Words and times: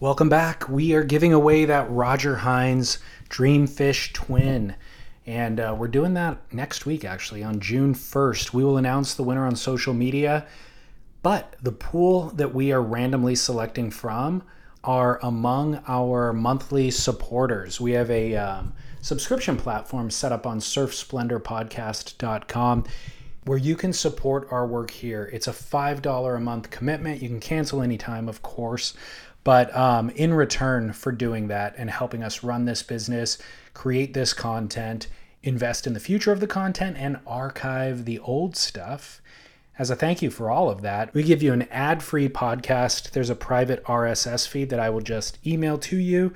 Welcome 0.00 0.28
back. 0.30 0.66
We 0.66 0.94
are 0.94 1.04
giving 1.04 1.34
away 1.34 1.66
that 1.66 1.90
Roger 1.90 2.36
Hinds 2.36 3.00
Dreamfish 3.28 4.14
twin. 4.14 4.74
And 5.26 5.60
uh, 5.60 5.76
we're 5.78 5.88
doing 5.88 6.14
that 6.14 6.38
next 6.50 6.86
week, 6.86 7.04
actually, 7.04 7.44
on 7.44 7.60
June 7.60 7.94
1st. 7.94 8.54
We 8.54 8.64
will 8.64 8.78
announce 8.78 9.12
the 9.12 9.22
winner 9.22 9.44
on 9.44 9.56
social 9.56 9.92
media. 9.92 10.46
But 11.22 11.54
the 11.60 11.72
pool 11.72 12.30
that 12.30 12.54
we 12.54 12.72
are 12.72 12.80
randomly 12.80 13.34
selecting 13.34 13.90
from 13.90 14.42
are 14.82 15.20
among 15.22 15.82
our 15.86 16.32
monthly 16.32 16.90
supporters. 16.90 17.78
We 17.78 17.92
have 17.92 18.10
a 18.10 18.36
um, 18.36 18.72
subscription 19.02 19.58
platform 19.58 20.10
set 20.10 20.32
up 20.32 20.46
on 20.46 20.60
surfsplendorpodcast.com 20.60 22.84
where 23.44 23.58
you 23.58 23.74
can 23.74 23.92
support 23.92 24.48
our 24.50 24.66
work 24.66 24.90
here. 24.90 25.30
It's 25.32 25.48
a 25.48 25.52
$5 25.52 26.36
a 26.36 26.40
month 26.40 26.70
commitment. 26.70 27.22
You 27.22 27.28
can 27.28 27.40
cancel 27.40 27.82
anytime, 27.82 28.28
of 28.28 28.42
course. 28.42 28.94
But 29.42 29.74
um, 29.74 30.10
in 30.10 30.34
return 30.34 30.92
for 30.92 31.12
doing 31.12 31.48
that 31.48 31.74
and 31.78 31.90
helping 31.90 32.22
us 32.22 32.42
run 32.42 32.66
this 32.66 32.82
business, 32.82 33.38
create 33.72 34.12
this 34.12 34.32
content, 34.32 35.06
invest 35.42 35.86
in 35.86 35.94
the 35.94 36.00
future 36.00 36.32
of 36.32 36.40
the 36.40 36.46
content, 36.46 36.96
and 36.98 37.20
archive 37.26 38.04
the 38.04 38.18
old 38.18 38.56
stuff, 38.56 39.20
as 39.80 39.88
a 39.88 39.96
thank 39.96 40.20
you 40.20 40.30
for 40.30 40.50
all 40.50 40.68
of 40.68 40.82
that, 40.82 41.14
we 41.14 41.22
give 41.22 41.42
you 41.42 41.54
an 41.54 41.62
ad 41.70 42.02
free 42.02 42.28
podcast. 42.28 43.12
There's 43.12 43.30
a 43.30 43.34
private 43.34 43.82
RSS 43.84 44.46
feed 44.46 44.68
that 44.68 44.78
I 44.78 44.90
will 44.90 45.00
just 45.00 45.38
email 45.46 45.78
to 45.78 45.96
you. 45.96 46.34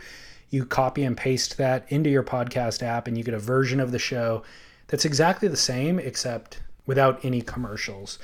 You 0.49 0.65
copy 0.65 1.05
and 1.05 1.15
paste 1.15 1.59
that 1.59 1.85
into 1.91 2.09
your 2.09 2.23
podcast 2.23 2.83
app, 2.83 3.07
and 3.07 3.19
you 3.19 3.23
get 3.23 3.35
a 3.35 3.39
version 3.39 3.81
of 3.81 3.93
the 3.93 3.99
show 3.99 4.43
that's 4.87 5.05
exactly 5.05 5.47
the 5.47 5.59
same, 5.59 5.99
except 5.99 6.63
without 6.87 7.23
any 7.23 7.43
commercials. 7.43 8.19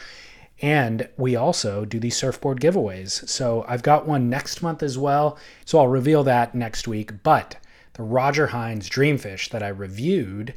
And 0.60 1.08
we 1.16 1.36
also 1.36 1.84
do 1.84 1.98
these 1.98 2.16
surfboard 2.16 2.60
giveaways. 2.60 3.26
So 3.28 3.64
I've 3.66 3.82
got 3.82 4.06
one 4.06 4.28
next 4.28 4.62
month 4.62 4.82
as 4.82 4.98
well. 4.98 5.38
So 5.64 5.78
I'll 5.78 5.88
reveal 5.88 6.22
that 6.24 6.54
next 6.54 6.86
week. 6.86 7.22
But 7.22 7.56
the 7.94 8.02
Roger 8.02 8.48
Hinds 8.48 8.88
Dreamfish 8.88 9.50
that 9.50 9.62
I 9.62 9.68
reviewed 9.68 10.54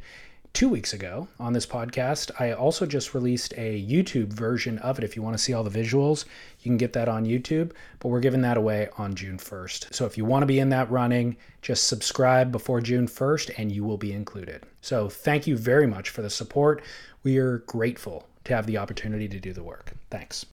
two 0.52 0.68
weeks 0.68 0.92
ago 0.92 1.26
on 1.40 1.52
this 1.52 1.66
podcast, 1.66 2.30
I 2.38 2.52
also 2.52 2.86
just 2.86 3.14
released 3.14 3.54
a 3.56 3.82
YouTube 3.82 4.32
version 4.32 4.78
of 4.78 4.98
it. 4.98 5.04
If 5.04 5.16
you 5.16 5.22
want 5.22 5.36
to 5.36 5.42
see 5.42 5.54
all 5.54 5.64
the 5.64 5.70
visuals, 5.70 6.26
you 6.60 6.70
can 6.70 6.76
get 6.76 6.92
that 6.92 7.08
on 7.08 7.24
YouTube. 7.24 7.72
But 7.98 8.08
we're 8.08 8.20
giving 8.20 8.42
that 8.42 8.58
away 8.58 8.88
on 8.98 9.14
June 9.14 9.38
1st. 9.38 9.94
So 9.94 10.04
if 10.04 10.18
you 10.18 10.26
want 10.26 10.42
to 10.42 10.46
be 10.46 10.60
in 10.60 10.68
that 10.68 10.90
running, 10.90 11.38
just 11.62 11.88
subscribe 11.88 12.52
before 12.52 12.82
June 12.82 13.08
1st 13.08 13.52
and 13.56 13.72
you 13.72 13.84
will 13.84 13.98
be 13.98 14.12
included. 14.12 14.64
So 14.82 15.08
thank 15.08 15.46
you 15.46 15.56
very 15.56 15.86
much 15.86 16.10
for 16.10 16.20
the 16.20 16.30
support. 16.30 16.82
We 17.22 17.38
are 17.38 17.58
grateful 17.60 18.28
to 18.44 18.54
have 18.54 18.66
the 18.66 18.78
opportunity 18.78 19.28
to 19.28 19.40
do 19.40 19.52
the 19.52 19.62
work. 19.62 19.92
Thanks. 20.10 20.46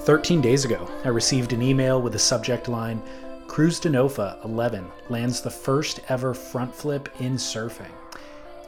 Thirteen 0.00 0.40
days 0.40 0.64
ago, 0.64 0.88
I 1.04 1.08
received 1.08 1.52
an 1.52 1.60
email 1.60 2.00
with 2.00 2.12
the 2.12 2.18
subject 2.20 2.68
line 2.68 3.02
Cruz 3.48 3.80
de 3.80 3.88
Dinofa 3.88 4.44
11 4.44 4.86
lands 5.08 5.40
the 5.40 5.50
first 5.50 6.00
ever 6.08 6.32
front 6.32 6.72
flip 6.72 7.08
in 7.18 7.34
surfing. 7.34 7.90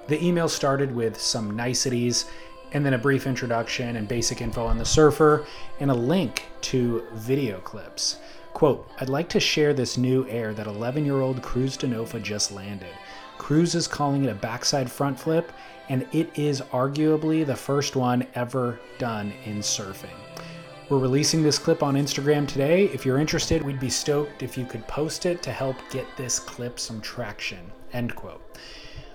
The 0.08 0.20
email 0.24 0.48
started 0.48 0.92
with 0.92 1.20
some 1.20 1.54
niceties 1.54 2.24
and 2.72 2.84
then 2.84 2.94
a 2.94 2.98
brief 2.98 3.26
introduction 3.26 3.96
and 3.96 4.08
basic 4.08 4.40
info 4.40 4.66
on 4.66 4.78
the 4.78 4.84
surfer, 4.84 5.46
and 5.80 5.90
a 5.90 5.94
link 5.94 6.46
to 6.62 7.04
video 7.14 7.58
clips. 7.60 8.18
Quote, 8.52 8.90
I'd 9.00 9.08
like 9.08 9.28
to 9.30 9.40
share 9.40 9.72
this 9.72 9.96
new 9.96 10.26
air 10.28 10.52
that 10.54 10.66
11 10.66 11.04
year 11.04 11.20
old 11.20 11.42
Cruz 11.42 11.76
Dinofa 11.76 12.22
just 12.22 12.52
landed. 12.52 12.92
Cruz 13.38 13.74
is 13.74 13.86
calling 13.86 14.24
it 14.24 14.30
a 14.30 14.34
backside 14.34 14.90
front 14.90 15.18
flip, 15.18 15.52
and 15.88 16.06
it 16.12 16.30
is 16.36 16.60
arguably 16.72 17.46
the 17.46 17.56
first 17.56 17.96
one 17.96 18.26
ever 18.34 18.80
done 18.98 19.32
in 19.44 19.58
surfing. 19.58 20.16
We're 20.88 20.98
releasing 20.98 21.42
this 21.42 21.58
clip 21.58 21.82
on 21.82 21.94
Instagram 21.94 22.48
today. 22.48 22.86
If 22.86 23.04
you're 23.04 23.18
interested, 23.18 23.62
we'd 23.62 23.78
be 23.78 23.90
stoked 23.90 24.42
if 24.42 24.56
you 24.56 24.64
could 24.64 24.86
post 24.88 25.26
it 25.26 25.42
to 25.42 25.52
help 25.52 25.76
get 25.90 26.06
this 26.16 26.38
clip 26.38 26.80
some 26.80 27.00
traction. 27.00 27.70
End 27.92 28.16
quote. 28.16 28.58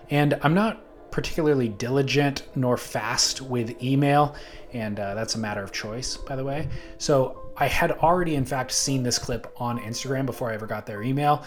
And 0.10 0.40
I'm 0.44 0.54
not 0.54 0.84
particularly 1.14 1.70
diligent 1.70 2.42
nor 2.56 2.76
fast 2.76 3.40
with 3.40 3.84
email, 3.84 4.36
and 4.74 5.00
uh, 5.00 5.14
that's 5.14 5.36
a 5.36 5.38
matter 5.38 5.62
of 5.62 5.72
choice, 5.72 6.18
by 6.18 6.36
the 6.36 6.44
way. 6.44 6.68
So 6.98 7.52
I 7.56 7.68
had 7.68 7.92
already, 7.92 8.34
in 8.34 8.46
fact, 8.46 8.72
seen 8.72 9.04
this 9.04 9.20
clip 9.20 9.54
on 9.58 9.78
Instagram 9.78 10.26
before 10.26 10.50
I 10.50 10.56
ever 10.56 10.66
got 10.66 10.88
their 10.88 11.04
email, 11.04 11.44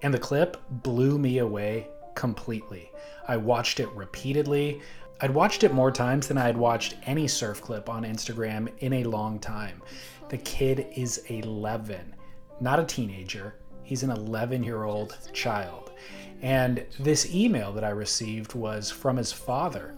and 0.00 0.14
the 0.14 0.18
clip 0.18 0.56
blew 0.70 1.18
me 1.18 1.36
away 1.36 1.88
completely. 2.14 2.90
I 3.28 3.36
watched 3.36 3.78
it 3.78 3.90
repeatedly. 3.90 4.80
I'd 5.20 5.34
watched 5.34 5.64
it 5.64 5.74
more 5.74 5.92
times 5.92 6.26
than 6.26 6.38
I 6.38 6.46
had 6.46 6.56
watched 6.56 6.94
any 7.04 7.28
surf 7.28 7.60
clip 7.60 7.90
on 7.90 8.04
Instagram 8.04 8.72
in 8.78 8.94
a 8.94 9.04
long 9.04 9.38
time. 9.38 9.82
The 10.30 10.38
kid 10.38 10.86
is 10.96 11.18
11, 11.26 12.14
not 12.58 12.80
a 12.80 12.84
teenager. 12.84 13.56
He's 13.82 14.02
an 14.02 14.12
11 14.12 14.64
year 14.64 14.84
old 14.84 15.18
child. 15.34 15.90
And 16.42 16.84
this 16.98 17.34
email 17.34 17.72
that 17.72 17.84
I 17.84 17.90
received 17.90 18.54
was 18.54 18.90
from 18.90 19.16
his 19.16 19.32
father. 19.32 19.94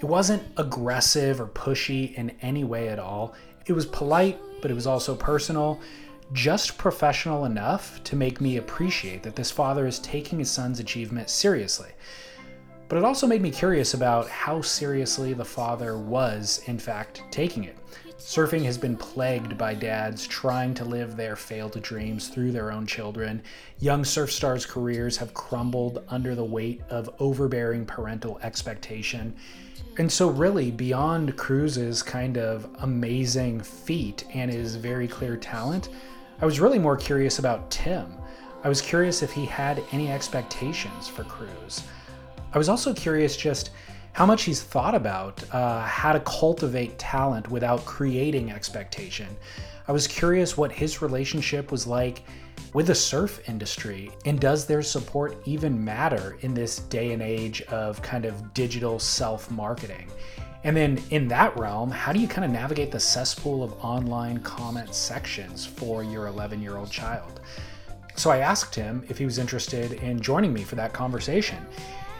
It 0.00 0.04
wasn't 0.04 0.42
aggressive 0.56 1.40
or 1.40 1.46
pushy 1.46 2.14
in 2.14 2.30
any 2.42 2.64
way 2.64 2.88
at 2.88 2.98
all. 2.98 3.34
It 3.66 3.72
was 3.72 3.86
polite, 3.86 4.38
but 4.60 4.70
it 4.70 4.74
was 4.74 4.86
also 4.86 5.14
personal, 5.14 5.80
just 6.32 6.76
professional 6.76 7.44
enough 7.44 8.02
to 8.04 8.16
make 8.16 8.40
me 8.40 8.56
appreciate 8.56 9.22
that 9.22 9.36
this 9.36 9.50
father 9.50 9.86
is 9.86 9.98
taking 10.00 10.38
his 10.38 10.50
son's 10.50 10.80
achievement 10.80 11.30
seriously. 11.30 11.90
But 12.88 12.98
it 12.98 13.04
also 13.04 13.26
made 13.26 13.42
me 13.42 13.50
curious 13.50 13.94
about 13.94 14.28
how 14.28 14.60
seriously 14.60 15.32
the 15.32 15.44
father 15.44 15.98
was, 15.98 16.62
in 16.66 16.78
fact, 16.78 17.22
taking 17.30 17.64
it. 17.64 17.76
Surfing 18.18 18.64
has 18.64 18.78
been 18.78 18.96
plagued 18.96 19.58
by 19.58 19.74
dads 19.74 20.26
trying 20.26 20.72
to 20.74 20.84
live 20.84 21.16
their 21.16 21.36
failed 21.36 21.80
dreams 21.82 22.28
through 22.28 22.50
their 22.50 22.72
own 22.72 22.86
children. 22.86 23.42
Young 23.78 24.04
surf 24.04 24.32
stars' 24.32 24.64
careers 24.64 25.18
have 25.18 25.34
crumbled 25.34 26.02
under 26.08 26.34
the 26.34 26.44
weight 26.44 26.80
of 26.88 27.10
overbearing 27.18 27.84
parental 27.84 28.38
expectation. 28.42 29.36
And 29.98 30.10
so, 30.10 30.28
really, 30.30 30.70
beyond 30.70 31.36
Cruz's 31.36 32.02
kind 32.02 32.38
of 32.38 32.68
amazing 32.80 33.60
feat 33.60 34.24
and 34.32 34.50
his 34.50 34.76
very 34.76 35.06
clear 35.06 35.36
talent, 35.36 35.90
I 36.40 36.46
was 36.46 36.58
really 36.58 36.78
more 36.78 36.96
curious 36.96 37.38
about 37.38 37.70
Tim. 37.70 38.12
I 38.64 38.68
was 38.68 38.80
curious 38.80 39.22
if 39.22 39.32
he 39.32 39.44
had 39.44 39.82
any 39.92 40.10
expectations 40.10 41.06
for 41.06 41.24
Cruz. 41.24 41.82
I 42.52 42.58
was 42.58 42.70
also 42.70 42.94
curious 42.94 43.36
just 43.36 43.70
how 44.16 44.24
much 44.24 44.44
he's 44.44 44.62
thought 44.62 44.94
about 44.94 45.44
uh, 45.52 45.82
how 45.82 46.10
to 46.10 46.20
cultivate 46.20 46.98
talent 46.98 47.50
without 47.50 47.84
creating 47.84 48.50
expectation. 48.50 49.28
I 49.88 49.92
was 49.92 50.06
curious 50.06 50.56
what 50.56 50.72
his 50.72 51.02
relationship 51.02 51.70
was 51.70 51.86
like 51.86 52.22
with 52.72 52.86
the 52.86 52.94
surf 52.94 53.46
industry, 53.46 54.10
and 54.24 54.40
does 54.40 54.64
their 54.64 54.80
support 54.80 55.36
even 55.44 55.84
matter 55.84 56.38
in 56.40 56.54
this 56.54 56.78
day 56.78 57.12
and 57.12 57.20
age 57.20 57.60
of 57.64 58.00
kind 58.00 58.24
of 58.24 58.54
digital 58.54 58.98
self 58.98 59.50
marketing? 59.50 60.08
And 60.64 60.74
then 60.74 60.98
in 61.10 61.28
that 61.28 61.54
realm, 61.58 61.90
how 61.90 62.14
do 62.14 62.18
you 62.18 62.26
kind 62.26 62.46
of 62.46 62.50
navigate 62.50 62.90
the 62.90 62.98
cesspool 62.98 63.62
of 63.62 63.74
online 63.84 64.38
comment 64.38 64.94
sections 64.94 65.66
for 65.66 66.02
your 66.02 66.26
11 66.28 66.62
year 66.62 66.78
old 66.78 66.90
child? 66.90 67.40
So 68.14 68.30
I 68.30 68.38
asked 68.38 68.74
him 68.74 69.04
if 69.10 69.18
he 69.18 69.26
was 69.26 69.36
interested 69.36 69.92
in 69.92 70.22
joining 70.22 70.54
me 70.54 70.62
for 70.62 70.76
that 70.76 70.94
conversation. 70.94 71.58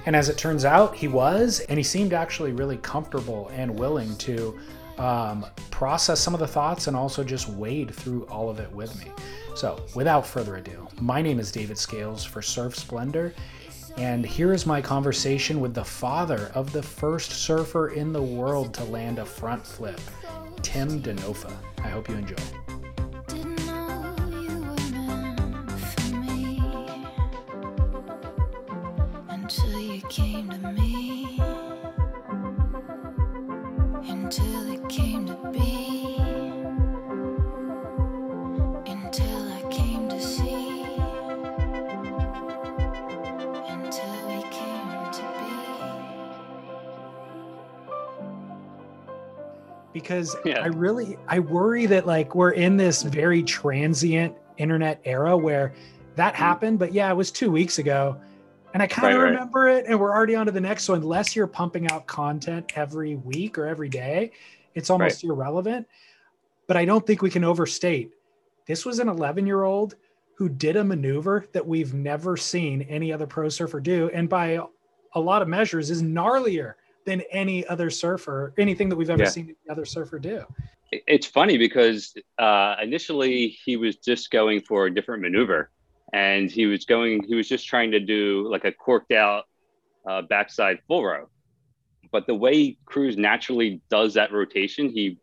And 0.07 0.15
as 0.15 0.29
it 0.29 0.39
turns 0.39 0.65
out, 0.65 0.95
he 0.95 1.09
was, 1.09 1.61
and 1.61 1.79
he 1.79 1.83
seemed 1.83 2.13
actually 2.13 2.53
really 2.53 2.77
comfortable 2.79 3.49
and 3.49 3.77
willing 3.77 4.17
to 4.19 4.59
um, 4.99 5.45
process 5.71 6.21
some 6.21 6.33
of 6.33 6.41
the 6.41 6.47
thoughts 6.47 6.87
and 6.87 6.97
also 6.97 7.23
just 7.23 7.49
wade 7.49 7.93
through 7.93 8.25
all 8.27 8.49
of 8.49 8.61
it 8.61 8.71
with 8.73 8.97
me. 9.05 9.11
So, 9.57 9.85
without 9.95 10.27
further 10.27 10.57
ado, 10.57 10.87
my 11.01 11.21
name 11.21 11.41
is 11.41 11.51
David 11.51 11.77
Scales 11.77 12.25
for 12.25 12.41
Surf 12.41 12.77
Splendor, 12.77 13.35
and 13.97 14.25
here 14.25 14.53
is 14.53 14.65
my 14.65 14.81
conversation 14.81 15.61
with 15.61 15.75
the 15.75 15.85
father 15.85 16.53
of 16.55 16.73
the 16.73 16.83
first 16.83 17.33
surfer 17.33 17.89
in 17.89 18.13
the 18.13 18.23
world 18.23 18.75
to 18.75 18.85
land 18.85 19.19
a 19.19 19.25
front 19.25 19.67
flip, 19.67 20.01
Tim 20.63 21.03
Dinofa. 21.03 21.53
I 21.83 21.89
hope 21.89 22.09
you 22.09 22.15
enjoy. 22.15 22.37
Because 50.07 50.37
yeah. 50.45 50.61
I 50.61 50.67
really 50.67 51.17
I 51.27 51.41
worry 51.41 51.87
that 51.87 52.07
like 52.07 52.35
we're 52.35 52.53
in 52.53 52.77
this 52.77 53.03
very 53.03 53.43
transient 53.43 54.35
internet 54.57 55.01
era 55.05 55.37
where 55.37 55.73
that 56.15 56.35
mm-hmm. 56.35 56.43
happened, 56.43 56.79
but 56.79 56.93
yeah, 56.93 57.11
it 57.11 57.15
was 57.15 57.31
two 57.31 57.51
weeks 57.51 57.79
ago. 57.79 58.21
And 58.77 58.83
I 58.83 58.89
kind 58.89 59.15
of 59.15 59.23
right, 59.23 59.31
remember 59.31 59.61
right. 59.61 59.77
it, 59.79 59.87
and 59.89 59.99
we're 59.99 60.15
already 60.15 60.35
on 60.35 60.45
to 60.45 60.53
the 60.53 60.61
next. 60.61 60.85
So 60.85 60.93
unless 60.93 61.35
you're 61.35 61.47
pumping 61.47 61.91
out 61.91 62.07
content 62.07 62.73
every 62.77 63.15
week 63.17 63.57
or 63.57 63.67
every 63.67 63.89
day, 63.89 64.33
it's 64.75 64.91
almost 64.91 65.25
right. 65.25 65.31
irrelevant. 65.31 65.89
But 66.67 66.77
I 66.77 66.85
don't 66.85 67.07
think 67.07 67.23
we 67.23 67.31
can 67.31 67.43
overstate. 67.43 68.11
This 68.67 68.85
was 68.85 68.99
an 68.99 69.09
11 69.09 69.47
year 69.47 69.63
old 69.63 69.95
who 70.35 70.51
did 70.51 70.77
a 70.77 70.85
maneuver 70.85 71.47
that 71.55 71.67
we've 71.67 71.95
never 71.95 72.37
seen 72.37 72.83
any 72.83 73.15
other 73.15 73.27
pro 73.27 73.49
surfer 73.49 73.81
do, 73.81 74.11
and 74.13 74.29
by 74.29 74.61
a 75.15 75.21
lot 75.21 75.41
of 75.41 75.49
measures 75.49 75.89
is 75.89 76.03
gnarlier 76.03 76.75
than 77.07 77.23
any 77.31 77.67
other 77.69 77.89
surfer, 77.89 78.53
anything 78.59 78.91
that 78.91 78.97
we've 78.97 79.09
ever 79.09 79.23
yeah. 79.23 79.31
seen 79.31 79.45
any 79.45 79.71
other 79.71 79.87
surfer 79.87 80.19
do. 80.19 80.45
It's 80.93 81.27
funny 81.27 81.57
because 81.57 82.15
uh, 82.39 82.77
initially 82.83 83.57
he 83.65 83.79
was 83.79 83.97
just 83.97 84.31
going 84.31 84.61
for 84.61 84.85
a 84.85 84.95
different 84.95 85.23
maneuver, 85.23 85.71
and 86.13 86.51
he 86.51 86.67
was 86.67 86.85
going, 86.85 87.25
he 87.25 87.35
was 87.35 87.49
just 87.49 87.67
trying 87.67 87.91
to 87.93 88.01
do 88.01 88.49
like 88.51 88.65
a 88.65 88.73
corked 88.73 89.13
out 89.13 89.45
uh, 90.09 90.23
backside 90.23 90.79
full 90.87 91.05
row. 91.05 91.29
But 92.13 92.27
the 92.27 92.35
way 92.35 92.79
Cruz 92.85 93.17
naturally 93.17 93.81
does 93.91 94.15
that 94.15 94.33
rotation, 94.33 94.89
he 94.89 95.19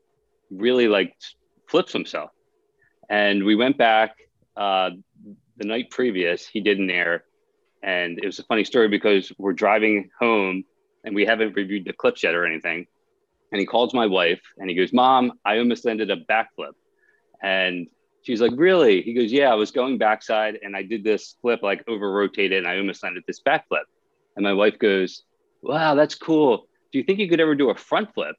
really 0.51 0.87
like 0.87 1.15
flips 1.67 1.93
himself. 1.93 2.31
And 3.09 3.43
we 3.43 3.55
went 3.55 3.77
back 3.77 4.15
uh, 4.55 4.91
the 5.57 5.65
night 5.65 5.89
previous, 5.89 6.47
he 6.47 6.61
did 6.61 6.79
an 6.79 6.89
air. 6.89 7.23
And 7.81 8.19
it 8.19 8.25
was 8.25 8.39
a 8.39 8.43
funny 8.43 8.63
story 8.63 8.87
because 8.87 9.31
we're 9.37 9.53
driving 9.53 10.09
home 10.19 10.63
and 11.03 11.15
we 11.15 11.25
haven't 11.25 11.55
reviewed 11.55 11.85
the 11.85 11.93
clips 11.93 12.23
yet 12.23 12.35
or 12.35 12.45
anything. 12.45 12.87
And 13.51 13.59
he 13.59 13.65
calls 13.65 13.93
my 13.93 14.07
wife 14.07 14.41
and 14.57 14.69
he 14.69 14.75
goes, 14.75 14.93
Mom, 14.93 15.33
I 15.45 15.59
almost 15.59 15.85
landed 15.85 16.09
a 16.09 16.17
backflip. 16.17 16.73
And 17.41 17.87
she's 18.23 18.41
like, 18.41 18.53
Really? 18.55 19.01
He 19.01 19.13
goes, 19.13 19.31
Yeah, 19.31 19.51
I 19.51 19.55
was 19.55 19.71
going 19.71 19.97
backside 19.97 20.57
and 20.63 20.75
I 20.75 20.83
did 20.83 21.03
this 21.03 21.35
flip, 21.41 21.61
like 21.61 21.83
over 21.87 22.11
rotated, 22.11 22.59
and 22.59 22.67
I 22.67 22.77
almost 22.77 23.03
landed 23.03 23.23
this 23.27 23.41
backflip. 23.41 23.85
And 24.35 24.43
my 24.43 24.53
wife 24.53 24.79
goes, 24.79 25.23
Wow, 25.61 25.95
that's 25.95 26.15
cool. 26.15 26.67
Do 26.91 26.97
you 26.97 27.03
think 27.03 27.19
you 27.19 27.29
could 27.29 27.39
ever 27.39 27.55
do 27.55 27.69
a 27.69 27.75
front 27.75 28.13
flip? 28.13 28.35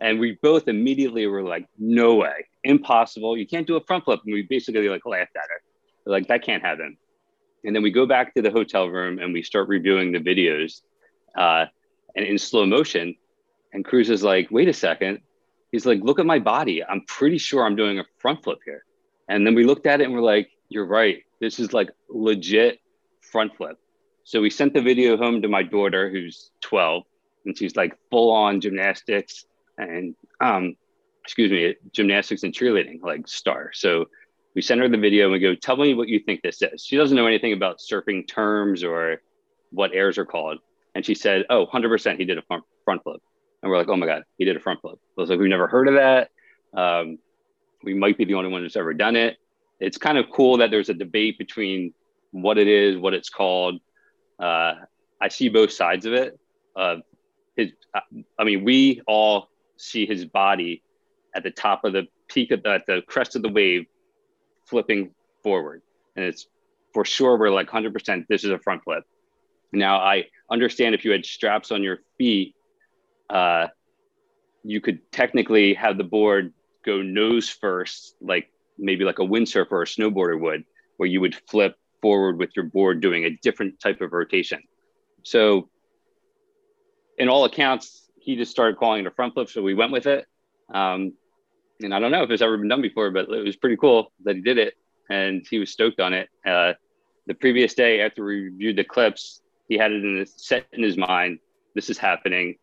And 0.00 0.20
we 0.20 0.38
both 0.42 0.68
immediately 0.68 1.26
were 1.26 1.42
like, 1.42 1.66
No 1.78 2.16
way, 2.16 2.46
impossible. 2.64 3.36
You 3.36 3.46
can't 3.46 3.66
do 3.66 3.76
a 3.76 3.84
front 3.84 4.04
flip. 4.04 4.20
And 4.24 4.34
we 4.34 4.42
basically 4.42 4.88
like 4.88 5.06
laughed 5.06 5.36
at 5.36 5.48
her. 5.48 5.62
We're 6.04 6.12
like, 6.12 6.28
that 6.28 6.42
can't 6.42 6.62
happen. 6.62 6.96
And 7.64 7.74
then 7.74 7.82
we 7.82 7.90
go 7.90 8.06
back 8.06 8.34
to 8.34 8.42
the 8.42 8.50
hotel 8.50 8.88
room 8.88 9.18
and 9.18 9.32
we 9.32 9.42
start 9.42 9.68
reviewing 9.68 10.12
the 10.12 10.20
videos 10.20 10.80
uh, 11.36 11.66
and 12.16 12.24
in 12.24 12.38
slow 12.38 12.64
motion. 12.64 13.14
And 13.72 13.84
Cruz 13.84 14.08
is 14.08 14.22
like, 14.22 14.48
wait 14.50 14.68
a 14.68 14.72
second. 14.72 15.20
He's 15.72 15.84
like, 15.84 16.00
look 16.00 16.18
at 16.18 16.24
my 16.24 16.38
body. 16.38 16.82
I'm 16.82 17.02
pretty 17.02 17.36
sure 17.36 17.64
I'm 17.64 17.76
doing 17.76 17.98
a 17.98 18.04
front 18.18 18.42
flip 18.42 18.58
here. 18.64 18.84
And 19.28 19.46
then 19.46 19.54
we 19.54 19.64
looked 19.64 19.86
at 19.86 20.00
it 20.00 20.04
and 20.04 20.14
we're 20.14 20.20
like, 20.20 20.50
you're 20.68 20.86
right. 20.86 21.22
This 21.40 21.58
is 21.58 21.72
like 21.72 21.90
legit 22.08 22.80
front 23.20 23.56
flip. 23.56 23.78
So 24.24 24.40
we 24.40 24.50
sent 24.50 24.74
the 24.74 24.82
video 24.82 25.16
home 25.16 25.42
to 25.42 25.48
my 25.48 25.62
daughter, 25.62 26.10
who's 26.10 26.50
12, 26.60 27.02
and 27.46 27.56
she's 27.56 27.76
like 27.76 27.96
full 28.10 28.30
on 28.30 28.60
gymnastics 28.60 29.46
and, 29.78 30.14
um, 30.40 30.76
excuse 31.24 31.50
me, 31.50 31.74
gymnastics 31.92 32.42
and 32.42 32.52
cheerleading, 32.52 33.02
like 33.02 33.26
star. 33.28 33.70
So 33.72 34.06
we 34.54 34.62
sent 34.62 34.80
her 34.80 34.88
the 34.88 34.98
video 34.98 35.24
and 35.24 35.32
we 35.32 35.38
go, 35.38 35.54
tell 35.54 35.76
me 35.76 35.94
what 35.94 36.08
you 36.08 36.20
think 36.20 36.42
this 36.42 36.60
is. 36.62 36.84
She 36.84 36.96
doesn't 36.96 37.16
know 37.16 37.26
anything 37.26 37.52
about 37.52 37.78
surfing 37.78 38.26
terms 38.26 38.82
or 38.82 39.22
what 39.70 39.92
airs 39.92 40.18
are 40.18 40.26
called. 40.26 40.58
And 40.94 41.04
she 41.04 41.14
said, 41.14 41.44
oh, 41.48 41.66
100% 41.66 42.18
he 42.18 42.24
did 42.24 42.38
a 42.38 42.42
front, 42.42 42.64
flip. 43.02 43.22
And 43.62 43.70
we're 43.70 43.78
like, 43.78 43.88
oh 43.88 43.96
my 43.96 44.06
God, 44.06 44.24
he 44.36 44.44
did 44.44 44.56
a 44.56 44.60
front 44.60 44.80
flip. 44.80 44.98
I 45.16 45.20
was 45.20 45.30
like, 45.30 45.38
we've 45.38 45.48
never 45.48 45.68
heard 45.68 45.88
of 45.88 45.94
that. 45.94 46.30
Um, 46.76 47.18
we 47.82 47.94
might 47.94 48.18
be 48.18 48.24
the 48.24 48.34
only 48.34 48.50
one 48.50 48.62
who's 48.62 48.76
ever 48.76 48.94
done 48.94 49.16
it. 49.16 49.36
It's 49.80 49.98
kind 49.98 50.18
of 50.18 50.26
cool 50.32 50.58
that 50.58 50.70
there's 50.70 50.88
a 50.88 50.94
debate 50.94 51.38
between 51.38 51.94
what 52.32 52.58
it 52.58 52.66
is, 52.66 52.96
what 52.96 53.14
it's 53.14 53.30
called. 53.30 53.80
Uh, 54.38 54.74
I 55.20 55.28
see 55.28 55.48
both 55.48 55.72
sides 55.72 56.06
of 56.06 56.12
it. 56.12 56.38
Uh, 56.76 56.96
his, 57.56 57.72
I 58.38 58.44
mean, 58.44 58.64
we 58.64 59.02
all 59.06 59.48
see 59.76 60.06
his 60.06 60.24
body 60.24 60.82
at 61.34 61.42
the 61.42 61.50
top 61.50 61.84
of 61.84 61.92
the 61.92 62.06
peak 62.28 62.50
of 62.50 62.62
the, 62.62 62.70
at 62.70 62.86
the 62.86 63.02
crest 63.06 63.36
of 63.36 63.42
the 63.42 63.48
wave, 63.48 63.86
flipping 64.66 65.12
forward, 65.42 65.82
and 66.16 66.24
it's 66.24 66.46
for 66.92 67.04
sure 67.04 67.38
we're 67.38 67.50
like 67.50 67.68
100% 67.68 68.26
this 68.28 68.44
is 68.44 68.50
a 68.50 68.58
front 68.58 68.82
flip. 68.84 69.04
Now 69.72 69.98
I 69.98 70.24
understand 70.50 70.94
if 70.94 71.04
you 71.04 71.12
had 71.12 71.24
straps 71.24 71.70
on 71.70 71.82
your 71.82 71.98
feet, 72.16 72.54
uh, 73.28 73.68
you 74.62 74.80
could 74.80 75.10
technically 75.12 75.74
have 75.74 75.98
the 75.98 76.04
board 76.04 76.52
go 76.88 77.02
nose 77.02 77.48
first, 77.48 78.16
like 78.20 78.50
maybe 78.78 79.04
like 79.04 79.18
a 79.18 79.22
windsurfer 79.22 79.72
or 79.72 79.82
a 79.82 79.86
snowboarder 79.86 80.40
would, 80.40 80.64
where 80.96 81.08
you 81.08 81.20
would 81.20 81.34
flip 81.48 81.76
forward 82.00 82.38
with 82.38 82.50
your 82.56 82.64
board 82.64 83.00
doing 83.00 83.24
a 83.24 83.30
different 83.42 83.80
type 83.80 84.00
of 84.00 84.12
rotation. 84.12 84.60
So, 85.22 85.68
in 87.18 87.28
all 87.28 87.44
accounts, 87.44 88.08
he 88.20 88.36
just 88.36 88.50
started 88.50 88.78
calling 88.78 89.00
it 89.00 89.06
a 89.06 89.10
front 89.10 89.34
flip, 89.34 89.48
so 89.50 89.62
we 89.62 89.74
went 89.74 89.92
with 89.92 90.06
it. 90.06 90.24
Um, 90.72 91.12
and 91.80 91.94
I 91.94 91.98
don't 91.98 92.10
know 92.10 92.22
if 92.22 92.30
it's 92.30 92.42
ever 92.42 92.56
been 92.56 92.68
done 92.68 92.82
before, 92.82 93.10
but 93.10 93.28
it 93.28 93.44
was 93.44 93.56
pretty 93.56 93.76
cool 93.76 94.12
that 94.24 94.36
he 94.36 94.42
did 94.42 94.58
it, 94.58 94.74
and 95.10 95.46
he 95.48 95.58
was 95.58 95.70
stoked 95.70 96.00
on 96.00 96.12
it. 96.14 96.28
Uh, 96.46 96.72
the 97.26 97.34
previous 97.34 97.74
day, 97.74 98.00
after 98.00 98.24
we 98.24 98.40
reviewed 98.40 98.76
the 98.76 98.84
clips, 98.84 99.42
he 99.68 99.76
had 99.76 99.92
it 99.92 100.04
in 100.04 100.18
his, 100.18 100.32
set 100.36 100.66
in 100.72 100.82
his 100.82 100.96
mind. 100.96 101.38
This 101.74 101.90
is 101.90 101.98
happening. 101.98 102.56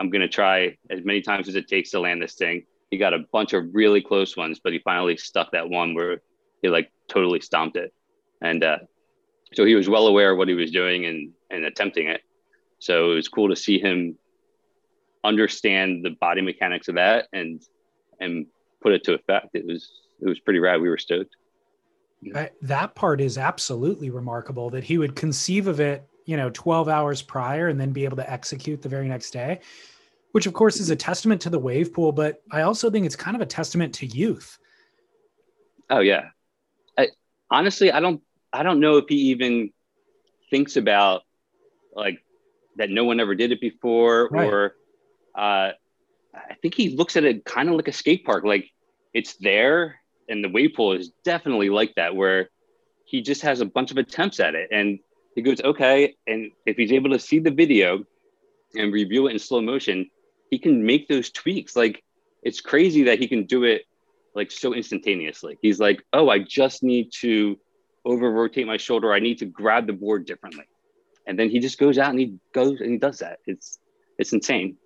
I'm 0.00 0.10
gonna 0.10 0.28
try 0.28 0.76
as 0.90 1.04
many 1.04 1.22
times 1.22 1.48
as 1.48 1.54
it 1.54 1.68
takes 1.68 1.90
to 1.90 2.00
land 2.00 2.20
this 2.22 2.34
thing. 2.34 2.64
He 2.90 2.98
got 2.98 3.14
a 3.14 3.24
bunch 3.32 3.52
of 3.52 3.64
really 3.72 4.00
close 4.00 4.36
ones, 4.36 4.60
but 4.62 4.72
he 4.72 4.78
finally 4.78 5.16
stuck 5.16 5.52
that 5.52 5.68
one 5.68 5.94
where 5.94 6.22
he 6.62 6.68
like 6.68 6.90
totally 7.08 7.40
stomped 7.40 7.76
it, 7.76 7.92
and 8.40 8.64
uh, 8.64 8.78
so 9.54 9.64
he 9.64 9.74
was 9.74 9.88
well 9.88 10.06
aware 10.06 10.32
of 10.32 10.38
what 10.38 10.48
he 10.48 10.54
was 10.54 10.70
doing 10.70 11.04
and 11.06 11.32
and 11.50 11.64
attempting 11.64 12.08
it. 12.08 12.22
So 12.78 13.12
it 13.12 13.14
was 13.14 13.28
cool 13.28 13.48
to 13.48 13.56
see 13.56 13.78
him 13.78 14.16
understand 15.24 16.04
the 16.04 16.10
body 16.10 16.40
mechanics 16.40 16.88
of 16.88 16.94
that 16.94 17.26
and 17.32 17.60
and 18.20 18.46
put 18.80 18.92
it 18.92 19.04
to 19.04 19.14
effect. 19.14 19.48
It 19.54 19.66
was 19.66 19.90
it 20.20 20.28
was 20.28 20.40
pretty 20.40 20.60
rad. 20.60 20.80
We 20.80 20.88
were 20.88 20.98
stoked. 20.98 21.36
that 22.62 22.94
part 22.94 23.20
is 23.20 23.38
absolutely 23.38 24.10
remarkable 24.10 24.70
that 24.70 24.84
he 24.84 24.98
would 24.98 25.14
conceive 25.14 25.68
of 25.68 25.78
it, 25.80 26.08
you 26.24 26.36
know, 26.36 26.50
12 26.50 26.88
hours 26.88 27.22
prior 27.22 27.68
and 27.68 27.80
then 27.80 27.92
be 27.92 28.04
able 28.04 28.16
to 28.16 28.30
execute 28.30 28.82
the 28.82 28.88
very 28.88 29.08
next 29.08 29.30
day, 29.30 29.60
which 30.32 30.46
of 30.46 30.52
course 30.52 30.80
is 30.80 30.90
a 30.90 30.96
testament 30.96 31.40
to 31.42 31.50
the 31.50 31.58
wave 31.58 31.92
pool, 31.92 32.12
but 32.12 32.42
I 32.50 32.62
also 32.62 32.90
think 32.90 33.06
it's 33.06 33.16
kind 33.16 33.34
of 33.34 33.40
a 33.40 33.46
testament 33.46 33.94
to 33.96 34.06
youth. 34.06 34.58
Oh 35.90 36.00
yeah. 36.00 36.30
I, 36.96 37.08
honestly, 37.50 37.90
I 37.92 38.00
don't 38.00 38.22
I 38.52 38.62
don't 38.62 38.80
know 38.80 38.96
if 38.96 39.06
he 39.08 39.16
even 39.30 39.72
thinks 40.50 40.76
about 40.76 41.22
like 41.94 42.18
that 42.76 42.90
no 42.90 43.04
one 43.04 43.20
ever 43.20 43.34
did 43.34 43.52
it 43.52 43.60
before 43.60 44.28
right. 44.30 44.48
or 44.48 44.76
uh 45.34 45.72
I 46.34 46.54
think 46.54 46.74
he 46.74 46.90
looks 46.90 47.16
at 47.16 47.24
it 47.24 47.44
kind 47.44 47.68
of 47.68 47.74
like 47.74 47.88
a 47.88 47.92
skate 47.92 48.24
park. 48.24 48.44
Like 48.44 48.70
it's 49.14 49.34
there, 49.36 50.00
and 50.28 50.44
the 50.44 50.48
wave 50.48 50.72
pool 50.76 50.92
is 50.92 51.10
definitely 51.24 51.70
like 51.70 51.94
that, 51.96 52.14
where 52.14 52.50
he 53.04 53.22
just 53.22 53.42
has 53.42 53.60
a 53.60 53.64
bunch 53.64 53.90
of 53.90 53.96
attempts 53.96 54.40
at 54.40 54.54
it, 54.54 54.68
and 54.70 54.98
he 55.34 55.42
goes, 55.42 55.60
okay. 55.60 56.14
And 56.26 56.50
if 56.66 56.76
he's 56.76 56.92
able 56.92 57.10
to 57.10 57.18
see 57.18 57.38
the 57.38 57.50
video 57.50 58.04
and 58.74 58.92
review 58.92 59.26
it 59.26 59.32
in 59.32 59.38
slow 59.38 59.60
motion, 59.60 60.10
he 60.50 60.58
can 60.58 60.84
make 60.84 61.08
those 61.08 61.30
tweaks. 61.30 61.76
Like 61.76 62.02
it's 62.42 62.60
crazy 62.60 63.04
that 63.04 63.18
he 63.18 63.28
can 63.28 63.44
do 63.44 63.64
it 63.64 63.82
like 64.34 64.50
so 64.50 64.74
instantaneously. 64.74 65.58
He's 65.60 65.80
like, 65.80 66.04
oh, 66.12 66.28
I 66.28 66.38
just 66.38 66.82
need 66.82 67.12
to 67.20 67.58
over 68.04 68.30
rotate 68.30 68.66
my 68.66 68.76
shoulder. 68.76 69.12
I 69.12 69.18
need 69.18 69.38
to 69.38 69.46
grab 69.46 69.86
the 69.86 69.92
board 69.92 70.26
differently. 70.26 70.64
And 71.26 71.38
then 71.38 71.50
he 71.50 71.58
just 71.58 71.78
goes 71.78 71.98
out 71.98 72.10
and 72.10 72.18
he 72.18 72.38
goes 72.52 72.80
and 72.80 72.90
he 72.90 72.98
does 72.98 73.18
that. 73.18 73.40
It's 73.46 73.78
it's 74.18 74.32
insane, 74.32 74.76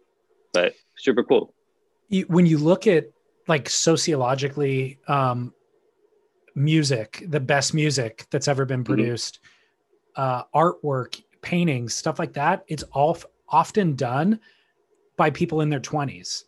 but 0.53 0.75
super 0.97 1.23
cool. 1.23 1.55
When 2.27 2.47
you 2.47 2.59
look 2.59 2.87
at 2.87 3.07
like 3.49 3.69
sociologically 3.69 4.99
um, 5.09 5.53
music 6.55 7.25
the 7.29 7.41
best 7.41 7.75
music 7.75 8.27
that's 8.31 8.49
ever 8.49 8.65
been 8.65 8.81
mm-hmm. 8.81 8.95
produced 8.95 9.41
mm-hmm. 10.17 10.23
uh, 10.23 10.45
artwork 10.55 11.23
paintings 11.41 11.95
stuff 11.95 12.19
like 12.19 12.35
that 12.35 12.65
it's 12.69 12.83
all 12.93 13.15
f- 13.17 13.25
often 13.49 13.95
done 13.95 14.39
by 15.17 15.31
people 15.31 15.61
in 15.61 15.71
their 15.71 15.81
20s 15.81 16.45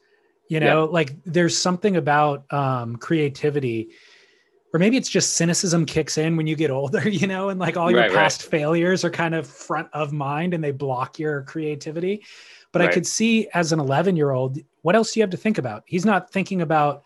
you 0.49 0.61
know 0.61 0.85
yeah. 0.85 0.91
like 0.91 1.15
there's 1.25 1.57
something 1.57 1.97
about 1.97 2.53
um, 2.53 2.97
creativity 2.97 3.89
or 4.73 4.81
maybe 4.81 4.97
it's 4.97 5.09
just 5.09 5.37
cynicism 5.37 5.87
kicks 5.87 6.19
in 6.19 6.37
when 6.37 6.47
you 6.47 6.57
get 6.57 6.71
older 6.71 7.09
you 7.09 7.27
know 7.27 7.49
and 7.49 7.61
like 7.61 7.77
all 7.77 7.91
your 7.91 8.01
right, 8.01 8.13
past 8.13 8.43
right. 8.43 8.51
failures 8.51 9.05
are 9.05 9.11
kind 9.11 9.35
of 9.35 9.47
front 9.47 9.89
of 9.93 10.13
mind 10.13 10.55
and 10.55 10.63
they 10.63 10.71
block 10.73 11.19
your 11.19 11.43
creativity 11.43 12.23
but 12.75 12.81
right. 12.81 12.91
I 12.91 12.93
could 12.93 13.07
see 13.07 13.47
as 13.55 13.71
an 13.71 13.79
11 13.79 14.17
year 14.17 14.33
old, 14.33 14.59
what 14.83 14.97
else 14.97 15.13
do 15.13 15.21
you 15.21 15.23
have 15.23 15.31
to 15.31 15.37
think 15.37 15.59
about? 15.59 15.85
He's 15.87 16.05
not 16.05 16.33
thinking 16.33 16.61
about 16.61 17.05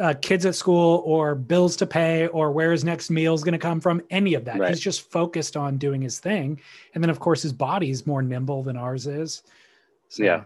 uh, 0.00 0.14
kids 0.22 0.46
at 0.46 0.54
school 0.54 1.02
or 1.04 1.34
bills 1.34 1.76
to 1.76 1.86
pay 1.86 2.28
or 2.28 2.50
where 2.50 2.72
his 2.72 2.82
next 2.82 3.10
meal 3.10 3.34
is 3.34 3.44
going 3.44 3.52
to 3.52 3.58
come 3.58 3.78
from, 3.78 4.00
any 4.08 4.32
of 4.32 4.46
that. 4.46 4.66
He's 4.66 4.80
just 4.80 5.10
focused 5.10 5.54
on 5.58 5.76
doing 5.76 6.00
his 6.00 6.18
thing. 6.18 6.58
And 6.94 7.04
then, 7.04 7.10
of 7.10 7.20
course, 7.20 7.42
his 7.42 7.52
body's 7.52 8.06
more 8.06 8.22
nimble 8.22 8.62
than 8.62 8.78
ours 8.78 9.06
is. 9.06 9.42
So, 10.08 10.22
yeah. 10.22 10.44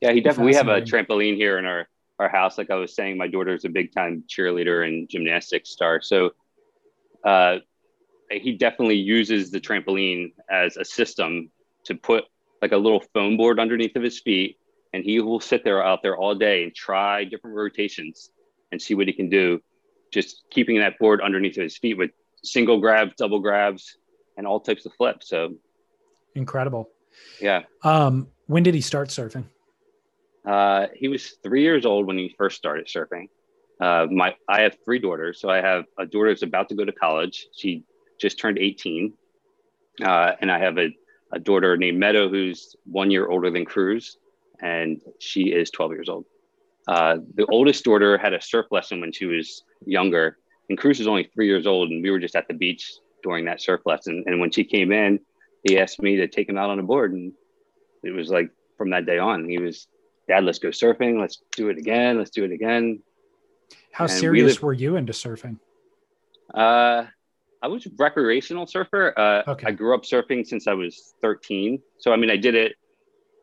Yeah, 0.00 0.12
he 0.12 0.20
definitely, 0.20 0.52
we 0.52 0.56
have 0.56 0.68
a 0.68 0.80
trampoline 0.80 1.36
here 1.36 1.58
in 1.58 1.66
our, 1.66 1.86
our 2.18 2.28
house. 2.28 2.56
Like 2.56 2.70
I 2.70 2.76
was 2.76 2.94
saying, 2.94 3.18
my 3.18 3.28
daughter's 3.28 3.66
a 3.66 3.68
big 3.68 3.92
time 3.92 4.24
cheerleader 4.26 4.86
and 4.86 5.08
gymnastics 5.08 5.70
star. 5.70 6.00
So 6.00 6.30
uh, 7.22 7.56
he 8.30 8.52
definitely 8.52 8.96
uses 8.96 9.50
the 9.50 9.60
trampoline 9.60 10.32
as 10.50 10.76
a 10.76 10.84
system 10.84 11.50
to 11.84 11.94
put 11.94 12.24
like 12.62 12.72
a 12.72 12.76
little 12.76 13.02
foam 13.14 13.36
board 13.36 13.58
underneath 13.58 13.96
of 13.96 14.02
his 14.02 14.20
feet 14.20 14.56
and 14.92 15.04
he 15.04 15.20
will 15.20 15.40
sit 15.40 15.64
there 15.64 15.84
out 15.84 16.02
there 16.02 16.16
all 16.16 16.34
day 16.34 16.62
and 16.64 16.74
try 16.74 17.24
different 17.24 17.56
rotations 17.56 18.30
and 18.72 18.80
see 18.80 18.94
what 18.94 19.06
he 19.06 19.12
can 19.12 19.28
do 19.28 19.60
just 20.12 20.44
keeping 20.50 20.78
that 20.78 20.98
board 20.98 21.20
underneath 21.20 21.56
of 21.56 21.62
his 21.62 21.78
feet 21.78 21.96
with 21.96 22.10
single 22.42 22.80
grabs 22.80 23.14
double 23.16 23.40
grabs 23.40 23.96
and 24.36 24.46
all 24.46 24.60
types 24.60 24.86
of 24.86 24.92
flips 24.94 25.28
so 25.28 25.54
incredible 26.34 26.88
yeah 27.40 27.62
um 27.82 28.28
when 28.46 28.62
did 28.62 28.74
he 28.74 28.80
start 28.80 29.08
surfing 29.08 29.44
uh 30.46 30.86
he 30.94 31.08
was 31.08 31.36
three 31.42 31.62
years 31.62 31.84
old 31.84 32.06
when 32.06 32.18
he 32.18 32.34
first 32.38 32.56
started 32.56 32.86
surfing 32.86 33.28
uh, 33.80 34.06
my 34.10 34.34
I 34.46 34.60
have 34.60 34.76
three 34.84 34.98
daughters, 34.98 35.40
so 35.40 35.48
I 35.48 35.60
have 35.60 35.84
a 35.98 36.04
daughter 36.04 36.28
that's 36.28 36.42
about 36.42 36.68
to 36.68 36.74
go 36.74 36.84
to 36.84 36.92
college. 36.92 37.46
She 37.56 37.84
just 38.20 38.38
turned 38.38 38.58
18, 38.58 39.14
uh, 40.04 40.32
and 40.40 40.52
I 40.52 40.58
have 40.58 40.76
a, 40.76 40.90
a 41.32 41.38
daughter 41.38 41.76
named 41.78 41.98
Meadow 41.98 42.28
who's 42.28 42.76
one 42.84 43.10
year 43.10 43.28
older 43.28 43.50
than 43.50 43.64
Cruz, 43.64 44.18
and 44.60 45.00
she 45.18 45.44
is 45.44 45.70
12 45.70 45.92
years 45.92 46.08
old. 46.10 46.26
Uh, 46.86 47.18
the 47.34 47.46
oldest 47.46 47.84
daughter 47.84 48.18
had 48.18 48.34
a 48.34 48.42
surf 48.42 48.66
lesson 48.70 49.00
when 49.00 49.12
she 49.12 49.24
was 49.24 49.64
younger, 49.86 50.36
and 50.68 50.76
Cruz 50.76 50.98
was 50.98 51.08
only 51.08 51.30
three 51.34 51.46
years 51.46 51.66
old, 51.66 51.90
and 51.90 52.02
we 52.02 52.10
were 52.10 52.18
just 52.18 52.36
at 52.36 52.48
the 52.48 52.54
beach 52.54 52.92
during 53.22 53.46
that 53.46 53.62
surf 53.62 53.80
lesson. 53.86 54.24
And 54.26 54.40
when 54.40 54.50
she 54.50 54.64
came 54.64 54.92
in, 54.92 55.20
he 55.62 55.78
asked 55.78 56.00
me 56.00 56.16
to 56.16 56.28
take 56.28 56.48
him 56.48 56.58
out 56.58 56.70
on 56.70 56.78
a 56.78 56.82
board, 56.82 57.12
and 57.12 57.32
it 58.02 58.10
was 58.10 58.30
like 58.30 58.50
from 58.78 58.90
that 58.90 59.06
day 59.06 59.18
on, 59.18 59.48
he 59.48 59.58
was, 59.58 59.86
Dad, 60.28 60.44
let's 60.44 60.58
go 60.58 60.68
surfing. 60.68 61.20
Let's 61.20 61.42
do 61.52 61.68
it 61.68 61.78
again. 61.78 62.18
Let's 62.18 62.30
do 62.30 62.44
it 62.44 62.52
again 62.52 63.02
how 63.92 64.04
and 64.04 64.12
serious 64.12 64.42
we 64.42 64.48
lived, 64.48 64.62
were 64.62 64.72
you 64.72 64.96
into 64.96 65.12
surfing? 65.12 65.58
Uh, 66.52 67.04
I 67.62 67.68
was 67.68 67.86
a 67.86 67.90
recreational 67.98 68.66
surfer. 68.66 69.14
Uh, 69.16 69.50
okay. 69.50 69.68
I 69.68 69.70
grew 69.72 69.94
up 69.94 70.02
surfing 70.02 70.46
since 70.46 70.66
I 70.66 70.74
was 70.74 71.14
13. 71.22 71.80
So, 71.98 72.12
I 72.12 72.16
mean, 72.16 72.30
I 72.30 72.36
did 72.36 72.54
it 72.54 72.76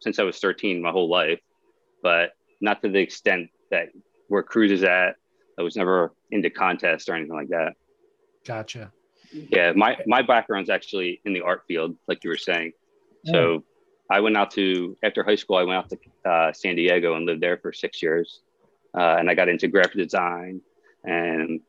since 0.01 0.19
I 0.19 0.23
was 0.23 0.39
13 0.39 0.81
my 0.81 0.91
whole 0.91 1.09
life, 1.09 1.39
but 2.01 2.31
not 2.61 2.81
to 2.81 2.89
the 2.89 2.99
extent 2.99 3.49
that 3.71 3.89
where 4.27 4.43
Cruz 4.43 4.71
is 4.71 4.83
at. 4.83 5.15
I 5.59 5.63
was 5.63 5.75
never 5.75 6.13
into 6.29 6.49
contests 6.49 7.09
or 7.09 7.15
anything 7.15 7.35
like 7.35 7.49
that. 7.49 7.73
Gotcha. 8.45 8.91
Yeah, 9.31 9.73
my 9.73 9.97
my 10.05 10.21
background's 10.21 10.69
actually 10.69 11.21
in 11.25 11.33
the 11.33 11.41
art 11.41 11.63
field, 11.67 11.95
like 12.07 12.23
you 12.23 12.29
were 12.29 12.37
saying. 12.37 12.73
So. 13.25 13.63
I 14.09 14.21
went 14.21 14.37
out 14.37 14.51
to 14.51 14.95
after 15.03 15.21
high 15.21 15.35
school. 15.35 15.57
I 15.57 15.63
went 15.63 15.79
out 15.79 15.89
to 15.89 16.29
uh, 16.29 16.53
San 16.53 16.77
Diego 16.77 17.15
and 17.15 17.25
lived 17.25 17.41
there 17.41 17.57
for 17.57 17.73
six 17.73 18.01
years 18.01 18.39
uh, 18.97 19.15
and 19.19 19.29
I 19.29 19.35
got 19.35 19.47
into 19.47 19.67
graphic 19.67 19.97
design, 19.97 20.61
and 21.03 21.61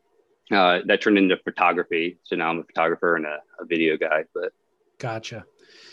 uh, 0.50 0.80
that 0.86 1.02
turned 1.02 1.18
into 1.18 1.36
photography. 1.36 2.18
So 2.24 2.36
now 2.36 2.50
I'm 2.50 2.58
a 2.58 2.64
photographer 2.64 3.16
and 3.16 3.26
a, 3.26 3.38
a 3.60 3.66
video 3.66 3.96
guy. 3.96 4.24
But 4.34 4.52
gotcha. 4.98 5.44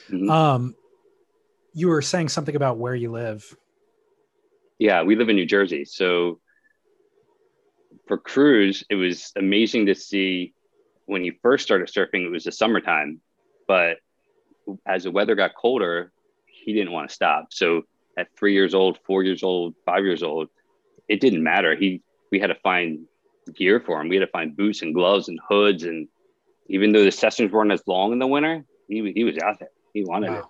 Mm-hmm. 0.10 0.30
Um, 0.30 0.76
you 1.74 1.90
were 1.90 2.02
saying 2.02 2.30
something 2.30 2.56
about 2.56 2.78
where 2.78 2.96
you 2.96 3.12
live. 3.12 3.56
Yeah, 4.80 5.04
we 5.04 5.16
live 5.16 5.30
in 5.30 5.36
New 5.36 5.46
Jersey. 5.46 5.84
So 5.84 6.40
for 8.08 8.18
Cruz, 8.18 8.84
it 8.90 8.96
was 8.96 9.34
amazing 9.36 9.88
to 9.88 9.96
see 9.96 10.54
when 11.06 11.24
he 11.24 11.32
first 11.42 11.64
started 11.64 11.88
surfing. 11.88 12.26
It 12.26 12.30
was 12.30 12.44
the 12.44 12.52
summertime, 12.52 13.22
but 13.68 13.98
as 14.86 15.04
the 15.04 15.12
weather 15.12 15.36
got 15.36 15.56
colder, 15.56 16.12
he 16.46 16.74
didn't 16.74 16.92
want 16.92 17.10
to 17.10 17.16
stop. 17.16 17.54
So 17.54 17.84
at 18.18 18.28
three 18.38 18.54
years 18.54 18.74
old, 18.74 19.00
four 19.06 19.24
years 19.24 19.44
old, 19.44 19.76
five 19.86 20.04
years 20.04 20.24
old, 20.24 20.50
it 21.08 21.22
didn't 21.22 21.44
matter. 21.44 21.76
He 21.76 22.02
we 22.32 22.40
had 22.40 22.48
to 22.48 22.56
find 22.56 23.06
gear 23.54 23.80
for 23.80 24.02
him. 24.02 24.10
We 24.10 24.16
had 24.16 24.26
to 24.26 24.32
find 24.32 24.56
boots 24.56 24.82
and 24.82 24.94
gloves 24.94 25.28
and 25.30 25.40
hoods. 25.48 25.84
And 25.84 26.08
even 26.68 26.92
though 26.92 27.04
the 27.04 27.12
sessions 27.12 27.52
weren't 27.52 27.72
as 27.72 27.84
long 27.86 28.12
in 28.12 28.20
the 28.20 28.28
winter, 28.28 28.66
he 28.88 29.12
he 29.14 29.24
was 29.24 29.38
out 29.38 29.60
there. 29.60 29.70
He 29.94 30.04
wanted 30.04 30.32
wow. 30.32 30.50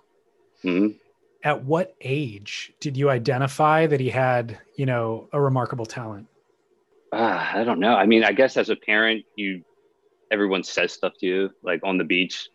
it. 0.62 0.68
Mm-hmm. 0.68 0.96
At 1.42 1.64
what 1.64 1.94
age 2.00 2.72
did 2.80 2.96
you 2.96 3.10
identify 3.10 3.86
that 3.86 4.00
he 4.00 4.10
had, 4.10 4.58
you 4.76 4.86
know, 4.86 5.28
a 5.32 5.40
remarkable 5.40 5.86
talent? 5.86 6.26
Uh, 7.12 7.46
I 7.54 7.62
don't 7.62 7.78
know. 7.78 7.94
I 7.94 8.06
mean, 8.06 8.24
I 8.24 8.32
guess 8.32 8.56
as 8.56 8.68
a 8.68 8.74
parent, 8.74 9.24
you 9.36 9.62
everyone 10.30 10.62
says 10.62 10.92
stuff 10.92 11.14
to 11.20 11.26
you, 11.26 11.50
like 11.62 11.80
on 11.84 11.98
the 11.98 12.04
beach. 12.04 12.48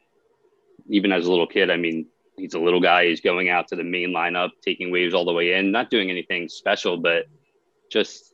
Even 0.89 1.11
as 1.11 1.25
a 1.25 1.29
little 1.29 1.47
kid, 1.47 1.69
I 1.69 1.77
mean, 1.77 2.07
he's 2.37 2.53
a 2.53 2.59
little 2.59 2.81
guy. 2.81 3.05
He's 3.05 3.21
going 3.21 3.49
out 3.49 3.67
to 3.69 3.75
the 3.75 3.83
main 3.83 4.09
lineup, 4.09 4.49
taking 4.61 4.91
waves 4.91 5.13
all 5.13 5.25
the 5.25 5.33
way 5.33 5.53
in, 5.53 5.71
not 5.71 5.89
doing 5.89 6.09
anything 6.09 6.49
special, 6.49 6.97
but 6.97 7.25
just 7.91 8.33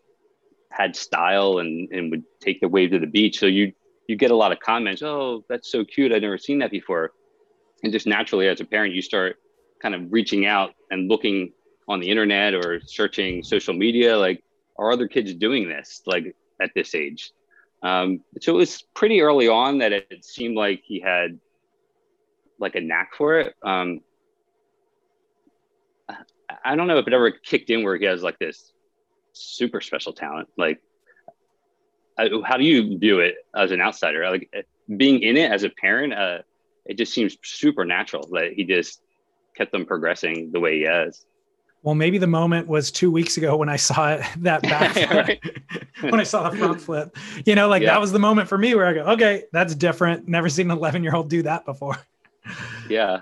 had 0.69 0.95
style 0.95 1.59
and, 1.59 1.89
and 1.91 2.11
would 2.11 2.23
take 2.39 2.61
the 2.61 2.67
wave 2.67 2.91
to 2.91 2.99
the 2.99 3.07
beach. 3.07 3.39
So 3.39 3.45
you 3.45 3.73
you 4.07 4.15
get 4.15 4.31
a 4.31 4.35
lot 4.35 4.53
of 4.53 4.59
comments, 4.59 5.01
oh, 5.03 5.43
that's 5.49 5.69
so 5.69 5.83
cute. 5.83 6.13
I've 6.13 6.21
never 6.21 6.37
seen 6.37 6.59
that 6.59 6.71
before. 6.71 7.11
And 7.83 7.91
just 7.91 8.07
naturally 8.07 8.47
as 8.47 8.61
a 8.61 8.65
parent, 8.65 8.93
you 8.93 9.01
start 9.01 9.35
kind 9.81 9.93
of 9.93 10.11
reaching 10.11 10.45
out 10.45 10.73
and 10.89 11.09
looking 11.09 11.51
on 11.89 11.99
the 11.99 12.09
internet 12.09 12.53
or 12.53 12.79
searching 12.85 13.43
social 13.43 13.73
media, 13.73 14.17
like, 14.17 14.43
are 14.77 14.91
other 14.91 15.07
kids 15.07 15.33
doing 15.33 15.67
this 15.67 16.01
like 16.05 16.35
at 16.61 16.71
this 16.73 16.95
age? 16.95 17.31
Um, 17.83 18.21
so 18.41 18.53
it 18.53 18.57
was 18.57 18.83
pretty 18.93 19.21
early 19.21 19.47
on 19.47 19.79
that 19.79 19.91
it, 19.91 20.25
seemed 20.25 20.55
like 20.55 20.81
he 20.83 20.99
had 20.99 21.39
like 22.59 22.75
a 22.75 22.81
knack 22.81 23.15
for 23.15 23.39
it. 23.39 23.55
Um, 23.63 24.01
I 26.63 26.75
don't 26.75 26.87
know 26.87 26.97
if 26.97 27.07
it 27.07 27.13
ever 27.13 27.31
kicked 27.31 27.69
in 27.69 27.83
where 27.83 27.95
he 27.97 28.05
has 28.05 28.23
like 28.23 28.39
this 28.39 28.71
super 29.33 29.81
special 29.81 30.13
talent. 30.13 30.49
Like, 30.57 30.81
how 32.17 32.57
do 32.57 32.63
you 32.63 32.97
view 32.97 33.19
it 33.19 33.35
as 33.55 33.71
an 33.71 33.79
outsider? 33.79 34.27
Like 34.29 34.49
being 34.95 35.21
in 35.21 35.37
it 35.37 35.51
as 35.51 35.63
a 35.63 35.69
parent, 35.69 36.13
uh, 36.13 36.39
it 36.85 36.97
just 36.97 37.13
seems 37.13 37.37
super 37.43 37.85
natural 37.85 38.27
that 38.31 38.53
he 38.53 38.63
just 38.63 39.01
kept 39.55 39.71
them 39.71 39.85
progressing 39.85 40.51
the 40.51 40.59
way 40.59 40.79
he 40.79 40.83
has. 40.83 41.25
Well, 41.87 41.95
maybe 41.95 42.17
the 42.17 42.27
moment 42.27 42.67
was 42.67 42.91
two 42.91 43.09
weeks 43.09 43.37
ago 43.37 43.55
when 43.55 43.69
I 43.69 43.77
saw 43.77 44.15
it, 44.15 44.21
that 44.39 44.61
back 44.61 44.91
flip, 45.09 45.41
when 46.01 46.19
I 46.19 46.23
saw 46.23 46.49
the 46.49 46.57
front 46.57 46.81
flip. 46.81 47.15
You 47.45 47.55
know, 47.55 47.69
like 47.69 47.81
yeah. 47.81 47.91
that 47.93 48.01
was 48.01 48.11
the 48.11 48.19
moment 48.19 48.49
for 48.49 48.57
me 48.57 48.75
where 48.75 48.87
I 48.87 48.93
go, 48.93 49.03
okay, 49.13 49.45
that's 49.53 49.73
different. 49.73 50.27
Never 50.27 50.49
seen 50.49 50.69
an 50.69 50.77
11 50.77 51.01
year 51.01 51.15
old 51.15 51.29
do 51.29 51.43
that 51.43 51.63
before. 51.63 51.95
Yeah. 52.89 53.21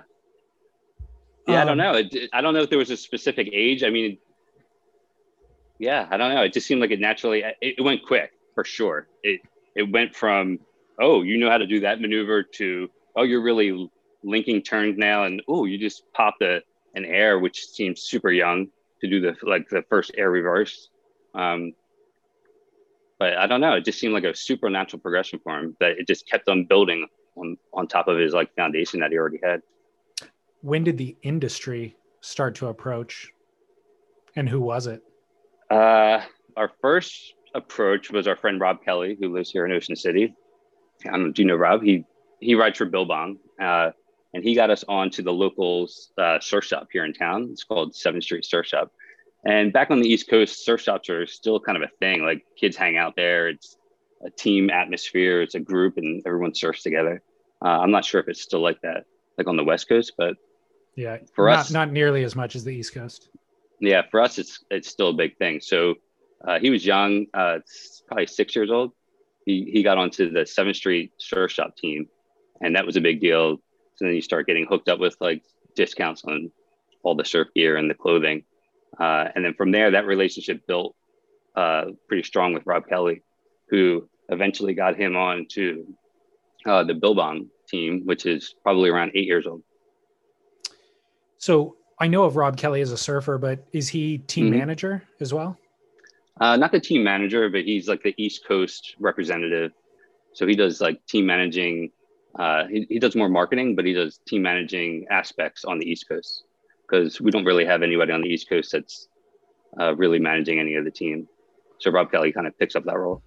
Yeah, 1.47 1.61
um, 1.61 1.61
I 1.61 1.65
don't 1.65 1.79
um, 1.79 1.93
know. 1.93 2.19
I 2.33 2.41
don't 2.41 2.55
know 2.55 2.61
if 2.61 2.71
there 2.71 2.79
was 2.79 2.89
a 2.89 2.97
specific 2.97 3.49
age. 3.53 3.83
I 3.83 3.91
mean, 3.91 4.17
yeah, 5.77 6.07
I 6.09 6.17
don't 6.17 6.33
know. 6.33 6.41
It 6.41 6.53
just 6.53 6.65
seemed 6.65 6.81
like 6.81 6.89
it 6.89 6.99
naturally. 6.99 7.43
It, 7.61 7.75
it 7.77 7.83
went 7.83 8.03
quick 8.03 8.31
for 8.55 8.63
sure. 8.63 9.07
It 9.21 9.41
it 9.75 9.91
went 9.91 10.15
from 10.15 10.57
oh, 10.99 11.21
you 11.21 11.37
know 11.37 11.51
how 11.51 11.59
to 11.59 11.67
do 11.67 11.81
that 11.81 12.01
maneuver 12.01 12.41
to 12.41 12.89
oh, 13.15 13.21
you're 13.21 13.43
really 13.43 13.91
linking 14.23 14.63
turns 14.63 14.97
now, 14.97 15.25
and 15.25 15.43
oh, 15.47 15.65
you 15.65 15.77
just 15.77 16.11
popped 16.13 16.41
a 16.41 16.63
an 16.95 17.05
air, 17.05 17.39
which 17.39 17.67
seems 17.67 18.01
super 18.01 18.31
young 18.31 18.67
to 19.01 19.07
do 19.09 19.19
the 19.21 19.35
like 19.43 19.69
the 19.69 19.83
first 19.89 20.11
air 20.17 20.31
reverse. 20.31 20.89
Um, 21.33 21.73
but 23.19 23.37
I 23.37 23.47
don't 23.47 23.61
know. 23.61 23.75
It 23.75 23.85
just 23.85 23.99
seemed 23.99 24.13
like 24.13 24.23
a 24.23 24.35
supernatural 24.35 24.99
progression 24.99 25.39
for 25.43 25.57
him 25.57 25.77
that 25.79 25.91
it 25.97 26.07
just 26.07 26.29
kept 26.29 26.49
on 26.49 26.65
building 26.65 27.07
on 27.35 27.57
on 27.73 27.87
top 27.87 28.07
of 28.07 28.17
his 28.17 28.33
like 28.33 28.53
foundation 28.55 28.99
that 29.01 29.11
he 29.11 29.17
already 29.17 29.39
had. 29.43 29.61
When 30.61 30.83
did 30.83 30.97
the 30.97 31.15
industry 31.21 31.95
start 32.21 32.55
to 32.55 32.67
approach, 32.67 33.29
and 34.35 34.49
who 34.49 34.59
was 34.59 34.87
it? 34.87 35.01
Uh, 35.69 36.21
our 36.57 36.71
first 36.81 37.33
approach 37.53 38.11
was 38.11 38.27
our 38.27 38.35
friend 38.35 38.59
Rob 38.59 38.83
Kelly, 38.83 39.17
who 39.19 39.33
lives 39.33 39.51
here 39.51 39.65
in 39.65 39.71
Ocean 39.71 39.95
City. 39.95 40.35
Um, 41.05 41.23
don't, 41.23 41.35
do 41.35 41.41
you 41.41 41.47
know 41.47 41.55
Rob? 41.55 41.83
He 41.83 42.05
he 42.39 42.55
writes 42.55 42.77
for 42.77 42.85
Billabong, 42.85 43.37
uh, 43.61 43.91
and 44.35 44.43
he 44.43 44.53
got 44.53 44.69
us 44.69 44.83
on 44.87 45.09
to 45.11 45.23
the 45.23 45.33
local 45.33 45.87
uh, 46.17 46.39
surf 46.39 46.65
shop 46.65 46.89
here 46.91 47.05
in 47.05 47.13
town. 47.13 47.49
It's 47.51 47.63
called 47.63 47.95
Seventh 47.95 48.25
Street 48.25 48.45
Surf 48.45 48.67
Shop. 48.67 48.91
And 49.47 49.73
back 49.73 49.89
on 49.89 50.01
the 50.01 50.07
East 50.07 50.29
Coast, 50.29 50.63
surf 50.63 50.81
shops 50.81 51.09
are 51.09 51.25
still 51.25 51.59
kind 51.59 51.75
of 51.75 51.83
a 51.83 51.91
thing. 51.99 52.23
Like 52.23 52.45
kids 52.59 52.75
hang 52.75 52.97
out 52.97 53.15
there. 53.15 53.47
It's 53.47 53.77
a 54.23 54.29
team 54.29 54.69
atmosphere. 54.69 55.41
It's 55.41 55.55
a 55.55 55.59
group, 55.59 55.97
and 55.97 56.21
everyone 56.25 56.53
surfs 56.53 56.83
together. 56.83 57.23
Uh, 57.63 57.79
I'm 57.79 57.91
not 57.91 58.05
sure 58.05 58.21
if 58.21 58.27
it's 58.27 58.41
still 58.41 58.61
like 58.61 58.81
that, 58.81 59.05
like 59.37 59.47
on 59.47 59.55
the 59.55 59.63
West 59.63 59.87
Coast, 59.87 60.13
but 60.17 60.35
yeah, 60.95 61.17
for 61.33 61.49
not, 61.49 61.59
us, 61.59 61.71
not 61.71 61.91
nearly 61.91 62.23
as 62.23 62.35
much 62.35 62.55
as 62.55 62.63
the 62.63 62.71
East 62.71 62.93
Coast 62.93 63.29
yeah, 63.79 64.03
for 64.09 64.21
us, 64.21 64.37
it's 64.37 64.63
it's 64.69 64.89
still 64.89 65.09
a 65.09 65.13
big 65.13 65.37
thing. 65.37 65.59
So 65.61 65.95
uh, 66.45 66.59
he 66.59 66.69
was 66.69 66.85
young, 66.85 67.27
uh, 67.33 67.59
probably 68.07 68.27
six 68.27 68.55
years 68.55 68.71
old. 68.71 68.91
He 69.45 69.69
he 69.71 69.83
got 69.83 69.97
onto 69.97 70.31
the 70.31 70.45
Seventh 70.45 70.77
Street 70.77 71.13
Surf 71.17 71.51
Shop 71.51 71.75
team, 71.75 72.07
and 72.61 72.75
that 72.75 72.85
was 72.85 72.97
a 72.97 73.01
big 73.01 73.21
deal. 73.21 73.57
So 73.95 74.05
then 74.05 74.15
you 74.15 74.21
start 74.21 74.47
getting 74.47 74.65
hooked 74.65 74.89
up 74.89 74.99
with 74.99 75.15
like 75.19 75.43
discounts 75.75 76.23
on 76.25 76.51
all 77.03 77.15
the 77.15 77.25
surf 77.25 77.47
gear 77.55 77.77
and 77.77 77.89
the 77.89 77.93
clothing, 77.93 78.43
uh, 78.99 79.29
and 79.35 79.43
then 79.43 79.53
from 79.53 79.71
there, 79.71 79.91
that 79.91 80.05
relationship 80.05 80.65
built 80.67 80.95
uh, 81.55 81.85
pretty 82.07 82.23
strong 82.23 82.53
with 82.53 82.63
Rob 82.65 82.87
Kelly, 82.87 83.21
who 83.69 84.09
eventually 84.29 84.73
got 84.73 84.95
him 84.95 85.15
on 85.15 85.45
to 85.51 85.85
uh, 86.65 86.83
the 86.83 86.93
Billabong 86.93 87.47
team, 87.67 88.01
which 88.05 88.25
is 88.25 88.55
probably 88.63 88.89
around 88.89 89.11
eight 89.15 89.25
years 89.25 89.45
old. 89.45 89.63
So 91.37 91.77
I 91.99 92.07
know 92.07 92.23
of 92.23 92.35
Rob 92.35 92.57
Kelly 92.57 92.81
as 92.81 92.91
a 92.91 92.97
surfer, 92.97 93.37
but 93.37 93.65
is 93.71 93.89
he 93.89 94.17
team 94.19 94.47
mm-hmm. 94.47 94.59
manager 94.59 95.03
as 95.19 95.33
well? 95.33 95.57
Uh, 96.39 96.57
not 96.57 96.71
the 96.71 96.79
team 96.79 97.03
manager, 97.03 97.49
but 97.49 97.61
he's 97.61 97.87
like 97.87 98.03
the 98.03 98.13
East 98.17 98.45
Coast 98.47 98.95
representative. 98.99 99.71
So 100.33 100.45
he 100.45 100.55
does 100.55 100.81
like 100.81 101.05
team 101.05 101.25
managing 101.25 101.91
Uh, 102.37 102.65
he, 102.67 102.85
he 102.89 102.99
does 102.99 103.15
more 103.15 103.29
marketing, 103.29 103.75
but 103.75 103.85
he 103.85 103.93
does 103.93 104.19
team 104.27 104.41
managing 104.41 105.05
aspects 105.09 105.63
on 105.63 105.79
the 105.79 105.89
East 105.89 106.07
Coast 106.09 106.43
because 106.81 107.21
we 107.21 107.31
don't 107.31 107.45
really 107.45 107.65
have 107.65 107.81
anybody 107.81 108.11
on 108.11 108.21
the 108.21 108.27
East 108.27 108.49
Coast 108.49 108.71
that's 108.71 109.07
uh, 109.79 109.95
really 109.95 110.19
managing 110.19 110.59
any 110.59 110.75
of 110.75 110.85
the 110.85 110.91
team. 110.91 111.27
So 111.79 111.91
Rob 111.91 112.11
Kelly 112.11 112.31
kind 112.31 112.47
of 112.47 112.57
picks 112.57 112.75
up 112.75 112.83
that 112.85 112.97
role. 112.97 113.21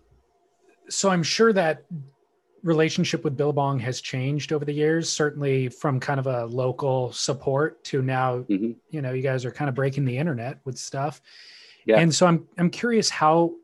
So 0.89 1.11
I'm 1.11 1.23
sure 1.23 1.53
that 1.53 1.85
relationship 2.63 3.25
with 3.25 3.37
Billabong 3.37 3.79
has 3.81 4.01
changed 4.01 4.53
over 4.53 4.65
the 4.65 4.73
years, 4.73 5.11
certainly 5.11 5.69
from 5.69 6.01
kind 6.01 6.19
of 6.19 6.27
a 6.27 6.47
local 6.47 7.13
support 7.13 7.83
to 7.85 8.03
now, 8.03 8.39
mm-hmm. 8.39 8.73
you 8.91 9.03
know, 9.03 9.13
you 9.13 9.23
guys 9.23 9.45
are 9.45 9.51
kind 9.51 9.69
of 9.69 9.75
breaking 9.75 10.05
the 10.05 10.17
internet 10.17 10.59
with 10.65 10.79
stuff. 10.79 11.21
Yeah. 11.87 11.99
And 11.99 12.15
so 12.15 12.27
I'm 12.27 12.47
I'm 12.59 12.71
curious 12.71 13.09
how 13.09 13.55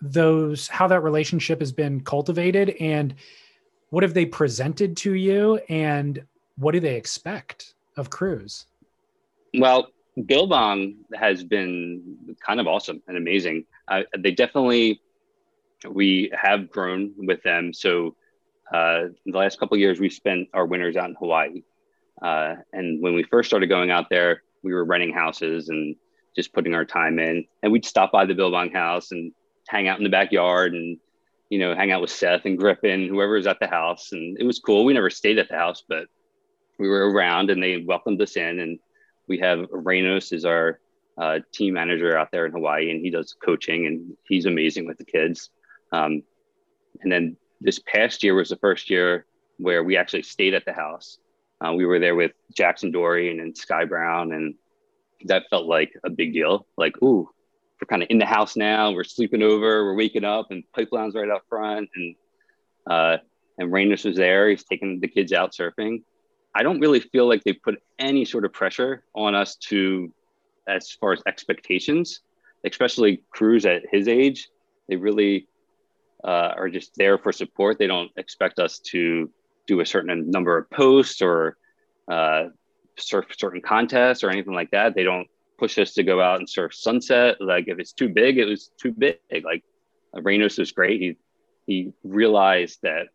those 0.00 0.68
how 0.68 0.86
that 0.88 1.02
relationship 1.02 1.60
has 1.60 1.72
been 1.72 2.00
cultivated 2.00 2.70
and 2.80 3.14
what 3.94 4.02
have 4.02 4.12
they 4.12 4.26
presented 4.26 4.96
to 4.96 5.14
you 5.14 5.54
and 5.68 6.26
what 6.56 6.72
do 6.72 6.80
they 6.80 6.96
expect 6.96 7.74
of 7.96 8.10
Cruz? 8.10 8.66
Well, 9.56 9.86
Billabong 10.26 10.96
has 11.14 11.44
been 11.44 12.36
kind 12.44 12.58
of 12.58 12.66
awesome 12.66 13.00
and 13.06 13.16
amazing. 13.16 13.66
Uh, 13.86 14.02
they 14.18 14.32
definitely 14.32 15.00
we 15.88 16.28
have 16.34 16.72
grown 16.72 17.12
with 17.16 17.40
them. 17.44 17.72
So 17.72 18.16
uh, 18.72 19.10
the 19.26 19.38
last 19.38 19.60
couple 19.60 19.76
years, 19.76 20.00
we 20.00 20.10
spent 20.10 20.48
our 20.54 20.66
winters 20.66 20.96
out 20.96 21.10
in 21.10 21.14
Hawaii. 21.14 21.62
Uh, 22.20 22.56
and 22.72 23.00
when 23.00 23.14
we 23.14 23.22
first 23.22 23.48
started 23.48 23.68
going 23.68 23.92
out 23.92 24.10
there, 24.10 24.42
we 24.64 24.74
were 24.74 24.84
renting 24.84 25.12
houses 25.12 25.68
and 25.68 25.94
just 26.34 26.52
putting 26.52 26.74
our 26.74 26.84
time 26.84 27.20
in. 27.20 27.44
And 27.62 27.70
we'd 27.70 27.84
stop 27.84 28.10
by 28.10 28.26
the 28.26 28.34
Billabong 28.34 28.72
house 28.72 29.12
and 29.12 29.30
hang 29.68 29.86
out 29.86 29.98
in 29.98 30.04
the 30.04 30.10
backyard 30.10 30.74
and, 30.74 30.98
you 31.50 31.58
know, 31.58 31.74
hang 31.74 31.92
out 31.92 32.00
with 32.00 32.10
Seth 32.10 32.44
and 32.44 32.58
Griffin, 32.58 33.08
whoever 33.08 33.34
was 33.34 33.46
at 33.46 33.58
the 33.60 33.66
house. 33.66 34.12
And 34.12 34.36
it 34.38 34.44
was 34.44 34.58
cool. 34.58 34.84
We 34.84 34.94
never 34.94 35.10
stayed 35.10 35.38
at 35.38 35.48
the 35.48 35.56
house, 35.56 35.82
but 35.88 36.06
we 36.78 36.88
were 36.88 37.10
around 37.10 37.50
and 37.50 37.62
they 37.62 37.78
welcomed 37.78 38.20
us 38.22 38.36
in. 38.36 38.60
And 38.60 38.78
we 39.28 39.38
have 39.38 39.60
Reynos 39.70 40.32
is 40.32 40.44
our 40.44 40.80
uh, 41.16 41.40
team 41.52 41.74
manager 41.74 42.16
out 42.18 42.30
there 42.32 42.46
in 42.46 42.52
Hawaii, 42.52 42.90
and 42.90 43.00
he 43.00 43.10
does 43.10 43.34
coaching 43.44 43.86
and 43.86 44.16
he's 44.26 44.46
amazing 44.46 44.86
with 44.86 44.98
the 44.98 45.04
kids. 45.04 45.50
Um, 45.92 46.22
and 47.02 47.12
then 47.12 47.36
this 47.60 47.78
past 47.78 48.22
year 48.22 48.34
was 48.34 48.48
the 48.48 48.56
first 48.56 48.90
year 48.90 49.26
where 49.58 49.84
we 49.84 49.96
actually 49.96 50.22
stayed 50.22 50.54
at 50.54 50.64
the 50.64 50.72
house. 50.72 51.18
Uh, 51.64 51.72
we 51.72 51.86
were 51.86 52.00
there 52.00 52.14
with 52.14 52.32
Jackson 52.52 52.90
Dorian 52.90 53.40
and 53.40 53.56
Sky 53.56 53.84
Brown, 53.84 54.32
and 54.32 54.54
that 55.26 55.44
felt 55.50 55.66
like 55.66 55.92
a 56.04 56.10
big 56.10 56.32
deal. 56.32 56.66
Like, 56.76 57.00
ooh, 57.02 57.30
we're 57.80 57.86
kind 57.86 58.02
of 58.02 58.08
in 58.10 58.18
the 58.18 58.26
house 58.26 58.56
now. 58.56 58.92
We're 58.92 59.04
sleeping 59.04 59.42
over. 59.42 59.84
We're 59.84 59.96
waking 59.96 60.24
up, 60.24 60.50
and 60.50 60.64
pipeline's 60.74 61.14
right 61.14 61.28
up 61.28 61.44
front. 61.48 61.90
And 61.94 62.14
uh, 62.88 63.16
and 63.58 63.70
Reynos 63.72 64.04
was 64.04 64.16
there. 64.16 64.48
He's 64.48 64.64
taking 64.64 65.00
the 65.00 65.08
kids 65.08 65.32
out 65.32 65.52
surfing. 65.52 66.02
I 66.54 66.62
don't 66.62 66.80
really 66.80 67.00
feel 67.00 67.28
like 67.28 67.42
they 67.42 67.52
put 67.52 67.82
any 67.98 68.24
sort 68.24 68.44
of 68.44 68.52
pressure 68.52 69.04
on 69.14 69.34
us 69.34 69.56
to, 69.56 70.12
as 70.68 70.90
far 70.92 71.12
as 71.12 71.20
expectations, 71.26 72.20
especially 72.64 73.22
Cruz 73.30 73.66
at 73.66 73.82
his 73.90 74.06
age. 74.06 74.48
They 74.88 74.96
really 74.96 75.48
uh, 76.22 76.52
are 76.56 76.68
just 76.68 76.94
there 76.96 77.18
for 77.18 77.32
support. 77.32 77.78
They 77.78 77.86
don't 77.86 78.10
expect 78.16 78.58
us 78.58 78.78
to 78.90 79.30
do 79.66 79.80
a 79.80 79.86
certain 79.86 80.30
number 80.30 80.56
of 80.56 80.70
posts 80.70 81.22
or 81.22 81.56
uh, 82.08 82.44
surf 82.96 83.26
certain 83.36 83.60
contests 83.60 84.22
or 84.22 84.30
anything 84.30 84.54
like 84.54 84.70
that. 84.70 84.94
They 84.94 85.04
don't 85.04 85.28
push 85.58 85.78
us 85.78 85.94
to 85.94 86.02
go 86.02 86.20
out 86.20 86.38
and 86.38 86.48
surf 86.48 86.74
sunset. 86.74 87.40
Like 87.40 87.68
if 87.68 87.78
it's 87.78 87.92
too 87.92 88.08
big, 88.08 88.38
it 88.38 88.46
was 88.46 88.70
too 88.80 88.92
big. 88.92 89.18
Like 89.44 89.64
Reynos 90.14 90.58
was 90.58 90.72
great. 90.72 91.00
He 91.00 91.16
he 91.66 91.92
realized 92.02 92.80
that 92.82 93.08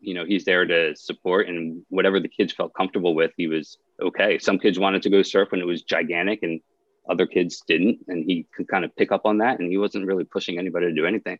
you 0.00 0.14
know 0.14 0.24
he's 0.24 0.44
there 0.44 0.66
to 0.66 0.94
support 0.96 1.48
and 1.48 1.82
whatever 1.88 2.20
the 2.20 2.28
kids 2.28 2.52
felt 2.52 2.74
comfortable 2.74 3.14
with, 3.14 3.32
he 3.36 3.46
was 3.46 3.78
okay. 4.00 4.38
Some 4.38 4.58
kids 4.58 4.78
wanted 4.78 5.02
to 5.02 5.10
go 5.10 5.22
surf 5.22 5.50
when 5.50 5.60
it 5.60 5.66
was 5.66 5.82
gigantic 5.82 6.42
and 6.42 6.60
other 7.08 7.26
kids 7.26 7.62
didn't, 7.66 7.98
and 8.08 8.24
he 8.24 8.46
could 8.54 8.66
kind 8.68 8.84
of 8.84 8.94
pick 8.96 9.12
up 9.12 9.26
on 9.26 9.38
that. 9.38 9.60
And 9.60 9.70
he 9.70 9.76
wasn't 9.76 10.06
really 10.06 10.24
pushing 10.24 10.58
anybody 10.58 10.86
to 10.86 10.94
do 10.94 11.06
anything 11.06 11.38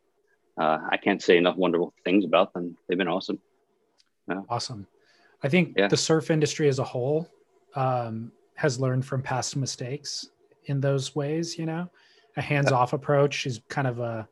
uh, 0.57 0.79
I 0.90 0.96
can't 0.96 1.22
say 1.22 1.37
enough 1.37 1.57
wonderful 1.57 1.92
things 2.05 2.24
about 2.24 2.52
them. 2.52 2.76
They've 2.88 2.98
been 2.98 3.09
awesome. 3.09 3.40
Yeah. 4.29 4.42
Awesome. 4.48 4.87
I 5.42 5.48
think 5.48 5.74
yeah. 5.76 5.88
the 5.88 5.96
surf 5.96 6.31
industry 6.31 6.68
as 6.68 6.79
a 6.79 6.85
whole 6.85 7.29
um, 7.74 8.33
has 8.55 8.81
learned 8.81 9.05
from 9.05 9.23
past 9.23 9.57
mistakes 9.57 10.29
in 10.67 10.81
those 10.81 11.14
ways. 11.14 11.59
You 11.59 11.67
know, 11.67 11.90
a 12.37 12.43
hands-off 12.43 12.93
yeah. 12.93 12.97
approach 12.97 13.47
is 13.47 13.61
kind 13.69 13.87
of 13.87 14.01
a 14.01 14.29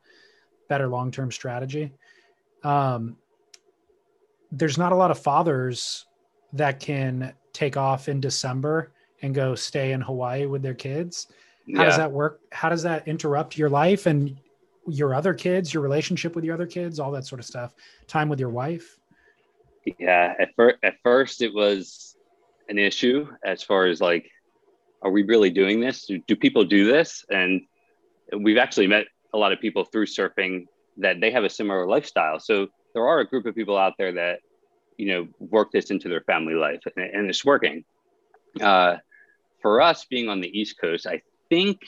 better 0.69 0.89
long-term 0.89 1.31
strategy. 1.31 1.93
Um, 2.65 3.17
there's 4.51 4.79
not 4.79 4.93
a 4.93 4.97
lot 4.97 5.11
of 5.11 5.19
fathers 5.19 6.07
that 6.53 6.81
can 6.81 7.33
take 7.53 7.77
off 7.77 8.09
in 8.09 8.21
December 8.21 8.93
and 9.23 9.35
go 9.35 9.55
stay 9.55 9.93
in 9.93 10.01
Hawaii 10.01 10.47
with 10.47 10.63
their 10.63 10.75
kids. 10.75 11.29
How 11.75 11.83
yeah. 11.83 11.85
does 11.85 11.97
that 11.97 12.11
work? 12.11 12.41
How 12.51 12.69
does 12.69 12.83
that 12.83 13.07
interrupt 13.07 13.57
your 13.57 13.71
life 13.71 14.07
and 14.07 14.37
your 14.89 15.15
other 15.15 15.33
kids, 15.33 15.73
your 15.73 15.83
relationship 15.83 16.35
with 16.35 16.45
your 16.45 16.55
other 16.55 16.67
kids, 16.67 16.99
all 16.99 17.13
that 17.13 17.25
sort 17.25 17.39
of 17.39 17.47
stuff, 17.47 17.75
time 18.09 18.29
with 18.29 18.41
your 18.41 18.51
wife? 18.51 18.99
Yeah, 19.99 20.35
at 20.39 20.51
first, 20.57 20.77
at 20.83 20.95
first 21.03 21.43
it 21.43 21.53
was 21.55 22.12
an 22.73 22.79
issue 22.79 23.29
as 23.45 23.63
far 23.63 23.87
as 23.87 24.01
like, 24.01 24.25
are 25.03 25.11
we 25.11 25.23
really 25.23 25.51
doing 25.51 25.81
this? 25.81 26.07
Do, 26.07 26.19
do 26.27 26.35
people 26.35 26.65
do 26.65 26.91
this? 26.91 27.25
And 27.31 27.63
we've 28.37 28.59
actually 28.59 28.89
met 28.89 29.07
a 29.35 29.39
lot 29.39 29.53
of 29.53 29.61
people 29.61 29.85
through 29.85 30.07
surfing 30.07 30.67
that 30.97 31.21
they 31.21 31.31
have 31.31 31.45
a 31.45 31.51
similar 31.51 31.87
lifestyle. 31.87 32.41
So 32.41 32.69
there 32.95 33.07
are 33.07 33.21
a 33.21 33.27
group 33.27 33.47
of 33.47 33.55
people 33.55 33.77
out 33.77 33.95
there 33.99 34.13
that, 34.13 34.41
you 34.97 35.07
know, 35.07 35.29
work 35.39 35.71
this 35.73 35.91
into 35.91 36.09
their 36.09 36.23
family 36.23 36.55
life 36.55 36.81
and, 36.97 37.05
and 37.05 37.29
it's 37.31 37.45
working. 37.45 37.85
Uh, 38.61 38.97
for 39.61 39.81
us 39.81 40.05
being 40.05 40.29
on 40.29 40.41
the 40.41 40.59
East 40.59 40.81
Coast, 40.81 41.07
I 41.07 41.23
think 41.49 41.79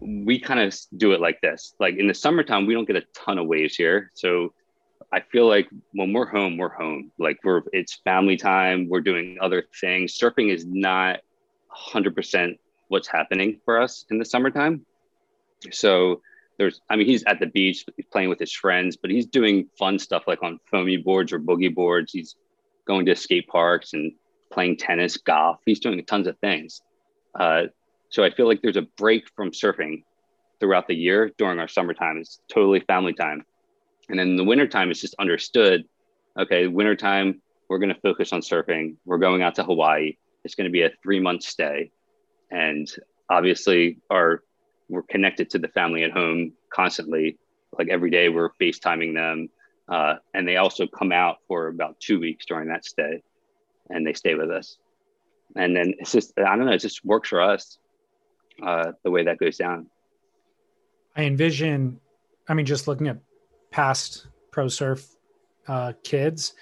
we 0.00 0.38
kind 0.40 0.60
of 0.60 0.76
do 0.96 1.12
it 1.12 1.20
like 1.20 1.40
this. 1.40 1.74
Like 1.78 1.96
in 1.96 2.06
the 2.08 2.14
summertime, 2.14 2.66
we 2.66 2.74
don't 2.74 2.86
get 2.86 2.96
a 2.96 3.04
ton 3.14 3.38
of 3.38 3.46
waves 3.46 3.76
here. 3.76 4.10
So 4.14 4.52
I 5.12 5.20
feel 5.20 5.46
like 5.46 5.68
when 5.92 6.12
we're 6.12 6.26
home, 6.26 6.56
we're 6.56 6.70
home. 6.70 7.12
Like 7.18 7.38
we're 7.44 7.62
it's 7.72 8.00
family 8.04 8.36
time. 8.36 8.88
We're 8.88 9.02
doing 9.02 9.38
other 9.40 9.64
things. 9.80 10.18
Surfing 10.18 10.50
is 10.52 10.64
not 10.66 11.20
100% 11.92 12.58
what's 12.88 13.08
happening 13.08 13.60
for 13.64 13.80
us 13.80 14.06
in 14.10 14.18
the 14.18 14.24
summertime. 14.24 14.86
So 15.70 16.22
there's, 16.58 16.80
I 16.88 16.96
mean, 16.96 17.06
he's 17.06 17.24
at 17.24 17.40
the 17.40 17.46
beach, 17.46 17.84
playing 18.10 18.30
with 18.30 18.38
his 18.38 18.52
friends, 18.52 18.96
but 18.96 19.10
he's 19.10 19.26
doing 19.26 19.68
fun 19.78 19.98
stuff 19.98 20.24
like 20.26 20.42
on 20.42 20.58
foamy 20.70 20.96
boards 20.96 21.32
or 21.32 21.38
boogie 21.38 21.74
boards. 21.74 22.12
He's 22.12 22.36
going 22.86 23.06
to 23.06 23.14
skate 23.14 23.48
parks 23.48 23.92
and 23.92 24.12
playing 24.50 24.76
tennis, 24.76 25.16
golf. 25.16 25.58
He's 25.64 25.80
doing 25.80 26.04
tons 26.04 26.26
of 26.26 26.38
things. 26.38 26.82
Uh, 27.38 27.64
so 28.08 28.24
I 28.24 28.30
feel 28.30 28.46
like 28.46 28.62
there's 28.62 28.76
a 28.76 28.86
break 28.96 29.24
from 29.36 29.50
surfing 29.50 30.04
throughout 30.60 30.86
the 30.86 30.94
year 30.94 31.30
during 31.38 31.58
our 31.58 31.68
summertime. 31.68 32.18
It's 32.18 32.40
totally 32.52 32.80
family 32.80 33.14
time. 33.14 33.44
And 34.08 34.18
then 34.18 34.36
the 34.36 34.44
wintertime 34.44 34.90
is 34.90 35.00
just 35.00 35.14
understood. 35.18 35.84
Okay, 36.38 36.66
wintertime, 36.66 37.40
we're 37.68 37.78
going 37.78 37.94
to 37.94 38.00
focus 38.00 38.32
on 38.32 38.40
surfing. 38.40 38.96
We're 39.04 39.18
going 39.18 39.42
out 39.42 39.54
to 39.56 39.64
Hawaii. 39.64 40.16
It's 40.44 40.54
going 40.54 40.66
to 40.66 40.72
be 40.72 40.82
a 40.82 40.90
three 41.02 41.20
month 41.20 41.42
stay. 41.42 41.90
And 42.50 42.90
obviously 43.30 43.98
our 44.10 44.42
we're 44.88 45.02
connected 45.02 45.48
to 45.50 45.58
the 45.58 45.68
family 45.68 46.04
at 46.04 46.10
home 46.10 46.52
constantly. 46.68 47.38
Like 47.78 47.88
every 47.88 48.10
day 48.10 48.28
we're 48.28 48.50
FaceTiming 48.60 49.14
them. 49.14 49.48
Uh, 49.88 50.16
and 50.34 50.46
they 50.46 50.56
also 50.56 50.86
come 50.86 51.12
out 51.12 51.38
for 51.48 51.68
about 51.68 51.98
two 51.98 52.20
weeks 52.20 52.44
during 52.44 52.68
that 52.68 52.84
stay 52.84 53.22
and 53.88 54.06
they 54.06 54.12
stay 54.12 54.34
with 54.34 54.50
us. 54.50 54.76
And 55.56 55.74
then 55.74 55.94
it's 55.98 56.12
just, 56.12 56.32
I 56.38 56.56
don't 56.56 56.66
know, 56.66 56.72
it 56.72 56.78
just 56.78 57.04
works 57.04 57.30
for 57.30 57.40
us 57.40 57.78
uh, 58.64 58.92
the 59.02 59.10
way 59.10 59.24
that 59.24 59.38
goes 59.38 59.56
down. 59.56 59.86
I 61.16 61.24
envision, 61.24 62.00
I 62.48 62.54
mean, 62.54 62.66
just 62.66 62.86
looking 62.88 63.08
at 63.08 63.18
past 63.72 64.26
pro 64.50 64.68
surf 64.68 65.04
uh, 65.66 65.92
kids, 66.04 66.54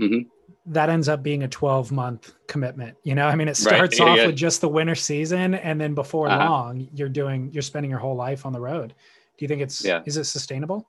mm-hmm. 0.00 0.28
that 0.72 0.88
ends 0.88 1.08
up 1.08 1.22
being 1.22 1.42
a 1.42 1.48
12 1.48 1.92
month 1.92 2.32
commitment. 2.46 2.96
You 3.02 3.14
know, 3.14 3.26
I 3.26 3.34
mean, 3.34 3.48
it 3.48 3.56
starts 3.56 4.00
right. 4.00 4.08
off 4.08 4.16
yeah. 4.18 4.26
with 4.26 4.36
just 4.36 4.60
the 4.60 4.68
winter 4.68 4.94
season, 4.94 5.54
and 5.54 5.80
then 5.80 5.94
before 5.94 6.28
uh-huh. 6.28 6.48
long, 6.48 6.88
you're 6.94 7.08
doing, 7.08 7.50
you're 7.52 7.62
spending 7.62 7.90
your 7.90 8.00
whole 8.00 8.16
life 8.16 8.46
on 8.46 8.52
the 8.52 8.60
road. 8.60 8.94
Do 9.36 9.44
you 9.44 9.48
think 9.48 9.60
it's, 9.60 9.84
yeah. 9.84 10.02
is 10.06 10.16
it 10.16 10.24
sustainable? 10.24 10.88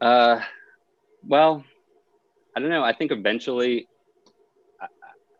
Uh, 0.00 0.40
well, 1.26 1.64
I 2.56 2.60
don't 2.60 2.70
know. 2.70 2.82
I 2.82 2.92
think 2.92 3.12
eventually, 3.12 3.88
I, 4.80 4.86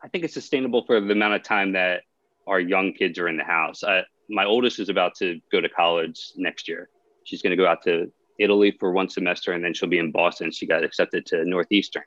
I 0.02 0.08
think 0.08 0.24
it's 0.24 0.34
sustainable 0.34 0.84
for 0.84 1.00
the 1.00 1.12
amount 1.12 1.34
of 1.34 1.42
time 1.42 1.72
that 1.72 2.02
our 2.46 2.60
young 2.60 2.92
kids 2.92 3.18
are 3.18 3.28
in 3.28 3.36
the 3.36 3.44
house. 3.44 3.82
I, 3.82 4.02
my 4.28 4.44
oldest 4.44 4.78
is 4.78 4.88
about 4.88 5.14
to 5.16 5.40
go 5.50 5.60
to 5.60 5.68
college 5.68 6.32
next 6.36 6.68
year. 6.68 6.88
She's 7.24 7.42
going 7.42 7.50
to 7.50 7.56
go 7.56 7.66
out 7.66 7.82
to 7.84 8.10
Italy 8.38 8.76
for 8.78 8.92
one 8.92 9.08
semester 9.08 9.52
and 9.52 9.64
then 9.64 9.74
she'll 9.74 9.88
be 9.88 9.98
in 9.98 10.10
Boston. 10.10 10.50
She 10.50 10.66
got 10.66 10.84
accepted 10.84 11.26
to 11.26 11.44
Northeastern. 11.44 12.04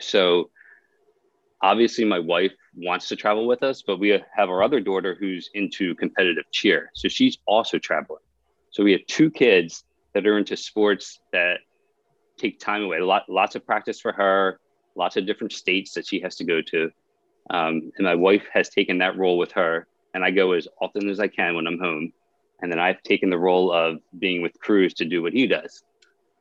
So 0.00 0.50
obviously, 1.62 2.04
my 2.04 2.18
wife 2.18 2.52
wants 2.76 3.08
to 3.08 3.16
travel 3.16 3.46
with 3.46 3.62
us, 3.62 3.82
but 3.82 3.98
we 3.98 4.10
have 4.10 4.48
our 4.48 4.62
other 4.62 4.80
daughter 4.80 5.16
who's 5.18 5.50
into 5.54 5.94
competitive 5.96 6.44
cheer. 6.52 6.90
So 6.94 7.08
she's 7.08 7.38
also 7.46 7.78
traveling. 7.78 8.22
So 8.70 8.84
we 8.84 8.92
have 8.92 9.04
two 9.06 9.30
kids 9.30 9.84
that 10.14 10.26
are 10.26 10.38
into 10.38 10.56
sports 10.56 11.20
that 11.32 11.58
take 12.38 12.58
time 12.58 12.82
away. 12.82 13.00
Lot, 13.00 13.24
lots 13.28 13.54
of 13.54 13.66
practice 13.66 14.00
for 14.00 14.12
her, 14.12 14.60
lots 14.94 15.16
of 15.16 15.26
different 15.26 15.52
states 15.52 15.92
that 15.94 16.06
she 16.06 16.20
has 16.20 16.36
to 16.36 16.44
go 16.44 16.60
to. 16.62 16.90
Um, 17.50 17.92
and 17.96 18.04
my 18.04 18.14
wife 18.14 18.44
has 18.52 18.68
taken 18.68 18.98
that 18.98 19.18
role 19.18 19.38
with 19.38 19.52
her, 19.52 19.86
and 20.14 20.24
I 20.24 20.30
go 20.30 20.52
as 20.52 20.68
often 20.80 21.08
as 21.08 21.20
I 21.20 21.28
can 21.28 21.56
when 21.56 21.66
I'm 21.66 21.78
home. 21.78 22.12
And 22.62 22.70
then 22.70 22.78
I've 22.78 23.02
taken 23.02 23.30
the 23.30 23.38
role 23.38 23.72
of 23.72 24.00
being 24.18 24.42
with 24.42 24.58
Cruz 24.60 24.94
to 24.94 25.04
do 25.04 25.22
what 25.22 25.32
he 25.32 25.46
does. 25.46 25.82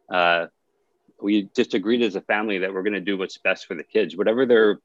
Uh, 0.10 0.48
we 1.22 1.50
just 1.56 1.74
agreed 1.74 2.02
as 2.02 2.16
a 2.16 2.22
family 2.22 2.60
that 2.60 2.74
we're 2.74 2.84
going 2.84 2.94
to 2.94 3.02
do 3.02 3.18
what's 3.18 3.38
best 3.38 3.66
for 3.68 3.76
the 3.76 3.84
kids, 3.84 4.16
whatever 4.16 4.46
they're 4.46 4.80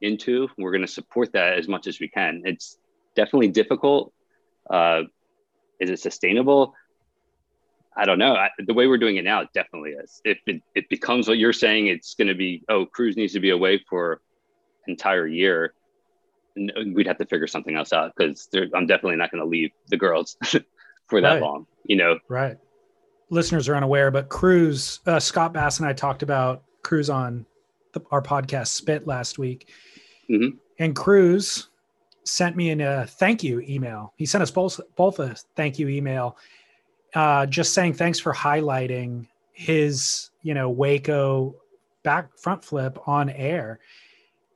into. 0.00 0.48
We're 0.58 0.72
going 0.72 0.86
to 0.86 0.92
support 0.92 1.32
that 1.32 1.58
as 1.58 1.68
much 1.68 1.86
as 1.86 2.00
we 2.00 2.08
can. 2.08 2.42
It's 2.44 2.78
definitely 3.14 3.48
difficult. 3.48 4.12
Uh, 4.68 5.02
is 5.80 5.90
it 5.90 6.00
sustainable? 6.00 6.74
I 7.94 8.06
don't 8.06 8.18
know. 8.18 8.34
I, 8.34 8.48
the 8.58 8.72
way 8.72 8.86
we're 8.86 8.98
doing 8.98 9.16
it 9.16 9.24
now, 9.24 9.40
it 9.42 9.48
definitely 9.52 9.90
is. 9.90 10.20
If 10.24 10.38
it, 10.46 10.62
it 10.74 10.88
becomes 10.88 11.28
what 11.28 11.38
you're 11.38 11.52
saying, 11.52 11.88
it's 11.88 12.14
going 12.14 12.28
to 12.28 12.34
be, 12.34 12.62
oh, 12.68 12.86
Cruz 12.86 13.16
needs 13.16 13.34
to 13.34 13.40
be 13.40 13.50
away 13.50 13.84
for 13.88 14.22
entire 14.86 15.26
year. 15.26 15.74
We'd 16.56 17.06
have 17.06 17.18
to 17.18 17.26
figure 17.26 17.46
something 17.46 17.76
else 17.76 17.92
out 17.92 18.12
because 18.16 18.48
I'm 18.74 18.86
definitely 18.86 19.16
not 19.16 19.30
going 19.30 19.42
to 19.42 19.48
leave 19.48 19.70
the 19.88 19.96
girls 19.96 20.36
for 21.06 21.20
that 21.20 21.34
right. 21.34 21.42
long, 21.42 21.66
you 21.86 21.96
know? 21.96 22.18
Right. 22.28 22.58
Listeners 23.30 23.68
are 23.68 23.76
unaware, 23.76 24.10
but 24.10 24.28
Cruz, 24.28 25.00
uh, 25.06 25.18
Scott 25.18 25.52
Bass 25.52 25.78
and 25.78 25.88
I 25.88 25.92
talked 25.92 26.22
about 26.22 26.64
Cruz 26.82 27.08
on 27.08 27.46
the, 27.92 28.02
our 28.10 28.22
podcast 28.22 28.68
Spit 28.68 29.06
last 29.06 29.38
week. 29.38 29.68
Mm-hmm. 30.30 30.56
And 30.78 30.94
Cruz 30.94 31.68
sent 32.24 32.56
me 32.56 32.70
a 32.70 33.06
thank 33.06 33.42
you 33.42 33.60
email. 33.60 34.12
He 34.16 34.26
sent 34.26 34.42
us 34.42 34.50
both, 34.50 34.80
both 34.96 35.18
a 35.18 35.34
thank 35.56 35.78
you 35.78 35.88
email 35.88 36.36
uh, 37.14 37.46
just 37.46 37.74
saying 37.74 37.94
thanks 37.94 38.18
for 38.18 38.32
highlighting 38.32 39.26
his, 39.52 40.30
you 40.42 40.54
know, 40.54 40.70
Waco 40.70 41.56
back 42.02 42.36
front 42.38 42.64
flip 42.64 42.98
on 43.06 43.30
air. 43.30 43.80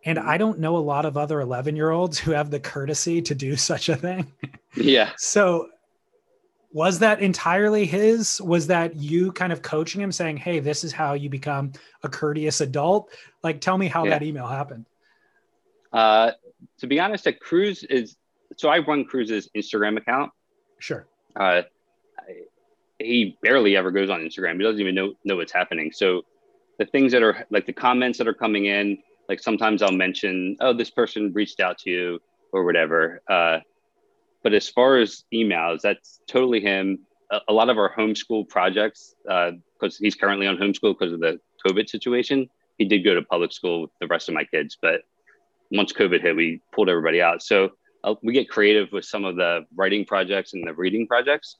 And 0.06 0.18
I 0.18 0.38
don't 0.38 0.60
know 0.60 0.76
a 0.76 0.78
lot 0.78 1.04
of 1.04 1.16
other 1.16 1.40
11 1.40 1.76
year 1.76 1.90
olds 1.90 2.18
who 2.18 2.30
have 2.30 2.50
the 2.50 2.60
courtesy 2.60 3.20
to 3.22 3.34
do 3.34 3.56
such 3.56 3.90
a 3.90 3.96
thing. 3.96 4.32
Yeah. 4.74 5.12
so 5.18 5.68
was 6.72 6.98
that 6.98 7.20
entirely 7.20 7.86
his? 7.86 8.40
Was 8.40 8.66
that 8.68 8.96
you 8.96 9.32
kind 9.32 9.52
of 9.52 9.62
coaching 9.62 10.00
him 10.00 10.12
saying, 10.12 10.36
Hey, 10.36 10.60
this 10.60 10.84
is 10.84 10.92
how 10.92 11.14
you 11.14 11.28
become 11.28 11.72
a 12.02 12.08
courteous 12.08 12.60
adult? 12.60 13.10
Like, 13.42 13.60
tell 13.60 13.78
me 13.78 13.88
how 13.88 14.04
yeah. 14.04 14.10
that 14.10 14.22
email 14.22 14.46
happened. 14.46 14.86
Uh, 15.92 16.32
to 16.78 16.86
be 16.86 17.00
honest, 17.00 17.26
at 17.26 17.40
Cruz 17.40 17.82
is, 17.84 18.16
so 18.56 18.68
I 18.68 18.78
run 18.78 19.04
Cruz's 19.04 19.48
Instagram 19.56 19.96
account. 19.96 20.30
Sure. 20.78 21.06
Uh, 21.34 21.62
he 22.98 23.36
barely 23.42 23.76
ever 23.76 23.90
goes 23.90 24.10
on 24.10 24.20
Instagram. 24.20 24.56
He 24.56 24.62
doesn't 24.62 24.80
even 24.80 24.94
know 24.94 25.14
know 25.24 25.36
what's 25.36 25.52
happening. 25.52 25.92
So 25.92 26.24
the 26.78 26.86
things 26.86 27.12
that 27.12 27.22
are 27.22 27.46
like 27.50 27.66
the 27.66 27.72
comments 27.72 28.18
that 28.18 28.28
are 28.28 28.34
coming 28.34 28.66
in, 28.66 28.98
like 29.28 29.40
sometimes 29.40 29.82
I'll 29.82 29.92
mention, 29.92 30.56
oh, 30.60 30.72
this 30.72 30.90
person 30.90 31.32
reached 31.32 31.60
out 31.60 31.78
to 31.78 31.90
you 31.90 32.18
or 32.52 32.64
whatever. 32.64 33.22
Uh, 33.28 33.58
but 34.42 34.54
as 34.54 34.68
far 34.68 34.98
as 34.98 35.24
emails, 35.34 35.80
that's 35.80 36.20
totally 36.28 36.60
him. 36.60 37.00
A, 37.30 37.40
a 37.48 37.52
lot 37.52 37.68
of 37.68 37.78
our 37.78 37.92
homeschool 37.92 38.48
projects, 38.48 39.14
because 39.24 39.60
uh, 39.82 39.98
he's 39.98 40.14
currently 40.14 40.46
on 40.46 40.56
homeschool 40.56 40.96
because 40.98 41.12
of 41.12 41.20
the 41.20 41.40
COVID 41.66 41.88
situation, 41.88 42.48
he 42.78 42.84
did 42.84 43.04
go 43.04 43.14
to 43.14 43.22
public 43.22 43.52
school 43.52 43.82
with 43.82 43.90
the 44.00 44.06
rest 44.06 44.28
of 44.28 44.34
my 44.34 44.44
kids. 44.44 44.78
But 44.80 45.00
once 45.72 45.92
COVID 45.92 46.20
hit, 46.20 46.36
we 46.36 46.60
pulled 46.72 46.88
everybody 46.88 47.20
out. 47.20 47.42
So 47.42 47.70
uh, 48.04 48.14
we 48.22 48.32
get 48.32 48.48
creative 48.48 48.92
with 48.92 49.04
some 49.04 49.24
of 49.24 49.36
the 49.36 49.66
writing 49.74 50.04
projects 50.04 50.54
and 50.54 50.66
the 50.66 50.74
reading 50.74 51.06
projects 51.06 51.56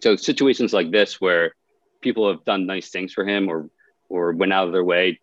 so 0.00 0.16
situations 0.16 0.72
like 0.72 0.90
this 0.90 1.20
where 1.20 1.54
people 2.00 2.28
have 2.28 2.44
done 2.44 2.66
nice 2.66 2.90
things 2.90 3.12
for 3.12 3.26
him 3.26 3.48
or 3.48 3.68
or 4.08 4.32
went 4.32 4.52
out 4.52 4.66
of 4.66 4.72
their 4.72 4.84
way 4.84 5.18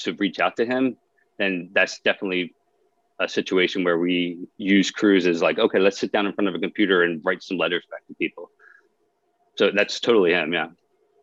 to 0.00 0.12
reach 0.14 0.40
out 0.40 0.56
to 0.56 0.64
him 0.64 0.96
then 1.38 1.70
that's 1.72 2.00
definitely 2.00 2.54
a 3.18 3.28
situation 3.28 3.84
where 3.84 3.98
we 3.98 4.38
use 4.56 4.90
Cruz 4.90 5.26
as 5.26 5.42
like 5.42 5.58
okay 5.58 5.78
let's 5.78 5.98
sit 5.98 6.12
down 6.12 6.26
in 6.26 6.32
front 6.32 6.48
of 6.48 6.54
a 6.54 6.58
computer 6.58 7.02
and 7.02 7.20
write 7.24 7.42
some 7.42 7.58
letters 7.58 7.84
back 7.90 8.06
to 8.06 8.14
people 8.14 8.50
so 9.56 9.70
that's 9.74 10.00
totally 10.00 10.32
him 10.32 10.52
yeah 10.52 10.68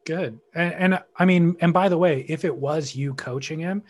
good 0.05 0.39
and, 0.55 0.73
and 0.73 1.03
i 1.17 1.25
mean 1.25 1.55
and 1.59 1.73
by 1.73 1.89
the 1.89 1.97
way 1.97 2.25
if 2.29 2.45
it 2.45 2.55
was 2.55 2.95
you 2.95 3.13
coaching 3.15 3.59
him 3.59 3.83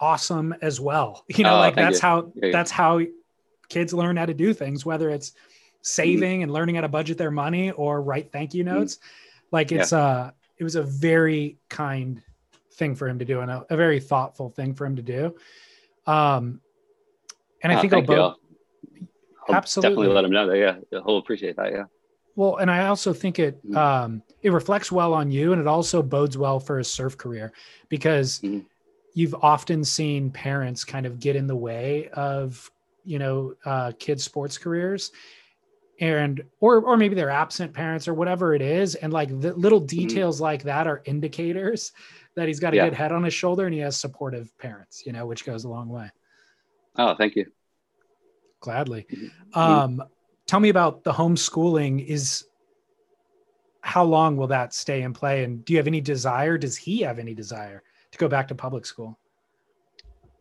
awesome 0.00 0.54
as 0.62 0.80
well 0.80 1.24
you 1.28 1.44
know 1.44 1.56
oh, 1.56 1.58
like 1.58 1.74
that's 1.74 2.00
you. 2.00 2.08
how 2.08 2.32
yeah, 2.34 2.50
that's 2.50 2.70
how 2.70 3.00
kids 3.68 3.92
learn 3.92 4.16
how 4.16 4.24
to 4.24 4.32
do 4.32 4.54
things 4.54 4.86
whether 4.86 5.10
it's 5.10 5.34
saving 5.82 6.36
mm-hmm. 6.36 6.42
and 6.44 6.52
learning 6.52 6.74
how 6.74 6.80
to 6.82 6.88
budget 6.88 7.18
their 7.18 7.30
money 7.30 7.70
or 7.72 8.02
write 8.02 8.32
thank 8.32 8.54
you 8.54 8.64
mm-hmm. 8.64 8.74
notes. 8.74 8.96
Mm-hmm. 8.96 9.46
Like 9.52 9.72
it's 9.72 9.92
yeah. 9.92 9.98
uh 9.98 10.30
it 10.58 10.64
was 10.64 10.74
a 10.74 10.82
very 10.82 11.56
kind 11.68 12.22
thing 12.72 12.94
for 12.94 13.08
him 13.08 13.18
to 13.18 13.24
do 13.24 13.40
and 13.40 13.50
a, 13.50 13.66
a 13.70 13.76
very 13.76 14.00
thoughtful 14.00 14.50
thing 14.50 14.74
for 14.74 14.86
him 14.86 14.96
to 14.96 15.02
do. 15.02 15.34
Um 16.06 16.60
and 17.62 17.72
I 17.72 17.76
uh, 17.76 17.80
think 17.80 17.92
I'll 17.92 18.02
both 18.02 18.36
absolutely 19.48 19.90
definitely 19.90 20.14
let 20.14 20.24
him 20.24 20.30
know 20.30 20.46
that. 20.48 20.58
Yeah. 20.58 20.76
He'll 20.90 21.18
appreciate 21.18 21.56
that. 21.56 21.72
Yeah. 21.72 21.84
Well, 22.36 22.56
and 22.56 22.70
I 22.70 22.86
also 22.86 23.12
think 23.12 23.38
it 23.38 23.58
mm-hmm. 23.66 23.76
um 23.76 24.22
it 24.42 24.52
reflects 24.52 24.92
well 24.92 25.12
on 25.12 25.30
you 25.30 25.52
and 25.52 25.60
it 25.60 25.66
also 25.66 26.02
bodes 26.02 26.38
well 26.38 26.60
for 26.60 26.78
his 26.78 26.90
surf 26.90 27.16
career 27.16 27.52
because 27.88 28.40
mm-hmm. 28.40 28.60
you've 29.14 29.34
often 29.34 29.84
seen 29.84 30.30
parents 30.30 30.84
kind 30.84 31.06
of 31.06 31.18
get 31.18 31.36
in 31.36 31.46
the 31.46 31.56
way 31.56 32.08
of 32.12 32.70
you 33.04 33.18
know 33.18 33.54
uh, 33.64 33.92
kids 33.98 34.22
sports 34.22 34.58
careers 34.58 35.10
and 36.00 36.42
or 36.60 36.80
or 36.82 36.96
maybe 36.96 37.14
they're 37.14 37.30
absent 37.30 37.72
parents 37.72 38.06
or 38.06 38.14
whatever 38.14 38.54
it 38.54 38.62
is 38.62 38.94
and 38.96 39.12
like 39.12 39.28
the 39.40 39.52
little 39.54 39.80
mm-hmm. 39.80 39.86
details 39.86 40.36
mm-hmm. 40.36 40.44
like 40.44 40.62
that 40.62 40.86
are 40.86 41.02
indicators 41.06 41.92
that 42.38 42.48
he's 42.48 42.60
got 42.60 42.72
a 42.72 42.76
yeah. 42.76 42.84
good 42.84 42.94
head 42.94 43.12
on 43.12 43.22
his 43.24 43.34
shoulder 43.34 43.66
and 43.66 43.74
he 43.74 43.80
has 43.80 43.96
supportive 43.96 44.56
parents 44.58 45.04
you 45.04 45.12
know 45.12 45.26
which 45.26 45.44
goes 45.44 45.64
a 45.64 45.68
long 45.68 45.88
way 45.88 46.08
oh 46.96 47.14
thank 47.14 47.34
you 47.36 47.46
gladly 48.60 49.06
mm-hmm. 49.10 49.58
um 49.58 50.02
tell 50.46 50.60
me 50.60 50.68
about 50.68 51.04
the 51.04 51.12
homeschooling 51.12 52.04
is 52.04 52.44
how 53.80 54.04
long 54.04 54.36
will 54.36 54.46
that 54.46 54.72
stay 54.72 55.02
in 55.02 55.12
play 55.12 55.44
and 55.44 55.64
do 55.64 55.72
you 55.72 55.78
have 55.78 55.86
any 55.86 56.00
desire 56.00 56.56
does 56.56 56.76
he 56.76 57.00
have 57.00 57.18
any 57.18 57.34
desire 57.34 57.82
to 58.10 58.18
go 58.18 58.28
back 58.28 58.48
to 58.48 58.54
public 58.54 58.86
school 58.86 59.18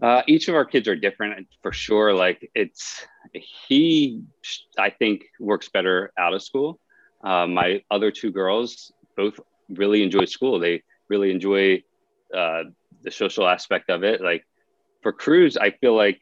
uh, 0.02 0.22
each 0.28 0.48
of 0.48 0.54
our 0.54 0.66
kids 0.66 0.88
are 0.88 0.96
different 0.96 1.48
for 1.64 1.74
sure. 1.74 2.14
Like 2.14 2.52
it's 2.54 3.06
he, 3.34 4.22
I 4.78 4.92
think 4.92 5.26
works 5.40 5.70
better 5.70 6.12
out 6.20 6.34
of 6.34 6.44
school. 6.44 6.80
Uh, 7.24 7.48
my 7.48 7.82
other 7.90 8.12
two 8.12 8.32
girls 8.32 8.92
both 9.16 9.40
really 9.70 10.04
enjoy 10.04 10.26
school. 10.26 10.60
They 10.60 10.84
really 11.10 11.32
enjoy 11.32 11.84
uh, 12.34 12.64
the 13.04 13.12
social 13.12 13.48
aspect 13.48 13.90
of 13.90 14.04
it. 14.04 14.22
Like 14.22 14.46
for 15.02 15.12
Cruz, 15.12 15.58
I 15.58 15.72
feel 15.72 15.96
like 15.96 16.22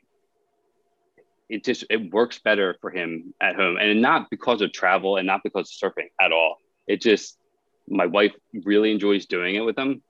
it 1.50 1.64
just 1.64 1.86
it 1.90 2.12
works 2.12 2.40
better 2.40 2.76
for 2.82 2.90
him 2.90 3.34
at 3.40 3.56
home, 3.56 3.78
and 3.78 4.02
not 4.02 4.30
because 4.30 4.62
of 4.62 4.72
travel 4.72 5.18
and 5.18 5.28
not 5.28 5.42
because 5.44 5.72
of 5.72 5.92
surfing 5.92 6.10
at 6.20 6.32
all. 6.32 6.58
It 6.88 7.02
just 7.02 7.38
my 7.88 8.06
wife 8.06 8.34
really 8.64 8.92
enjoys 8.92 9.26
doing 9.26 9.56
it 9.56 9.62
with 9.62 9.78
him. 9.78 10.02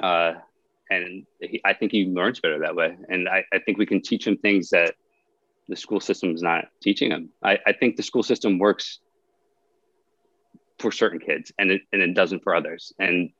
Uh, 0.00 0.34
and 0.90 1.26
he, 1.40 1.60
I 1.64 1.74
think 1.74 1.92
he 1.92 2.06
learns 2.06 2.40
better 2.40 2.58
that 2.60 2.74
way. 2.74 2.96
And 3.08 3.28
I, 3.28 3.44
I, 3.52 3.58
think 3.60 3.78
we 3.78 3.86
can 3.86 4.02
teach 4.02 4.26
him 4.26 4.36
things 4.36 4.70
that 4.70 4.94
the 5.68 5.76
school 5.76 6.00
system 6.00 6.34
is 6.34 6.42
not 6.42 6.66
teaching 6.82 7.10
him. 7.10 7.30
I, 7.42 7.58
I 7.66 7.72
think 7.72 7.96
the 7.96 8.02
school 8.02 8.22
system 8.22 8.58
works 8.58 9.00
for 10.78 10.92
certain 10.92 11.20
kids 11.20 11.52
and 11.58 11.70
it, 11.70 11.82
and 11.92 12.02
it 12.02 12.14
doesn't 12.14 12.42
for 12.42 12.54
others. 12.54 12.92
And 12.98 13.30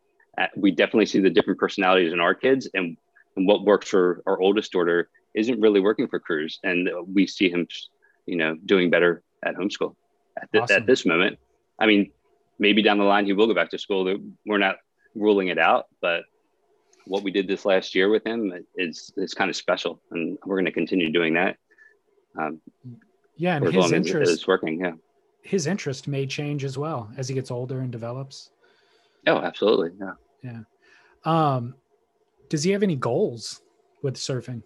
we 0.56 0.70
definitely 0.70 1.06
see 1.06 1.20
the 1.20 1.30
different 1.30 1.60
personalities 1.60 2.12
in 2.12 2.20
our 2.20 2.34
kids 2.34 2.68
and, 2.74 2.96
and 3.36 3.46
what 3.46 3.64
works 3.64 3.88
for 3.88 4.22
our 4.26 4.40
oldest 4.40 4.72
daughter 4.72 5.10
isn't 5.34 5.60
really 5.60 5.80
working 5.80 6.08
for 6.08 6.18
Cruz. 6.18 6.58
And 6.62 6.88
we 7.12 7.26
see 7.26 7.50
him, 7.50 7.66
you 8.26 8.36
know, 8.36 8.56
doing 8.66 8.90
better 8.90 9.22
at 9.44 9.56
homeschool 9.56 9.94
at, 10.40 10.50
th- 10.52 10.62
awesome. 10.62 10.76
at 10.76 10.86
this 10.86 11.04
moment. 11.06 11.38
I 11.78 11.86
mean, 11.86 12.10
maybe 12.58 12.82
down 12.82 12.98
the 12.98 13.04
line 13.04 13.26
he 13.26 13.32
will 13.32 13.46
go 13.46 13.54
back 13.54 13.70
to 13.70 13.78
school. 13.78 14.16
We're 14.46 14.58
not 14.58 14.76
ruling 15.14 15.48
it 15.48 15.58
out, 15.58 15.86
but 16.00 16.24
what 17.06 17.22
we 17.22 17.30
did 17.30 17.48
this 17.48 17.64
last 17.64 17.94
year 17.94 18.08
with 18.08 18.24
him 18.24 18.52
is 18.76 19.12
is 19.16 19.34
kind 19.34 19.50
of 19.50 19.56
special, 19.56 20.00
and 20.12 20.38
we're 20.46 20.56
going 20.56 20.66
to 20.66 20.72
continue 20.72 21.10
doing 21.10 21.34
that. 21.34 21.56
Um, 22.38 22.60
yeah, 23.36 23.56
and 23.56 23.72
his 23.72 23.90
interest 23.92 24.30
is 24.30 24.46
working. 24.46 24.80
Yeah, 24.80 24.92
his 25.42 25.66
interest 25.66 26.06
may 26.06 26.26
change 26.26 26.64
as 26.64 26.78
well 26.78 27.10
as 27.16 27.28
he 27.28 27.34
gets 27.34 27.50
older 27.50 27.80
and 27.80 27.90
develops. 27.90 28.51
Oh, 29.26 29.38
absolutely. 29.38 29.90
Yeah. 30.00 30.14
Yeah. 30.42 30.61
Um, 31.24 31.74
does 32.48 32.62
he 32.64 32.72
have 32.72 32.82
any 32.82 32.96
goals 32.96 33.62
with 34.02 34.16
surfing? 34.16 34.62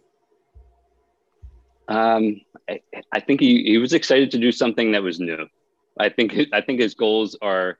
Um, 1.89 2.41
I, 2.69 2.81
I 3.13 3.21
think 3.21 3.41
he, 3.41 3.63
he 3.65 3.79
was 3.79 3.93
excited 3.93 4.31
to 4.33 4.39
do 4.39 4.51
something 4.51 4.93
that 4.93 5.03
was 5.03 5.21
new. 5.21 5.47
I 5.99 6.09
think 6.09 6.37
I 6.53 6.61
think 6.61 6.81
his 6.81 6.95
goals 6.95 7.37
are 7.41 7.79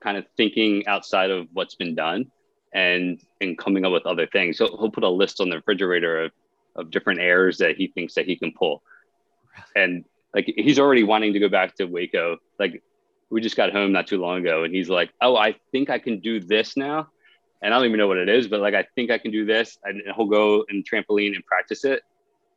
kind 0.00 0.16
of 0.16 0.26
thinking 0.36 0.86
outside 0.86 1.30
of 1.30 1.48
what's 1.52 1.74
been 1.74 1.94
done 1.94 2.30
and 2.74 3.20
and 3.40 3.56
coming 3.56 3.84
up 3.84 3.92
with 3.92 4.06
other 4.06 4.26
things. 4.26 4.58
So 4.58 4.66
he'll 4.66 4.90
put 4.90 5.04
a 5.04 5.08
list 5.08 5.40
on 5.40 5.48
the 5.48 5.56
refrigerator 5.56 6.24
of, 6.24 6.32
of 6.76 6.90
different 6.90 7.20
airs 7.20 7.58
that 7.58 7.76
he 7.76 7.88
thinks 7.88 8.14
that 8.14 8.26
he 8.26 8.36
can 8.36 8.52
pull. 8.52 8.82
And 9.74 10.04
like 10.34 10.52
he's 10.56 10.78
already 10.78 11.02
wanting 11.02 11.32
to 11.32 11.40
go 11.40 11.48
back 11.48 11.76
to 11.76 11.84
Waco. 11.84 12.38
Like 12.58 12.82
we 13.30 13.40
just 13.40 13.56
got 13.56 13.72
home 13.72 13.92
not 13.92 14.06
too 14.06 14.20
long 14.20 14.40
ago, 14.40 14.64
and 14.64 14.74
he's 14.74 14.90
like, 14.90 15.10
"Oh, 15.20 15.36
I 15.36 15.56
think 15.72 15.90
I 15.90 15.98
can 15.98 16.20
do 16.20 16.40
this 16.40 16.76
now," 16.76 17.08
and 17.62 17.72
I 17.72 17.78
don't 17.78 17.86
even 17.86 17.98
know 17.98 18.08
what 18.08 18.18
it 18.18 18.28
is, 18.28 18.48
but 18.48 18.60
like 18.60 18.74
I 18.74 18.84
think 18.94 19.10
I 19.10 19.18
can 19.18 19.30
do 19.30 19.44
this, 19.44 19.78
and 19.84 20.02
he'll 20.14 20.26
go 20.26 20.64
and 20.68 20.84
trampoline 20.88 21.34
and 21.34 21.44
practice 21.46 21.84
it, 21.84 22.02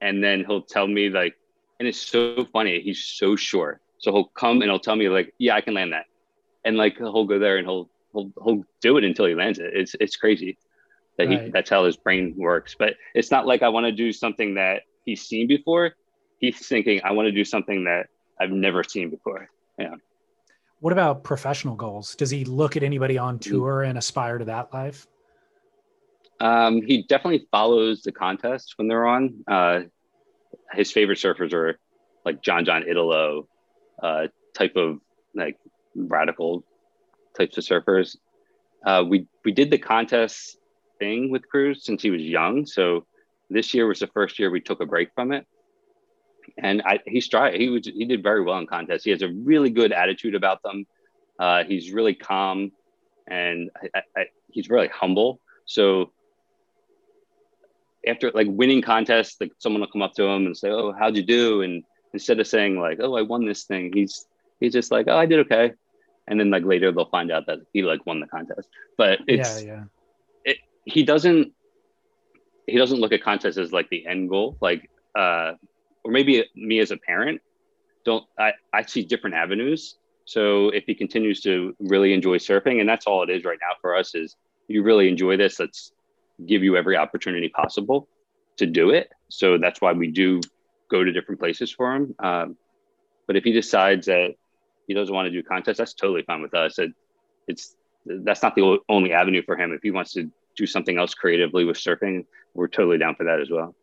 and 0.01 0.23
then 0.23 0.43
he'll 0.45 0.63
tell 0.63 0.87
me 0.87 1.09
like, 1.09 1.35
and 1.79 1.87
it's 1.87 2.01
so 2.01 2.45
funny. 2.51 2.81
He's 2.81 3.03
so 3.03 3.35
sure 3.35 3.79
so 4.03 4.11
he'll 4.11 4.25
come 4.25 4.61
and 4.61 4.69
he'll 4.69 4.79
tell 4.79 4.97
me 4.97 5.07
like, 5.07 5.33
"Yeah, 5.37 5.55
I 5.55 5.61
can 5.61 5.73
land 5.73 5.93
that," 5.93 6.05
and 6.65 6.75
like 6.75 6.97
he'll 6.97 7.23
go 7.23 7.39
there 7.39 7.57
and 7.57 7.65
he'll 7.65 7.89
he'll 8.11 8.31
he'll 8.43 8.63
do 8.81 8.97
it 8.97 9.05
until 9.05 9.25
he 9.25 9.33
lands 9.33 9.59
it. 9.59 9.71
It's 9.73 9.95
it's 9.97 10.17
crazy 10.17 10.57
that 11.17 11.29
right. 11.29 11.43
he 11.45 11.51
that's 11.51 11.69
how 11.69 11.85
his 11.85 11.95
brain 11.95 12.35
works. 12.37 12.75
But 12.77 12.95
it's 13.15 13.31
not 13.31 13.47
like 13.47 13.63
I 13.63 13.69
want 13.69 13.85
to 13.85 13.93
do 13.93 14.11
something 14.11 14.55
that 14.55 14.81
he's 15.05 15.21
seen 15.21 15.47
before. 15.47 15.95
He's 16.39 16.67
thinking 16.67 16.99
I 17.05 17.13
want 17.13 17.27
to 17.27 17.31
do 17.31 17.45
something 17.45 17.85
that 17.85 18.07
I've 18.37 18.51
never 18.51 18.83
seen 18.83 19.09
before. 19.09 19.49
Yeah. 19.79 19.95
What 20.83 20.91
about 20.91 21.23
professional 21.23 21.75
goals? 21.75 22.13
Does 22.13 22.29
he 22.29 22.43
look 22.43 22.75
at 22.75 22.83
anybody 22.83 23.17
on 23.17 23.39
mm. 23.39 23.41
tour 23.41 23.83
and 23.83 23.97
aspire 23.97 24.37
to 24.37 24.43
that 24.43 24.73
life? 24.73 25.07
Um, 26.41 26.81
he 26.81 27.03
definitely 27.03 27.47
follows 27.51 28.01
the 28.01 28.11
contests 28.11 28.77
when 28.77 28.89
they're 28.89 29.07
on. 29.07 29.45
Uh, 29.47 29.83
his 30.73 30.91
favorite 30.91 31.19
surfers 31.19 31.53
are 31.53 31.79
like 32.25 32.41
John 32.41 32.65
John 32.65 32.83
Italo, 32.83 33.47
uh, 34.01 34.27
type 34.53 34.75
of 34.75 34.99
like 35.33 35.57
radical 35.95 36.65
types 37.37 37.57
of 37.57 37.63
surfers. 37.63 38.17
Uh, 38.85 39.05
we 39.07 39.25
we 39.45 39.53
did 39.53 39.71
the 39.71 39.77
contest 39.77 40.57
thing 40.99 41.31
with 41.31 41.47
Cruz 41.47 41.85
since 41.85 42.03
he 42.03 42.11
was 42.11 42.21
young, 42.21 42.65
so 42.65 43.05
this 43.49 43.73
year 43.73 43.87
was 43.87 43.99
the 43.99 44.07
first 44.07 44.37
year 44.37 44.51
we 44.51 44.59
took 44.59 44.81
a 44.81 44.85
break 44.85 45.13
from 45.15 45.31
it 45.31 45.47
and 46.57 46.81
I, 46.85 46.99
he's 47.05 47.27
tried. 47.27 47.55
He 47.59 47.69
was 47.69 47.85
he 47.85 48.05
did 48.05 48.23
very 48.23 48.41
well 48.41 48.57
in 48.57 48.67
contests. 48.67 49.03
He 49.03 49.11
has 49.11 49.21
a 49.21 49.29
really 49.29 49.69
good 49.69 49.91
attitude 49.91 50.35
about 50.35 50.61
them. 50.63 50.85
Uh, 51.39 51.63
he's 51.63 51.91
really 51.91 52.13
calm, 52.13 52.71
and 53.27 53.69
I, 53.95 54.01
I, 54.15 54.25
he's 54.51 54.69
really 54.69 54.87
humble. 54.87 55.39
So 55.65 56.11
after 58.07 58.31
like 58.31 58.47
winning 58.49 58.81
contests, 58.81 59.37
like 59.39 59.51
someone 59.57 59.81
will 59.81 59.87
come 59.87 60.01
up 60.01 60.13
to 60.13 60.23
him 60.23 60.45
and 60.45 60.57
say, 60.57 60.69
"Oh, 60.69 60.91
how'd 60.91 61.15
you 61.15 61.23
do?" 61.23 61.61
And 61.61 61.83
instead 62.13 62.39
of 62.39 62.47
saying 62.47 62.79
like, 62.79 62.99
"Oh, 63.01 63.15
I 63.15 63.21
won 63.21 63.45
this 63.45 63.63
thing," 63.63 63.91
he's 63.93 64.25
he's 64.59 64.73
just 64.73 64.91
like, 64.91 65.07
"Oh, 65.07 65.17
I 65.17 65.25
did 65.25 65.39
okay." 65.39 65.73
And 66.27 66.39
then 66.39 66.49
like 66.49 66.63
later 66.63 66.91
they'll 66.91 67.05
find 67.05 67.31
out 67.31 67.47
that 67.47 67.59
he 67.73 67.83
like 67.83 68.05
won 68.05 68.19
the 68.19 68.27
contest. 68.27 68.69
But 68.97 69.19
it's 69.27 69.63
yeah, 69.63 69.67
yeah. 69.67 69.83
It, 70.45 70.57
he 70.85 71.03
doesn't 71.03 71.53
he 72.67 72.77
doesn't 72.77 72.99
look 72.99 73.11
at 73.11 73.23
contests 73.23 73.57
as 73.57 73.71
like 73.71 73.89
the 73.89 74.05
end 74.05 74.29
goal. 74.29 74.57
Like 74.61 74.89
uh, 75.15 75.53
or 76.03 76.11
maybe 76.11 76.45
me 76.55 76.79
as 76.79 76.91
a 76.91 76.97
parent 76.97 77.41
don't 78.05 78.25
I, 78.37 78.53
I 78.73 78.83
see 78.83 79.03
different 79.03 79.35
avenues. 79.35 79.95
So 80.25 80.69
if 80.69 80.85
he 80.85 80.95
continues 80.95 81.41
to 81.41 81.75
really 81.79 82.13
enjoy 82.13 82.37
surfing 82.37 82.79
and 82.79 82.87
that's 82.87 83.07
all 83.07 83.23
it 83.23 83.29
is 83.29 83.43
right 83.43 83.57
now 83.61 83.75
for 83.81 83.95
us 83.95 84.15
is 84.15 84.35
you 84.67 84.83
really 84.83 85.09
enjoy 85.09 85.37
this 85.37 85.59
let's 85.59 85.91
give 86.45 86.63
you 86.63 86.75
every 86.77 86.97
opportunity 86.97 87.49
possible 87.49 88.07
to 88.57 88.65
do 88.65 88.91
it. 88.91 89.09
So 89.29 89.57
that's 89.57 89.81
why 89.81 89.93
we 89.93 90.07
do 90.07 90.41
go 90.89 91.03
to 91.03 91.11
different 91.11 91.39
places 91.39 91.71
for 91.71 91.95
him. 91.95 92.15
Um, 92.19 92.57
but 93.27 93.35
if 93.35 93.43
he 93.43 93.51
decides 93.51 94.07
that 94.07 94.35
he 94.87 94.93
doesn't 94.93 95.13
want 95.13 95.27
to 95.27 95.31
do 95.31 95.43
contests 95.43 95.77
that's 95.77 95.93
totally 95.93 96.23
fine 96.23 96.41
with 96.41 96.53
us. 96.53 96.77
It, 96.79 96.91
it's 97.47 97.75
that's 98.05 98.43
not 98.43 98.55
the 98.55 98.79
only 98.89 99.13
avenue 99.13 99.43
for 99.45 99.55
him. 99.55 99.71
If 99.71 99.81
he 99.81 99.91
wants 99.91 100.13
to 100.13 100.29
do 100.55 100.65
something 100.65 100.97
else 100.97 101.13
creatively 101.13 101.65
with 101.65 101.77
surfing 101.77 102.25
we're 102.53 102.67
totally 102.67 102.97
down 102.97 103.15
for 103.15 103.23
that 103.23 103.39
as 103.39 103.49
well 103.49 103.75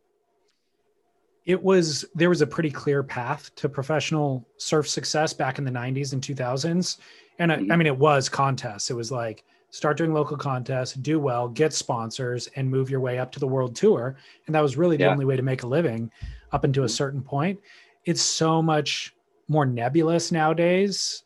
it 1.46 1.62
was 1.62 2.04
there 2.14 2.28
was 2.28 2.42
a 2.42 2.46
pretty 2.46 2.70
clear 2.70 3.02
path 3.02 3.54
to 3.56 3.68
professional 3.68 4.46
surf 4.56 4.88
success 4.88 5.32
back 5.32 5.58
in 5.58 5.64
the 5.64 5.70
90s 5.70 6.12
and 6.12 6.22
2000s 6.22 6.98
and 7.40 7.50
I, 7.50 7.56
I, 7.56 7.76
mean 7.76 7.86
it 7.86 7.96
was 7.96 8.28
contests. 8.28 8.90
It 8.90 8.94
was 8.94 9.10
like 9.10 9.44
start 9.70 9.96
doing 9.96 10.12
local 10.12 10.36
contests 10.36 10.94
do 10.94 11.18
well 11.18 11.48
get 11.48 11.72
sponsors 11.72 12.48
and 12.56 12.68
move 12.68 12.90
your 12.90 13.00
way 13.00 13.18
up 13.18 13.32
to 13.32 13.40
the 13.40 13.46
world 13.46 13.74
tour. 13.74 14.16
And 14.46 14.54
that 14.54 14.60
was 14.60 14.76
really 14.76 14.96
the 14.96 15.04
yeah. 15.04 15.10
only 15.10 15.24
way 15.24 15.36
to 15.36 15.42
make 15.42 15.62
a 15.62 15.66
living 15.66 16.10
up 16.52 16.64
until 16.64 16.84
a 16.84 16.86
mm-hmm. 16.86 16.92
certain 16.92 17.22
point. 17.22 17.58
It's 18.04 18.20
so 18.20 18.60
much 18.60 19.14
more 19.48 19.64
nebulous 19.64 20.30
nowadays. 20.30 21.24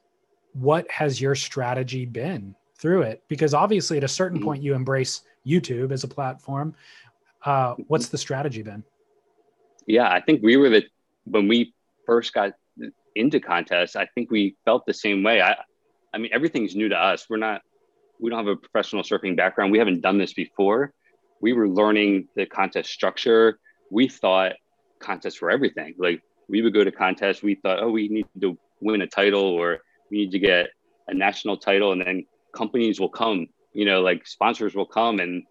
What 0.52 0.88
has 0.90 1.20
your 1.20 1.34
strategy 1.34 2.06
been 2.06 2.54
through 2.76 3.02
it? 3.02 3.22
Because 3.28 3.52
obviously 3.52 3.96
at 3.96 4.04
a 4.04 4.08
certain 4.08 4.38
mm-hmm. 4.38 4.46
point 4.46 4.62
you 4.62 4.74
embrace 4.74 5.22
youtube 5.44 5.90
as 5.90 6.04
a 6.04 6.08
platform. 6.08 6.74
Uh, 7.44 7.74
what's 7.88 8.08
the 8.08 8.16
strategy 8.16 8.62
been 8.62 8.84
yeah, 9.86 10.08
I 10.10 10.20
think 10.20 10.42
we 10.42 10.56
were 10.56 10.70
the 10.70 10.84
when 11.24 11.48
we 11.48 11.74
first 12.06 12.32
got 12.32 12.52
into 13.14 13.40
contests. 13.40 13.96
I 13.96 14.06
think 14.14 14.30
we 14.30 14.56
felt 14.64 14.86
the 14.86 14.94
same 14.94 15.22
way. 15.22 15.40
I, 15.40 15.56
I 16.12 16.18
mean, 16.18 16.30
everything's 16.32 16.74
new 16.74 16.88
to 16.88 16.96
us. 16.96 17.26
We're 17.28 17.36
not, 17.36 17.62
we 18.20 18.30
don't 18.30 18.38
have 18.38 18.48
a 18.48 18.56
professional 18.56 19.02
surfing 19.02 19.36
background. 19.36 19.72
We 19.72 19.78
haven't 19.78 20.00
done 20.00 20.18
this 20.18 20.32
before. 20.32 20.92
We 21.40 21.52
were 21.52 21.68
learning 21.68 22.28
the 22.36 22.46
contest 22.46 22.90
structure. 22.90 23.58
We 23.90 24.08
thought 24.08 24.52
contests 24.98 25.40
were 25.40 25.50
everything. 25.50 25.94
Like 25.98 26.22
we 26.48 26.62
would 26.62 26.74
go 26.74 26.84
to 26.84 26.92
contests. 26.92 27.42
We 27.42 27.56
thought, 27.56 27.82
oh, 27.82 27.90
we 27.90 28.08
need 28.08 28.26
to 28.40 28.58
win 28.80 29.02
a 29.02 29.06
title 29.06 29.44
or 29.44 29.80
we 30.10 30.18
need 30.18 30.32
to 30.32 30.38
get 30.38 30.70
a 31.08 31.14
national 31.14 31.58
title, 31.58 31.92
and 31.92 32.00
then 32.00 32.24
companies 32.54 33.00
will 33.00 33.08
come. 33.08 33.46
You 33.72 33.84
know, 33.84 34.00
like 34.00 34.26
sponsors 34.26 34.74
will 34.74 34.86
come 34.86 35.18
and 35.18 35.42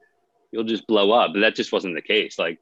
you'll 0.51 0.63
just 0.63 0.87
blow 0.87 1.11
up. 1.11 1.31
But 1.33 1.41
that 1.41 1.55
just 1.55 1.71
wasn't 1.71 1.95
the 1.95 2.01
case. 2.01 2.39
Like 2.39 2.59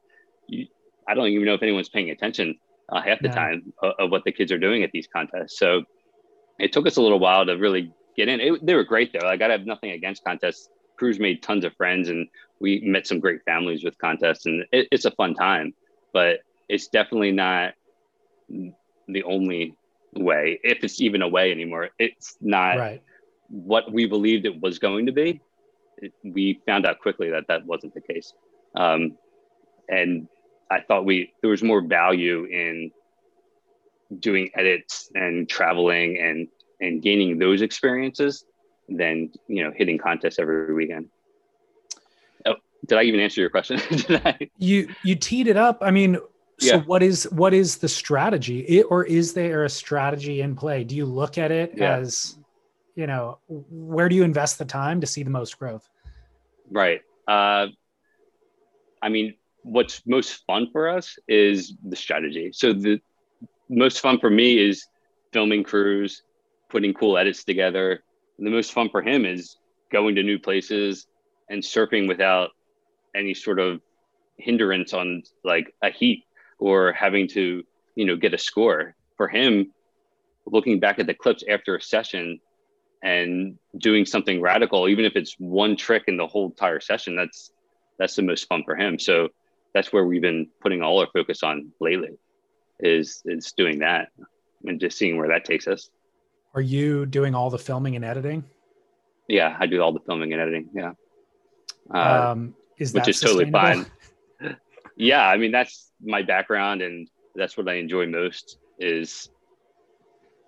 you, 0.48 0.66
I 1.08 1.14
don't 1.14 1.28
even 1.28 1.44
know 1.46 1.54
if 1.54 1.62
anyone's 1.62 1.88
paying 1.88 2.10
attention 2.10 2.56
uh, 2.90 3.00
half 3.00 3.20
the 3.20 3.28
time 3.28 3.72
of, 3.82 3.92
of, 3.98 4.10
what 4.10 4.24
the 4.24 4.32
kids 4.32 4.52
are 4.52 4.58
doing 4.58 4.82
at 4.82 4.90
these 4.92 5.06
contests. 5.06 5.58
So 5.58 5.82
it 6.58 6.72
took 6.72 6.86
us 6.86 6.96
a 6.96 7.02
little 7.02 7.18
while 7.18 7.46
to 7.46 7.54
really 7.54 7.92
get 8.16 8.28
in. 8.28 8.40
It, 8.40 8.64
they 8.64 8.74
were 8.74 8.84
great 8.84 9.12
though. 9.12 9.26
Like 9.26 9.42
I 9.42 9.50
have 9.50 9.66
nothing 9.66 9.92
against 9.92 10.24
contests. 10.24 10.68
Cruz 10.98 11.18
made 11.18 11.42
tons 11.42 11.64
of 11.64 11.74
friends 11.76 12.08
and 12.08 12.28
we 12.60 12.80
met 12.80 13.06
some 13.06 13.18
great 13.18 13.40
families 13.44 13.82
with 13.82 13.96
contests 13.98 14.46
and 14.46 14.64
it, 14.72 14.88
it's 14.90 15.04
a 15.04 15.10
fun 15.12 15.34
time, 15.34 15.74
but 16.12 16.40
it's 16.68 16.88
definitely 16.88 17.32
not 17.32 17.74
the 18.48 19.22
only 19.24 19.74
way, 20.14 20.60
if 20.62 20.84
it's 20.84 21.00
even 21.00 21.22
a 21.22 21.28
way 21.28 21.50
anymore. 21.50 21.90
It's 21.98 22.36
not 22.40 22.76
right. 22.76 23.02
what 23.48 23.92
we 23.92 24.06
believed 24.06 24.46
it 24.46 24.60
was 24.60 24.78
going 24.78 25.06
to 25.06 25.12
be. 25.12 25.40
It, 25.98 26.12
we 26.22 26.60
found 26.66 26.86
out 26.86 27.00
quickly 27.00 27.30
that 27.30 27.46
that 27.48 27.64
wasn't 27.64 27.94
the 27.94 28.00
case. 28.00 28.32
Um, 28.74 29.16
and 29.88 30.28
I 30.72 30.80
thought 30.80 31.04
we 31.04 31.32
there 31.40 31.50
was 31.50 31.62
more 31.62 31.80
value 31.80 32.44
in 32.44 32.90
doing 34.18 34.50
edits 34.54 35.10
and 35.14 35.48
traveling 35.48 36.18
and 36.18 36.48
and 36.80 37.02
gaining 37.02 37.38
those 37.38 37.62
experiences 37.62 38.44
than 38.88 39.30
you 39.46 39.62
know 39.62 39.72
hitting 39.74 39.98
contests 39.98 40.38
every 40.38 40.74
weekend. 40.74 41.08
Oh, 42.46 42.54
did 42.86 42.98
I 42.98 43.02
even 43.02 43.20
answer 43.20 43.40
your 43.40 43.50
question? 43.50 43.80
you 44.58 44.88
you 45.02 45.14
teed 45.14 45.46
it 45.46 45.56
up. 45.56 45.78
I 45.82 45.90
mean, 45.90 46.18
so 46.58 46.76
yeah. 46.76 46.82
what 46.82 47.02
is 47.02 47.24
what 47.24 47.52
is 47.52 47.78
the 47.78 47.88
strategy, 47.88 48.60
it, 48.60 48.86
or 48.88 49.04
is 49.04 49.34
there 49.34 49.64
a 49.64 49.70
strategy 49.70 50.40
in 50.40 50.56
play? 50.56 50.84
Do 50.84 50.96
you 50.96 51.04
look 51.04 51.38
at 51.38 51.50
it 51.50 51.74
yeah. 51.76 51.96
as 51.96 52.38
you 52.94 53.06
know 53.06 53.38
where 53.48 54.08
do 54.08 54.16
you 54.16 54.24
invest 54.24 54.58
the 54.58 54.64
time 54.64 55.00
to 55.00 55.06
see 55.06 55.22
the 55.22 55.30
most 55.30 55.58
growth? 55.58 55.88
Right. 56.70 57.02
Uh, 57.28 57.68
I 59.02 59.08
mean, 59.08 59.34
what's 59.62 60.02
most 60.06 60.44
fun 60.46 60.68
for 60.72 60.88
us 60.88 61.16
is 61.28 61.74
the 61.84 61.96
strategy. 61.96 62.50
So 62.52 62.72
the 62.72 63.00
most 63.68 64.00
fun 64.00 64.18
for 64.18 64.30
me 64.30 64.58
is 64.58 64.86
filming 65.32 65.64
Cruz, 65.64 66.22
putting 66.68 66.94
cool 66.94 67.16
edits 67.16 67.44
together. 67.44 68.02
And 68.38 68.46
the 68.46 68.50
most 68.50 68.72
fun 68.72 68.90
for 68.90 69.02
him 69.02 69.24
is 69.24 69.56
going 69.90 70.14
to 70.16 70.22
new 70.22 70.38
places 70.38 71.06
and 71.48 71.62
surfing 71.62 72.08
without 72.08 72.50
any 73.14 73.34
sort 73.34 73.58
of 73.58 73.80
hindrance 74.38 74.92
on 74.92 75.22
like 75.44 75.74
a 75.82 75.90
heat 75.90 76.24
or 76.58 76.92
having 76.92 77.28
to, 77.28 77.62
you 77.94 78.04
know, 78.04 78.16
get 78.16 78.34
a 78.34 78.38
score. 78.38 78.94
For 79.16 79.28
him, 79.28 79.72
looking 80.46 80.80
back 80.80 80.98
at 80.98 81.06
the 81.06 81.14
clips 81.14 81.44
after 81.48 81.76
a 81.76 81.80
session 81.80 82.40
and 83.02 83.58
doing 83.78 84.06
something 84.06 84.40
radical, 84.40 84.88
even 84.88 85.04
if 85.04 85.14
it's 85.14 85.36
one 85.38 85.76
trick 85.76 86.04
in 86.08 86.16
the 86.16 86.26
whole 86.26 86.46
entire 86.46 86.80
session, 86.80 87.14
that's 87.14 87.52
that's 87.98 88.16
the 88.16 88.22
most 88.22 88.48
fun 88.48 88.64
for 88.64 88.74
him. 88.74 88.98
So 88.98 89.28
that's 89.74 89.92
where 89.92 90.04
we've 90.04 90.22
been 90.22 90.48
putting 90.60 90.82
all 90.82 91.00
our 91.00 91.08
focus 91.12 91.42
on 91.42 91.72
lately 91.80 92.10
is 92.80 93.22
is 93.24 93.52
doing 93.56 93.78
that 93.80 94.08
and 94.64 94.80
just 94.80 94.98
seeing 94.98 95.16
where 95.16 95.28
that 95.28 95.44
takes 95.44 95.66
us. 95.66 95.90
Are 96.54 96.60
you 96.60 97.06
doing 97.06 97.34
all 97.34 97.50
the 97.50 97.58
filming 97.58 97.96
and 97.96 98.04
editing? 98.04 98.44
Yeah 99.28 99.56
i 99.58 99.66
do 99.66 99.80
all 99.80 99.92
the 99.92 100.00
filming 100.00 100.32
and 100.32 100.42
editing 100.42 100.68
yeah. 100.74 100.92
Uh, 101.92 102.32
um, 102.32 102.54
is 102.78 102.92
which 102.92 103.08
is 103.08 103.20
totally 103.20 103.50
fine. 103.50 103.86
Yeah 104.94 105.26
i 105.26 105.36
mean 105.38 105.52
that's 105.52 105.90
my 106.02 106.22
background 106.22 106.82
and 106.82 107.08
that's 107.34 107.56
what 107.56 107.68
i 107.68 107.74
enjoy 107.74 108.06
most 108.06 108.58
is 108.78 109.30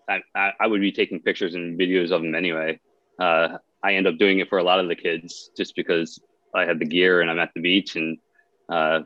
I, 0.09 0.21
I, 0.35 0.53
I 0.61 0.67
would 0.67 0.83
be 0.83 0.93
taking 0.93 1.21
pictures 1.21 1.55
and 1.55 1.81
videos 1.81 2.11
of 2.11 2.21
them 2.21 2.35
anyway. 2.35 2.79
Uh, 3.19 3.57
i 3.83 3.95
end 3.95 4.07
up 4.07 4.19
doing 4.19 4.41
it 4.41 4.49
for 4.51 4.59
a 4.59 4.63
lot 4.63 4.81
of 4.81 4.89
the 4.89 4.95
kids 4.95 5.51
just 5.57 5.75
because 5.77 6.21
i 6.55 6.67
have 6.67 6.79
the 6.79 6.85
gear 6.85 7.23
and 7.23 7.31
i'm 7.31 7.39
at 7.39 7.53
the 7.55 7.63
beach 7.63 7.97
and 7.97 8.19
uh, 8.69 9.01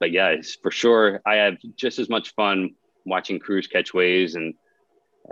but 0.00 0.10
yeah, 0.10 0.34
for 0.62 0.70
sure, 0.72 1.20
I 1.24 1.36
have 1.36 1.58
just 1.76 1.98
as 1.98 2.08
much 2.08 2.34
fun 2.34 2.70
watching 3.06 3.38
Cruz 3.38 3.66
catch 3.66 3.94
waves 3.94 4.34
and 4.34 4.54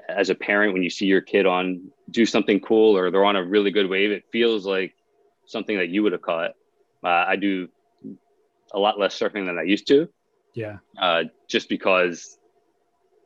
as 0.08 0.30
a 0.30 0.34
parent, 0.34 0.72
when 0.72 0.82
you 0.82 0.90
see 0.90 1.06
your 1.06 1.20
kid 1.20 1.46
on 1.46 1.90
do 2.10 2.24
something 2.24 2.60
cool 2.60 2.96
or 2.96 3.10
they're 3.10 3.24
on 3.24 3.36
a 3.36 3.44
really 3.44 3.70
good 3.70 3.88
wave, 3.88 4.10
it 4.10 4.24
feels 4.30 4.66
like 4.66 4.94
something 5.46 5.76
that 5.76 5.88
you 5.88 6.02
would 6.02 6.12
have 6.12 6.22
caught. 6.22 6.52
Uh, 7.02 7.24
I 7.26 7.36
do 7.36 7.68
a 8.72 8.78
lot 8.78 8.98
less 8.98 9.18
surfing 9.18 9.46
than 9.46 9.58
I 9.58 9.62
used 9.62 9.86
to. 9.88 10.08
Yeah. 10.54 10.78
Uh, 11.00 11.24
just 11.48 11.68
because 11.68 12.38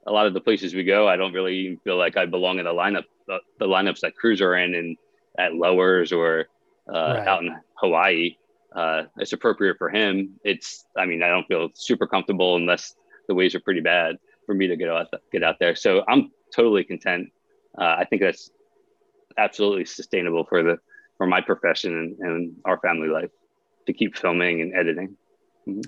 a 0.06 0.12
lot 0.12 0.26
of 0.26 0.34
the 0.34 0.40
places 0.40 0.74
we 0.74 0.84
go, 0.84 1.08
I 1.08 1.16
don't 1.16 1.32
really 1.32 1.78
feel 1.84 1.96
like 1.96 2.16
I 2.16 2.26
belong 2.26 2.58
in 2.58 2.64
the 2.64 2.72
lineup, 2.72 3.04
the, 3.26 3.38
the 3.58 3.66
lineups 3.66 4.00
that 4.00 4.16
Cruz 4.16 4.40
are 4.40 4.56
in 4.56 4.74
and 4.74 4.96
at 5.38 5.54
lowers 5.54 6.12
or 6.12 6.46
uh, 6.88 7.14
right. 7.16 7.28
out 7.28 7.42
in 7.42 7.56
Hawaii. 7.74 8.36
Uh, 8.74 9.04
it's 9.18 9.32
appropriate 9.32 9.76
for 9.78 9.90
him. 9.90 10.38
It's, 10.44 10.84
I 10.96 11.06
mean, 11.06 11.22
I 11.22 11.28
don't 11.28 11.46
feel 11.46 11.68
super 11.74 12.06
comfortable 12.06 12.56
unless 12.56 12.94
the 13.28 13.34
waves 13.34 13.54
are 13.54 13.60
pretty 13.60 13.80
bad 13.80 14.16
for 14.46 14.54
me 14.54 14.66
to 14.66 14.76
get 14.76 14.88
out, 14.88 15.08
get 15.30 15.42
out 15.42 15.58
there. 15.58 15.74
So 15.74 16.04
I'm 16.08 16.30
totally 16.54 16.84
content. 16.84 17.30
Uh, 17.78 17.96
I 17.98 18.04
think 18.04 18.22
that's 18.22 18.50
absolutely 19.38 19.84
sustainable 19.84 20.44
for 20.44 20.62
the, 20.62 20.78
for 21.16 21.26
my 21.26 21.40
profession 21.40 21.92
and, 21.92 22.18
and 22.18 22.56
our 22.64 22.78
family 22.80 23.08
life 23.08 23.30
to 23.86 23.92
keep 23.92 24.16
filming 24.16 24.60
and 24.60 24.74
editing. 24.74 25.16
Mm-hmm. 25.68 25.80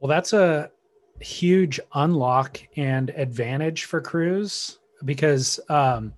Well, 0.00 0.08
that's 0.08 0.32
a 0.32 0.70
huge 1.20 1.80
unlock 1.94 2.60
and 2.76 3.10
advantage 3.10 3.84
for 3.84 4.00
Cruz 4.00 4.78
because, 5.04 5.60
um, 5.68 6.12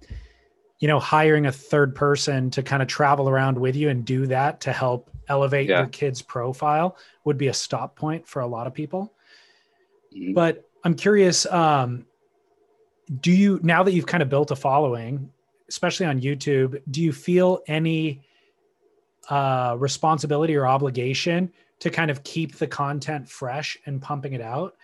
you 0.80 0.88
know, 0.88 0.98
hiring 0.98 1.46
a 1.46 1.52
third 1.52 1.94
person 1.94 2.50
to 2.50 2.62
kind 2.62 2.82
of 2.82 2.88
travel 2.88 3.28
around 3.28 3.58
with 3.58 3.76
you 3.76 3.90
and 3.90 4.04
do 4.04 4.26
that 4.26 4.62
to 4.62 4.72
help 4.72 5.10
elevate 5.28 5.68
yeah. 5.68 5.80
your 5.80 5.88
kid's 5.88 6.22
profile 6.22 6.96
would 7.24 7.36
be 7.36 7.48
a 7.48 7.54
stop 7.54 7.96
point 7.96 8.26
for 8.26 8.40
a 8.40 8.46
lot 8.46 8.66
of 8.66 8.72
people. 8.72 9.12
Mm-hmm. 10.14 10.32
But 10.32 10.68
I'm 10.82 10.94
curious, 10.94 11.44
um, 11.46 12.06
do 13.20 13.30
you 13.30 13.60
now 13.62 13.82
that 13.82 13.92
you've 13.92 14.06
kind 14.06 14.22
of 14.22 14.30
built 14.30 14.50
a 14.50 14.56
following, 14.56 15.30
especially 15.68 16.06
on 16.06 16.20
YouTube, 16.20 16.80
do 16.90 17.02
you 17.02 17.12
feel 17.12 17.60
any 17.66 18.22
uh, 19.28 19.76
responsibility 19.78 20.56
or 20.56 20.66
obligation 20.66 21.52
to 21.80 21.90
kind 21.90 22.10
of 22.10 22.22
keep 22.24 22.56
the 22.56 22.66
content 22.66 23.28
fresh 23.28 23.76
and 23.84 24.00
pumping 24.00 24.32
it 24.32 24.40
out? 24.40 24.76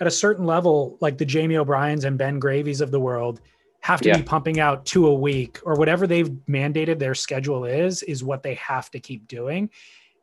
At 0.00 0.06
a 0.06 0.10
certain 0.10 0.44
level, 0.44 0.98
like 1.00 1.16
the 1.16 1.24
Jamie 1.24 1.56
O'Briens 1.56 2.04
and 2.04 2.18
Ben 2.18 2.38
Gravies 2.38 2.80
of 2.80 2.90
the 2.90 3.00
world, 3.00 3.40
have 3.80 4.00
to 4.02 4.08
yeah. 4.08 4.18
be 4.18 4.22
pumping 4.22 4.60
out 4.60 4.84
two 4.84 5.06
a 5.06 5.14
week 5.14 5.58
or 5.64 5.74
whatever 5.74 6.06
they've 6.06 6.28
mandated 6.48 6.98
their 6.98 7.14
schedule 7.14 7.64
is 7.64 8.02
is 8.02 8.22
what 8.22 8.42
they 8.42 8.54
have 8.54 8.90
to 8.90 9.00
keep 9.00 9.26
doing. 9.26 9.70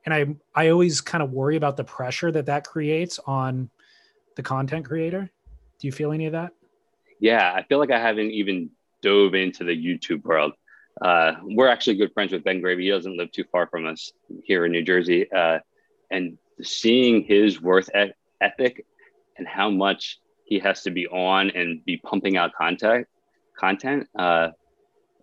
And 0.05 0.13
i 0.13 0.25
i 0.55 0.69
always 0.69 1.01
kind 1.01 1.23
of 1.23 1.31
worry 1.31 1.57
about 1.57 1.75
the 1.75 1.83
pressure 1.83 2.31
that 2.31 2.45
that 2.45 2.65
creates 2.65 3.19
on 3.25 3.69
the 4.35 4.43
content 4.43 4.85
creator. 4.85 5.29
Do 5.79 5.87
you 5.87 5.91
feel 5.91 6.11
any 6.11 6.27
of 6.27 6.33
that? 6.33 6.53
Yeah 7.19 7.51
i 7.53 7.63
feel 7.63 7.79
like 7.79 7.91
i 7.91 7.99
haven't 7.99 8.31
even 8.31 8.69
dove 9.01 9.33
into 9.33 9.63
the 9.63 9.75
youtube 9.75 10.23
world. 10.23 10.53
Uh, 10.99 11.33
we're 11.43 11.67
actually 11.67 11.95
good 11.95 12.13
friends 12.13 12.31
with 12.31 12.43
ben 12.43 12.61
gravy 12.61 12.85
he 12.85 12.89
doesn't 12.89 13.17
live 13.17 13.31
too 13.31 13.43
far 13.51 13.67
from 13.67 13.85
us 13.85 14.13
here 14.43 14.65
in 14.65 14.71
new 14.71 14.83
jersey. 14.83 15.31
Uh, 15.31 15.59
and 16.09 16.37
seeing 16.61 17.23
his 17.23 17.61
worth 17.61 17.89
ethic 18.41 18.85
and 19.37 19.47
how 19.47 19.69
much 19.69 20.19
he 20.45 20.57
has 20.57 20.81
to 20.81 20.89
be 20.89 21.05
on 21.07 21.51
and 21.51 21.83
be 21.85 21.97
pumping 21.97 22.37
out 22.37 22.53
content 22.53 23.05
content, 23.57 24.07
uh, 24.17 24.49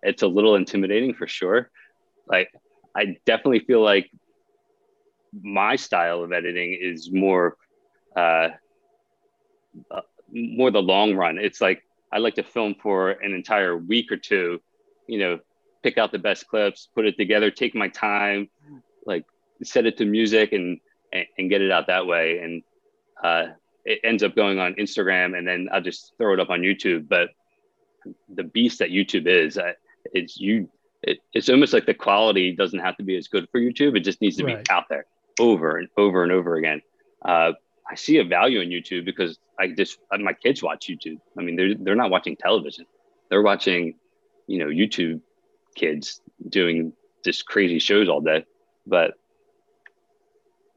it's 0.03 0.23
a 0.23 0.27
little 0.27 0.55
intimidating 0.55 1.13
for 1.13 1.27
sure. 1.27 1.69
Like, 2.27 2.49
I 2.95 3.17
definitely 3.25 3.59
feel 3.59 3.81
like 3.81 4.11
my 5.41 5.75
style 5.75 6.23
of 6.23 6.31
editing 6.31 6.77
is 6.79 7.11
more, 7.11 7.57
uh, 8.15 8.49
uh, 9.91 10.01
more 10.31 10.71
the 10.71 10.81
long 10.81 11.15
run. 11.15 11.37
It's 11.37 11.61
like 11.61 11.83
I 12.11 12.19
like 12.19 12.35
to 12.35 12.43
film 12.43 12.75
for 12.81 13.11
an 13.11 13.33
entire 13.33 13.75
week 13.75 14.11
or 14.11 14.17
two, 14.17 14.61
you 15.07 15.19
know, 15.19 15.39
pick 15.83 15.97
out 15.97 16.11
the 16.11 16.19
best 16.19 16.47
clips, 16.47 16.87
put 16.95 17.05
it 17.05 17.17
together, 17.17 17.51
take 17.51 17.75
my 17.75 17.89
time, 17.89 18.49
like 19.05 19.25
set 19.63 19.85
it 19.85 19.97
to 19.97 20.05
music 20.05 20.53
and 20.53 20.79
and, 21.11 21.25
and 21.37 21.49
get 21.49 21.61
it 21.61 21.71
out 21.71 21.87
that 21.87 22.07
way. 22.07 22.39
And 22.39 22.63
uh, 23.23 23.53
it 23.83 23.99
ends 24.03 24.23
up 24.23 24.35
going 24.35 24.59
on 24.59 24.75
Instagram, 24.75 25.37
and 25.37 25.47
then 25.47 25.67
I'll 25.71 25.81
just 25.81 26.13
throw 26.17 26.33
it 26.33 26.39
up 26.39 26.49
on 26.49 26.61
YouTube. 26.61 27.07
But 27.07 27.29
the 28.33 28.43
beast 28.43 28.79
that 28.79 28.89
YouTube 28.89 29.27
is. 29.27 29.57
it's 30.05 30.39
you. 30.39 30.69
It, 31.03 31.19
it's 31.33 31.49
almost 31.49 31.73
like 31.73 31.85
the 31.85 31.93
quality 31.93 32.51
doesn't 32.51 32.79
have 32.79 32.97
to 32.97 33.03
be 33.03 33.15
as 33.15 33.27
good 33.27 33.47
for 33.51 33.59
YouTube. 33.59 33.95
It 33.95 34.01
just 34.01 34.21
needs 34.21 34.37
to 34.37 34.45
right. 34.45 34.63
be 34.63 34.71
out 34.71 34.85
there 34.89 35.05
over 35.39 35.77
and 35.77 35.87
over 35.97 36.23
and 36.23 36.31
over 36.31 36.55
again. 36.55 36.81
Uh, 37.23 37.51
I 37.89 37.95
see 37.95 38.17
a 38.17 38.23
value 38.23 38.61
in 38.61 38.69
YouTube 38.69 39.05
because 39.05 39.37
I 39.59 39.67
just 39.67 39.99
my 40.19 40.33
kids 40.33 40.63
watch 40.63 40.87
YouTube. 40.87 41.19
I 41.37 41.41
mean, 41.43 41.55
they're 41.55 41.75
they're 41.75 41.95
not 41.95 42.09
watching 42.09 42.35
television; 42.35 42.85
they're 43.29 43.43
watching, 43.43 43.95
you 44.47 44.59
know, 44.59 44.67
YouTube 44.67 45.21
kids 45.75 46.21
doing 46.49 46.93
just 47.23 47.45
crazy 47.45 47.79
shows 47.79 48.09
all 48.09 48.21
day. 48.21 48.45
But 48.87 49.13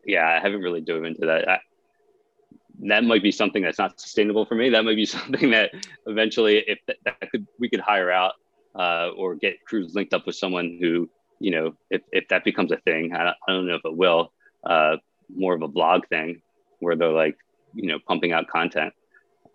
yeah, 0.05 0.27
I 0.27 0.41
haven't 0.41 0.61
really 0.61 0.81
dove 0.81 1.05
into 1.05 1.27
that. 1.27 1.49
I, 1.49 1.61
that 2.81 3.05
might 3.05 3.23
be 3.23 3.33
something 3.33 3.63
that's 3.63 3.79
not 3.79 4.01
sustainable 4.01 4.45
for 4.45 4.55
me. 4.55 4.71
That 4.71 4.85
might 4.85 4.97
be 4.97 5.07
something 5.19 5.51
that 5.51 5.73
eventually, 6.07 6.59
if 6.59 6.79
that, 6.87 6.97
that 7.05 7.31
could, 7.31 7.47
we 7.59 7.69
could 7.69 7.81
hire 7.81 8.11
out 8.11 8.35
uh, 8.75 9.11
or 9.17 9.35
get 9.35 9.65
Cruz 9.65 9.95
linked 9.95 10.15
up 10.15 10.27
with 10.27 10.37
someone 10.37 10.79
who, 10.81 11.09
you 11.41 11.51
know, 11.51 11.75
if, 11.91 12.03
if 12.13 12.29
that 12.29 12.45
becomes 12.45 12.73
a 12.73 12.77
thing, 12.79 13.13
I 13.15 13.25
don't, 13.25 13.37
I 13.49 13.53
don't 13.53 13.67
know 13.67 13.75
if 13.75 13.85
it 13.85 13.97
will, 13.97 14.33
uh, 14.65 14.97
more 15.35 15.55
of 15.55 15.63
a 15.63 15.69
blog 15.69 16.07
thing 16.09 16.43
where 16.81 16.97
they're 16.97 17.09
like, 17.09 17.37
you 17.75 17.89
know, 17.89 17.99
pumping 18.07 18.33
out 18.33 18.49
content. 18.49 18.93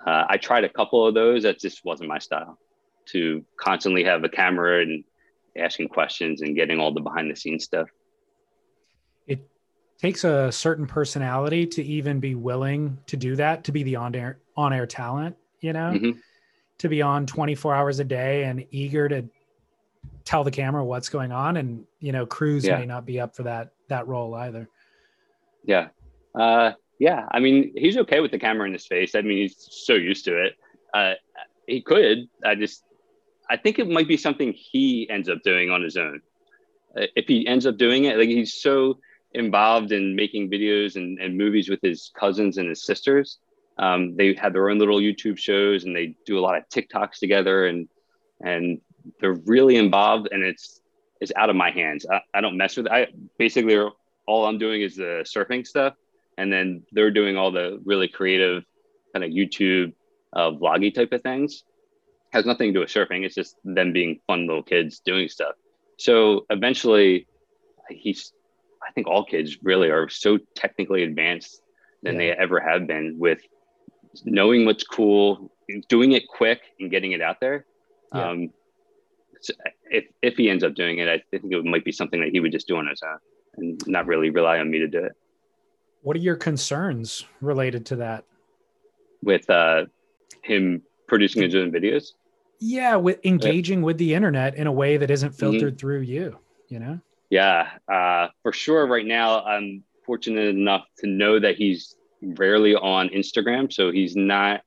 Uh, 0.06 0.26
I 0.30 0.38
tried 0.38 0.66
a 0.66 0.70
couple 0.70 1.08
of 1.08 1.14
those. 1.14 1.44
That 1.44 1.60
just 1.60 1.84
wasn't 1.86 2.10
my 2.10 2.20
style 2.20 2.58
to 3.06 3.44
constantly 3.58 4.04
have 4.04 4.24
a 4.24 4.30
camera 4.30 4.82
and 4.82 5.04
asking 5.58 5.88
questions 5.90 6.42
and 6.42 6.56
getting 6.56 6.80
all 6.80 6.94
the 6.94 7.02
behind 7.02 7.30
the 7.30 7.36
scenes 7.36 7.64
stuff 7.64 7.88
takes 10.04 10.26
a 10.26 10.52
certain 10.52 10.86
personality 10.86 11.66
to 11.66 11.82
even 11.82 12.20
be 12.20 12.36
willing 12.36 12.98
to 13.08 13.16
do 13.16 13.38
that 13.38 13.63
to 13.63 13.72
be 13.72 13.84
the 13.84 13.96
on 13.96 14.13
air 14.13 14.38
on 14.58 14.74
air 14.74 14.86
talent 14.86 15.34
you 15.62 15.72
know? 15.72 15.94
Mm-hmm. 15.94 16.20
to 16.80 16.89
be 16.89 17.02
on 17.02 17.26
24 17.26 17.74
hours 17.74 18.00
a 18.00 18.04
day 18.04 18.44
and 18.44 18.66
eager 18.70 19.08
to 19.08 19.24
tell 20.26 20.44
the 20.44 20.52
camera 20.52 20.84
what's 20.84 21.08
going 21.08 21.32
on 21.32 21.56
and 21.56 21.86
you 22.02 22.12
know 22.12 22.26
Cruz 22.26 22.66
yeah. 22.66 22.80
may 22.80 22.86
not 22.86 23.06
be 23.06 23.18
up 23.22 23.34
for 23.34 23.44
that 23.44 23.72
that 23.88 24.06
role 24.06 24.36
either. 24.36 24.68
Yeah. 25.63 25.88
Uh 26.38 26.74
yeah 27.00 27.26
i 27.32 27.39
mean 27.39 27.74
he's 27.76 27.98
okay 27.98 28.20
with 28.20 28.32
the 28.32 28.39
camera 28.39 28.68
in 28.68 28.74
his 28.74 28.86
face. 28.86 29.16
I 29.16 29.22
mean 29.22 29.38
he's 29.38 29.56
so 29.58 29.94
used 29.94 30.26
to 30.26 30.44
it. 30.44 30.58
Uh 30.94 31.13
he 31.66 31.82
could 31.82 32.28
i 32.44 32.56
just 32.56 32.84
i 33.50 33.56
think 33.56 33.80
it 33.80 33.88
might 33.88 34.10
be 34.10 34.18
something 34.18 34.52
he 34.52 35.10
ends 35.10 35.30
up 35.30 35.42
doing 35.44 35.70
on 35.70 35.82
his 35.82 35.96
own. 35.96 36.20
Uh, 36.98 37.08
if 37.16 37.26
he 37.26 37.48
ends 37.48 37.66
up 37.66 37.78
doing 37.78 38.04
it 38.04 38.18
like 38.18 38.28
he's 38.28 38.54
so 38.54 38.98
involved 39.34 39.91
in 39.91 40.15
making 40.15 40.50
videos 40.50 40.96
and, 40.96 41.19
and 41.19 41.38
movies 41.38 41.69
with 41.69 41.82
his 41.82 42.12
cousins 42.17 42.58
and 42.58 42.69
his 42.69 42.84
sisters. 42.84 43.39
Um, 43.78 44.15
they 44.15 44.34
have 44.36 44.54
their 44.54 44.69
own 44.69 44.78
little 44.78 45.00
YouTube 45.00 45.38
shows 45.38 45.84
and 45.86 45.96
they 45.96 46.15
do 46.26 46.38
a 46.38 46.41
lot 46.41 46.58
of 46.58 46.69
TikToks 46.69 47.19
together 47.19 47.67
and 47.67 47.88
and 48.41 48.80
they're 49.19 49.39
really 49.46 49.78
involved 49.78 50.30
and 50.32 50.43
it's 50.43 50.82
it's 51.19 51.32
out 51.36 51.50
of 51.50 51.56
my 51.56 51.72
hands. 51.72 52.06
I, 52.10 52.22
I 52.34 52.41
don't 52.41 52.58
mess 52.58 52.78
with 52.78 52.86
it. 52.86 52.91
I 52.91 53.08
basically 53.38 53.78
all 54.28 54.46
I'm 54.46 54.58
doing 54.58 54.82
is 54.82 54.96
the 54.96 55.26
surfing 55.26 55.65
stuff 55.65 55.96
and 56.38 56.52
then 56.52 56.84
they're 56.91 57.12
doing 57.12 57.38
all 57.38 57.52
the 57.52 57.82
really 57.86 58.08
creative 58.08 58.63
kind 59.13 59.24
of 59.24 59.32
YouTube 59.32 59.93
uh, 60.34 60.52
vloggy 60.52 60.93
type 60.93 61.12
of 61.13 61.22
things. 61.22 61.63
Has 62.32 62.46
nothing 62.46 62.69
to 62.69 62.74
do 62.74 62.80
with 62.80 62.89
surfing. 62.89 63.24
It's 63.24 63.36
just 63.36 63.58
them 63.63 63.93
being 63.93 64.19
fun 64.28 64.48
little 64.48 64.63
kids 64.63 65.00
doing 65.00 65.30
stuff. 65.30 65.54
So 65.98 66.46
eventually, 66.50 67.28
he's 67.89 68.34
I 68.88 68.91
think 68.91 69.08
all 69.08 69.26
kids 69.26 69.58
really 69.63 69.89
are 69.89 70.10
so 70.10 70.38
technically 70.56 71.04
advanced 71.04 71.62
than 72.02 72.15
yeah. 72.15 72.19
they 72.19 72.32
ever 72.32 72.60
have 72.60 72.88
been 72.88 73.17
with 73.17 73.41
knowing 74.26 74.65
what's 74.65 74.84
cool, 74.84 75.52
doing 75.89 76.12
it 76.12 76.28
quick 76.28 76.62
and 76.80 76.91
getting 76.91 77.13
it 77.13 77.22
out 77.22 77.39
there. 77.39 77.65
Yeah. 78.13 78.29
Um, 78.29 78.50
so 79.42 79.54
if, 79.90 80.06
if 80.21 80.36
he 80.38 80.50
ends 80.50 80.63
up 80.63 80.75
doing 80.75 81.00
it, 81.00 81.10
I 81.10 81.21
think 81.31 81.52
it 81.52 81.65
might 81.65 81.84
be 81.84 81.92
something 81.92 82.19
that 82.21 82.29
he 82.29 82.40
would 82.40 82.52
just 82.52 82.67
do 82.67 82.77
on 82.77 82.88
his 82.88 83.02
own 83.02 83.17
and 83.58 83.81
not 83.88 84.08
really 84.08 84.29
rely 84.29 84.60
on 84.60 84.69
me 84.69 84.79
to 84.79 84.88
do 84.88 85.04
it. 85.04 85.13
What 86.02 86.15
are 86.15 86.21
your 86.21 86.36
concerns 86.36 87.25
related 87.42 87.86
to 87.88 87.98
that? 87.98 88.25
With 89.21 89.50
uh, 89.50 89.86
him 90.42 90.81
producing 91.08 91.44
his 91.44 91.56
own 91.56 91.71
videos? 91.71 92.13
Yeah, 92.60 92.96
with 92.96 93.19
engaging 93.25 93.81
with 93.81 93.98
the 93.98 94.13
internet 94.13 94.56
in 94.56 94.67
a 94.67 94.71
way 94.71 94.98
that 94.98 95.12
isn't 95.12 95.31
filtered 95.31 95.73
mm-hmm. 95.73 95.77
through 95.77 96.02
you, 96.02 96.38
you 96.69 96.79
know? 96.79 97.00
Yeah, 97.34 97.71
uh, 97.92 98.27
for 98.44 98.54
sure. 98.54 98.86
Right 98.86 99.08
now, 99.08 99.44
I'm 99.44 99.84
fortunate 100.06 100.50
enough 100.50 100.86
to 101.00 101.08
know 101.08 101.40
that 101.40 101.56
he's 101.56 101.96
rarely 102.21 102.75
on 102.75 103.10
Instagram, 103.10 103.73
so 103.73 103.92
he's 103.92 104.15
not 104.15 104.62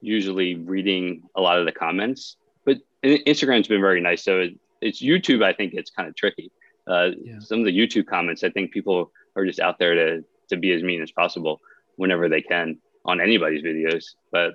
usually 0.00 0.56
reading 0.56 1.22
a 1.36 1.40
lot 1.40 1.60
of 1.60 1.66
the 1.66 1.70
comments. 1.70 2.36
But 2.64 2.78
Instagram's 3.04 3.68
been 3.68 3.80
very 3.80 4.00
nice. 4.00 4.24
So 4.24 4.40
it, 4.40 4.58
it's 4.80 5.00
YouTube. 5.00 5.44
I 5.44 5.52
think 5.52 5.72
it's 5.72 5.88
kind 5.88 6.08
of 6.08 6.16
tricky. 6.16 6.50
Uh, 6.88 7.10
yeah. 7.22 7.38
Some 7.38 7.60
of 7.60 7.64
the 7.64 7.78
YouTube 7.78 8.08
comments, 8.08 8.42
I 8.42 8.50
think 8.50 8.72
people 8.72 9.12
are 9.36 9.46
just 9.46 9.60
out 9.60 9.78
there 9.78 9.94
to 9.94 10.24
to 10.48 10.56
be 10.56 10.72
as 10.72 10.82
mean 10.82 11.00
as 11.00 11.12
possible 11.12 11.60
whenever 11.94 12.28
they 12.28 12.42
can 12.42 12.78
on 13.04 13.20
anybody's 13.20 13.62
videos. 13.62 14.16
But 14.32 14.54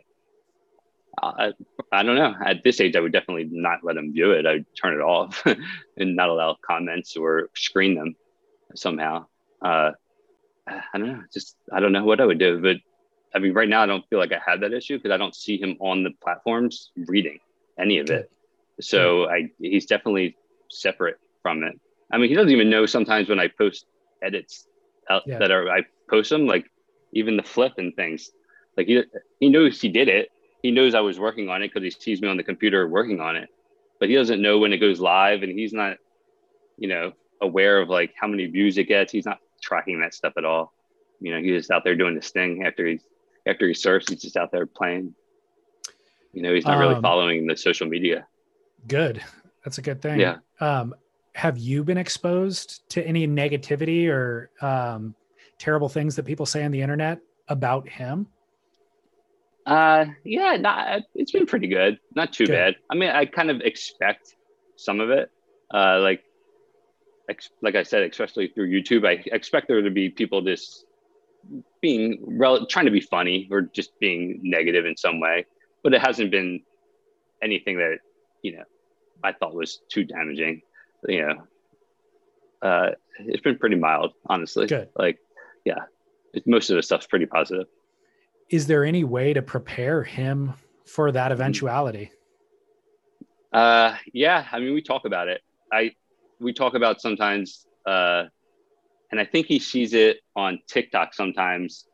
I, 1.22 1.52
I 1.92 2.04
don't 2.04 2.16
know. 2.16 2.34
At 2.44 2.64
this 2.64 2.82
age, 2.82 2.96
I 2.96 3.00
would 3.00 3.12
definitely 3.12 3.48
not 3.52 3.84
let 3.84 3.98
him 3.98 4.14
view 4.14 4.32
it. 4.32 4.46
I'd 4.46 4.66
turn 4.76 4.96
it 4.96 5.02
off 5.02 5.44
and 5.98 6.16
not 6.16 6.30
allow 6.30 6.58
comments 6.66 7.16
or 7.16 7.50
screen 7.56 7.96
them 7.96 8.16
somehow. 8.76 9.28
Uh, 9.62 9.92
I 10.68 10.98
don't 10.98 11.08
know. 11.08 11.24
Just 11.34 11.56
I 11.72 11.80
don't 11.80 11.92
know 11.92 12.04
what 12.04 12.22
I 12.22 12.26
would 12.26 12.40
do. 12.40 12.62
But 12.62 12.78
I 13.36 13.40
mean, 13.40 13.54
right 13.54 13.70
now, 13.70 13.84
I 13.84 13.86
don't 13.86 14.08
feel 14.10 14.20
like 14.20 14.32
I 14.32 14.40
have 14.46 14.62
that 14.62 14.74
issue 14.74 14.98
because 14.98 15.12
I 15.12 15.18
don't 15.18 15.36
see 15.36 15.58
him 15.58 15.78
on 15.80 16.04
the 16.04 16.12
platforms 16.22 16.92
reading 16.96 17.40
any 17.78 18.00
of 18.00 18.10
it. 18.10 18.32
So 18.80 19.30
I 19.30 19.50
he's 19.60 19.86
definitely 19.86 20.36
separate 20.70 21.20
from 21.42 21.64
it. 21.64 21.80
I 22.12 22.18
mean, 22.18 22.30
he 22.30 22.36
doesn't 22.36 22.52
even 22.52 22.70
know 22.70 22.86
sometimes 22.86 23.30
when 23.30 23.40
I 23.40 23.48
post 23.48 23.86
edits 24.22 24.68
out 25.10 25.24
yeah. 25.26 25.40
that 25.40 25.52
are 25.52 25.70
I 25.70 25.82
post 26.10 26.30
them 26.30 26.48
like 26.48 26.70
even 27.12 27.38
the 27.38 27.44
flip 27.44 27.74
and 27.78 27.96
things. 27.96 28.32
Like 28.78 28.88
he 28.88 29.04
he 29.40 29.50
knows 29.50 29.80
he 29.80 29.90
did 29.90 30.08
it. 30.08 30.30
He 30.64 30.72
knows 30.72 30.96
I 30.96 31.02
was 31.02 31.20
working 31.20 31.50
on 31.50 31.62
it 31.62 31.72
because 31.72 31.84
he 31.84 31.92
sees 31.92 32.22
me 32.22 32.28
on 32.28 32.38
the 32.38 32.44
computer 32.44 32.88
working 32.88 33.20
on 33.20 33.36
it. 33.36 33.50
But 34.00 34.10
he 34.10 34.16
doesn't 34.16 34.42
know 34.42 34.58
when 34.58 34.74
it 34.74 34.80
goes 34.80 35.00
live, 35.00 35.44
and 35.44 35.52
he's 35.52 35.74
not, 35.74 35.98
you 36.78 36.88
know, 36.88 37.14
aware 37.42 37.80
of 37.80 37.90
like 37.90 38.14
how 38.20 38.28
many 38.28 38.48
views 38.48 38.78
it 38.78 38.86
gets. 38.86 39.12
He's 39.12 39.26
not 39.26 39.40
tracking 39.62 40.02
that 40.02 40.14
stuff 40.14 40.34
at 40.38 40.46
all. 40.46 40.74
You 41.20 41.32
know, 41.34 41.42
he's 41.42 41.62
just 41.62 41.72
out 41.72 41.84
there 41.84 41.96
doing 41.96 42.16
this 42.16 42.32
thing 42.32 42.66
after 42.66 42.88
he's 42.88 43.04
after 43.46 43.68
he 43.68 43.74
surfs. 43.74 44.10
He's 44.10 44.22
just 44.22 44.38
out 44.38 44.52
there 44.52 44.66
playing. 44.66 45.14
You 46.32 46.42
know, 46.42 46.54
he's 46.54 46.66
not 46.66 46.80
really 46.80 46.96
um, 46.96 47.02
following 47.02 47.46
the 47.46 47.56
social 47.56 47.88
media. 47.88 48.26
Good. 48.88 49.22
That's 49.64 49.78
a 49.78 49.82
good 49.82 50.02
thing. 50.02 50.20
Yeah. 50.20 50.38
Um, 50.60 50.96
have 51.36 51.58
you 51.58 51.84
been 51.84 51.98
exposed 51.98 52.90
to 52.90 53.06
any 53.06 53.28
negativity 53.28 54.08
or 54.08 54.50
um, 54.62 55.16
terrible 55.58 55.90
things 55.90 56.16
that 56.16 56.24
people 56.24 56.46
say 56.46 56.64
on 56.64 56.72
the 56.72 56.82
internet 56.82 57.20
about 57.48 57.88
him? 57.88 58.28
Uh, 59.66 60.06
yeah, 60.24 60.58
not, 60.58 61.04
it's 61.16 61.32
been 61.32 61.46
pretty 61.46 61.68
good. 61.68 62.00
Not 62.16 62.34
too 62.34 62.46
good. 62.46 62.54
bad. 62.54 62.76
I 62.90 62.96
mean, 62.96 63.10
I 63.10 63.26
kind 63.26 63.50
of 63.50 63.62
expect 63.62 64.36
some 64.76 65.00
of 65.00 65.10
it. 65.10 65.32
Uh, 65.74 66.00
like, 66.02 66.24
ex- 67.30 67.50
like 67.62 67.76
I 67.76 67.84
said, 67.84 68.04
especially 68.04 68.48
through 68.48 68.70
YouTube, 68.70 69.08
I 69.08 69.24
expect 69.34 69.68
there 69.68 69.82
to 69.82 69.92
be 69.92 70.10
people 70.10 70.42
just 70.42 70.86
being 71.82 72.20
rel- 72.26 72.66
trying 72.68 72.86
to 72.86 72.92
be 72.92 73.02
funny 73.02 73.48
or 73.52 73.62
just 73.62 73.98
being 74.00 74.40
negative 74.44 74.86
in 74.86 74.96
some 74.98 75.20
way, 75.20 75.46
but 75.84 75.94
it 75.94 76.02
hasn't 76.02 76.32
been 76.32 76.62
anything 77.42 77.78
that 77.78 77.98
you 78.42 78.58
know 78.58 78.64
I 79.24 79.34
thought 79.34 79.54
was 79.54 79.82
too 79.90 80.04
damaging. 80.04 80.62
You 81.08 81.28
know, 81.28 81.48
uh, 82.62 82.92
it's 83.20 83.42
been 83.42 83.58
pretty 83.58 83.76
mild, 83.76 84.14
honestly. 84.28 84.68
Good. 84.68 84.90
Like, 84.96 85.20
yeah, 85.66 85.84
it, 86.34 86.48
most 86.48 86.70
of 86.70 86.76
the 86.76 86.84
stuff's 86.84 87.08
pretty 87.08 87.26
positive. 87.26 87.68
Is 88.54 88.68
there 88.68 88.86
any 88.86 89.04
way 89.04 89.34
to 89.34 89.42
prepare 89.42 90.04
him 90.04 90.54
for 90.86 91.12
that 91.12 91.24
mm-hmm. 91.24 91.42
eventuality? 91.42 92.12
Uh, 93.52 93.96
yeah, 94.14 94.46
I 94.52 94.60
mean, 94.60 94.76
we 94.76 94.82
talk 94.84 95.06
about 95.06 95.28
it. 95.28 95.42
I 95.72 95.96
we 96.40 96.54
talk 96.54 96.76
about 96.76 97.02
sometimes, 97.02 97.66
uh, 97.88 98.26
and 99.10 99.20
I 99.20 99.26
think 99.26 99.48
he 99.48 99.58
sees 99.58 99.96
it 99.96 100.20
on 100.36 100.60
TikTok 100.68 101.16
sometimes. 101.16 101.88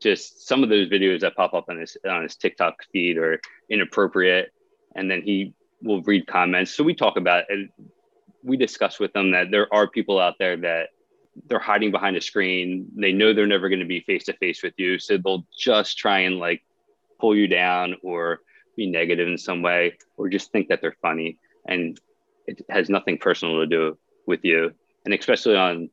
Just 0.00 0.46
some 0.46 0.62
of 0.62 0.68
those 0.68 0.86
videos 0.90 1.20
that 1.20 1.34
pop 1.34 1.54
up 1.54 1.70
on 1.70 1.78
his 1.80 1.96
on 2.06 2.24
his 2.24 2.36
TikTok 2.36 2.74
feed 2.92 3.16
are 3.16 3.40
inappropriate, 3.70 4.52
and 4.94 5.10
then 5.10 5.22
he 5.22 5.54
will 5.80 6.02
read 6.02 6.26
comments. 6.26 6.74
So 6.74 6.84
we 6.84 6.94
talk 6.94 7.16
about 7.16 7.44
it. 7.48 7.70
We 8.44 8.58
discuss 8.58 9.00
with 9.00 9.14
them 9.14 9.30
that 9.30 9.50
there 9.50 9.72
are 9.72 9.88
people 9.88 10.18
out 10.18 10.34
there 10.38 10.58
that 10.58 10.90
they're 11.46 11.58
hiding 11.58 11.90
behind 11.90 12.16
a 12.16 12.20
screen. 12.20 12.88
They 12.94 13.12
know 13.12 13.32
they're 13.32 13.46
never 13.46 13.68
going 13.68 13.80
to 13.80 13.86
be 13.86 14.00
face 14.00 14.24
to 14.24 14.34
face 14.34 14.62
with 14.62 14.74
you. 14.76 14.98
So 14.98 15.16
they'll 15.16 15.46
just 15.56 15.98
try 15.98 16.20
and 16.20 16.38
like 16.38 16.62
pull 17.20 17.36
you 17.36 17.48
down 17.48 17.96
or 18.02 18.40
be 18.76 18.90
negative 18.90 19.28
in 19.28 19.38
some 19.38 19.62
way 19.62 19.96
or 20.16 20.28
just 20.28 20.52
think 20.52 20.68
that 20.68 20.80
they're 20.80 20.96
funny. 21.02 21.38
And 21.66 21.98
it 22.46 22.62
has 22.68 22.88
nothing 22.88 23.18
personal 23.18 23.60
to 23.60 23.66
do 23.66 23.98
with 24.26 24.44
you. 24.44 24.72
And 25.04 25.14
especially 25.14 25.56
on 25.56 25.90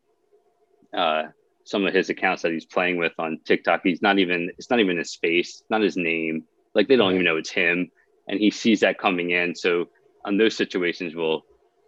uh, 0.95 1.23
some 1.63 1.85
of 1.85 1.93
his 1.93 2.09
accounts 2.09 2.41
that 2.41 2.51
he's 2.51 2.65
playing 2.65 2.97
with 2.97 3.13
on 3.17 3.39
TikTok, 3.45 3.81
he's 3.83 4.01
not 4.01 4.19
even, 4.19 4.51
it's 4.57 4.69
not 4.69 4.79
even 4.79 4.97
his 4.97 5.15
face, 5.15 5.63
not 5.69 5.81
his 5.81 5.97
name. 5.97 6.43
Like 6.73 6.87
they 6.87 6.95
don't 6.95 7.13
even 7.13 7.25
know 7.25 7.37
it's 7.37 7.49
him 7.49 7.89
and 8.27 8.39
he 8.39 8.51
sees 8.51 8.81
that 8.81 8.99
coming 8.99 9.31
in. 9.31 9.55
So 9.55 9.89
on 10.25 10.37
those 10.37 10.55
situations, 10.55 11.15
we'll 11.15 11.43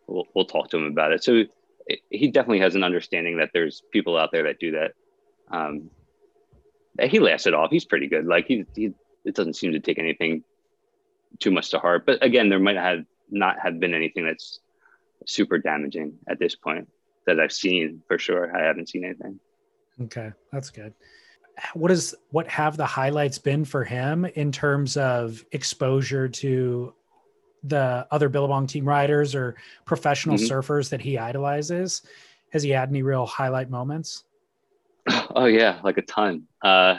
we'll, 0.07 0.25
we'll 0.35 0.45
talk 0.45 0.69
to 0.69 0.77
him 0.77 0.85
about 0.85 1.13
it. 1.13 1.23
So 1.23 1.43
it, 1.91 1.99
he 2.09 2.29
definitely 2.29 2.59
has 2.59 2.75
an 2.75 2.83
understanding 2.83 3.37
that 3.37 3.51
there's 3.53 3.83
people 3.91 4.17
out 4.17 4.31
there 4.31 4.43
that 4.43 4.59
do 4.59 4.71
that. 4.71 4.93
Um, 5.51 5.89
he 7.01 7.19
laughs 7.19 7.47
it 7.47 7.53
off. 7.53 7.71
He's 7.71 7.85
pretty 7.85 8.07
good. 8.07 8.25
Like 8.25 8.47
he, 8.47 8.65
he 8.75 8.93
it 9.25 9.35
doesn't 9.35 9.55
seem 9.55 9.73
to 9.73 9.79
take 9.79 9.99
anything 9.99 10.43
too 11.39 11.51
much 11.51 11.69
to 11.71 11.79
heart. 11.79 12.05
But 12.05 12.23
again, 12.23 12.49
there 12.49 12.59
might 12.59 12.75
have 12.75 13.05
not 13.29 13.57
have 13.59 13.79
been 13.79 13.93
anything 13.93 14.25
that's 14.25 14.59
super 15.25 15.57
damaging 15.57 16.13
at 16.27 16.39
this 16.39 16.55
point 16.55 16.89
that 17.27 17.39
I've 17.39 17.51
seen 17.51 18.01
for 18.07 18.17
sure. 18.17 18.55
I 18.55 18.65
haven't 18.65 18.89
seen 18.89 19.05
anything. 19.05 19.39
Okay, 20.01 20.31
that's 20.51 20.69
good 20.69 20.93
what 21.73 21.91
is 21.91 22.15
what 22.29 22.47
have 22.47 22.77
the 22.77 22.85
highlights 22.85 23.37
been 23.37 23.65
for 23.65 23.83
him 23.83 24.25
in 24.25 24.51
terms 24.51 24.97
of 24.97 25.43
exposure 25.51 26.27
to 26.27 26.93
the 27.63 28.07
other 28.11 28.29
Billabong 28.29 28.67
team 28.67 28.87
riders 28.87 29.35
or 29.35 29.55
professional 29.85 30.37
mm-hmm. 30.37 30.51
surfers 30.51 30.89
that 30.89 31.01
he 31.01 31.17
idolizes? 31.17 32.01
Has 32.51 32.63
he 32.63 32.69
had 32.69 32.89
any 32.89 33.01
real 33.01 33.25
highlight 33.25 33.69
moments? 33.69 34.23
Oh 35.33 35.45
yeah, 35.45 35.79
like 35.81 35.97
a 35.97 36.01
ton. 36.01 36.43
Uh, 36.61 36.95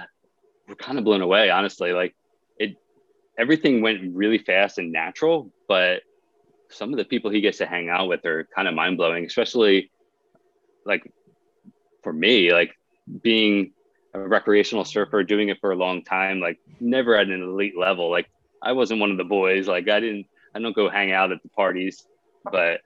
we're 0.67 0.75
kind 0.75 0.99
of 0.99 1.05
blown 1.05 1.21
away, 1.21 1.51
honestly. 1.51 1.93
Like 1.93 2.15
it, 2.59 2.77
everything 3.39 3.83
went 3.83 4.15
really 4.15 4.39
fast 4.39 4.79
and 4.79 4.91
natural, 4.91 5.53
but 5.69 6.03
some 6.71 6.93
of 6.93 6.97
the 6.97 7.05
people 7.05 7.31
he 7.31 7.43
gets 7.43 7.59
to 7.59 7.67
hang 7.67 7.91
out 7.91 8.09
with 8.09 8.25
are 8.25 8.49
kind 8.57 8.69
of 8.69 8.75
mind 8.75 8.97
blowing, 8.97 9.27
especially 9.27 9.91
like 10.87 11.13
for 12.03 12.13
me, 12.13 12.53
like 12.53 12.75
being 13.23 13.73
a 14.15 14.21
recreational 14.21 14.85
surfer 14.85 15.23
doing 15.23 15.49
it 15.49 15.61
for 15.61 15.73
a 15.73 15.77
long 15.77 16.03
time, 16.03 16.41
like 16.41 16.59
never 16.81 17.17
at 17.17 17.29
an 17.29 17.43
elite 17.43 17.77
level. 17.79 18.11
Like 18.11 18.29
I 18.63 18.73
wasn't 18.73 19.01
one 19.01 19.11
of 19.11 19.17
the 19.17 19.25
boys. 19.25 19.69
Like 19.69 19.89
I 19.89 20.01
didn't, 20.01 20.27
I 20.55 20.61
don't 20.61 20.77
go 20.77 20.89
hang 20.89 21.13
out 21.13 21.33
at 21.33 21.43
the 21.43 21.49
parties, 21.49 22.07
but 22.51 22.81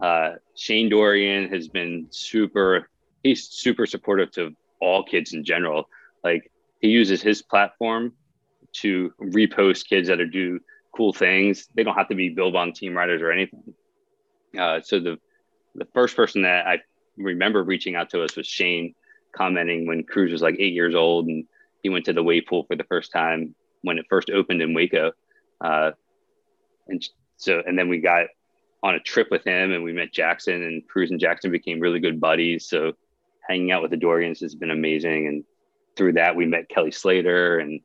uh, 0.00 0.32
Shane 0.56 0.88
Dorian 0.88 1.48
has 1.52 1.68
been 1.68 2.06
super, 2.10 2.88
he's 3.22 3.48
super 3.48 3.86
supportive 3.86 4.30
to 4.32 4.54
all 4.80 5.04
kids 5.04 5.32
in 5.32 5.44
general. 5.44 5.88
Like 6.24 6.50
he 6.80 6.88
uses 6.88 7.22
his 7.22 7.42
platform 7.42 8.12
to 8.74 9.12
repost 9.20 9.86
kids 9.86 10.08
that 10.08 10.20
are 10.20 10.26
do 10.26 10.60
cool 10.96 11.12
things. 11.12 11.68
They 11.74 11.84
don't 11.84 11.94
have 11.94 12.08
to 12.08 12.14
be 12.14 12.30
Billabong 12.30 12.72
team 12.72 12.96
riders 12.96 13.22
or 13.22 13.30
anything. 13.30 13.74
Uh, 14.58 14.80
so 14.82 14.98
the, 15.00 15.18
the 15.74 15.86
first 15.94 16.16
person 16.16 16.42
that 16.42 16.66
I 16.66 16.78
remember 17.16 17.62
reaching 17.62 17.94
out 17.94 18.10
to 18.10 18.22
us 18.22 18.36
was 18.36 18.46
Shane 18.46 18.94
commenting 19.34 19.86
when 19.86 20.04
Cruz 20.04 20.32
was 20.32 20.42
like 20.42 20.56
eight 20.58 20.74
years 20.74 20.94
old 20.94 21.26
and 21.26 21.46
he 21.82 21.88
went 21.88 22.04
to 22.06 22.12
the 22.12 22.22
wave 22.22 22.44
pool 22.48 22.64
for 22.64 22.76
the 22.76 22.84
first 22.84 23.12
time 23.12 23.54
when 23.82 23.98
it 23.98 24.06
first 24.08 24.30
opened 24.30 24.62
in 24.62 24.74
Waco. 24.74 25.12
Uh, 25.60 25.92
and 26.88 27.04
so, 27.36 27.62
and 27.66 27.78
then 27.78 27.88
we 27.88 27.98
got 27.98 28.26
on 28.82 28.94
a 28.94 29.00
trip 29.00 29.28
with 29.30 29.44
him 29.44 29.72
and 29.72 29.84
we 29.84 29.92
met 29.92 30.12
Jackson 30.12 30.62
and 30.62 30.86
Cruz 30.88 31.10
and 31.10 31.20
Jackson 31.20 31.50
became 31.50 31.80
really 31.80 32.00
good 32.00 32.20
buddies. 32.20 32.66
So 32.66 32.92
hanging 33.48 33.70
out 33.70 33.82
with 33.82 33.90
the 33.90 33.96
Dorians 33.96 34.40
has 34.40 34.54
been 34.54 34.70
amazing. 34.70 35.28
And 35.28 35.44
through 35.96 36.14
that, 36.14 36.36
we 36.36 36.46
met 36.46 36.68
Kelly 36.68 36.90
Slater 36.90 37.58
and, 37.58 37.80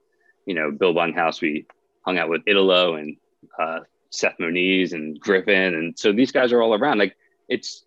you 0.46 0.54
know, 0.54 0.72
Billabong 0.72 1.14
House. 1.14 1.42
We 1.42 1.68
hung 2.02 2.18
out 2.18 2.30
with 2.30 2.42
Italo 2.48 2.96
and 2.96 3.18
uh, 3.60 3.80
Seth 4.10 4.40
Moniz 4.40 4.94
and 4.94 5.20
Griffin. 5.20 5.76
And 5.76 5.98
so 5.98 6.12
these 6.12 6.32
guys 6.32 6.52
are 6.52 6.62
all 6.62 6.74
around. 6.74 6.98
Like 6.98 7.16
it's, 7.48 7.84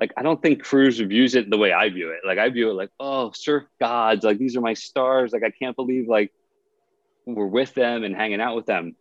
like 0.00 0.12
I 0.16 0.22
don't 0.22 0.42
think 0.42 0.64
Cruz 0.64 0.98
views 0.98 1.36
it 1.36 1.48
the 1.48 1.58
way 1.58 1.72
I 1.72 1.88
view 1.90 2.10
it. 2.10 2.20
Like 2.26 2.38
I 2.38 2.48
view 2.48 2.70
it 2.70 2.74
like, 2.74 2.90
oh, 2.98 3.30
surf 3.32 3.64
gods, 3.78 4.24
like 4.24 4.38
these 4.38 4.56
are 4.56 4.60
my 4.60 4.74
stars. 4.74 5.32
Like 5.32 5.44
I 5.44 5.50
can't 5.50 5.76
believe 5.76 6.08
like 6.08 6.32
we're 7.24 7.46
with 7.46 7.72
them 7.74 8.02
and 8.02 8.16
hanging 8.16 8.40
out 8.40 8.56
with 8.56 8.66
them. 8.66 8.96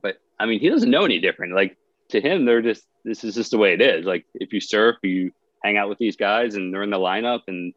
But 0.00 0.20
I 0.40 0.46
mean, 0.46 0.60
he 0.60 0.68
doesn't 0.68 0.90
know 0.90 1.04
any 1.04 1.20
different. 1.20 1.54
Like 1.54 1.76
to 2.10 2.20
him, 2.20 2.44
they're 2.44 2.62
just 2.62 2.84
this 3.04 3.24
is 3.24 3.34
just 3.34 3.50
the 3.50 3.58
way 3.58 3.72
it 3.72 3.80
is. 3.80 4.04
Like 4.04 4.24
if 4.34 4.52
you 4.52 4.60
surf, 4.60 4.96
you 5.02 5.32
hang 5.64 5.76
out 5.76 5.88
with 5.88 5.98
these 5.98 6.16
guys 6.16 6.54
and 6.54 6.72
they're 6.72 6.82
in 6.82 6.90
the 6.90 6.98
lineup 6.98 7.42
and 7.48 7.72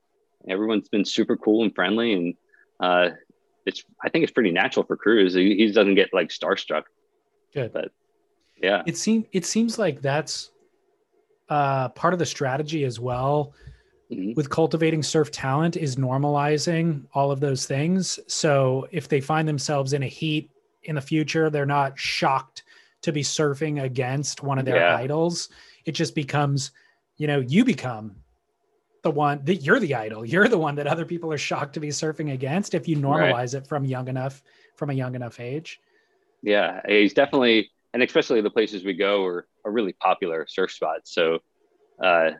everyone's 0.47 0.89
been 0.89 1.05
super 1.05 1.37
cool 1.37 1.63
and 1.63 1.73
friendly 1.73 2.13
and 2.13 2.35
uh 2.79 3.09
it's 3.65 3.83
I 4.03 4.09
think 4.09 4.23
it's 4.23 4.31
pretty 4.31 4.51
natural 4.51 4.85
for 4.85 4.97
Cruz. 4.97 5.33
He, 5.33 5.55
he 5.55 5.71
doesn't 5.71 5.95
get 5.95 6.09
like 6.13 6.29
starstruck. 6.29 6.83
Good. 7.53 7.73
But 7.73 7.91
yeah. 8.61 8.83
It 8.85 8.97
seems 8.97 9.25
it 9.31 9.45
seems 9.45 9.77
like 9.77 10.01
that's 10.01 10.51
uh, 11.49 11.89
part 11.89 12.13
of 12.13 12.19
the 12.19 12.25
strategy 12.25 12.85
as 12.85 12.99
well 12.99 13.53
mm-hmm. 14.11 14.33
with 14.35 14.49
cultivating 14.49 15.03
surf 15.03 15.31
talent 15.31 15.75
is 15.75 15.97
normalizing 15.97 17.03
all 17.13 17.31
of 17.31 17.39
those 17.39 17.65
things. 17.65 18.19
So 18.27 18.87
if 18.91 19.09
they 19.09 19.19
find 19.19 19.47
themselves 19.47 19.93
in 19.93 20.03
a 20.03 20.07
heat 20.07 20.49
in 20.83 20.95
the 20.95 21.01
future, 21.01 21.49
they're 21.49 21.65
not 21.65 21.97
shocked 21.97 22.63
to 23.01 23.11
be 23.11 23.23
surfing 23.23 23.83
against 23.83 24.43
one 24.43 24.59
of 24.59 24.65
their 24.65 24.77
yeah. 24.77 24.95
idols. 24.95 25.49
It 25.85 25.93
just 25.93 26.15
becomes, 26.15 26.71
you 27.17 27.27
know, 27.27 27.39
you 27.39 27.65
become 27.65 28.15
the 29.03 29.11
one 29.11 29.43
that 29.45 29.55
you're 29.57 29.79
the 29.79 29.95
idol. 29.95 30.23
You're 30.23 30.47
the 30.47 30.57
one 30.57 30.75
that 30.75 30.87
other 30.87 31.05
people 31.05 31.33
are 31.33 31.37
shocked 31.37 31.73
to 31.73 31.79
be 31.79 31.89
surfing 31.89 32.33
against 32.33 32.75
if 32.75 32.87
you 32.87 32.97
normalize 32.97 33.53
right. 33.53 33.55
it 33.55 33.67
from 33.67 33.85
young 33.85 34.07
enough, 34.07 34.43
from 34.75 34.91
a 34.91 34.93
young 34.93 35.15
enough 35.15 35.39
age. 35.39 35.79
Yeah, 36.43 36.81
he's 36.87 37.13
definitely, 37.13 37.71
and 37.93 38.03
especially 38.03 38.41
the 38.41 38.49
places 38.49 38.83
we 38.83 38.93
go 38.93 39.25
are, 39.25 39.47
are 39.65 39.71
really 39.71 39.93
popular 39.93 40.45
surf 40.47 40.71
spots. 40.71 41.13
So, 41.13 41.39
uh, 42.03 42.31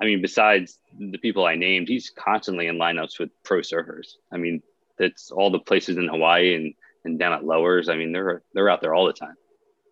I 0.00 0.04
mean, 0.04 0.22
besides 0.22 0.78
the 0.98 1.18
people 1.18 1.44
I 1.44 1.56
named, 1.56 1.88
he's 1.88 2.10
constantly 2.10 2.68
in 2.68 2.76
lineups 2.76 3.18
with 3.18 3.30
pro 3.42 3.60
surfers. 3.60 4.14
I 4.32 4.36
mean, 4.38 4.62
it's 4.98 5.30
all 5.30 5.50
the 5.50 5.58
places 5.58 5.98
in 5.98 6.08
Hawaii 6.08 6.54
and, 6.54 6.74
and 7.04 7.18
down 7.18 7.32
at 7.32 7.44
lowers. 7.44 7.88
I 7.88 7.96
mean, 7.96 8.12
they're 8.12 8.42
they're 8.54 8.68
out 8.68 8.80
there 8.80 8.94
all 8.94 9.06
the 9.06 9.12
time. 9.12 9.36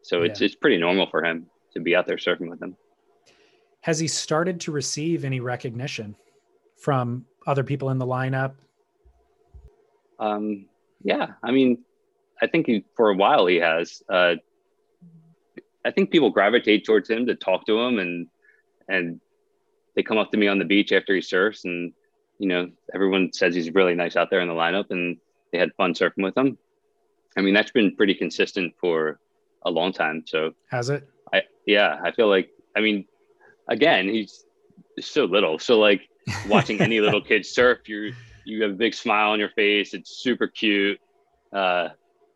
So 0.03 0.23
it's 0.23 0.41
yeah. 0.41 0.47
it's 0.47 0.55
pretty 0.55 0.79
normal 0.79 1.07
for 1.07 1.25
him 1.25 1.47
to 1.75 1.81
be 1.81 1.97
out 1.97 2.07
there 2.07 2.17
surfing 2.17 2.49
with 2.49 2.61
them. 2.61 2.77
Has 3.81 3.99
he 3.99 4.09
started 4.09 4.61
to 4.63 4.73
receive 4.73 5.25
any 5.25 5.41
recognition 5.41 6.17
from 6.77 7.25
other 7.47 7.63
people 7.63 7.91
in 7.91 7.99
the 7.99 8.07
lineup? 8.07 8.55
Um, 10.19 10.67
yeah, 11.03 11.33
I 11.43 11.51
mean, 11.51 11.85
I 12.41 12.47
think 12.47 12.67
he, 12.67 12.85
for 12.97 13.11
a 13.11 13.15
while 13.15 13.47
he 13.47 13.57
has. 13.57 14.03
Uh, 14.09 14.35
I 15.85 15.93
think 15.93 16.11
people 16.11 16.31
gravitate 16.31 16.85
towards 16.85 17.09
him 17.09 17.27
to 17.27 17.35
talk 17.35 17.67
to 17.67 17.79
him, 17.79 17.99
and 17.99 18.27
and 18.89 19.21
they 19.95 20.03
come 20.03 20.19
up 20.19 20.33
to 20.33 20.39
me 20.39 20.49
on 20.49 20.59
the 20.59 20.65
beach 20.65 20.93
after 20.93 21.15
he 21.15 21.21
surfs, 21.21 21.65
and 21.65 21.93
you 22.39 22.49
know 22.49 22.71
everyone 22.95 23.33
says 23.33 23.55
he's 23.55 23.73
really 23.73 23.95
nice 23.95 24.17
out 24.17 24.31
there 24.31 24.41
in 24.41 24.49
the 24.49 24.55
lineup, 24.55 24.91
and 24.91 25.19
they 25.53 25.59
had 25.59 25.73
fun 25.77 25.95
surfing 25.95 26.25
with 26.25 26.37
him. 26.37 26.59
I 27.37 27.43
mean, 27.43 27.55
that's 27.55 27.71
been 27.71 27.95
pretty 27.95 28.15
consistent 28.15 28.75
for 28.81 29.19
a 29.63 29.71
long 29.71 29.93
time. 29.93 30.25
So 30.27 30.53
has 30.71 30.89
it? 30.89 31.09
I 31.33 31.43
yeah, 31.67 32.01
I 32.03 32.13
feel 32.13 32.29
like 32.29 32.51
I 32.77 32.81
mean, 32.81 33.05
again, 33.69 34.09
he's 34.09 34.45
so 35.01 35.25
little, 35.25 35.59
so 35.59 35.79
like 35.79 36.09
watching 36.49 36.81
any 36.81 37.01
little 37.01 37.21
kid 37.21 37.45
surf, 37.45 37.89
you 37.89 38.15
you 38.45 38.63
have 38.63 38.73
a 38.73 38.75
big 38.75 38.95
smile 38.95 39.31
on 39.31 39.41
your 39.41 39.51
face. 39.51 39.93
It's 39.93 40.19
super 40.19 40.47
cute. 40.47 41.01
Uh, 41.53 41.89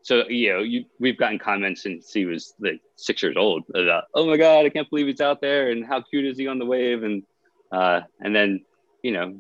so 0.03 0.29
you 0.29 0.53
know, 0.53 0.61
you 0.61 0.85
we've 0.99 1.17
gotten 1.17 1.39
comments 1.39 1.83
since 1.83 2.13
he 2.13 2.27
was 2.27 2.55
like 2.59 2.81
six 2.97 3.23
years 3.23 3.37
old 3.37 3.65
about, 3.75 4.05
oh 4.15 4.27
my 4.27 4.37
god, 4.37 4.67
I 4.67 4.69
can't 4.71 4.89
believe 4.91 5.07
he's 5.07 5.21
out 5.21 5.41
there, 5.41 5.71
and 5.71 5.85
how 5.85 6.03
cute 6.03 6.27
is 6.27 6.39
he 6.39 6.47
on 6.47 6.59
the 6.59 6.67
wave, 6.67 7.03
and 7.03 7.23
uh, 7.71 8.01
and 8.21 8.35
then 8.35 8.65
you 9.03 9.13
know, 9.13 9.37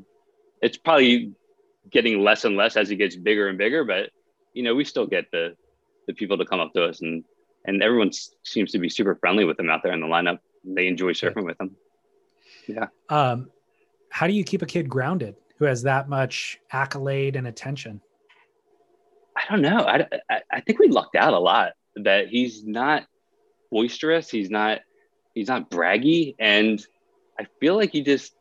it's 0.62 0.76
probably 0.76 1.32
getting 1.90 2.22
less 2.22 2.44
and 2.44 2.56
less 2.56 2.76
as 2.76 2.88
he 2.88 2.96
gets 2.96 3.16
bigger 3.16 3.48
and 3.48 3.58
bigger, 3.58 3.84
but 3.84 4.10
you 4.54 4.62
know, 4.62 4.74
we 4.74 4.84
still 4.84 5.06
get 5.06 5.30
the 5.30 5.56
the 6.06 6.14
people 6.14 6.38
to 6.38 6.44
come 6.44 6.60
up 6.60 6.72
to 6.74 6.84
us, 6.84 7.02
and 7.02 7.24
and 7.66 7.82
everyone 7.82 8.10
seems 8.42 8.72
to 8.72 8.78
be 8.78 8.88
super 8.88 9.14
friendly 9.16 9.44
with 9.44 9.56
them 9.56 9.70
out 9.70 9.82
there 9.82 9.92
in 9.92 10.00
the 10.00 10.06
lineup. 10.06 10.38
They 10.64 10.86
enjoy 10.86 11.12
surfing 11.12 11.44
with 11.44 11.58
them. 11.58 11.76
Yeah. 12.66 12.86
Um, 13.08 13.50
how 14.10 14.26
do 14.26 14.32
you 14.32 14.44
keep 14.44 14.62
a 14.62 14.66
kid 14.66 14.88
grounded 14.88 15.36
who 15.58 15.64
has 15.64 15.82
that 15.82 16.08
much 16.08 16.58
accolade 16.72 17.36
and 17.36 17.46
attention? 17.46 18.00
I 19.36 19.42
don't 19.50 19.62
know. 19.62 19.78
I, 19.78 20.06
I, 20.30 20.40
I 20.50 20.60
think 20.60 20.78
we 20.78 20.88
lucked 20.88 21.16
out 21.16 21.32
a 21.32 21.38
lot 21.38 21.72
that 21.96 22.28
he's 22.28 22.64
not 22.64 23.06
boisterous. 23.70 24.30
He's 24.30 24.50
not 24.50 24.80
he's 25.34 25.48
not 25.48 25.70
braggy, 25.70 26.34
and 26.38 26.84
I 27.38 27.46
feel 27.60 27.76
like 27.76 27.92
he 27.92 28.02
just 28.02 28.34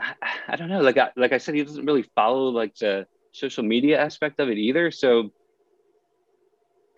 I, 0.00 0.14
I 0.48 0.56
don't 0.56 0.68
know. 0.68 0.80
Like 0.80 0.98
I, 0.98 1.10
like 1.16 1.32
I 1.32 1.38
said, 1.38 1.54
he 1.54 1.62
doesn't 1.62 1.84
really 1.84 2.04
follow 2.14 2.48
like 2.48 2.74
the 2.76 3.06
social 3.36 3.62
media 3.62 4.00
aspect 4.00 4.40
of 4.40 4.48
it 4.48 4.58
either. 4.58 4.90
So 4.90 5.30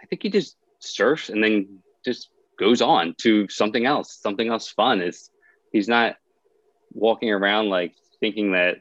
I 0.01 0.07
think 0.07 0.23
he 0.23 0.31
just 0.31 0.57
surfs 0.79 1.29
and 1.29 1.43
then 1.43 1.81
just 2.05 2.31
goes 2.59 2.81
on 2.81 3.15
to 3.19 3.49
something 3.49 3.85
else, 3.85 4.19
something 4.21 4.49
else 4.49 4.69
fun. 4.69 5.03
Is 5.03 5.31
he's 5.73 5.89
not 5.89 6.17
walking 6.93 7.31
around 7.31 7.69
like 7.69 7.95
thinking 8.21 8.53
that 8.53 8.77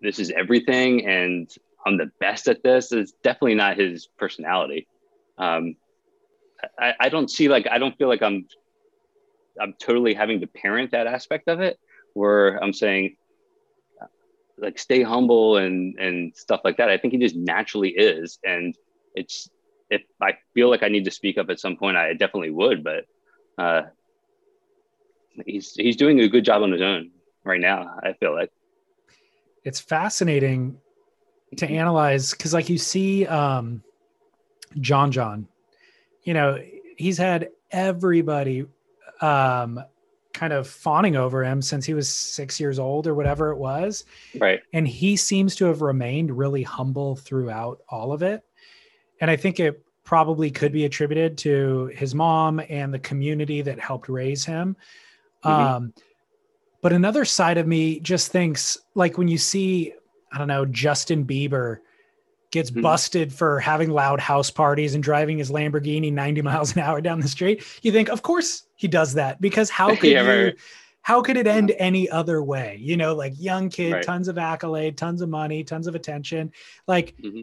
this 0.00 0.18
is 0.18 0.30
everything 0.30 1.06
and 1.06 1.50
I'm 1.86 1.96
the 1.96 2.10
best 2.20 2.48
at 2.48 2.62
this. 2.62 2.92
It's 2.92 3.12
definitely 3.22 3.54
not 3.54 3.76
his 3.76 4.08
personality. 4.18 4.86
Um, 5.38 5.76
I, 6.78 6.94
I 7.00 7.08
don't 7.08 7.30
see 7.30 7.48
like 7.48 7.66
I 7.70 7.78
don't 7.78 7.96
feel 7.96 8.08
like 8.08 8.22
I'm 8.22 8.46
I'm 9.60 9.74
totally 9.78 10.14
having 10.14 10.40
to 10.40 10.46
parent 10.46 10.92
that 10.92 11.06
aspect 11.06 11.48
of 11.48 11.60
it 11.60 11.78
where 12.14 12.62
I'm 12.62 12.72
saying 12.72 13.16
like 14.60 14.78
stay 14.78 15.02
humble 15.02 15.56
and 15.56 15.98
and 15.98 16.36
stuff 16.36 16.60
like 16.64 16.76
that. 16.78 16.88
I 16.88 16.98
think 16.98 17.12
he 17.12 17.18
just 17.18 17.36
naturally 17.36 17.90
is. 17.90 18.38
And 18.44 18.76
it's 19.14 19.48
if 19.90 20.02
I 20.20 20.34
feel 20.54 20.70
like 20.70 20.82
I 20.82 20.88
need 20.88 21.04
to 21.04 21.10
speak 21.10 21.38
up 21.38 21.50
at 21.50 21.58
some 21.60 21.76
point, 21.76 21.96
I 21.96 22.12
definitely 22.12 22.50
would, 22.50 22.84
but 22.84 23.04
uh 23.58 23.82
he's 25.46 25.74
he's 25.74 25.96
doing 25.96 26.20
a 26.20 26.28
good 26.28 26.44
job 26.44 26.62
on 26.62 26.72
his 26.72 26.82
own 26.82 27.10
right 27.44 27.60
now, 27.60 27.98
I 28.02 28.12
feel 28.14 28.34
like 28.34 28.50
it's 29.64 29.80
fascinating 29.80 30.78
to 31.56 31.68
analyze 31.68 32.30
because 32.30 32.54
like 32.54 32.68
you 32.68 32.78
see 32.78 33.26
um 33.26 33.82
john 34.80 35.10
john 35.10 35.48
you 36.22 36.32
know 36.32 36.56
he's 36.96 37.18
had 37.18 37.48
everybody 37.72 38.64
um 39.20 39.82
kind 40.40 40.54
of 40.54 40.66
fawning 40.66 41.16
over 41.16 41.44
him 41.44 41.60
since 41.60 41.84
he 41.84 41.92
was 41.92 42.08
six 42.08 42.58
years 42.58 42.78
old 42.78 43.06
or 43.06 43.14
whatever 43.14 43.50
it 43.50 43.58
was 43.58 44.06
right 44.38 44.62
and 44.72 44.88
he 44.88 45.14
seems 45.14 45.54
to 45.54 45.66
have 45.66 45.82
remained 45.82 46.30
really 46.30 46.62
humble 46.62 47.14
throughout 47.14 47.82
all 47.90 48.10
of 48.10 48.22
it 48.22 48.42
and 49.20 49.30
i 49.30 49.36
think 49.36 49.60
it 49.60 49.84
probably 50.02 50.50
could 50.50 50.72
be 50.72 50.86
attributed 50.86 51.36
to 51.36 51.90
his 51.94 52.14
mom 52.14 52.58
and 52.70 52.92
the 52.94 52.98
community 53.00 53.60
that 53.60 53.78
helped 53.78 54.08
raise 54.08 54.42
him 54.42 54.74
mm-hmm. 55.44 55.50
um 55.50 55.92
but 56.80 56.94
another 56.94 57.26
side 57.26 57.58
of 57.58 57.66
me 57.66 58.00
just 58.00 58.32
thinks 58.32 58.78
like 58.94 59.18
when 59.18 59.28
you 59.28 59.36
see, 59.36 59.92
I 60.32 60.38
don't 60.38 60.48
know, 60.48 60.64
Justin 60.64 61.26
Bieber 61.26 61.78
gets 62.50 62.70
mm-hmm. 62.70 62.80
busted 62.80 63.32
for 63.32 63.60
having 63.60 63.90
loud 63.90 64.18
house 64.18 64.50
parties 64.50 64.94
and 64.94 65.04
driving 65.04 65.36
his 65.36 65.50
Lamborghini 65.50 66.10
90 66.10 66.42
miles 66.42 66.74
an 66.74 66.82
hour 66.82 67.00
down 67.00 67.20
the 67.20 67.28
street, 67.28 67.62
you 67.82 67.92
think, 67.92 68.08
of 68.08 68.22
course 68.22 68.64
he 68.80 68.88
does 68.88 69.12
that 69.12 69.38
because 69.42 69.68
how 69.68 69.94
could 69.94 70.10
yeah, 70.10 70.22
you, 70.22 70.44
right. 70.44 70.56
how 71.02 71.20
could 71.20 71.36
it 71.36 71.46
end 71.46 71.70
any 71.78 72.08
other 72.08 72.42
way? 72.42 72.78
You 72.80 72.96
know, 72.96 73.14
like 73.14 73.34
young 73.36 73.68
kid, 73.68 73.92
right. 73.92 74.02
tons 74.02 74.26
of 74.26 74.38
accolade, 74.38 74.96
tons 74.96 75.20
of 75.20 75.28
money, 75.28 75.62
tons 75.62 75.86
of 75.86 75.94
attention. 75.94 76.50
Like 76.88 77.14
mm-hmm. 77.22 77.42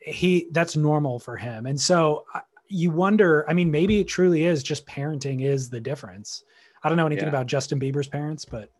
he, 0.00 0.46
that's 0.52 0.76
normal 0.76 1.18
for 1.18 1.36
him. 1.36 1.66
And 1.66 1.80
so 1.80 2.24
you 2.68 2.92
wonder, 2.92 3.44
I 3.50 3.52
mean, 3.52 3.72
maybe 3.72 3.98
it 3.98 4.04
truly 4.04 4.44
is 4.44 4.62
just 4.62 4.86
parenting 4.86 5.42
is 5.44 5.70
the 5.70 5.80
difference. 5.80 6.44
I 6.84 6.88
don't 6.88 6.96
know 6.96 7.06
anything 7.06 7.24
yeah. 7.24 7.30
about 7.30 7.46
Justin 7.46 7.80
Bieber's 7.80 8.06
parents, 8.06 8.44
but 8.44 8.70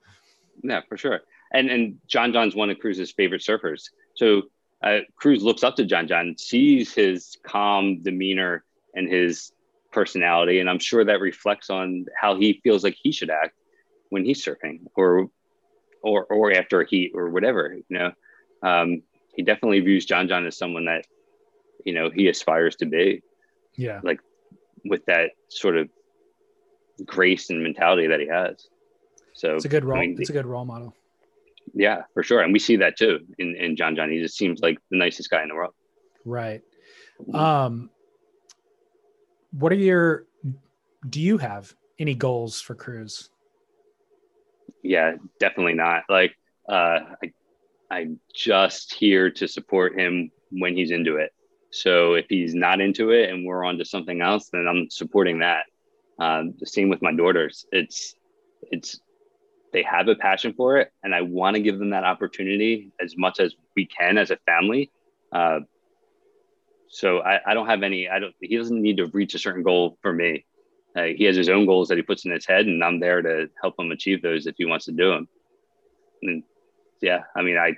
yeah, 0.62 0.82
for 0.88 0.96
sure. 0.96 1.22
And 1.52 1.68
and 1.70 1.98
John 2.06 2.32
John's 2.32 2.54
one 2.54 2.70
of 2.70 2.78
Cruz's 2.78 3.10
favorite 3.10 3.40
surfers. 3.40 3.90
So 4.14 4.42
uh, 4.84 4.98
Cruz 5.16 5.42
looks 5.42 5.64
up 5.64 5.74
to 5.76 5.84
John 5.84 6.06
John, 6.06 6.36
sees 6.38 6.94
his 6.94 7.36
calm 7.42 8.00
demeanor 8.00 8.62
and 8.94 9.10
his 9.10 9.50
personality, 9.92 10.60
and 10.60 10.68
I'm 10.68 10.78
sure 10.78 11.04
that 11.04 11.20
reflects 11.20 11.70
on 11.70 12.06
how 12.20 12.36
he 12.36 12.60
feels 12.62 12.84
like 12.84 12.96
he 13.00 13.12
should 13.12 13.30
act 13.30 13.54
when 14.10 14.24
he's 14.24 14.44
surfing, 14.44 14.80
or 14.94 15.30
or 16.02 16.24
or 16.24 16.52
after 16.52 16.80
a 16.80 16.88
heat 16.88 17.12
or 17.14 17.30
whatever. 17.30 17.76
You 17.88 17.98
know, 17.98 18.12
um, 18.62 19.02
he 19.34 19.42
definitely 19.42 19.80
views 19.80 20.04
John 20.04 20.28
John 20.28 20.46
as 20.46 20.56
someone 20.56 20.86
that 20.86 21.06
you 21.84 21.92
know 21.92 22.10
he 22.10 22.28
aspires 22.28 22.76
to 22.76 22.86
be. 22.86 23.22
Yeah, 23.76 24.00
like 24.02 24.20
with 24.84 25.06
that 25.06 25.30
sort 25.48 25.76
of 25.76 25.88
grace 27.04 27.50
and 27.50 27.62
mentality 27.62 28.08
that 28.08 28.20
he 28.20 28.26
has. 28.26 28.68
So 29.34 29.54
it's 29.54 29.64
a 29.64 29.68
good 29.68 29.84
role. 29.84 29.98
I 29.98 30.06
mean, 30.06 30.16
it's 30.18 30.30
a 30.30 30.32
good 30.32 30.46
role 30.46 30.64
model. 30.64 30.94
Yeah, 31.74 32.02
for 32.14 32.22
sure. 32.22 32.40
And 32.40 32.52
we 32.52 32.58
see 32.58 32.76
that 32.76 32.96
too 32.96 33.20
in, 33.38 33.54
in 33.56 33.76
John 33.76 33.94
John. 33.94 34.10
He 34.10 34.20
just 34.20 34.36
seems 34.36 34.60
like 34.60 34.78
the 34.90 34.98
nicest 34.98 35.30
guy 35.30 35.42
in 35.42 35.48
the 35.48 35.54
world. 35.54 35.74
Right. 36.24 36.62
Um, 37.32 37.90
what 39.52 39.72
are 39.72 39.76
your, 39.76 40.24
do 41.08 41.20
you 41.20 41.38
have 41.38 41.74
any 41.98 42.14
goals 42.14 42.60
for 42.60 42.74
Cruz? 42.74 43.30
Yeah, 44.82 45.16
definitely 45.40 45.74
not. 45.74 46.04
Like, 46.08 46.36
uh, 46.68 47.00
I, 47.22 47.32
I'm 47.90 48.20
just 48.34 48.92
here 48.92 49.30
to 49.30 49.48
support 49.48 49.98
him 49.98 50.30
when 50.50 50.76
he's 50.76 50.90
into 50.90 51.16
it. 51.16 51.32
So 51.70 52.14
if 52.14 52.26
he's 52.28 52.54
not 52.54 52.80
into 52.80 53.10
it 53.10 53.30
and 53.30 53.44
we're 53.44 53.64
on 53.64 53.78
to 53.78 53.84
something 53.84 54.20
else, 54.20 54.48
then 54.50 54.66
I'm 54.68 54.90
supporting 54.90 55.40
that. 55.40 55.64
Um, 56.18 56.54
the 56.58 56.66
same 56.66 56.88
with 56.88 57.02
my 57.02 57.12
daughters. 57.12 57.66
It's 57.70 58.14
it's 58.62 59.00
they 59.72 59.82
have 59.82 60.08
a 60.08 60.14
passion 60.14 60.54
for 60.54 60.78
it, 60.78 60.90
and 61.02 61.14
I 61.14 61.20
want 61.20 61.54
to 61.54 61.62
give 61.62 61.78
them 61.78 61.90
that 61.90 62.04
opportunity 62.04 62.90
as 63.00 63.16
much 63.16 63.38
as 63.38 63.54
we 63.76 63.86
can 63.86 64.18
as 64.18 64.30
a 64.30 64.38
family. 64.46 64.90
Uh, 65.30 65.60
so 66.88 67.20
I, 67.20 67.40
I, 67.46 67.54
don't 67.54 67.66
have 67.66 67.82
any. 67.82 68.08
I 68.08 68.18
don't. 68.18 68.34
He 68.40 68.56
doesn't 68.56 68.80
need 68.80 68.96
to 68.98 69.06
reach 69.06 69.34
a 69.34 69.38
certain 69.38 69.62
goal 69.62 69.98
for 70.02 70.12
me. 70.12 70.44
Uh, 70.96 71.04
he 71.16 71.24
has 71.24 71.36
his 71.36 71.48
own 71.48 71.66
goals 71.66 71.88
that 71.88 71.96
he 71.96 72.02
puts 72.02 72.24
in 72.24 72.32
his 72.32 72.46
head, 72.46 72.66
and 72.66 72.82
I'm 72.82 72.98
there 72.98 73.22
to 73.22 73.48
help 73.62 73.78
him 73.78 73.90
achieve 73.90 74.22
those 74.22 74.46
if 74.46 74.54
he 74.56 74.64
wants 74.64 74.86
to 74.86 74.92
do 74.92 75.10
them. 75.10 75.28
And 76.22 76.42
yeah, 77.00 77.20
I 77.36 77.42
mean, 77.42 77.58
I 77.58 77.74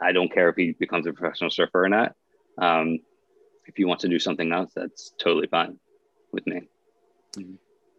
I 0.00 0.12
don't 0.12 0.32
care 0.32 0.48
if 0.48 0.56
he 0.56 0.72
becomes 0.72 1.06
a 1.06 1.12
professional 1.12 1.50
surfer 1.50 1.84
or 1.84 1.88
not. 1.88 2.14
Um, 2.58 3.00
if 3.66 3.76
he 3.76 3.84
wants 3.84 4.02
to 4.02 4.08
do 4.08 4.18
something 4.18 4.52
else, 4.52 4.72
that's 4.74 5.12
totally 5.18 5.46
fine 5.46 5.78
with 6.32 6.46
me. 6.46 6.62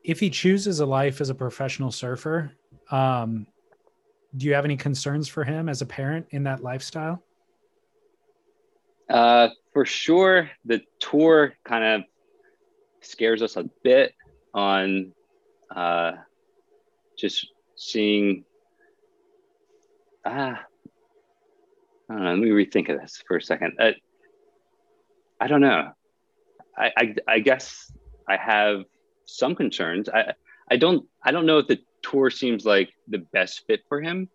If 0.04 0.20
he 0.20 0.30
chooses 0.30 0.80
a 0.80 0.86
life 0.86 1.22
as 1.22 1.30
a 1.30 1.36
professional 1.36 1.92
surfer, 1.92 2.52
um, 2.92 3.48
do 4.36 4.46
you 4.46 4.54
have 4.54 4.66
any 4.66 4.76
concerns 4.76 5.28
for 5.28 5.44
him 5.44 5.70
as 5.70 5.82
a 5.82 5.86
parent 5.86 6.28
in 6.32 6.44
that 6.44 6.64
lifestyle? 6.64 7.24
Uh, 9.10 9.50
for 9.74 9.86
sure, 9.86 10.50
the 10.66 10.82
tour 11.00 11.54
kind 11.64 11.84
of 11.84 12.02
scares 13.02 13.42
us 13.42 13.58
a 13.58 13.66
bit 13.84 14.14
on 14.54 15.14
uh, 15.76 16.14
just 17.18 17.48
seeing. 17.76 18.46
Ah, 20.26 20.64
I 22.10 22.14
don't 22.14 22.24
know. 22.24 22.30
Let 22.30 22.40
me 22.40 22.50
rethink 22.50 22.90
of 22.90 23.02
this 23.02 23.22
for 23.28 23.38
a 23.38 23.42
second. 23.42 23.78
Uh, 23.80 23.92
I 25.40 25.48
don't 25.48 25.62
know. 25.62 25.92
I, 26.78 26.92
I, 26.98 27.16
I 27.28 27.40
guess 27.40 27.92
I 28.28 28.38
have 28.38 28.84
some 29.26 29.56
concerns. 29.56 30.10
I 30.10 30.34
I 30.70 30.78
don't 30.78 31.08
I 31.24 31.32
don't 31.32 31.46
know 31.46 31.60
if 31.60 31.68
the 31.68 31.80
tour 32.02 32.30
seems 32.30 32.66
like 32.66 32.90
the 33.08 33.20
best 33.20 33.64
fit 33.68 33.82
for 33.90 34.02
him. 34.02 34.30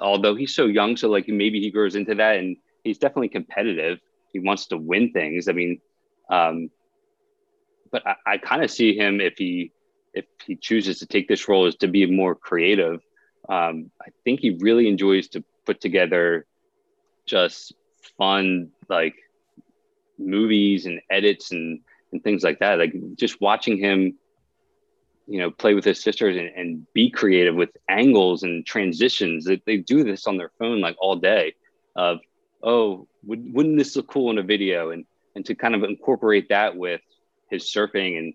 Although 0.00 0.34
he's 0.34 0.54
so 0.54 0.66
young, 0.66 0.96
so 0.96 1.08
like 1.08 1.28
maybe 1.28 1.60
he 1.60 1.70
grows 1.70 1.94
into 1.94 2.14
that, 2.16 2.36
and 2.36 2.56
he's 2.84 2.98
definitely 2.98 3.30
competitive. 3.30 3.98
He 4.32 4.38
wants 4.38 4.66
to 4.66 4.76
win 4.76 5.12
things. 5.12 5.48
I 5.48 5.52
mean, 5.52 5.80
um, 6.30 6.70
but 7.90 8.06
I, 8.06 8.14
I 8.26 8.38
kind 8.38 8.62
of 8.62 8.70
see 8.70 8.96
him 8.96 9.20
if 9.20 9.34
he 9.36 9.72
if 10.12 10.26
he 10.46 10.54
chooses 10.54 11.00
to 11.00 11.06
take 11.06 11.26
this 11.26 11.48
role 11.48 11.66
is 11.66 11.74
to 11.76 11.88
be 11.88 12.06
more 12.06 12.34
creative. 12.36 13.00
Um, 13.48 13.90
I 14.00 14.10
think 14.22 14.40
he 14.40 14.56
really 14.60 14.88
enjoys 14.88 15.28
to 15.28 15.44
put 15.66 15.80
together 15.80 16.46
just 17.26 17.74
fun 18.16 18.70
like 18.88 19.14
movies 20.18 20.86
and 20.86 21.00
edits 21.10 21.50
and 21.50 21.80
and 22.12 22.22
things 22.22 22.44
like 22.44 22.60
that. 22.60 22.78
Like 22.78 22.94
just 23.16 23.40
watching 23.40 23.78
him, 23.78 24.16
you 25.26 25.40
know, 25.40 25.50
play 25.50 25.74
with 25.74 25.84
his 25.84 26.00
sisters 26.00 26.36
and, 26.36 26.48
and 26.48 26.86
be 26.92 27.10
creative 27.10 27.54
with 27.54 27.70
angles 27.88 28.44
and 28.44 28.64
transitions. 28.64 29.44
They, 29.44 29.60
they 29.66 29.78
do 29.78 30.04
this 30.04 30.26
on 30.26 30.36
their 30.36 30.52
phone 30.58 30.80
like 30.80 30.96
all 31.00 31.16
day. 31.16 31.54
Of 31.96 32.18
oh, 32.64 33.06
would, 33.24 33.54
wouldn't 33.54 33.78
this 33.78 33.94
look 33.94 34.08
cool 34.08 34.30
in 34.30 34.38
a 34.38 34.42
video? 34.42 34.90
And 34.90 35.04
and 35.36 35.44
to 35.46 35.54
kind 35.54 35.74
of 35.74 35.82
incorporate 35.82 36.48
that 36.48 36.76
with 36.76 37.00
his 37.50 37.64
surfing 37.64 38.18
and 38.18 38.34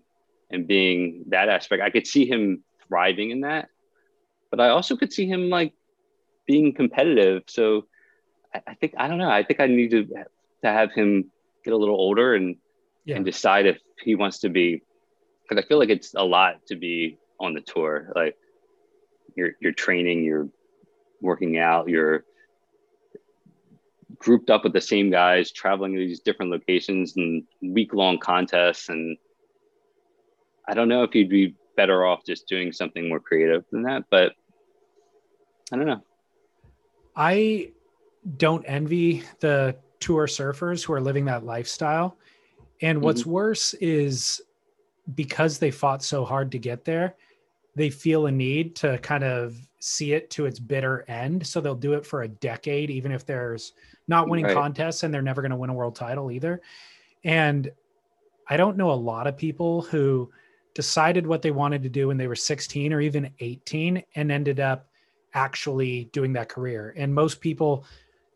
and 0.50 0.66
being 0.66 1.24
that 1.28 1.48
aspect, 1.48 1.82
I 1.82 1.90
could 1.90 2.06
see 2.06 2.26
him 2.26 2.64
thriving 2.88 3.30
in 3.30 3.42
that. 3.42 3.68
But 4.50 4.60
I 4.60 4.70
also 4.70 4.96
could 4.96 5.12
see 5.12 5.26
him 5.26 5.48
like 5.48 5.74
being 6.46 6.74
competitive. 6.74 7.44
So 7.46 7.86
I, 8.54 8.62
I 8.68 8.74
think 8.74 8.94
I 8.96 9.08
don't 9.08 9.18
know. 9.18 9.30
I 9.30 9.42
think 9.42 9.60
I 9.60 9.66
need 9.66 9.90
to 9.90 10.04
to 10.04 10.68
have 10.68 10.92
him 10.92 11.30
get 11.64 11.72
a 11.72 11.76
little 11.76 11.96
older 11.96 12.34
and 12.34 12.56
yeah. 13.04 13.16
and 13.16 13.24
decide 13.24 13.66
if 13.66 13.78
he 14.02 14.14
wants 14.14 14.40
to 14.40 14.48
be 14.48 14.82
because 15.42 15.62
I 15.62 15.66
feel 15.66 15.78
like 15.78 15.88
it's 15.88 16.14
a 16.14 16.24
lot 16.24 16.66
to 16.66 16.76
be 16.76 17.18
on 17.38 17.54
the 17.54 17.60
tour. 17.60 18.12
Like 18.14 18.36
you're 19.36 19.52
you're 19.60 19.72
training, 19.72 20.24
you're 20.24 20.48
working 21.20 21.58
out, 21.58 21.88
you're 21.88 22.24
grouped 24.18 24.50
up 24.50 24.64
with 24.64 24.72
the 24.72 24.80
same 24.80 25.10
guys, 25.10 25.52
traveling 25.52 25.94
to 25.94 25.98
these 25.98 26.20
different 26.20 26.50
locations 26.50 27.16
and 27.16 27.42
week 27.62 27.94
long 27.94 28.18
contests. 28.18 28.88
And 28.88 29.16
I 30.68 30.74
don't 30.74 30.88
know 30.88 31.02
if 31.02 31.14
you'd 31.14 31.28
be 31.28 31.54
better 31.76 32.04
off 32.04 32.24
just 32.26 32.48
doing 32.48 32.72
something 32.72 33.08
more 33.08 33.20
creative 33.20 33.64
than 33.70 33.82
that, 33.84 34.04
but 34.10 34.32
I 35.72 35.76
don't 35.76 35.86
know. 35.86 36.02
I 37.16 37.72
don't 38.36 38.64
envy 38.64 39.22
the 39.40 39.76
tour 39.98 40.26
surfers 40.26 40.84
who 40.84 40.92
are 40.92 41.00
living 41.00 41.26
that 41.26 41.44
lifestyle. 41.44 42.16
And 42.82 43.02
what's 43.02 43.22
mm-hmm. 43.22 43.30
worse 43.30 43.74
is 43.74 44.40
because 45.14 45.58
they 45.58 45.70
fought 45.70 46.02
so 46.02 46.24
hard 46.24 46.52
to 46.52 46.58
get 46.58 46.84
there, 46.84 47.16
they 47.74 47.90
feel 47.90 48.26
a 48.26 48.32
need 48.32 48.76
to 48.76 48.98
kind 48.98 49.24
of 49.24 49.56
see 49.80 50.12
it 50.12 50.30
to 50.30 50.46
its 50.46 50.58
bitter 50.58 51.04
end. 51.08 51.46
So 51.46 51.60
they'll 51.60 51.74
do 51.74 51.94
it 51.94 52.06
for 52.06 52.22
a 52.22 52.28
decade, 52.28 52.90
even 52.90 53.12
if 53.12 53.24
there's 53.24 53.72
not 54.10 54.28
winning 54.28 54.44
right. 54.44 54.54
contests 54.54 55.02
and 55.02 55.14
they're 55.14 55.22
never 55.22 55.40
going 55.40 55.50
to 55.50 55.56
win 55.56 55.70
a 55.70 55.74
world 55.74 55.96
title 55.96 56.30
either. 56.30 56.60
And 57.24 57.70
I 58.48 58.58
don't 58.58 58.76
know 58.76 58.90
a 58.90 58.92
lot 58.92 59.26
of 59.26 59.36
people 59.36 59.80
who 59.82 60.30
decided 60.74 61.26
what 61.26 61.40
they 61.40 61.50
wanted 61.50 61.82
to 61.84 61.88
do 61.88 62.08
when 62.08 62.18
they 62.18 62.26
were 62.26 62.36
16 62.36 62.92
or 62.92 63.00
even 63.00 63.30
18 63.40 64.02
and 64.14 64.30
ended 64.30 64.60
up 64.60 64.88
actually 65.32 66.10
doing 66.12 66.34
that 66.34 66.48
career. 66.48 66.92
And 66.96 67.14
most 67.14 67.40
people 67.40 67.86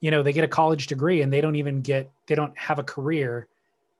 you 0.04 0.10
know 0.10 0.22
they 0.22 0.34
get 0.34 0.44
a 0.44 0.48
college 0.48 0.86
degree 0.86 1.22
and 1.22 1.32
they 1.32 1.40
don't 1.40 1.56
even 1.56 1.80
get 1.80 2.12
they 2.26 2.34
don't 2.34 2.56
have 2.58 2.78
a 2.78 2.82
career 2.82 3.48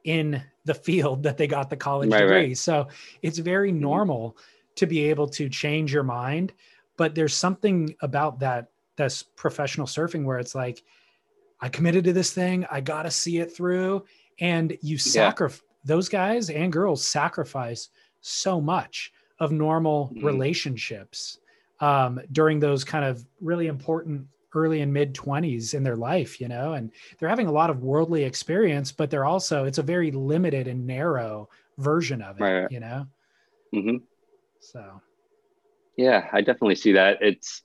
in 0.04 0.42
the 0.66 0.74
field 0.74 1.22
that 1.22 1.38
they 1.38 1.46
got 1.46 1.70
the 1.70 1.76
college 1.76 2.10
right, 2.10 2.20
degree 2.20 2.48
right. 2.48 2.58
so 2.58 2.86
it's 3.22 3.38
very 3.38 3.70
mm-hmm. 3.70 3.80
normal 3.80 4.30
mm-hmm. 4.30 4.74
to 4.74 4.86
be 4.86 5.04
able 5.04 5.26
to 5.26 5.48
change 5.48 5.94
your 5.94 6.02
mind 6.02 6.52
but 6.98 7.14
there's 7.14 7.32
something 7.32 7.96
about 8.02 8.38
that 8.38 8.68
that's 8.96 9.22
professional 9.22 9.86
surfing 9.86 10.24
where 10.24 10.38
it's 10.38 10.54
like 10.54 10.82
i 11.64 11.68
committed 11.68 12.04
to 12.04 12.12
this 12.12 12.32
thing 12.32 12.66
i 12.70 12.80
got 12.80 13.04
to 13.04 13.10
see 13.10 13.38
it 13.38 13.56
through 13.56 14.04
and 14.38 14.76
you 14.82 14.98
sacrifice 14.98 15.62
yeah. 15.62 15.94
those 15.94 16.08
guys 16.08 16.50
and 16.50 16.70
girls 16.72 17.06
sacrifice 17.06 17.88
so 18.20 18.60
much 18.60 19.12
of 19.40 19.50
normal 19.50 20.08
mm-hmm. 20.08 20.26
relationships 20.26 21.38
um, 21.80 22.20
during 22.32 22.60
those 22.60 22.84
kind 22.84 23.04
of 23.04 23.24
really 23.40 23.66
important 23.66 24.26
early 24.54 24.82
and 24.82 24.92
mid 24.92 25.14
20s 25.14 25.74
in 25.74 25.82
their 25.82 25.96
life 25.96 26.40
you 26.40 26.48
know 26.48 26.74
and 26.74 26.90
they're 27.18 27.28
having 27.28 27.46
a 27.46 27.52
lot 27.52 27.70
of 27.70 27.82
worldly 27.82 28.22
experience 28.22 28.92
but 28.92 29.10
they're 29.10 29.24
also 29.24 29.64
it's 29.64 29.78
a 29.78 29.82
very 29.82 30.10
limited 30.10 30.68
and 30.68 30.86
narrow 30.86 31.48
version 31.78 32.22
of 32.22 32.38
it 32.38 32.44
right. 32.44 32.70
you 32.70 32.78
know 32.78 33.06
mm-hmm. 33.74 33.96
so 34.60 35.00
yeah 35.96 36.28
i 36.32 36.40
definitely 36.40 36.76
see 36.76 36.92
that 36.92 37.18
it's 37.20 37.62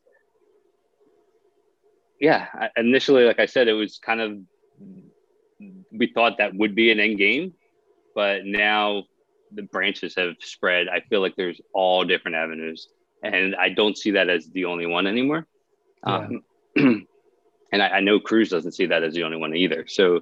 yeah 2.19 2.47
initially 2.77 3.25
like 3.25 3.39
i 3.39 3.45
said 3.45 3.67
it 3.67 3.73
was 3.73 3.99
kind 3.99 4.21
of 4.21 4.37
we 5.91 6.07
thought 6.13 6.37
that 6.37 6.55
would 6.55 6.75
be 6.75 6.91
an 6.91 6.99
end 6.99 7.17
game 7.17 7.53
but 8.15 8.45
now 8.45 9.03
the 9.51 9.63
branches 9.63 10.15
have 10.15 10.35
spread 10.39 10.87
i 10.87 10.99
feel 11.09 11.21
like 11.21 11.35
there's 11.35 11.61
all 11.73 12.03
different 12.03 12.35
avenues 12.35 12.87
and 13.23 13.55
i 13.55 13.69
don't 13.69 13.97
see 13.97 14.11
that 14.11 14.29
as 14.29 14.49
the 14.51 14.65
only 14.65 14.85
one 14.85 15.07
anymore 15.07 15.45
yeah. 16.05 16.15
um, 16.17 16.43
and 17.71 17.81
I, 17.83 17.87
I, 17.89 17.99
know 17.99 18.19
Cruz 18.19 18.49
doesn't 18.49 18.73
see 18.73 18.85
that 18.87 19.03
as 19.03 19.13
the 19.13 19.23
only 19.23 19.37
one 19.37 19.55
either. 19.55 19.85
So 19.87 20.21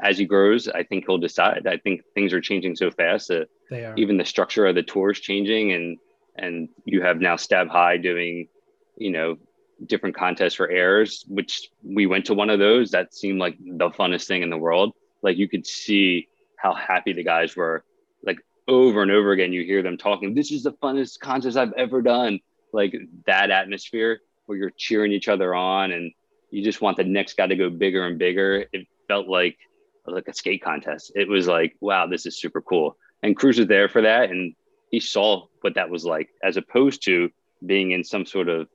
as 0.00 0.18
he 0.18 0.24
grows, 0.24 0.68
I 0.68 0.82
think 0.82 1.04
he'll 1.06 1.18
decide. 1.18 1.66
I 1.66 1.76
think 1.78 2.02
things 2.14 2.32
are 2.32 2.40
changing 2.40 2.76
so 2.76 2.90
fast 2.90 3.28
that 3.28 3.48
even 3.96 4.16
the 4.16 4.24
structure 4.24 4.66
of 4.66 4.74
the 4.74 4.82
tour 4.82 5.10
is 5.10 5.20
changing, 5.20 5.72
and 5.72 5.98
and 6.36 6.68
you 6.84 7.02
have 7.02 7.20
now 7.20 7.36
Stab 7.36 7.68
High 7.68 7.96
doing, 7.96 8.48
you 8.96 9.10
know, 9.10 9.36
different 9.84 10.16
contests 10.16 10.54
for 10.54 10.68
errors, 10.68 11.24
Which 11.28 11.68
we 11.82 12.06
went 12.06 12.26
to 12.26 12.34
one 12.34 12.50
of 12.50 12.58
those. 12.58 12.90
That 12.90 13.14
seemed 13.14 13.38
like 13.38 13.56
the 13.58 13.90
funnest 13.90 14.26
thing 14.26 14.42
in 14.42 14.50
the 14.50 14.58
world. 14.58 14.92
Like 15.22 15.36
you 15.36 15.48
could 15.48 15.66
see 15.66 16.28
how 16.56 16.74
happy 16.74 17.12
the 17.12 17.24
guys 17.24 17.56
were. 17.56 17.84
Like 18.24 18.38
over 18.68 19.02
and 19.02 19.10
over 19.10 19.32
again, 19.32 19.52
you 19.52 19.64
hear 19.64 19.82
them 19.82 19.98
talking. 19.98 20.34
This 20.34 20.50
is 20.50 20.62
the 20.62 20.72
funnest 20.72 21.20
contest 21.20 21.56
I've 21.56 21.72
ever 21.74 22.02
done. 22.02 22.40
Like 22.72 22.94
that 23.26 23.50
atmosphere 23.50 24.20
where 24.46 24.58
you're 24.58 24.72
cheering 24.76 25.12
each 25.12 25.28
other 25.28 25.54
on 25.54 25.92
and 25.92 26.12
you 26.50 26.62
just 26.62 26.80
want 26.80 26.96
the 26.96 27.04
next 27.04 27.36
guy 27.36 27.46
to 27.46 27.56
go 27.56 27.70
bigger 27.70 28.06
and 28.06 28.18
bigger. 28.18 28.66
It 28.72 28.86
felt 29.08 29.28
like 29.28 29.58
like 30.06 30.28
a 30.28 30.34
skate 30.34 30.62
contest. 30.62 31.12
It 31.14 31.28
was 31.28 31.46
like, 31.46 31.76
wow, 31.80 32.06
this 32.06 32.26
is 32.26 32.38
super 32.38 32.60
cool. 32.60 32.96
And 33.22 33.36
Cruz 33.36 33.58
was 33.58 33.68
there 33.68 33.88
for 33.88 34.02
that, 34.02 34.30
and 34.30 34.54
he 34.90 35.00
saw 35.00 35.46
what 35.62 35.74
that 35.76 35.88
was 35.88 36.04
like, 36.04 36.28
as 36.42 36.56
opposed 36.56 37.04
to 37.06 37.30
being 37.64 37.92
in 37.92 38.04
some 38.04 38.26
sort 38.26 38.48
of 38.48 38.68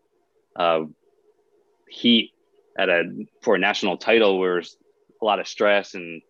uh, 0.56 0.82
heat 1.90 2.32
at 2.78 2.90
a 2.90 3.04
for 3.42 3.56
a 3.56 3.60
national 3.60 3.98
title, 3.98 4.40
where 4.40 4.56
there's 4.56 4.78
a 5.22 5.26
lot 5.26 5.40
of 5.40 5.48
stress 5.48 5.96
and 5.96 6.22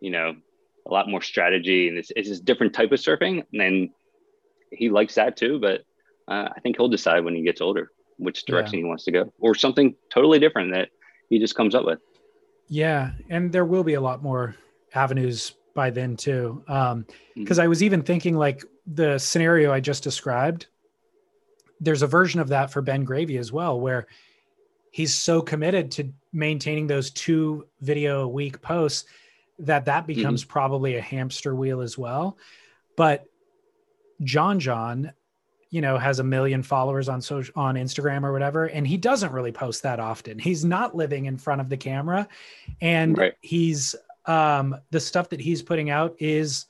you 0.00 0.10
know 0.10 0.34
a 0.86 0.92
lot 0.92 1.08
more 1.08 1.22
strategy, 1.22 1.88
and 1.88 1.98
it's 1.98 2.12
it's 2.14 2.30
a 2.30 2.42
different 2.42 2.74
type 2.74 2.92
of 2.92 2.98
surfing, 2.98 3.44
and 3.52 3.90
he 4.70 4.90
likes 4.90 5.14
that 5.14 5.36
too. 5.36 5.58
But 5.58 5.82
uh, 6.28 6.48
I 6.54 6.60
think 6.60 6.76
he'll 6.76 6.88
decide 6.88 7.24
when 7.24 7.34
he 7.34 7.42
gets 7.42 7.60
older 7.60 7.90
which 8.18 8.44
direction 8.44 8.78
yeah. 8.78 8.84
he 8.84 8.88
wants 8.88 9.04
to 9.04 9.10
go 9.10 9.32
or 9.40 9.54
something 9.54 9.94
totally 10.10 10.38
different 10.38 10.72
that 10.72 10.88
he 11.28 11.38
just 11.38 11.54
comes 11.54 11.74
up 11.74 11.84
with. 11.84 11.98
Yeah. 12.68 13.12
And 13.30 13.52
there 13.52 13.64
will 13.64 13.84
be 13.84 13.94
a 13.94 14.00
lot 14.00 14.22
more 14.22 14.56
avenues 14.94 15.54
by 15.74 15.90
then 15.90 16.16
too. 16.16 16.62
Um, 16.68 17.06
because 17.34 17.58
mm-hmm. 17.58 17.64
I 17.64 17.68
was 17.68 17.82
even 17.82 18.02
thinking 18.02 18.36
like 18.36 18.64
the 18.86 19.18
scenario 19.18 19.72
I 19.72 19.80
just 19.80 20.02
described, 20.02 20.66
there's 21.80 22.02
a 22.02 22.06
version 22.06 22.40
of 22.40 22.48
that 22.48 22.70
for 22.70 22.82
Ben 22.82 23.04
Gravy 23.04 23.38
as 23.38 23.52
well, 23.52 23.78
where 23.78 24.06
he's 24.90 25.14
so 25.14 25.42
committed 25.42 25.90
to 25.92 26.12
maintaining 26.32 26.86
those 26.86 27.10
two 27.10 27.66
video 27.80 28.22
a 28.22 28.28
week 28.28 28.60
posts 28.62 29.04
that 29.58 29.84
that 29.84 30.06
becomes 30.06 30.42
mm-hmm. 30.42 30.52
probably 30.52 30.96
a 30.96 31.00
hamster 31.00 31.54
wheel 31.54 31.80
as 31.80 31.96
well. 31.96 32.38
But 32.96 33.26
John 34.22 34.60
John 34.60 35.12
you 35.74 35.80
know 35.80 35.98
has 35.98 36.20
a 36.20 36.24
million 36.24 36.62
followers 36.62 37.08
on 37.08 37.20
social 37.20 37.52
on 37.56 37.74
Instagram 37.74 38.22
or 38.22 38.32
whatever 38.32 38.66
and 38.66 38.86
he 38.86 38.96
doesn't 38.96 39.32
really 39.32 39.50
post 39.50 39.82
that 39.82 39.98
often. 39.98 40.38
He's 40.38 40.64
not 40.64 40.94
living 40.94 41.26
in 41.26 41.36
front 41.36 41.60
of 41.60 41.68
the 41.68 41.76
camera 41.76 42.28
and 42.80 43.18
right. 43.18 43.34
he's 43.40 43.96
um 44.26 44.76
the 44.90 45.00
stuff 45.00 45.28
that 45.30 45.40
he's 45.40 45.62
putting 45.62 45.90
out 45.90 46.14
is 46.20 46.66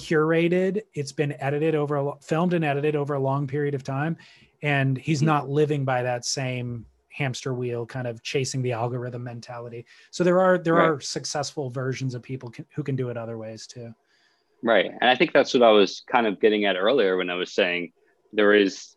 curated, 0.00 0.82
it's 0.94 1.12
been 1.12 1.34
edited 1.40 1.74
over 1.74 2.14
filmed 2.22 2.54
and 2.54 2.64
edited 2.64 2.96
over 2.96 3.14
a 3.14 3.20
long 3.20 3.46
period 3.46 3.74
of 3.74 3.82
time 3.82 4.16
and 4.62 4.98
he's 4.98 5.18
mm-hmm. 5.18 5.26
not 5.26 5.48
living 5.48 5.84
by 5.84 6.02
that 6.02 6.24
same 6.24 6.84
hamster 7.10 7.54
wheel 7.54 7.84
kind 7.84 8.06
of 8.06 8.22
chasing 8.22 8.62
the 8.62 8.72
algorithm 8.72 9.24
mentality 9.24 9.84
so 10.10 10.22
there 10.22 10.40
are 10.40 10.58
there 10.58 10.74
right. 10.74 10.88
are 10.90 11.00
successful 11.00 11.68
versions 11.68 12.14
of 12.14 12.22
people 12.22 12.50
can, 12.50 12.64
who 12.74 12.82
can 12.82 12.94
do 12.94 13.08
it 13.08 13.16
other 13.16 13.38
ways 13.38 13.66
too 13.66 13.92
right 14.62 14.86
and 15.00 15.10
i 15.10 15.16
think 15.16 15.32
that's 15.32 15.52
what 15.52 15.62
i 15.62 15.70
was 15.70 16.02
kind 16.06 16.26
of 16.26 16.40
getting 16.40 16.64
at 16.64 16.76
earlier 16.76 17.16
when 17.16 17.28
i 17.28 17.34
was 17.34 17.52
saying 17.52 17.92
there 18.32 18.54
is 18.54 18.96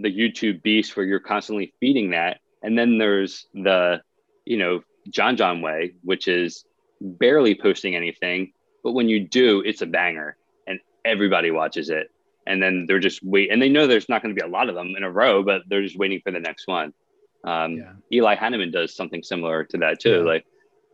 the 0.00 0.12
youtube 0.12 0.60
beast 0.62 0.96
where 0.96 1.06
you're 1.06 1.20
constantly 1.20 1.72
feeding 1.78 2.10
that 2.10 2.40
and 2.62 2.76
then 2.76 2.98
there's 2.98 3.46
the 3.54 4.00
you 4.44 4.56
know 4.56 4.80
john 5.08 5.36
john 5.36 5.60
way 5.60 5.92
which 6.02 6.26
is 6.26 6.64
barely 7.00 7.54
posting 7.54 7.94
anything 7.94 8.52
but 8.86 8.92
when 8.92 9.08
you 9.08 9.18
do 9.18 9.64
it's 9.66 9.82
a 9.82 9.86
banger 9.86 10.36
and 10.68 10.78
everybody 11.04 11.50
watches 11.50 11.90
it 11.90 12.08
and 12.46 12.62
then 12.62 12.84
they're 12.86 13.00
just 13.00 13.20
wait 13.24 13.50
and 13.50 13.60
they 13.60 13.68
know 13.68 13.88
there's 13.88 14.08
not 14.08 14.22
going 14.22 14.32
to 14.32 14.40
be 14.40 14.46
a 14.46 14.48
lot 14.48 14.68
of 14.68 14.76
them 14.76 14.94
in 14.96 15.02
a 15.02 15.10
row 15.10 15.42
but 15.42 15.62
they're 15.66 15.82
just 15.82 15.98
waiting 15.98 16.20
for 16.20 16.30
the 16.30 16.38
next 16.38 16.68
one 16.68 16.94
um, 17.42 17.78
yeah. 17.78 17.92
eli 18.12 18.36
hanneman 18.36 18.70
does 18.70 18.94
something 18.94 19.24
similar 19.24 19.64
to 19.64 19.76
that 19.78 19.98
too 19.98 20.18
yeah. 20.18 20.32
like 20.32 20.46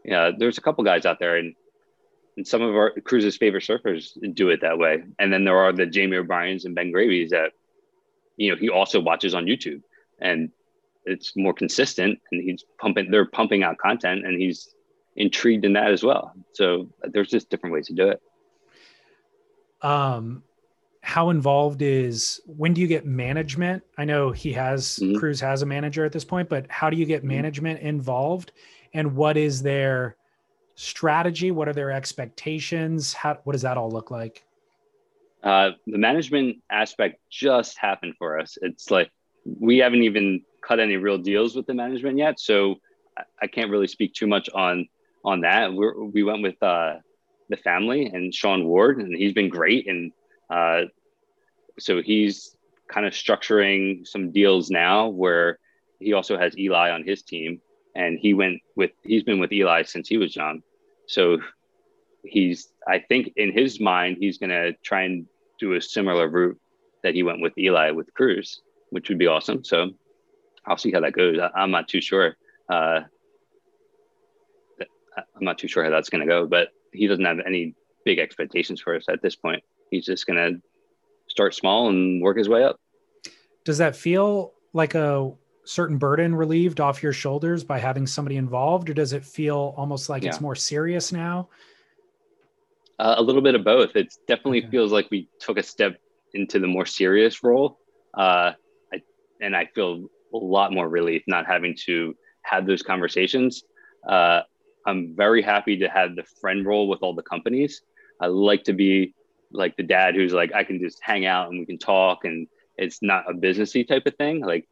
yeah 0.06 0.30
there's 0.34 0.56
a 0.56 0.62
couple 0.62 0.82
guys 0.82 1.04
out 1.04 1.18
there 1.18 1.36
and 1.36 1.54
and 2.38 2.48
some 2.48 2.62
of 2.62 2.74
our 2.74 2.92
Cruz's 3.04 3.36
favorite 3.36 3.62
surfers 3.62 4.16
do 4.32 4.48
it 4.48 4.62
that 4.62 4.78
way 4.78 5.04
and 5.18 5.30
then 5.30 5.44
there 5.44 5.58
are 5.58 5.70
the 5.70 5.84
jamie 5.84 6.16
o'briens 6.16 6.64
and 6.64 6.74
ben 6.74 6.90
gravies 6.90 7.28
that 7.28 7.52
you 8.38 8.50
know 8.50 8.56
he 8.56 8.70
also 8.70 9.00
watches 9.00 9.34
on 9.34 9.44
youtube 9.44 9.82
and 10.18 10.50
it's 11.04 11.36
more 11.36 11.52
consistent 11.52 12.18
and 12.30 12.42
he's 12.42 12.64
pumping 12.80 13.10
they're 13.10 13.26
pumping 13.26 13.62
out 13.62 13.76
content 13.76 14.24
and 14.24 14.40
he's 14.40 14.74
intrigued 15.16 15.64
in 15.64 15.72
that 15.74 15.90
as 15.90 16.02
well 16.02 16.32
so 16.52 16.88
there's 17.04 17.28
just 17.28 17.50
different 17.50 17.72
ways 17.72 17.86
to 17.86 17.92
do 17.92 18.08
it 18.08 18.22
um 19.82 20.42
how 21.02 21.30
involved 21.30 21.82
is 21.82 22.40
when 22.46 22.72
do 22.72 22.80
you 22.80 22.86
get 22.86 23.04
management? 23.04 23.82
I 23.98 24.04
know 24.04 24.30
he 24.30 24.52
has 24.52 25.00
mm-hmm. 25.02 25.18
Cruz 25.18 25.40
has 25.40 25.62
a 25.62 25.66
manager 25.66 26.04
at 26.04 26.12
this 26.12 26.24
point, 26.24 26.48
but 26.48 26.66
how 26.70 26.90
do 26.90 26.96
you 26.96 27.04
get 27.04 27.20
mm-hmm. 27.20 27.28
management 27.28 27.80
involved? 27.80 28.52
And 28.94 29.16
what 29.16 29.36
is 29.36 29.62
their 29.62 30.16
strategy? 30.76 31.50
What 31.50 31.68
are 31.68 31.72
their 31.72 31.90
expectations? 31.90 33.12
How 33.12 33.38
what 33.42 33.52
does 33.52 33.62
that 33.62 33.76
all 33.76 33.90
look 33.90 34.10
like? 34.10 34.44
Uh, 35.42 35.72
the 35.88 35.98
management 35.98 36.58
aspect 36.70 37.18
just 37.28 37.76
happened 37.76 38.14
for 38.16 38.38
us. 38.38 38.56
It's 38.62 38.90
like 38.90 39.10
we 39.44 39.78
haven't 39.78 40.04
even 40.04 40.42
cut 40.64 40.78
any 40.78 40.96
real 40.96 41.18
deals 41.18 41.56
with 41.56 41.66
the 41.66 41.74
management 41.74 42.16
yet, 42.16 42.38
so 42.38 42.76
I 43.42 43.48
can't 43.48 43.70
really 43.70 43.88
speak 43.88 44.14
too 44.14 44.28
much 44.28 44.48
on 44.50 44.86
on 45.24 45.42
that. 45.42 45.72
We're, 45.72 46.02
we 46.02 46.22
went 46.22 46.42
with 46.42 46.62
uh, 46.62 46.96
the 47.48 47.56
family 47.56 48.06
and 48.06 48.34
Sean 48.34 48.64
Ward, 48.64 48.98
and 48.98 49.14
he's 49.16 49.32
been 49.32 49.48
great 49.48 49.86
and 49.88 50.12
uh, 50.50 50.82
so 51.78 52.02
he's 52.02 52.56
kind 52.88 53.06
of 53.06 53.12
structuring 53.12 54.06
some 54.06 54.32
deals 54.32 54.70
now 54.70 55.08
where 55.08 55.58
he 55.98 56.12
also 56.12 56.36
has 56.36 56.56
Eli 56.58 56.90
on 56.90 57.04
his 57.04 57.22
team, 57.22 57.60
and 57.94 58.18
he 58.18 58.34
went 58.34 58.60
with 58.76 58.90
he's 59.02 59.22
been 59.22 59.40
with 59.40 59.52
Eli 59.52 59.82
since 59.82 60.08
he 60.08 60.18
was 60.18 60.36
young. 60.36 60.62
So 61.06 61.38
he's 62.24 62.68
I 62.86 62.98
think 62.98 63.32
in 63.36 63.52
his 63.52 63.80
mind 63.80 64.18
he's 64.20 64.38
going 64.38 64.50
to 64.50 64.72
try 64.84 65.02
and 65.02 65.26
do 65.58 65.74
a 65.74 65.80
similar 65.80 66.28
route 66.28 66.60
that 67.02 67.14
he 67.14 67.22
went 67.22 67.40
with 67.40 67.56
Eli 67.56 67.90
with 67.90 68.12
Cruz, 68.14 68.60
which 68.90 69.08
would 69.08 69.18
be 69.18 69.26
awesome. 69.26 69.64
So 69.64 69.90
I'll 70.66 70.76
see 70.76 70.92
how 70.92 71.00
that 71.00 71.12
goes. 71.12 71.38
I, 71.38 71.62
am 71.62 71.70
not 71.70 71.88
too 71.88 72.00
sure. 72.00 72.36
Uh, 72.68 73.00
I'm 75.16 75.44
not 75.44 75.58
too 75.58 75.68
sure 75.68 75.84
how 75.84 75.90
that's 75.90 76.08
going 76.08 76.20
to 76.20 76.26
go, 76.26 76.46
but 76.46 76.68
he 76.92 77.06
doesn't 77.06 77.24
have 77.24 77.38
any 77.46 77.74
big 78.04 78.18
expectations 78.18 78.80
for 78.80 78.96
us 78.96 79.04
at 79.08 79.22
this 79.22 79.36
point 79.36 79.62
he's 79.92 80.06
just 80.06 80.26
going 80.26 80.36
to 80.36 80.60
start 81.28 81.54
small 81.54 81.88
and 81.88 82.20
work 82.20 82.36
his 82.36 82.48
way 82.48 82.64
up. 82.64 82.80
Does 83.64 83.78
that 83.78 83.94
feel 83.94 84.54
like 84.72 84.96
a 84.96 85.30
certain 85.64 85.98
burden 85.98 86.34
relieved 86.34 86.80
off 86.80 87.02
your 87.02 87.12
shoulders 87.12 87.62
by 87.62 87.78
having 87.78 88.06
somebody 88.08 88.36
involved, 88.36 88.90
or 88.90 88.94
does 88.94 89.12
it 89.12 89.24
feel 89.24 89.74
almost 89.76 90.08
like 90.08 90.24
yeah. 90.24 90.30
it's 90.30 90.40
more 90.40 90.56
serious 90.56 91.12
now? 91.12 91.48
Uh, 92.98 93.14
a 93.18 93.22
little 93.22 93.42
bit 93.42 93.54
of 93.54 93.62
both. 93.62 93.94
It 93.94 94.12
definitely 94.26 94.62
okay. 94.62 94.70
feels 94.70 94.90
like 94.90 95.08
we 95.10 95.28
took 95.38 95.58
a 95.58 95.62
step 95.62 96.00
into 96.34 96.58
the 96.58 96.66
more 96.66 96.86
serious 96.86 97.44
role. 97.44 97.78
Uh, 98.14 98.52
I, 98.92 99.02
and 99.40 99.54
I 99.54 99.66
feel 99.66 100.06
a 100.34 100.36
lot 100.36 100.72
more 100.72 100.88
relief 100.88 101.22
not 101.28 101.46
having 101.46 101.76
to 101.84 102.16
have 102.42 102.66
those 102.66 102.82
conversations. 102.82 103.62
Uh, 104.08 104.40
I'm 104.86 105.14
very 105.16 105.42
happy 105.42 105.78
to 105.78 105.88
have 105.88 106.16
the 106.16 106.24
friend 106.40 106.64
role 106.66 106.88
with 106.88 107.02
all 107.02 107.14
the 107.14 107.22
companies. 107.22 107.82
I 108.20 108.26
like 108.26 108.64
to 108.64 108.72
be 108.72 109.14
like 109.50 109.76
the 109.76 109.82
dad 109.82 110.14
who's 110.14 110.32
like 110.32 110.54
I 110.54 110.64
can 110.64 110.80
just 110.80 110.98
hang 111.02 111.26
out 111.26 111.50
and 111.50 111.60
we 111.60 111.66
can 111.66 111.78
talk 111.78 112.24
and 112.24 112.46
it's 112.76 113.02
not 113.02 113.30
a 113.30 113.34
businessy 113.34 113.86
type 113.86 114.06
of 114.06 114.16
thing. 114.16 114.44
Like 114.44 114.68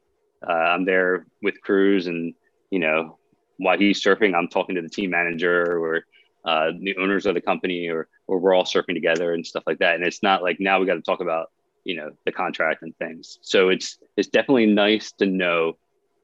uh, 0.46 0.52
I'm 0.52 0.84
there 0.84 1.26
with 1.42 1.60
Cruz 1.60 2.06
and 2.06 2.34
you 2.70 2.78
know 2.78 3.18
while 3.58 3.78
he's 3.78 4.02
surfing, 4.02 4.34
I'm 4.34 4.48
talking 4.48 4.76
to 4.76 4.82
the 4.82 4.88
team 4.88 5.10
manager 5.10 5.78
or 5.78 6.04
uh, 6.46 6.72
the 6.80 6.96
owners 6.96 7.26
of 7.26 7.34
the 7.34 7.40
company 7.40 7.88
or 7.88 8.08
or 8.26 8.38
we're 8.38 8.54
all 8.54 8.64
surfing 8.64 8.94
together 8.94 9.34
and 9.34 9.46
stuff 9.46 9.64
like 9.66 9.78
that. 9.80 9.96
And 9.96 10.04
it's 10.04 10.22
not 10.22 10.42
like 10.42 10.58
now 10.60 10.80
we 10.80 10.86
got 10.86 10.94
to 10.94 11.02
talk 11.02 11.20
about 11.20 11.50
you 11.84 11.96
know 11.96 12.10
the 12.24 12.32
contract 12.32 12.82
and 12.82 12.96
things. 12.96 13.38
So 13.42 13.68
it's 13.68 13.98
it's 14.16 14.28
definitely 14.28 14.66
nice 14.66 15.12
to 15.12 15.26
know 15.26 15.76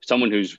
someone 0.02 0.30
who's 0.30 0.58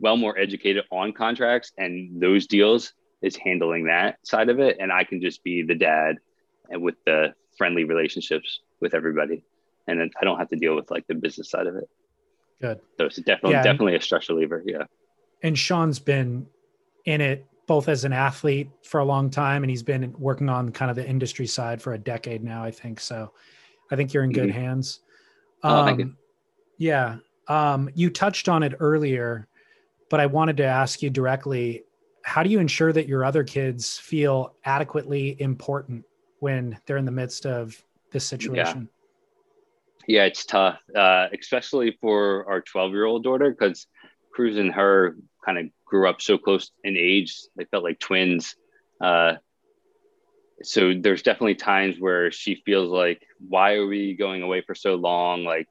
well 0.00 0.16
more 0.16 0.38
educated 0.38 0.84
on 0.90 1.12
contracts 1.12 1.72
and 1.78 2.20
those 2.20 2.46
deals 2.46 2.92
is 3.22 3.36
handling 3.36 3.84
that 3.84 4.18
side 4.26 4.48
of 4.48 4.60
it 4.60 4.76
and 4.80 4.92
i 4.92 5.02
can 5.02 5.20
just 5.20 5.42
be 5.42 5.62
the 5.62 5.74
dad 5.74 6.16
and 6.70 6.82
with 6.82 6.96
the 7.04 7.32
friendly 7.58 7.84
relationships 7.84 8.60
with 8.80 8.94
everybody. 8.94 9.42
And 9.86 10.00
then 10.00 10.10
I 10.20 10.24
don't 10.24 10.38
have 10.38 10.48
to 10.50 10.56
deal 10.56 10.74
with 10.74 10.90
like 10.90 11.06
the 11.06 11.14
business 11.14 11.50
side 11.50 11.66
of 11.66 11.74
it. 11.74 11.88
Good. 12.60 12.80
So 12.96 13.06
it's 13.06 13.16
definitely 13.16 13.52
yeah, 13.52 13.62
definitely 13.62 13.96
a 13.96 14.00
stress 14.00 14.28
reliever. 14.28 14.62
Yeah. 14.64 14.84
And 15.42 15.58
Sean's 15.58 15.98
been 15.98 16.46
in 17.04 17.20
it 17.20 17.46
both 17.66 17.88
as 17.88 18.04
an 18.04 18.12
athlete 18.12 18.70
for 18.82 19.00
a 19.00 19.04
long 19.04 19.28
time 19.28 19.62
and 19.62 19.70
he's 19.70 19.82
been 19.82 20.14
working 20.18 20.48
on 20.48 20.70
kind 20.70 20.90
of 20.90 20.96
the 20.96 21.06
industry 21.06 21.46
side 21.46 21.82
for 21.82 21.92
a 21.92 21.98
decade 21.98 22.42
now, 22.42 22.64
I 22.64 22.70
think. 22.70 23.00
So 23.00 23.32
I 23.90 23.96
think 23.96 24.12
you're 24.12 24.24
in 24.24 24.32
good 24.32 24.48
mm-hmm. 24.48 24.58
hands. 24.58 25.00
Um, 25.62 25.72
oh. 25.72 25.88
Um, 25.88 26.16
yeah. 26.78 27.16
Um, 27.48 27.90
you 27.94 28.10
touched 28.10 28.48
on 28.48 28.62
it 28.62 28.74
earlier, 28.78 29.47
but 30.10 30.20
I 30.20 30.26
wanted 30.26 30.56
to 30.58 30.64
ask 30.64 31.02
you 31.02 31.10
directly 31.10 31.84
how 32.24 32.42
do 32.42 32.50
you 32.50 32.60
ensure 32.60 32.92
that 32.92 33.08
your 33.08 33.24
other 33.24 33.42
kids 33.42 33.96
feel 33.96 34.54
adequately 34.64 35.40
important 35.40 36.04
when 36.40 36.78
they're 36.84 36.98
in 36.98 37.06
the 37.06 37.10
midst 37.10 37.46
of 37.46 37.82
this 38.12 38.26
situation? 38.26 38.88
Yeah, 40.06 40.20
yeah 40.20 40.24
it's 40.26 40.44
tough, 40.44 40.78
uh, 40.94 41.28
especially 41.38 41.96
for 42.02 42.46
our 42.46 42.60
12 42.60 42.92
year 42.92 43.06
old 43.06 43.24
daughter, 43.24 43.50
because 43.50 43.86
Cruz 44.30 44.58
and 44.58 44.72
her 44.72 45.16
kind 45.44 45.58
of 45.58 45.66
grew 45.86 46.06
up 46.06 46.20
so 46.20 46.36
close 46.36 46.70
in 46.84 46.98
age. 46.98 47.34
They 47.56 47.64
felt 47.64 47.82
like 47.82 47.98
twins. 47.98 48.56
Uh, 49.00 49.36
so 50.62 50.92
there's 50.92 51.22
definitely 51.22 51.54
times 51.54 51.96
where 51.98 52.30
she 52.30 52.62
feels 52.66 52.90
like, 52.90 53.22
why 53.38 53.74
are 53.74 53.86
we 53.86 54.14
going 54.14 54.42
away 54.42 54.60
for 54.60 54.74
so 54.74 54.96
long? 54.96 55.44
Like, 55.44 55.66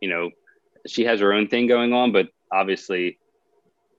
you 0.00 0.08
know, 0.08 0.30
she 0.86 1.04
has 1.04 1.20
her 1.20 1.32
own 1.32 1.48
thing 1.48 1.68
going 1.68 1.92
on, 1.92 2.12
but 2.12 2.28
obviously 2.50 3.18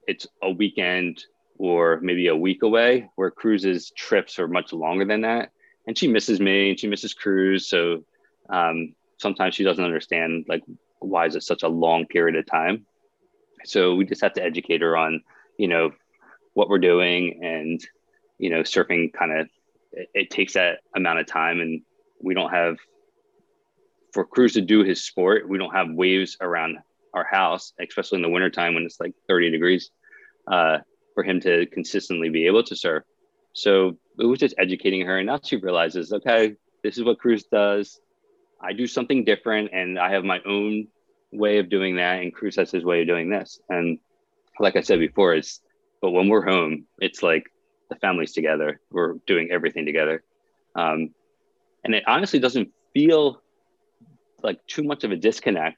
it's 0.07 0.27
a 0.41 0.49
weekend 0.49 1.25
or 1.57 1.99
maybe 2.01 2.27
a 2.27 2.35
week 2.35 2.63
away 2.63 3.09
where 3.15 3.31
Cruz's 3.31 3.91
trips 3.91 4.39
are 4.39 4.47
much 4.47 4.73
longer 4.73 5.05
than 5.05 5.21
that 5.21 5.51
and 5.87 5.97
she 5.97 6.07
misses 6.07 6.39
me 6.39 6.69
and 6.69 6.79
she 6.79 6.87
misses 6.87 7.13
Cruz. 7.13 7.67
So 7.67 8.03
um, 8.49 8.93
sometimes 9.17 9.55
she 9.55 9.63
doesn't 9.63 9.83
understand 9.83 10.45
like 10.47 10.63
why 10.99 11.25
is 11.25 11.35
it 11.35 11.43
such 11.43 11.63
a 11.63 11.69
long 11.69 12.05
period 12.05 12.35
of 12.35 12.45
time. 12.45 12.85
So 13.63 13.95
we 13.95 14.05
just 14.05 14.21
have 14.21 14.33
to 14.33 14.43
educate 14.43 14.81
her 14.81 14.95
on, 14.95 15.23
you 15.57 15.67
know, 15.67 15.91
what 16.53 16.69
we're 16.69 16.77
doing 16.79 17.39
and, 17.43 17.81
you 18.37 18.49
know, 18.49 18.61
surfing 18.61 19.13
kind 19.13 19.31
of 19.31 19.47
it, 19.93 20.09
it 20.13 20.29
takes 20.29 20.53
that 20.53 20.79
amount 20.95 21.19
of 21.19 21.25
time 21.25 21.61
and 21.61 21.81
we 22.21 22.33
don't 22.33 22.51
have 22.51 22.77
for 24.13 24.25
Cruz 24.25 24.53
to 24.53 24.61
do 24.61 24.83
his 24.83 25.03
sport, 25.03 25.47
we 25.47 25.57
don't 25.57 25.73
have 25.73 25.91
waves 25.91 26.37
around 26.41 26.77
our 27.13 27.25
house, 27.29 27.73
especially 27.79 28.17
in 28.17 28.21
the 28.23 28.29
wintertime 28.29 28.73
when 28.73 28.83
it's 28.83 28.99
like 28.99 29.13
30 29.27 29.51
degrees, 29.51 29.91
uh, 30.51 30.79
for 31.13 31.23
him 31.23 31.39
to 31.41 31.65
consistently 31.67 32.29
be 32.29 32.47
able 32.47 32.63
to 32.63 32.75
serve. 32.75 33.03
So 33.53 33.97
it 34.19 34.25
was 34.25 34.39
just 34.39 34.55
educating 34.57 35.05
her. 35.05 35.17
And 35.17 35.27
now 35.27 35.39
she 35.43 35.55
realizes, 35.55 36.13
okay, 36.13 36.55
this 36.83 36.97
is 36.97 37.03
what 37.03 37.19
Cruz 37.19 37.45
does. 37.51 37.99
I 38.61 38.73
do 38.73 38.87
something 38.87 39.25
different 39.25 39.71
and 39.73 39.99
I 39.99 40.11
have 40.11 40.23
my 40.23 40.39
own 40.45 40.87
way 41.31 41.57
of 41.59 41.69
doing 41.69 41.97
that. 41.97 42.21
And 42.21 42.33
Cruz 42.33 42.55
has 42.55 42.71
his 42.71 42.83
way 42.83 43.01
of 43.01 43.07
doing 43.07 43.29
this. 43.29 43.59
And 43.69 43.99
like 44.59 44.75
I 44.75 44.81
said 44.81 44.99
before, 44.99 45.33
it's, 45.35 45.61
but 46.01 46.11
when 46.11 46.27
we're 46.27 46.45
home, 46.45 46.85
it's 46.99 47.23
like 47.23 47.45
the 47.89 47.95
family's 47.95 48.33
together. 48.33 48.79
We're 48.91 49.15
doing 49.25 49.49
everything 49.51 49.85
together. 49.85 50.23
Um, 50.75 51.13
and 51.83 51.95
it 51.95 52.03
honestly 52.07 52.39
doesn't 52.39 52.69
feel 52.93 53.41
like 54.43 54.59
too 54.67 54.83
much 54.83 55.03
of 55.03 55.11
a 55.11 55.15
disconnect 55.15 55.77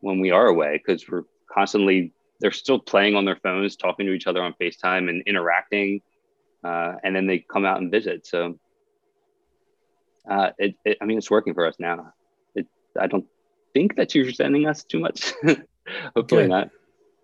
when 0.00 0.18
we 0.18 0.30
are 0.32 0.46
away 0.46 0.80
because 0.84 1.08
we're 1.08 1.22
constantly, 1.52 2.12
they're 2.42 2.52
still 2.52 2.78
playing 2.78 3.14
on 3.14 3.24
their 3.24 3.36
phones, 3.36 3.76
talking 3.76 4.04
to 4.04 4.12
each 4.12 4.26
other 4.26 4.42
on 4.42 4.54
FaceTime 4.60 5.08
and 5.08 5.22
interacting 5.26 6.02
uh, 6.64 6.94
and 7.02 7.14
then 7.14 7.26
they 7.26 7.38
come 7.38 7.64
out 7.64 7.80
and 7.80 7.90
visit. 7.90 8.26
So 8.26 8.58
uh, 10.30 10.50
it, 10.58 10.76
it, 10.84 10.98
I 11.00 11.04
mean, 11.04 11.18
it's 11.18 11.30
working 11.30 11.54
for 11.54 11.66
us 11.66 11.76
now. 11.78 12.12
It, 12.54 12.66
I 12.98 13.06
don't 13.06 13.26
think 13.74 13.96
that 13.96 14.14
you're 14.14 14.30
sending 14.32 14.66
us 14.66 14.84
too 14.84 15.00
much. 15.00 15.32
Hopefully 16.16 16.44
Good. 16.44 16.50
not. 16.50 16.70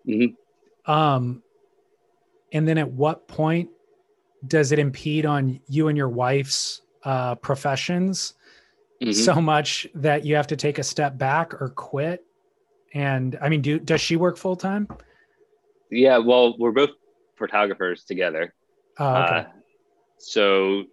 Mm-hmm. 0.07 0.91
Um, 0.91 1.43
and 2.51 2.67
then 2.67 2.77
at 2.77 2.89
what 2.89 3.27
point 3.27 3.69
does 4.45 4.71
it 4.71 4.79
impede 4.79 5.25
on 5.25 5.59
you 5.67 5.87
and 5.87 5.97
your 5.97 6.09
wife's 6.09 6.81
uh, 7.03 7.35
professions 7.35 8.33
mm-hmm. 9.01 9.11
so 9.11 9.39
much 9.39 9.87
that 9.95 10.25
you 10.25 10.35
have 10.35 10.47
to 10.47 10.55
take 10.55 10.79
a 10.79 10.83
step 10.83 11.17
back 11.17 11.53
or 11.61 11.69
quit? 11.69 12.25
And 12.93 13.37
I 13.39 13.49
mean, 13.49 13.61
do 13.61 13.79
does 13.79 14.01
she 14.01 14.15
work 14.15 14.35
full 14.35 14.55
time? 14.55 14.87
Yeah, 15.89 16.17
well, 16.19 16.55
we're 16.57 16.71
both 16.71 16.91
photographers 17.35 18.03
together. 18.03 18.53
Oh, 18.97 19.15
okay. 19.23 19.35
Uh, 19.35 19.43
so 20.17 20.83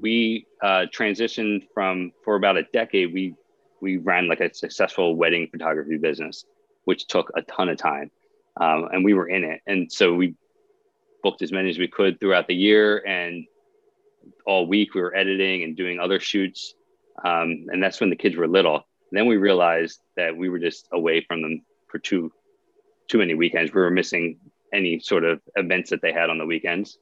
we 0.00 0.46
uh, 0.62 0.86
transitioned 0.92 1.66
from 1.74 2.12
for 2.24 2.36
about 2.36 2.56
a 2.56 2.62
decade. 2.72 3.12
We 3.12 3.34
we 3.80 3.96
ran 3.96 4.28
like 4.28 4.40
a 4.40 4.54
successful 4.54 5.16
wedding 5.16 5.48
photography 5.50 5.98
business, 5.98 6.44
which 6.84 7.06
took 7.06 7.30
a 7.34 7.42
ton 7.42 7.68
of 7.68 7.78
time, 7.78 8.10
um, 8.60 8.88
and 8.92 9.04
we 9.04 9.14
were 9.14 9.28
in 9.28 9.44
it. 9.44 9.60
And 9.66 9.90
so 9.90 10.14
we 10.14 10.34
booked 11.22 11.42
as 11.42 11.52
many 11.52 11.70
as 11.70 11.78
we 11.78 11.88
could 11.88 12.20
throughout 12.20 12.46
the 12.46 12.54
year, 12.54 12.98
and 13.06 13.46
all 14.46 14.66
week 14.66 14.94
we 14.94 15.00
were 15.00 15.16
editing 15.16 15.62
and 15.64 15.76
doing 15.76 15.98
other 15.98 16.20
shoots. 16.20 16.74
Um, 17.24 17.66
and 17.68 17.82
that's 17.82 18.00
when 18.00 18.10
the 18.10 18.16
kids 18.16 18.36
were 18.36 18.48
little. 18.48 18.76
And 18.76 19.18
then 19.18 19.26
we 19.26 19.36
realized 19.36 20.00
that 20.16 20.36
we 20.36 20.48
were 20.48 20.58
just 20.58 20.88
away 20.92 21.24
from 21.26 21.42
them 21.42 21.62
for 21.88 21.98
too 21.98 22.32
too 23.12 23.18
many 23.18 23.34
weekends. 23.34 23.74
We 23.74 23.80
were 23.82 23.90
missing 23.90 24.38
any 24.72 24.98
sort 24.98 25.24
of 25.24 25.40
events 25.56 25.90
that 25.90 26.00
they 26.00 26.14
had 26.14 26.30
on 26.30 26.38
the 26.38 26.46
weekends. 26.46 26.98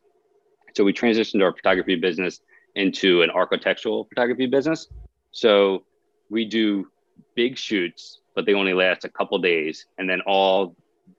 So 0.74 0.82
we 0.82 0.92
transitioned 0.92 1.40
our 1.40 1.54
photography 1.54 1.94
business 1.94 2.40
into 2.74 3.22
an 3.22 3.30
architectural 3.30 4.06
photography 4.08 4.46
business. 4.46 4.88
So 5.30 5.84
we 6.28 6.44
do 6.46 6.88
big 7.36 7.56
shoots, 7.56 8.20
but 8.34 8.44
they 8.44 8.54
only 8.54 8.74
last 8.74 9.04
a 9.04 9.08
couple 9.08 9.38
days, 9.38 9.86
and 9.98 10.10
then 10.10 10.20
all 10.22 10.74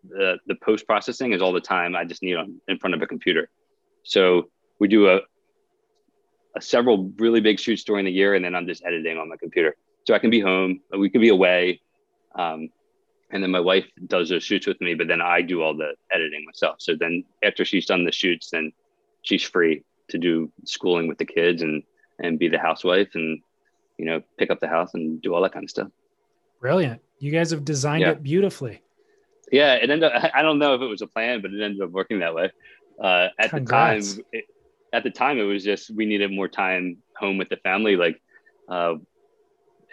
the 0.10 0.38
the 0.48 0.56
post 0.56 0.86
processing 0.86 1.32
is 1.32 1.42
all 1.42 1.54
the 1.54 1.62
time 1.62 1.96
I 1.96 2.04
just 2.04 2.22
need 2.22 2.36
on 2.36 2.60
in 2.68 2.78
front 2.78 2.94
of 2.94 3.02
a 3.02 3.08
computer. 3.08 3.50
So 4.04 4.50
we 4.80 4.88
do 4.90 5.08
a, 5.08 5.22
a 6.58 6.62
several 6.62 7.14
really 7.18 7.40
big 7.40 7.60
shoots 7.60 7.84
during 7.86 8.06
the 8.06 8.12
year, 8.12 8.36
and 8.36 8.44
then 8.44 8.56
I'm 8.56 8.68
just 8.68 8.84
editing 8.84 9.18
on 9.18 9.30
my 9.30 9.38
computer. 9.38 9.76
So 10.06 10.14
I 10.14 10.20
can 10.20 10.32
be 10.32 10.42
home, 10.42 10.82
we 10.98 11.10
can 11.10 11.22
be 11.22 11.30
away, 11.30 11.82
um, 12.36 12.70
and 13.32 13.42
then 13.42 13.52
my 13.52 13.60
wife 13.60 13.86
does 14.08 14.30
those 14.30 14.44
shoots 14.44 14.68
with 14.68 14.80
me, 14.82 14.94
but 14.94 15.08
then 15.08 15.22
I 15.22 15.42
do 15.42 15.62
all 15.62 15.76
the 15.76 15.94
editing 16.12 16.46
myself. 16.46 16.78
So 16.80 16.96
then 17.00 17.24
after 17.44 17.64
she's 17.64 17.86
done 17.86 18.04
the 18.04 18.12
shoots, 18.12 18.50
then 18.50 18.72
she's 19.22 19.44
free 19.44 19.84
to 20.10 20.18
do 20.18 20.52
schooling 20.66 21.08
with 21.08 21.18
the 21.18 21.26
kids 21.26 21.62
and 21.62 21.84
and 22.20 22.38
be 22.38 22.50
the 22.50 22.60
housewife 22.60 23.10
and 23.16 23.42
you 23.98 24.06
know 24.06 24.22
pick 24.38 24.52
up 24.52 24.60
the 24.60 24.68
house 24.68 24.94
and 24.94 25.22
do 25.22 25.34
all 25.34 25.42
that 25.42 25.54
kind 25.54 25.64
of 25.64 25.70
stuff. 25.70 25.88
Brilliant! 26.60 27.02
You 27.20 27.32
guys 27.32 27.52
have 27.52 27.66
designed 27.66 28.02
yeah. 28.02 28.12
it 28.12 28.24
beautifully. 28.24 28.82
Yeah, 29.52 29.76
it 29.76 29.90
ended. 29.90 30.12
Up, 30.12 30.32
I 30.34 30.42
don't 30.42 30.60
know 30.60 30.76
if 30.76 30.82
it 30.82 30.88
was 30.88 31.02
a 31.02 31.08
plan, 31.08 31.42
but 31.42 31.52
it 31.52 31.62
ended 31.62 31.82
up 31.82 31.90
working 31.90 32.20
that 32.20 32.36
way. 32.36 32.52
Uh, 33.02 33.30
at 33.40 33.50
Congrats. 33.50 34.16
the 34.16 34.22
time, 34.22 34.26
it, 34.34 34.46
at 34.94 35.04
the 35.04 35.10
time, 35.10 35.40
it 35.40 35.44
was 35.44 35.64
just 35.64 35.90
we 35.90 36.06
needed 36.06 36.32
more 36.32 36.48
time 36.48 36.98
home 37.16 37.38
with 37.38 37.50
the 37.50 37.58
family, 37.58 37.96
like, 37.96 38.22
uh, 38.70 38.96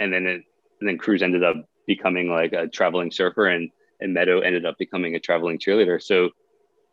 and 0.00 0.12
then 0.12 0.26
it, 0.26 0.42
and 0.80 0.88
then 0.88 0.98
Cruz 0.98 1.22
ended 1.22 1.44
up 1.44 1.56
becoming 1.88 2.30
like 2.30 2.52
a 2.52 2.68
traveling 2.68 3.10
surfer, 3.10 3.48
and 3.48 3.70
and 4.00 4.14
Meadow 4.14 4.38
ended 4.38 4.64
up 4.64 4.78
becoming 4.78 5.16
a 5.16 5.20
traveling 5.20 5.58
cheerleader. 5.58 6.00
So 6.00 6.30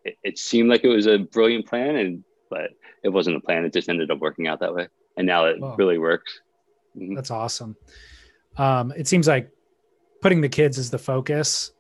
it, 0.04 0.18
it 0.24 0.40
seemed 0.40 0.70
like 0.70 0.84
it 0.84 0.88
was 0.88 1.06
a 1.06 1.20
brilliant 1.20 1.68
plan, 1.68 1.98
and 1.98 2.24
but 2.50 2.72
it 3.04 3.10
wasn't 3.10 3.36
a 3.36 3.40
plan. 3.40 3.64
It 3.66 3.74
just 3.74 3.90
ended 3.90 4.10
up 4.10 4.18
working 4.18 4.48
out 4.48 4.60
that 4.62 4.74
way, 4.74 4.88
and 5.18 5.28
now 5.28 5.46
it 5.46 5.58
really 5.78 6.00
works. 6.00 6.40
Mm-hmm. 6.98 7.14
That's 7.14 7.30
awesome. 7.30 7.76
Um, 8.58 8.92
it 8.98 9.08
seems 9.08 9.28
like 9.28 9.52
putting 10.22 10.42
the 10.42 10.50
kids 10.50 10.80
as 10.80 10.90
the 10.90 10.98
focus 10.98 11.72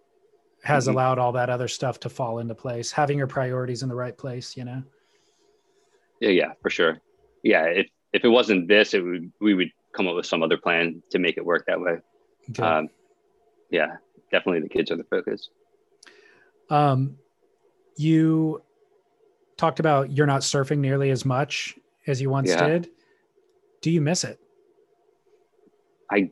has 0.63 0.83
mm-hmm. 0.83 0.93
allowed 0.93 1.17
all 1.17 1.31
that 1.31 1.49
other 1.49 1.67
stuff 1.67 1.99
to 2.01 2.09
fall 2.09 2.39
into 2.39 2.53
place. 2.53 2.91
Having 2.91 3.17
your 3.17 3.27
priorities 3.27 3.81
in 3.81 3.89
the 3.89 3.95
right 3.95 4.15
place, 4.15 4.57
you 4.57 4.65
know. 4.65 4.83
Yeah, 6.19 6.29
yeah, 6.29 6.51
for 6.61 6.69
sure. 6.69 6.99
Yeah, 7.43 7.63
if 7.63 7.87
if 8.13 8.25
it 8.25 8.29
wasn't 8.29 8.67
this, 8.67 8.93
it 8.93 9.03
would 9.03 9.31
we 9.39 9.53
would 9.53 9.71
come 9.93 10.07
up 10.07 10.15
with 10.15 10.25
some 10.25 10.43
other 10.43 10.57
plan 10.57 11.01
to 11.11 11.19
make 11.19 11.37
it 11.37 11.45
work 11.45 11.65
that 11.67 11.79
way. 11.79 11.97
Okay. 12.49 12.63
Um, 12.63 12.89
yeah, 13.75 13.97
definitely 14.31 14.61
the 14.61 14.69
kids 14.69 14.89
are 14.89 14.95
the 14.95 15.03
focus. 15.03 15.49
Um, 16.69 17.17
you 17.97 18.61
talked 19.57 19.79
about 19.79 20.11
you're 20.11 20.25
not 20.25 20.41
surfing 20.41 20.79
nearly 20.79 21.09
as 21.11 21.25
much 21.25 21.75
as 22.07 22.21
you 22.21 22.29
once 22.29 22.49
yeah. 22.49 22.67
did. 22.67 22.89
Do 23.81 23.91
you 23.91 24.01
miss 24.01 24.23
it? 24.23 24.39
I 26.09 26.31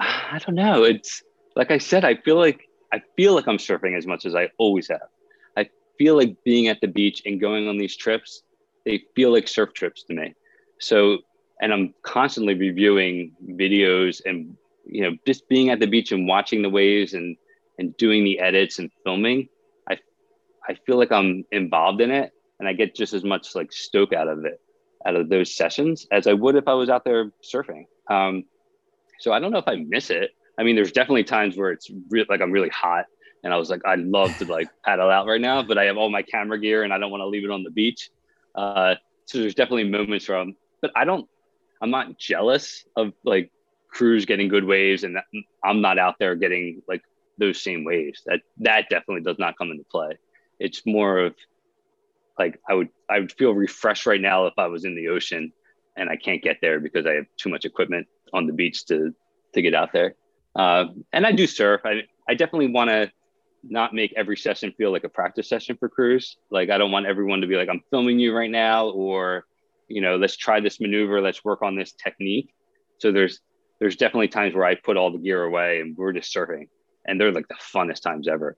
I 0.00 0.40
don't 0.44 0.56
know. 0.56 0.82
It's 0.82 1.22
like 1.54 1.70
I 1.70 1.78
said, 1.78 2.04
I 2.04 2.16
feel 2.16 2.36
like 2.36 2.68
I 2.92 3.00
feel 3.16 3.34
like 3.34 3.46
I'm 3.46 3.58
surfing 3.58 3.96
as 3.96 4.06
much 4.06 4.26
as 4.26 4.34
I 4.34 4.50
always 4.58 4.88
have. 4.88 5.08
I 5.56 5.68
feel 5.96 6.16
like 6.16 6.36
being 6.44 6.66
at 6.66 6.80
the 6.80 6.88
beach 6.88 7.22
and 7.24 7.40
going 7.40 7.68
on 7.68 7.78
these 7.78 7.96
trips, 7.96 8.42
they 8.84 9.04
feel 9.14 9.32
like 9.32 9.46
surf 9.46 9.72
trips 9.74 10.02
to 10.04 10.14
me. 10.14 10.34
So, 10.80 11.18
and 11.60 11.72
I'm 11.72 11.94
constantly 12.02 12.54
reviewing 12.54 13.32
videos 13.48 14.20
and 14.26 14.56
you 14.86 15.02
know 15.02 15.16
just 15.26 15.48
being 15.48 15.70
at 15.70 15.80
the 15.80 15.86
beach 15.86 16.12
and 16.12 16.26
watching 16.28 16.62
the 16.62 16.70
waves 16.70 17.14
and 17.14 17.36
and 17.78 17.96
doing 17.96 18.24
the 18.24 18.38
edits 18.38 18.78
and 18.78 18.90
filming 19.04 19.48
I 19.88 19.98
I 20.68 20.74
feel 20.86 20.96
like 20.96 21.12
I'm 21.12 21.44
involved 21.50 22.00
in 22.00 22.10
it 22.10 22.32
and 22.58 22.68
I 22.68 22.72
get 22.72 22.94
just 22.94 23.14
as 23.14 23.24
much 23.24 23.54
like 23.54 23.72
stoke 23.72 24.12
out 24.12 24.28
of 24.28 24.44
it, 24.44 24.60
out 25.06 25.16
of 25.16 25.28
those 25.28 25.54
sessions 25.56 26.06
as 26.10 26.26
I 26.26 26.32
would 26.32 26.56
if 26.56 26.68
I 26.68 26.74
was 26.74 26.88
out 26.88 27.04
there 27.04 27.30
surfing. 27.42 27.84
Um, 28.10 28.44
so 29.20 29.32
I 29.32 29.40
don't 29.40 29.52
know 29.52 29.58
if 29.58 29.68
I 29.68 29.76
miss 29.76 30.10
it. 30.10 30.30
I 30.58 30.62
mean, 30.62 30.76
there's 30.76 30.92
definitely 30.92 31.24
times 31.24 31.56
where 31.56 31.72
it's 31.72 31.90
re- 32.10 32.26
like 32.28 32.40
I'm 32.40 32.52
really 32.52 32.68
hot 32.68 33.06
and 33.42 33.52
I 33.52 33.56
was 33.56 33.70
like, 33.70 33.82
I'd 33.84 34.00
love 34.00 34.36
to 34.38 34.44
like 34.46 34.68
paddle 34.84 35.10
out 35.10 35.26
right 35.26 35.40
now, 35.40 35.62
but 35.62 35.78
I 35.78 35.84
have 35.84 35.96
all 35.96 36.10
my 36.10 36.22
camera 36.22 36.58
gear 36.58 36.82
and 36.82 36.92
I 36.92 36.98
don't 36.98 37.10
want 37.10 37.22
to 37.22 37.26
leave 37.26 37.44
it 37.44 37.50
on 37.50 37.62
the 37.62 37.70
beach. 37.70 38.10
Uh, 38.54 38.94
so 39.26 39.38
there's 39.38 39.54
definitely 39.54 39.90
moments 39.90 40.24
from, 40.24 40.54
but 40.80 40.92
I 40.94 41.04
don't, 41.04 41.28
I'm 41.82 41.90
not 41.90 42.18
jealous 42.18 42.84
of 42.96 43.12
like 43.24 43.50
Cruz 43.94 44.26
getting 44.26 44.48
good 44.48 44.64
waves 44.64 45.04
and 45.04 45.16
I'm 45.64 45.80
not 45.80 45.98
out 45.98 46.16
there 46.18 46.34
getting 46.34 46.82
like 46.88 47.02
those 47.38 47.62
same 47.62 47.84
waves. 47.84 48.22
That 48.26 48.40
that 48.58 48.88
definitely 48.90 49.22
does 49.22 49.38
not 49.38 49.56
come 49.56 49.70
into 49.70 49.84
play. 49.84 50.18
It's 50.58 50.82
more 50.84 51.18
of 51.18 51.34
like 52.38 52.60
I 52.68 52.74
would 52.74 52.88
I 53.08 53.20
would 53.20 53.32
feel 53.32 53.52
refreshed 53.52 54.06
right 54.06 54.20
now 54.20 54.46
if 54.46 54.54
I 54.58 54.66
was 54.66 54.84
in 54.84 54.96
the 54.96 55.08
ocean 55.08 55.52
and 55.96 56.10
I 56.10 56.16
can't 56.16 56.42
get 56.42 56.58
there 56.60 56.80
because 56.80 57.06
I 57.06 57.12
have 57.12 57.26
too 57.36 57.48
much 57.48 57.64
equipment 57.64 58.08
on 58.32 58.46
the 58.46 58.52
beach 58.52 58.84
to 58.86 59.14
to 59.54 59.62
get 59.62 59.74
out 59.74 59.92
there. 59.92 60.16
Uh, 60.56 60.86
and 61.12 61.24
I 61.24 61.32
do 61.32 61.46
surf. 61.46 61.82
I 61.84 62.02
I 62.28 62.34
definitely 62.34 62.72
want 62.72 62.90
to 62.90 63.10
not 63.62 63.94
make 63.94 64.12
every 64.16 64.36
session 64.36 64.74
feel 64.76 64.90
like 64.90 65.04
a 65.04 65.08
practice 65.08 65.48
session 65.48 65.76
for 65.76 65.88
Cruz. 65.88 66.36
Like 66.50 66.70
I 66.70 66.78
don't 66.78 66.90
want 66.90 67.06
everyone 67.06 67.40
to 67.42 67.46
be 67.46 67.56
like 67.56 67.68
I'm 67.68 67.82
filming 67.90 68.18
you 68.18 68.36
right 68.36 68.50
now 68.50 68.88
or 68.88 69.44
you 69.86 70.00
know 70.00 70.16
let's 70.16 70.36
try 70.36 70.58
this 70.58 70.80
maneuver, 70.80 71.20
let's 71.20 71.44
work 71.44 71.62
on 71.62 71.76
this 71.76 71.92
technique. 71.92 72.52
So 72.98 73.12
there's 73.12 73.40
there's 73.84 73.96
definitely 73.96 74.28
times 74.28 74.54
where 74.54 74.64
I 74.64 74.76
put 74.76 74.96
all 74.96 75.10
the 75.10 75.18
gear 75.18 75.42
away 75.42 75.80
and 75.80 75.94
we're 75.94 76.14
just 76.14 76.34
surfing 76.34 76.68
and 77.04 77.20
they're 77.20 77.32
like 77.32 77.48
the 77.48 77.54
funnest 77.54 78.00
times 78.00 78.28
ever 78.28 78.56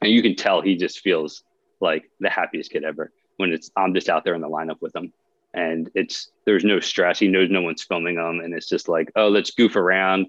and 0.00 0.10
you 0.10 0.22
can 0.22 0.36
tell 0.36 0.62
he 0.62 0.74
just 0.74 1.00
feels 1.00 1.44
like 1.80 2.10
the 2.18 2.30
happiest 2.30 2.70
kid 2.70 2.82
ever 2.82 3.12
when 3.36 3.52
it's 3.52 3.70
I'm 3.76 3.94
just 3.94 4.08
out 4.08 4.24
there 4.24 4.34
in 4.34 4.40
the 4.40 4.48
lineup 4.48 4.80
with 4.80 4.96
him. 4.96 5.12
And 5.52 5.90
it's 5.94 6.30
there's 6.46 6.64
no 6.64 6.80
stress. 6.80 7.18
He 7.18 7.28
knows 7.28 7.50
no 7.50 7.62
one's 7.62 7.84
filming 7.84 8.16
him, 8.16 8.40
and 8.40 8.54
it's 8.54 8.68
just 8.68 8.88
like, 8.88 9.12
oh, 9.14 9.28
let's 9.28 9.52
goof 9.52 9.76
around. 9.76 10.28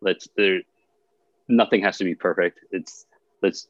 Let's 0.00 0.28
there. 0.36 0.60
Nothing 1.48 1.82
has 1.82 1.98
to 1.98 2.04
be 2.04 2.14
perfect. 2.14 2.60
It's 2.70 3.06
let's 3.42 3.68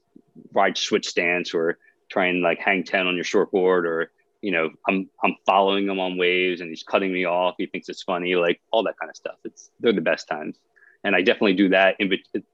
ride 0.52 0.78
switch 0.78 1.08
stance 1.08 1.52
or 1.52 1.78
try 2.08 2.26
and 2.26 2.42
like 2.42 2.60
hang 2.60 2.84
ten 2.84 3.08
on 3.08 3.16
your 3.16 3.24
short 3.24 3.50
board 3.50 3.86
or 3.86 4.12
you 4.44 4.50
know 4.50 4.68
I'm 4.86 5.08
I'm 5.22 5.36
following 5.46 5.88
him 5.88 5.98
on 5.98 6.18
waves 6.18 6.60
and 6.60 6.68
he's 6.68 6.82
cutting 6.82 7.12
me 7.12 7.24
off. 7.24 7.54
He 7.56 7.66
thinks 7.66 7.88
it's 7.88 8.02
funny, 8.02 8.36
like 8.36 8.60
all 8.70 8.82
that 8.82 8.98
kind 9.00 9.08
of 9.08 9.16
stuff. 9.16 9.36
It's 9.44 9.70
they're 9.80 9.94
the 9.94 10.02
best 10.02 10.28
times, 10.28 10.58
and 11.02 11.16
I 11.16 11.22
definitely 11.22 11.54
do 11.54 11.70
that 11.70 11.96
in 11.98 12.10
between. 12.10 12.44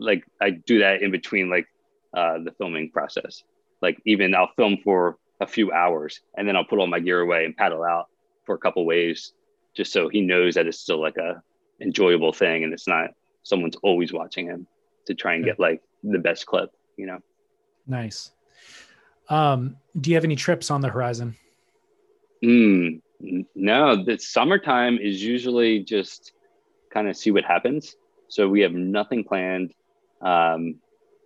Like 0.00 0.24
I 0.40 0.50
do 0.50 0.80
that 0.80 1.00
in 1.00 1.12
between 1.12 1.48
like 1.48 1.68
uh, 2.12 2.38
the 2.42 2.50
filming 2.58 2.90
process. 2.90 3.44
Like 3.80 4.02
even 4.04 4.34
I'll 4.34 4.50
film 4.56 4.78
for 4.82 5.16
a 5.40 5.46
few 5.46 5.70
hours 5.72 6.20
and 6.36 6.46
then 6.48 6.56
I'll 6.56 6.64
put 6.64 6.80
all 6.80 6.86
my 6.88 7.00
gear 7.00 7.20
away 7.20 7.44
and 7.44 7.56
paddle 7.56 7.84
out 7.84 8.06
for 8.44 8.56
a 8.56 8.58
couple 8.58 8.84
waves, 8.84 9.32
just 9.76 9.92
so 9.92 10.08
he 10.08 10.22
knows 10.22 10.56
that 10.56 10.66
it's 10.66 10.80
still 10.80 11.00
like 11.00 11.18
a 11.18 11.40
enjoyable 11.80 12.32
thing 12.32 12.64
and 12.64 12.72
it's 12.72 12.88
not 12.88 13.10
someone's 13.44 13.76
always 13.82 14.12
watching 14.12 14.46
him 14.46 14.66
to 15.06 15.14
try 15.14 15.34
and 15.34 15.44
get 15.44 15.60
like 15.60 15.82
the 16.02 16.18
best 16.18 16.46
clip, 16.46 16.70
you 16.96 17.06
know. 17.06 17.20
Nice. 17.86 18.32
Um, 19.32 19.76
do 19.98 20.10
you 20.10 20.16
have 20.16 20.24
any 20.24 20.36
trips 20.36 20.70
on 20.70 20.82
the 20.82 20.88
horizon? 20.88 21.36
Mm, 22.44 23.00
no, 23.54 24.04
the 24.04 24.18
summertime 24.18 24.98
is 24.98 25.22
usually 25.22 25.78
just 25.78 26.32
kind 26.92 27.08
of 27.08 27.16
see 27.16 27.30
what 27.30 27.44
happens. 27.44 27.96
So 28.28 28.46
we 28.46 28.60
have 28.60 28.72
nothing 28.72 29.24
planned. 29.24 29.72
Um, 30.20 30.74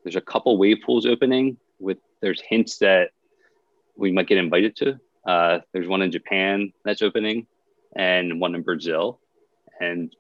there's 0.05 0.15
a 0.15 0.21
couple 0.21 0.57
wave 0.57 0.79
pools 0.87 1.05
opening 1.05 1.57
with 1.81 1.99
there's 2.21 2.41
hints 2.41 2.79
that 2.79 3.11
we 3.97 4.13
might 4.13 4.29
get 4.29 4.39
invited 4.39 4.77
to. 4.77 5.01
Uh, 5.27 5.59
there's 5.73 5.89
one 5.89 6.03
in 6.03 6.13
Japan 6.13 6.73
that's 6.85 7.03
opening, 7.03 7.49
and 7.97 8.41
one 8.41 8.55
in 8.55 8.63
Brazil, 8.63 9.19
and 9.81 10.15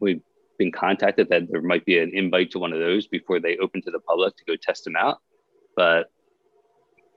we've 0.00 0.22
been 0.56 0.72
contacted 0.72 1.28
that 1.28 1.50
there 1.50 1.60
might 1.60 1.84
be 1.84 1.98
an 1.98 2.12
invite 2.14 2.52
to 2.52 2.58
one 2.58 2.72
of 2.72 2.78
those 2.78 3.06
before 3.06 3.40
they 3.40 3.58
open 3.58 3.82
to 3.82 3.90
the 3.90 4.00
public 4.00 4.34
to 4.38 4.44
go 4.44 4.56
test 4.56 4.84
them 4.84 4.96
out. 4.96 5.18
But 5.76 6.10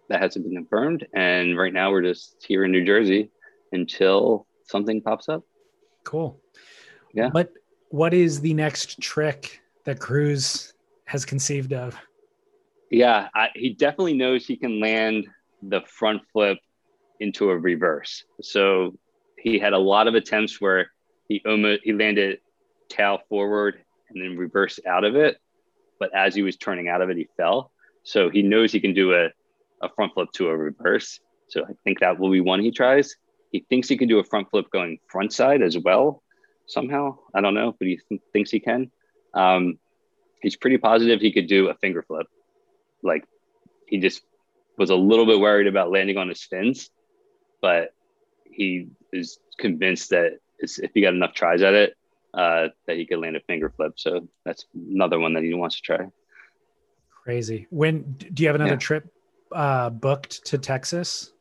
that 0.09 0.21
hasn't 0.21 0.45
been 0.45 0.55
confirmed. 0.55 1.07
And 1.13 1.57
right 1.57 1.73
now 1.73 1.91
we're 1.91 2.01
just 2.01 2.43
here 2.45 2.65
in 2.65 2.71
New 2.71 2.85
Jersey 2.85 3.29
until 3.71 4.47
something 4.63 5.01
pops 5.01 5.29
up. 5.29 5.43
Cool. 6.03 6.39
Yeah. 7.13 7.29
But 7.31 7.53
what 7.89 8.13
is 8.13 8.41
the 8.41 8.53
next 8.53 8.99
trick 9.01 9.61
that 9.85 9.99
Cruz 9.99 10.73
has 11.05 11.25
conceived 11.25 11.73
of? 11.73 11.95
Yeah, 12.91 13.29
I, 13.35 13.49
he 13.55 13.73
definitely 13.73 14.15
knows 14.15 14.45
he 14.45 14.57
can 14.57 14.79
land 14.79 15.27
the 15.61 15.81
front 15.81 16.21
flip 16.31 16.57
into 17.19 17.49
a 17.49 17.57
reverse. 17.57 18.23
So 18.41 18.97
he 19.37 19.59
had 19.59 19.73
a 19.73 19.77
lot 19.77 20.07
of 20.07 20.15
attempts 20.15 20.59
where 20.59 20.91
he 21.27 21.41
almost 21.45 21.81
he 21.83 21.93
landed 21.93 22.39
tail 22.89 23.19
forward 23.29 23.83
and 24.09 24.23
then 24.23 24.37
reversed 24.37 24.79
out 24.87 25.03
of 25.03 25.15
it. 25.15 25.37
But 25.99 26.15
as 26.15 26.33
he 26.33 26.41
was 26.41 26.57
turning 26.57 26.87
out 26.87 27.01
of 27.01 27.09
it, 27.09 27.17
he 27.17 27.27
fell. 27.37 27.71
So 28.03 28.29
he 28.29 28.41
knows 28.41 28.71
he 28.71 28.79
can 28.79 28.93
do 28.93 29.13
a, 29.13 29.29
a 29.81 29.89
front 29.89 30.13
flip 30.13 30.29
to 30.33 30.49
a 30.49 30.57
reverse. 30.57 31.19
So 31.49 31.63
I 31.63 31.73
think 31.83 31.99
that 31.99 32.19
will 32.19 32.31
be 32.31 32.41
one 32.41 32.59
he 32.61 32.71
tries. 32.71 33.15
He 33.51 33.65
thinks 33.69 33.87
he 33.87 33.97
can 33.97 34.07
do 34.07 34.19
a 34.19 34.23
front 34.23 34.49
flip 34.51 34.65
going 34.71 34.99
front 35.09 35.33
side 35.33 35.61
as 35.61 35.77
well 35.77 36.21
somehow. 36.67 37.17
I 37.33 37.41
don't 37.41 37.55
know, 37.55 37.75
but 37.77 37.87
he 37.87 37.99
th- 38.09 38.21
thinks 38.31 38.51
he 38.51 38.59
can. 38.59 38.91
Um, 39.33 39.79
he's 40.41 40.55
pretty 40.55 40.77
positive 40.77 41.19
he 41.19 41.31
could 41.31 41.47
do 41.47 41.69
a 41.69 41.73
finger 41.75 42.03
flip. 42.03 42.27
Like 43.01 43.23
he 43.87 43.97
just 43.97 44.21
was 44.77 44.91
a 44.91 44.95
little 44.95 45.25
bit 45.25 45.39
worried 45.39 45.67
about 45.67 45.91
landing 45.91 46.17
on 46.17 46.29
his 46.29 46.43
fins, 46.43 46.89
but 47.61 47.89
he 48.45 48.87
is 49.11 49.39
convinced 49.57 50.11
that 50.11 50.33
if 50.59 50.91
he 50.93 51.01
got 51.01 51.13
enough 51.13 51.33
tries 51.33 51.61
at 51.61 51.73
it, 51.73 51.95
uh, 52.33 52.67
that 52.85 52.97
he 52.97 53.05
could 53.05 53.19
land 53.19 53.35
a 53.35 53.39
finger 53.41 53.71
flip. 53.75 53.93
So 53.95 54.27
that's 54.45 54.65
another 54.75 55.19
one 55.19 55.33
that 55.33 55.43
he 55.43 55.53
wants 55.53 55.77
to 55.77 55.81
try. 55.81 56.07
Crazy. 57.23 57.67
When 57.69 58.15
do 58.33 58.43
you 58.43 58.47
have 58.49 58.55
another 58.55 58.73
Yeah. 58.73 58.77
trip 58.77 59.11
uh, 59.51 59.89
booked 59.89 60.45
to 60.47 60.57
Texas? 60.57 61.33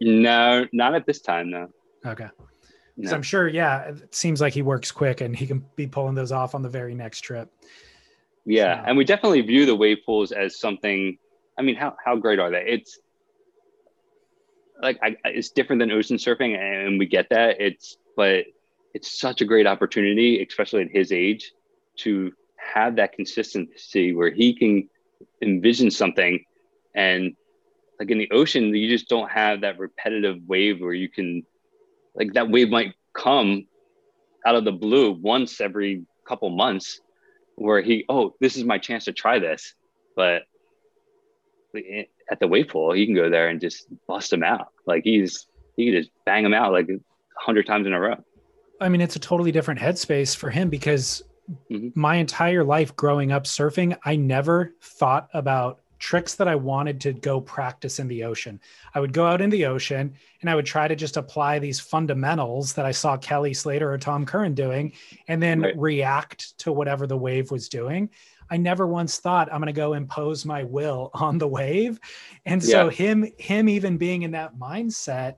No, 0.00 0.66
not 0.72 0.94
at 0.94 1.06
this 1.06 1.20
time. 1.20 1.50
No. 1.50 1.68
Okay. 2.04 2.26
'Cause 2.26 3.10
No. 3.10 3.14
I'm 3.16 3.22
sure, 3.22 3.48
yeah, 3.48 3.88
it 3.88 4.14
seems 4.14 4.40
like 4.40 4.52
he 4.52 4.62
works 4.62 4.92
quick 4.92 5.20
and 5.20 5.34
he 5.34 5.46
can 5.46 5.64
be 5.76 5.86
pulling 5.86 6.14
those 6.14 6.30
off 6.32 6.54
on 6.54 6.62
the 6.62 6.68
very 6.68 6.94
next 6.94 7.20
trip. 7.22 7.50
Yeah, 8.44 8.80
So- 8.82 8.88
and 8.88 8.96
we 8.98 9.04
definitely 9.04 9.40
view 9.40 9.66
the 9.66 9.74
wave 9.74 9.98
pools 10.06 10.30
as 10.32 10.58
something. 10.58 11.18
I 11.58 11.62
mean, 11.62 11.76
how 11.76 11.96
how 12.04 12.16
great 12.16 12.38
are 12.38 12.50
they? 12.50 12.64
It's 12.66 12.98
like 14.82 14.98
I- 15.02 15.16
it's 15.24 15.50
different 15.50 15.80
than 15.80 15.90
ocean 15.90 16.16
surfing, 16.18 16.56
and 16.56 16.98
we 16.98 17.06
get 17.06 17.28
that. 17.30 17.60
It's 17.60 17.96
but 18.16 18.44
it's 18.92 19.18
such 19.18 19.40
a 19.40 19.44
great 19.44 19.66
opportunity, 19.66 20.44
especially 20.44 20.82
at 20.82 20.90
his 20.90 21.10
age, 21.10 21.52
to 21.96 22.32
have 22.56 22.96
that 22.96 23.12
consistency 23.12 24.12
where 24.14 24.30
he 24.30 24.54
can 24.54 24.88
envision 25.42 25.90
something, 25.90 26.44
and 26.94 27.34
like 27.98 28.10
in 28.10 28.18
the 28.18 28.30
ocean, 28.30 28.74
you 28.74 28.88
just 28.88 29.08
don't 29.08 29.30
have 29.30 29.60
that 29.62 29.78
repetitive 29.78 30.38
wave 30.46 30.80
where 30.80 30.92
you 30.92 31.08
can, 31.08 31.44
like 32.14 32.32
that 32.34 32.50
wave 32.50 32.68
might 32.70 32.94
come 33.16 33.66
out 34.46 34.56
of 34.56 34.64
the 34.64 34.72
blue 34.72 35.12
once 35.12 35.60
every 35.60 36.04
couple 36.26 36.50
months 36.50 37.00
where 37.56 37.80
he, 37.80 38.04
oh, 38.08 38.34
this 38.40 38.56
is 38.56 38.64
my 38.64 38.78
chance 38.78 39.04
to 39.04 39.12
try 39.12 39.38
this. 39.38 39.74
But 40.16 40.42
at 42.30 42.40
the 42.40 42.48
wave 42.48 42.68
pool, 42.68 42.92
he 42.92 43.06
can 43.06 43.14
go 43.14 43.30
there 43.30 43.48
and 43.48 43.60
just 43.60 43.86
bust 44.06 44.32
him 44.32 44.42
out. 44.42 44.68
Like 44.86 45.02
he's, 45.04 45.46
he 45.76 45.86
can 45.86 45.94
just 45.94 46.10
bang 46.26 46.44
him 46.44 46.54
out 46.54 46.72
like 46.72 46.88
a 46.88 46.98
hundred 47.38 47.66
times 47.66 47.86
in 47.86 47.92
a 47.92 48.00
row. 48.00 48.16
I 48.80 48.88
mean, 48.88 49.00
it's 49.00 49.16
a 49.16 49.20
totally 49.20 49.52
different 49.52 49.80
headspace 49.80 50.36
for 50.36 50.50
him 50.50 50.68
because 50.68 51.22
Mhm. 51.70 51.94
my 51.94 52.16
entire 52.16 52.64
life 52.64 52.96
growing 52.96 53.30
up 53.30 53.44
surfing, 53.44 53.96
I 54.04 54.16
never 54.16 54.74
thought 54.80 55.28
about 55.34 55.80
tricks 56.04 56.34
that 56.34 56.46
I 56.46 56.54
wanted 56.54 57.00
to 57.00 57.14
go 57.14 57.40
practice 57.40 57.98
in 57.98 58.08
the 58.08 58.24
ocean. 58.24 58.60
I 58.94 59.00
would 59.00 59.14
go 59.14 59.26
out 59.26 59.40
in 59.40 59.48
the 59.48 59.64
ocean 59.64 60.12
and 60.42 60.50
I 60.50 60.54
would 60.54 60.66
try 60.66 60.86
to 60.86 60.94
just 60.94 61.16
apply 61.16 61.58
these 61.58 61.80
fundamentals 61.80 62.74
that 62.74 62.84
I 62.84 62.90
saw 62.90 63.16
Kelly 63.16 63.54
Slater 63.54 63.90
or 63.90 63.96
Tom 63.96 64.26
Curren 64.26 64.52
doing 64.52 64.92
and 65.28 65.42
then 65.42 65.62
Right. 65.62 65.78
react 65.78 66.58
to 66.58 66.72
whatever 66.72 67.06
the 67.06 67.16
wave 67.16 67.50
was 67.50 67.70
doing. 67.70 68.10
I 68.50 68.58
never 68.58 68.86
once 68.86 69.18
thought 69.18 69.48
I'm 69.50 69.60
going 69.62 69.68
to 69.68 69.72
go 69.72 69.94
impose 69.94 70.44
my 70.44 70.62
will 70.62 71.10
on 71.14 71.38
the 71.38 71.48
wave. 71.48 71.98
And 72.44 72.62
so 72.62 72.88
Yeah. 72.88 72.90
him 72.90 73.32
him 73.38 73.70
even 73.70 73.96
being 73.96 74.22
in 74.24 74.32
that 74.32 74.56
mindset 74.58 75.36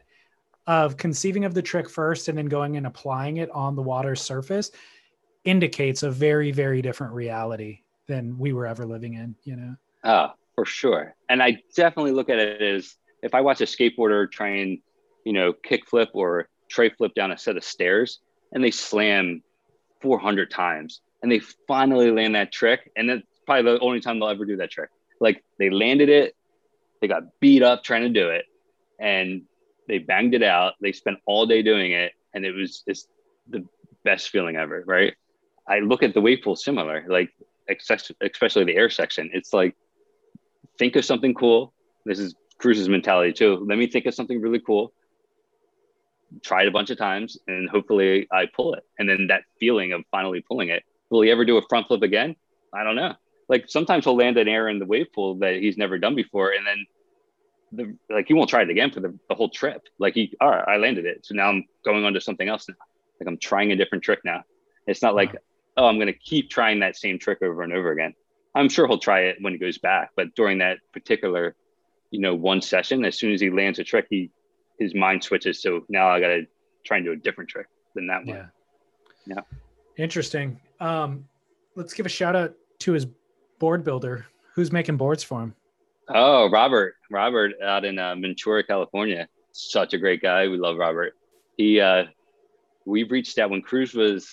of 0.67 0.97
conceiving 0.97 1.45
of 1.45 1.55
the 1.55 1.63
trick 1.63 1.89
first 1.89 2.27
and 2.27 2.37
then 2.37 2.47
going 2.47 2.77
and 2.77 2.89
applying 2.89 3.37
it 3.37 3.51
on 3.53 3.77
the 3.77 3.83
water 3.83 4.17
surface 4.17 4.73
indicates 5.45 6.03
a 6.03 6.11
very 6.11 6.51
very 6.51 6.83
different 6.83 7.13
reality 7.13 7.83
than 8.09 8.37
we 8.37 8.53
were 8.53 8.67
ever 8.67 8.85
living 8.85 9.15
in 9.15 9.37
you 9.45 9.55
know 9.55 9.77
Oh, 10.05 10.33
for 10.57 10.65
sure. 10.65 11.15
And 11.29 11.41
I 11.41 11.59
definitely 11.77 12.13
look 12.13 12.29
at 12.29 12.39
it 12.39 12.61
as 12.61 12.97
if 13.23 13.35
I 13.35 13.43
watch 13.43 13.61
a 13.61 13.65
skateboarder 13.65 14.31
try 14.31 14.49
and, 14.49 14.79
you 15.25 15.33
know, 15.33 15.53
kick 15.53 15.87
flip 15.87 16.09
or 16.15 16.49
tray 16.69 16.91
flip 16.91 17.15
down 17.15 17.31
a 17.31 17.39
set 17.39 17.57
of 17.57 17.63
stairs 17.63 18.19
and 18.53 18.65
they 18.65 18.73
slam 18.73 19.43
400 20.03 20.51
times 20.51 21.01
and 21.23 21.31
they 21.31 21.41
finally 21.69 22.11
land 22.11 22.35
that 22.35 22.51
trick. 22.51 22.91
And 22.97 23.09
that's 23.09 23.23
probably 23.45 23.73
the 23.73 23.81
only 23.81 24.01
time 24.01 24.19
they'll 24.19 24.31
ever 24.31 24.45
do 24.45 24.57
that 24.57 24.71
trick. 24.71 24.91
Like 25.21 25.45
they 25.59 25.71
landed 25.71 26.09
it, 26.09 26.35
they 27.01 27.09
got 27.09 27.23
beat 27.41 27.63
up 27.63 27.85
trying 27.85 28.03
to 28.03 28.09
do 28.09 28.31
it, 28.31 28.45
and 28.99 29.43
they 29.89 29.99
banged 29.99 30.35
it 30.35 30.43
out. 30.43 30.75
They 30.81 30.93
spent 30.93 31.19
all 31.27 31.47
day 31.47 31.63
doing 31.63 31.93
it, 31.93 32.13
and 32.35 32.45
it 32.45 32.53
was 32.53 32.83
it's 32.87 33.07
the 33.49 33.65
best 34.05 34.31
feeling 34.31 34.57
ever, 34.57 34.83
right? 34.87 35.15
I 35.67 35.81
look 35.81 36.03
at 36.03 36.15
the 36.15 36.21
wave 36.21 36.41
pool 36.45 36.57
similar, 36.57 37.05
like 37.09 37.31
especially 37.69 38.65
the 38.65 38.77
air 38.77 38.91
section. 38.91 39.31
It's 39.33 39.53
like 39.53 39.75
think 40.79 40.97
of 40.97 41.05
something 41.05 41.35
cool. 41.35 41.73
This 42.05 42.19
is 42.19 42.35
Cruz's 42.59 42.89
mentality 42.89 43.33
too. 43.33 43.65
Let 43.69 43.79
me 43.79 43.87
think 43.87 44.07
of 44.07 44.15
something 44.15 44.41
really 44.41 44.61
cool. 44.61 44.93
Try 46.43 46.63
it 46.63 46.69
a 46.69 46.73
bunch 46.73 46.91
of 46.91 46.99
times, 46.99 47.39
and 47.47 47.69
hopefully 47.69 48.27
I 48.33 48.47
pull 48.47 48.75
it. 48.75 48.85
And 48.99 49.09
then 49.09 49.29
that 49.29 49.43
feeling 49.61 49.93
of 49.93 50.03
finally 50.11 50.43
pulling 50.47 50.69
it. 50.71 50.83
Will 51.11 51.23
he 51.23 51.31
ever 51.31 51.45
do 51.45 51.57
a 51.57 51.63
front 51.69 51.87
flip 51.87 52.03
again? 52.03 52.35
I 52.75 52.83
don't 52.83 52.97
know. 52.97 53.15
Like 53.49 53.67
sometimes 53.69 54.05
he'll 54.05 54.17
land 54.17 54.37
an 54.39 54.49
air 54.49 54.69
in 54.69 54.79
the 54.79 54.87
wave 54.87 55.07
pool 55.15 55.37
that 55.37 55.55
he's 55.55 55.77
never 55.77 55.99
done 55.99 56.15
before, 56.15 56.51
and 56.51 56.67
then 56.67 56.87
the 57.73 57.97
like 58.15 58.27
he 58.27 58.35
won't 58.35 58.51
try 58.51 58.63
it 58.63 58.71
again 58.71 58.91
for 58.91 59.01
the, 59.01 59.17
the 59.29 59.35
whole 59.35 59.51
trip. 59.51 59.83
Like 59.99 60.15
he, 60.15 60.35
all 60.41 60.51
right, 60.51 60.65
I 60.67 60.77
landed 60.79 61.07
it, 61.07 61.25
so 61.25 61.35
now 61.35 61.49
I'm 61.49 61.65
going 61.85 62.05
on 62.05 62.15
to 62.15 62.21
something 62.21 62.49
else 62.49 62.69
now. 62.69 62.75
Like 63.21 63.29
I'm 63.29 63.39
trying 63.39 63.73
a 63.73 63.77
different 63.77 64.03
trick 64.03 64.21
now. 64.25 64.43
It's 64.87 65.03
not 65.03 65.15
like, 65.15 65.37
oh, 65.77 65.87
I'm 65.87 65.97
going 65.97 66.07
to 66.07 66.19
keep 66.19 66.51
trying 66.51 66.81
that 66.81 66.97
same 66.97 67.19
trick 67.19 67.43
over 67.43 67.63
and 67.63 67.73
over 67.73 67.91
again. 67.91 68.15
I'm 68.57 68.69
sure 68.69 68.87
he'll 68.89 68.99
try 68.99 69.21
it 69.21 69.37
when 69.41 69.53
he 69.53 69.59
goes 69.59 69.79
back, 69.79 70.11
but 70.17 70.35
during 70.35 70.59
that 70.59 70.79
particular, 70.93 71.55
you 72.11 72.21
know, 72.21 72.35
one 72.35 72.63
session, 72.63 73.05
as 73.05 73.19
soon 73.19 73.33
as 73.33 73.41
he 73.41 73.51
lands 73.51 73.79
a 73.79 73.85
trick, 73.85 74.07
he 74.11 74.31
his 74.79 74.95
mind 74.95 75.23
switches. 75.23 75.63
So 75.63 75.85
now 75.89 76.09
I 76.09 76.21
got 76.21 76.29
to 76.29 76.47
try 76.85 76.97
and 76.99 77.07
do 77.07 77.13
a 77.13 77.17
different 77.17 77.51
trick 77.51 77.67
than 77.95 78.07
that 78.09 78.25
one. 78.27 78.37
yeah 78.37 78.47
Yeah. 79.27 79.41
interesting 79.97 80.61
um 80.81 81.25
let's 81.75 81.95
give 81.95 82.07
a 82.07 82.09
shout 82.11 82.37
out 82.37 82.55
to 82.81 82.93
his 82.93 83.07
board 83.59 83.83
builder 83.85 84.27
who's 84.55 84.71
making 84.71 84.97
boards 84.97 85.23
for 85.23 85.43
him 85.43 85.55
Oh, 86.09 86.49
Robert, 86.51 86.95
Robert 87.11 87.55
out 87.61 87.85
in 87.85 87.99
uh, 87.99 88.15
Ventura, 88.15 88.63
California. 88.63 89.27
Such 89.51 89.93
a 89.93 89.99
great 89.99 90.23
guy. 90.23 90.47
We 90.47 90.57
love 90.57 90.77
Robert. 90.77 91.15
He, 91.57 91.81
uh, 91.81 92.05
we 92.85 93.03
reached 93.03 93.39
out 93.39 93.51
when 93.51 93.61
Cruz 93.61 93.93
was 93.93 94.29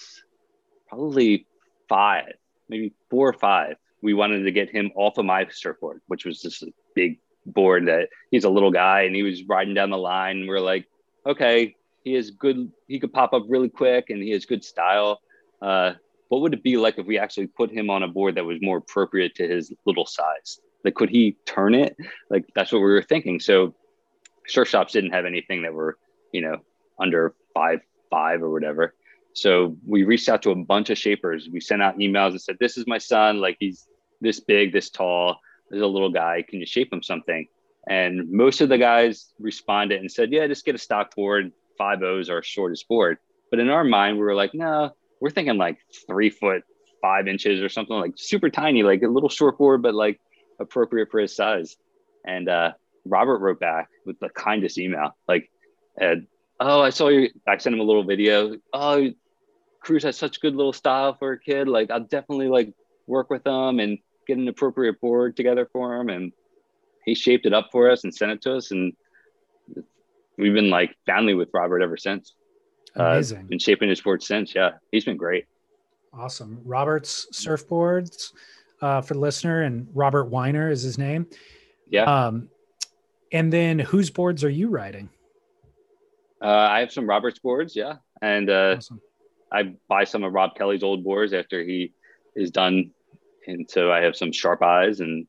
probably 0.88 1.48
five, 1.90 2.34
maybe 2.70 2.94
four 3.10 3.28
or 3.28 3.34
five. 3.34 3.78
We 4.04 4.14
wanted 4.14 4.44
to 4.44 4.52
get 4.52 4.70
him 4.70 4.92
off 4.96 5.18
of 5.18 5.26
my 5.26 5.48
surfboard, 5.50 6.02
which 6.08 6.26
was 6.26 6.42
this 6.42 6.64
big 6.94 7.20
board 7.46 7.88
that 7.88 8.10
he's 8.32 8.44
a 8.44 8.50
little 8.50 8.72
guy 8.72 9.02
and 9.02 9.16
he 9.16 9.24
was 9.24 9.44
riding 9.46 9.74
down 9.74 9.90
the 9.90 9.98
line. 9.98 10.40
And 10.40 10.48
we're 10.48 10.60
like, 10.60 10.88
okay, 11.26 11.76
he 12.04 12.16
is 12.16 12.32
good. 12.32 12.72
He 12.88 13.00
could 13.00 13.14
pop 13.14 13.34
up 13.34 13.44
really 13.48 13.70
quick 13.70 14.10
and 14.10 14.22
he 14.22 14.32
has 14.32 14.46
good 14.46 14.64
style. 14.64 15.22
Uh, 15.62 15.94
what 16.28 16.42
would 16.42 16.54
it 16.54 16.64
be 16.64 16.78
like 16.78 16.98
if 16.98 17.06
we 17.06 17.18
actually 17.18 17.48
put 17.48 17.72
him 17.72 17.90
on 17.90 18.04
a 18.04 18.08
board 18.08 18.36
that 18.36 18.46
was 18.46 18.58
more 18.62 18.78
appropriate 18.78 19.36
to 19.36 19.48
his 19.48 19.72
little 19.86 20.06
size? 20.06 20.60
Like, 20.84 20.96
could 20.96 21.10
he 21.10 21.38
turn 21.46 21.74
it? 21.74 21.96
Like, 22.30 22.46
that's 22.56 22.72
what 22.72 22.80
we 22.80 22.92
were 22.92 23.04
thinking. 23.04 23.40
So, 23.40 23.74
surf 24.48 24.68
shops 24.68 24.94
didn't 24.94 25.12
have 25.12 25.26
anything 25.26 25.62
that 25.62 25.74
were, 25.74 25.98
you 26.34 26.42
know, 26.42 26.58
under 27.00 27.36
five 27.54 27.80
five 28.10 28.44
or 28.44 28.52
whatever. 28.52 28.96
So 29.34 29.78
we 29.88 30.04
reached 30.04 30.30
out 30.30 30.44
to 30.44 30.52
a 30.52 30.56
bunch 30.56 30.90
of 30.90 30.98
shapers. 30.98 31.50
We 31.52 31.60
sent 31.60 31.82
out 31.82 31.98
emails 31.98 32.32
and 32.32 32.42
said, 32.42 32.58
"This 32.60 32.78
is 32.78 32.86
my 32.86 32.98
son. 32.98 33.40
Like, 33.40 33.58
he's 33.60 33.88
this 34.24 34.40
big, 34.40 34.74
this 34.74 34.90
tall. 34.90 35.40
There's 35.70 35.82
a 35.82 35.88
little 35.88 36.12
guy. 36.12 36.44
Can 36.48 36.60
you 36.60 36.66
shape 36.66 36.92
him 36.92 37.04
something?" 37.04 37.48
And 37.88 38.32
most 38.32 38.62
of 38.62 38.70
the 38.70 38.78
guys 38.78 39.34
responded 39.40 40.00
and 40.00 40.12
said, 40.12 40.32
"Yeah, 40.32 40.48
just 40.48 40.66
get 40.66 40.76
a 40.76 40.80
stock 40.80 41.16
board. 41.16 41.52
Five 41.78 42.02
O's 42.02 42.30
our 42.30 42.42
shortest 42.42 42.88
board." 42.88 43.18
But 43.50 43.60
in 43.60 43.70
our 43.70 43.84
mind, 43.84 44.18
we 44.18 44.24
were 44.24 44.36
like, 44.36 44.54
"No, 44.54 44.92
we're 45.20 45.30
thinking 45.30 45.58
like 45.58 45.78
three 46.08 46.30
foot 46.30 46.64
five 47.02 47.28
inches 47.28 47.62
or 47.62 47.70
something 47.70 47.96
like 47.96 48.14
super 48.16 48.50
tiny, 48.50 48.82
like 48.82 49.04
a 49.04 49.08
little 49.08 49.30
short 49.30 49.58
board, 49.58 49.82
but 49.82 49.94
like 49.94 50.20
appropriate 50.60 51.12
for 51.12 51.20
his 51.20 51.36
size." 51.36 51.76
And 52.26 52.48
uh, 52.48 52.74
Robert 53.06 53.40
wrote 53.40 53.60
back 53.60 53.90
with 54.06 54.20
the 54.20 54.30
kindest 54.30 54.78
email, 54.78 55.16
like, 55.28 55.52
"Oh, 56.60 56.82
I 56.82 56.90
saw 56.90 57.10
you." 57.10 57.30
I 57.48 57.58
sent 57.58 57.76
him 57.76 57.82
a 57.82 57.84
little 57.84 58.06
video. 58.06 58.56
Oh, 58.72 59.12
Cruz 59.84 60.04
has 60.04 60.18
such 60.18 60.40
good 60.40 60.56
little 60.56 60.74
style 60.74 61.16
for 61.20 61.34
a 61.34 61.40
kid. 61.40 61.68
Like 61.68 61.92
I'll 61.92 62.00
definitely 62.00 62.48
like 62.48 62.74
work 63.06 63.30
with 63.30 63.46
him 63.46 63.80
and 63.80 64.00
get 64.28 64.38
an 64.38 64.48
appropriate 64.48 65.00
board 65.02 65.36
together 65.36 65.68
for 65.72 65.96
him. 66.00 66.10
And 66.10 66.32
he 67.06 67.16
shaped 67.16 67.46
it 67.46 67.54
up 67.54 67.70
for 67.72 67.92
us 67.92 68.04
and 68.04 68.14
sent 68.14 68.32
it 68.32 68.42
to 68.44 68.56
us. 68.56 68.72
And 68.72 68.94
we've 70.38 70.54
been 70.54 70.70
like 70.70 70.96
family 71.06 71.34
with 71.34 71.50
Robert 71.54 71.82
ever 71.82 71.98
since. 71.98 72.34
Uh, 72.98 73.04
Amazing. 73.04 73.40
Uh, 73.40 73.44
been 73.44 73.60
shaping 73.60 73.90
his 73.90 74.02
board 74.02 74.24
since. 74.24 74.54
Yeah, 74.54 74.72
he's 74.92 75.06
been 75.06 75.18
great. 75.18 75.46
Awesome. 76.14 76.62
Robert's 76.64 77.28
surfboards 77.34 78.34
uh, 78.82 79.02
for 79.02 79.16
the 79.16 79.20
listener, 79.20 79.64
and 79.64 79.88
Robert 79.94 80.26
Weiner 80.26 80.70
is 80.70 80.84
his 80.84 80.98
name. 80.98 81.26
Yeah. 81.90 82.04
Um, 82.04 82.50
and 83.32 83.52
then 83.52 83.80
whose 83.80 84.12
boards 84.12 84.44
are 84.44 84.50
you 84.50 84.70
riding? 84.70 85.10
Uh, 86.42 86.48
I 86.48 86.80
have 86.82 86.92
some 86.92 87.08
Robert's 87.08 87.40
boards, 87.40 87.76
yeah, 87.76 87.96
and 88.22 88.50
uh, 88.50 88.76
Awesome. 88.78 89.02
I 89.52 89.76
buy 89.88 90.04
some 90.04 90.24
of 90.24 90.34
Rob 90.34 90.56
Kelly's 90.56 90.84
old 90.84 91.04
boards 91.04 91.34
after 91.34 91.64
he 91.64 91.94
is 92.36 92.52
done, 92.52 92.92
and 93.48 93.70
so 93.70 93.92
I 93.92 94.02
have 94.02 94.16
some 94.16 94.32
Sharp 94.32 94.62
Eyes, 94.62 95.00
and 95.00 95.26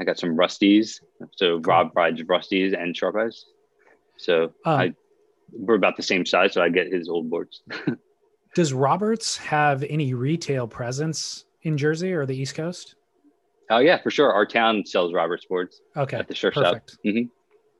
I 0.00 0.04
got 0.04 0.18
some 0.18 0.36
Rusties. 0.36 1.00
So 1.36 1.58
Rob 1.58 1.90
rides 1.94 2.22
Rusties 2.22 2.80
and 2.80 2.96
Sharp 2.96 3.16
Eyes. 3.16 3.46
So 4.18 4.44
Um, 4.64 4.80
I 4.80 4.94
we're 5.52 5.74
about 5.76 5.96
the 5.96 6.02
same 6.02 6.26
size, 6.26 6.54
so 6.54 6.62
I 6.62 6.68
get 6.68 6.92
his 6.92 7.08
old 7.08 7.30
boards. 7.30 7.62
Does 8.54 8.72
Roberts 8.72 9.36
have 9.36 9.84
any 9.84 10.14
retail 10.14 10.66
presence 10.66 11.44
in 11.62 11.76
Jersey 11.76 12.12
or 12.12 12.26
the 12.26 12.36
East 12.36 12.54
Coast? 12.54 12.94
oh 13.70 13.78
yeah, 13.78 14.00
for 14.00 14.10
sure. 14.10 14.32
Our 14.32 14.46
town 14.46 14.84
sells 14.86 15.12
Robert's 15.12 15.44
boards. 15.46 15.80
Okay. 15.96 16.16
At 16.18 16.28
the 16.28 16.34
surf 16.34 16.54
shop. 16.54 16.64
perfect. 16.64 16.96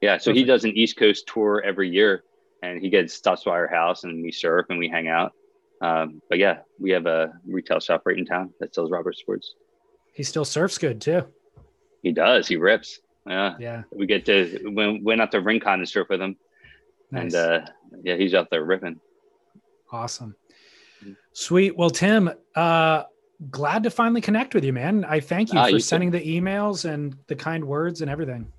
Yeah, 0.03 0.19
so 0.19 0.33
he 0.35 0.45
does 0.45 0.65
an 0.65 0.77
East 0.77 0.97
Coast 0.99 1.27
tour 1.27 1.63
every 1.65 1.89
year, 1.89 2.23
and 2.63 2.81
he 2.81 2.91
gets 2.91 3.15
stops 3.15 3.45
by 3.45 3.53
our 3.53 3.69
house, 3.69 4.05
and 4.05 4.23
we 4.23 4.31
surf 4.31 4.67
and 4.69 4.79
we 4.79 4.89
hang 4.89 5.09
out. 5.09 5.33
Um, 5.81 6.21
but 6.29 6.39
yeah, 6.39 6.59
we 6.79 6.91
have 6.91 7.07
a 7.07 7.33
retail 7.47 7.81
shop 7.81 8.03
right 8.05 8.17
in 8.19 8.27
town 8.27 8.53
that 8.61 8.75
sells 8.75 8.91
Robert's 8.91 9.23
boards. 9.23 9.55
He 10.17 10.23
still 10.23 10.47
surfs 10.47 10.79
good 10.79 10.99
too. 11.01 11.27
He 12.03 12.11
does. 12.11 12.49
He 12.49 12.57
rips. 12.57 13.01
Yeah, 13.27 13.55
Yeah. 13.61 13.83
we 13.93 14.07
get 14.07 14.25
to 14.27 14.61
went 14.65 15.03
went 15.05 15.21
out 15.21 15.31
to 15.33 15.41
Rincon 15.43 15.81
and 15.81 15.89
surf 15.89 16.07
with 16.09 16.23
him, 16.23 16.37
Nice. 17.11 17.35
and 17.35 17.35
uh, 17.35 17.67
yeah, 18.03 18.17
he's 18.17 18.35
out 18.35 18.49
there 18.51 18.65
ripping. 18.65 18.99
awesome. 19.93 20.35
Sweet. 21.33 21.77
Well, 21.77 21.91
Tim, 21.91 22.31
uh, 22.55 23.03
glad 23.51 23.83
to 23.83 23.91
finally 23.91 24.21
connect 24.23 24.55
with 24.55 24.65
you, 24.65 24.73
man. 24.73 25.05
I 25.05 25.21
thank 25.21 25.53
you 25.53 25.59
Ah, 25.59 25.65
for 25.65 25.71
you 25.71 25.77
too. 25.77 25.81
sending 25.81 26.11
the 26.11 26.21
emails 26.21 26.89
and 26.89 27.15
the 27.27 27.35
kind 27.37 27.63
words 27.65 28.01
and 28.01 28.11
everything. 28.11 28.51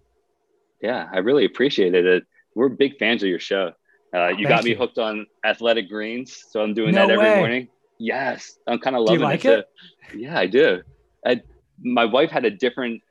Yeah, 0.81 1.09
I 1.11 1.17
really 1.19 1.45
appreciated 1.45 2.05
it. 2.05 2.23
We're 2.53 2.69
big 2.69 2.97
fans 2.99 3.23
of 3.23 3.29
your 3.29 3.39
show. 3.39 3.71
Uh, 4.13 4.27
you 4.27 4.35
Thank 4.45 4.49
got 4.49 4.63
me 4.63 4.71
you. 4.71 4.75
hooked 4.77 4.99
on 4.99 5.25
athletic 5.43 5.89
greens, 5.89 6.45
so 6.49 6.61
I'm 6.61 6.73
doing 6.75 6.93
No 6.93 7.07
that 7.07 7.13
every 7.13 7.25
way. 7.31 7.35
morning. 7.37 7.67
Yes, 7.97 8.59
I'm 8.67 8.77
kind 8.79 8.95
of 8.95 9.01
loving 9.01 9.15
Do 9.19 9.23
you 9.23 9.29
like 9.29 9.45
it. 9.45 9.67
too. 10.11 10.19
Yeah, 10.19 10.37
I 10.37 10.45
do. 10.45 10.81
I, 11.27 11.41
my 11.81 12.05
wife 12.05 12.31
had 12.31 12.45
a 12.45 12.49
different 12.51 13.01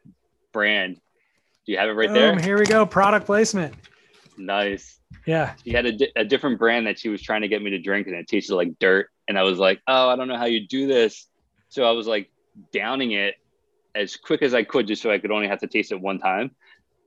brand. 0.52 0.96
Do 1.66 1.72
you 1.72 1.78
have 1.78 1.88
it 1.88 1.92
right 1.92 2.08
Boom, 2.08 2.14
there? 2.36 2.40
here 2.40 2.58
we 2.58 2.64
go. 2.64 2.86
Product 2.86 3.26
placement. 3.26 3.74
Nice. 4.38 4.98
Yeah. 5.26 5.54
She 5.64 5.70
had 5.72 5.86
a, 5.86 5.92
di- 5.92 6.12
a 6.16 6.24
different 6.24 6.58
brand 6.58 6.86
that 6.86 6.98
she 6.98 7.08
was 7.08 7.20
trying 7.22 7.42
to 7.42 7.48
get 7.48 7.62
me 7.62 7.70
to 7.70 7.78
drink, 7.78 8.06
and 8.06 8.16
it 8.16 8.26
tasted 8.28 8.54
like 8.54 8.78
dirt. 8.78 9.08
And 9.28 9.38
I 9.38 9.42
was 9.42 9.58
like, 9.58 9.80
"Oh, 9.88 10.08
I 10.08 10.16
don't 10.16 10.28
know 10.28 10.36
how 10.36 10.44
you 10.46 10.66
do 10.66 10.86
this." 10.86 11.26
So 11.68 11.84
I 11.84 11.90
was 11.92 12.06
like 12.06 12.30
downing 12.72 13.12
it 13.12 13.34
as 13.94 14.16
quick 14.16 14.42
as 14.42 14.54
I 14.54 14.62
could, 14.62 14.86
just 14.86 15.02
so 15.02 15.10
I 15.10 15.18
could 15.18 15.30
only 15.30 15.48
have 15.48 15.60
to 15.60 15.66
taste 15.66 15.90
it 15.90 16.00
one 16.00 16.18
time. 16.18 16.52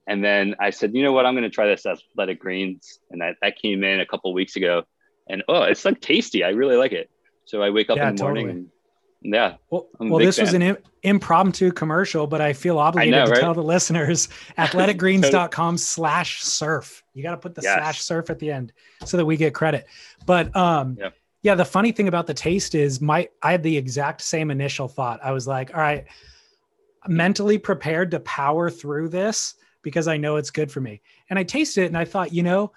And 0.07 0.23
then 0.23 0.55
I 0.59 0.71
said, 0.71 0.93
"You 0.93 1.03
know 1.03 1.13
what? 1.13 1.25
I'm 1.25 1.33
going 1.33 1.43
to 1.43 1.49
try 1.49 1.67
this 1.67 1.85
athletic 1.85 2.39
greens," 2.39 2.99
and 3.11 3.21
that 3.21 3.35
that 3.41 3.57
came 3.57 3.83
in 3.83 3.99
a 4.01 4.05
couple 4.05 4.33
weeks 4.33 4.55
ago. 4.55 4.83
And 5.29 5.43
oh, 5.47 5.63
it's 5.63 5.85
like 5.85 6.01
tasty. 6.01 6.43
I 6.43 6.49
really 6.49 6.75
like 6.75 6.91
it. 6.91 7.09
So 7.45 7.61
I 7.61 7.69
wake 7.69 7.89
up 7.89 7.97
Yeah, 7.97 8.09
in 8.09 8.15
the 8.15 8.23
morning 8.23 8.45
totally. 8.47 8.59
and 8.61 8.71
yeah, 9.21 9.55
Well, 9.69 9.87
well 9.99 10.19
this 10.19 10.39
was 10.39 10.53
an 10.53 10.61
Im- 10.61 10.77
impromptu 11.03 11.71
commercial, 11.71 12.25
but 12.27 12.39
I 12.41 12.53
feel 12.53 12.77
obligated 12.79 13.13
know, 13.19 13.25
to 13.25 13.31
right? 13.31 13.39
tell 13.41 13.53
the 13.53 13.63
listeners 13.63 14.29
athleticgreens.com 14.57 15.77
slash 15.95 16.43
surf. 16.43 17.03
You 17.13 17.23
got 17.23 17.31
to 17.31 17.37
put 17.37 17.55
the 17.55 17.61
Yes. 17.61 17.75
slash 17.77 18.01
surf 18.01 18.29
at 18.29 18.39
the 18.39 18.51
end 18.51 18.71
so 19.05 19.17
that 19.17 19.25
we 19.25 19.35
get 19.37 19.53
credit. 19.53 19.87
But 20.25 20.55
um, 20.55 20.95
Yep. 20.99 21.13
yeah, 21.41 21.55
the 21.55 21.65
funny 21.65 21.91
thing 21.91 22.07
about 22.07 22.27
the 22.27 22.33
taste 22.33 22.75
is 22.75 23.01
my 23.01 23.27
I 23.41 23.51
had 23.51 23.63
the 23.63 23.75
exact 23.75 24.21
same 24.21 24.51
initial 24.51 24.87
thought. 24.87 25.19
I 25.23 25.31
was 25.31 25.47
like, 25.47 25.73
all 25.73 25.81
right, 25.81 26.05
mentally 27.07 27.57
prepared 27.57 28.11
to 28.11 28.19
power 28.21 28.69
through 28.69 29.09
this 29.09 29.55
because 29.81 30.07
I 30.07 30.17
know 30.17 30.35
it's 30.35 30.49
good 30.49 30.71
for 30.71 30.81
me. 30.81 31.01
And 31.29 31.39
I 31.39 31.43
tasted 31.43 31.83
it 31.83 31.87
and 31.87 31.97
I 31.97 32.05
thought, 32.05 32.33
you 32.33 32.43
know, 32.43 32.71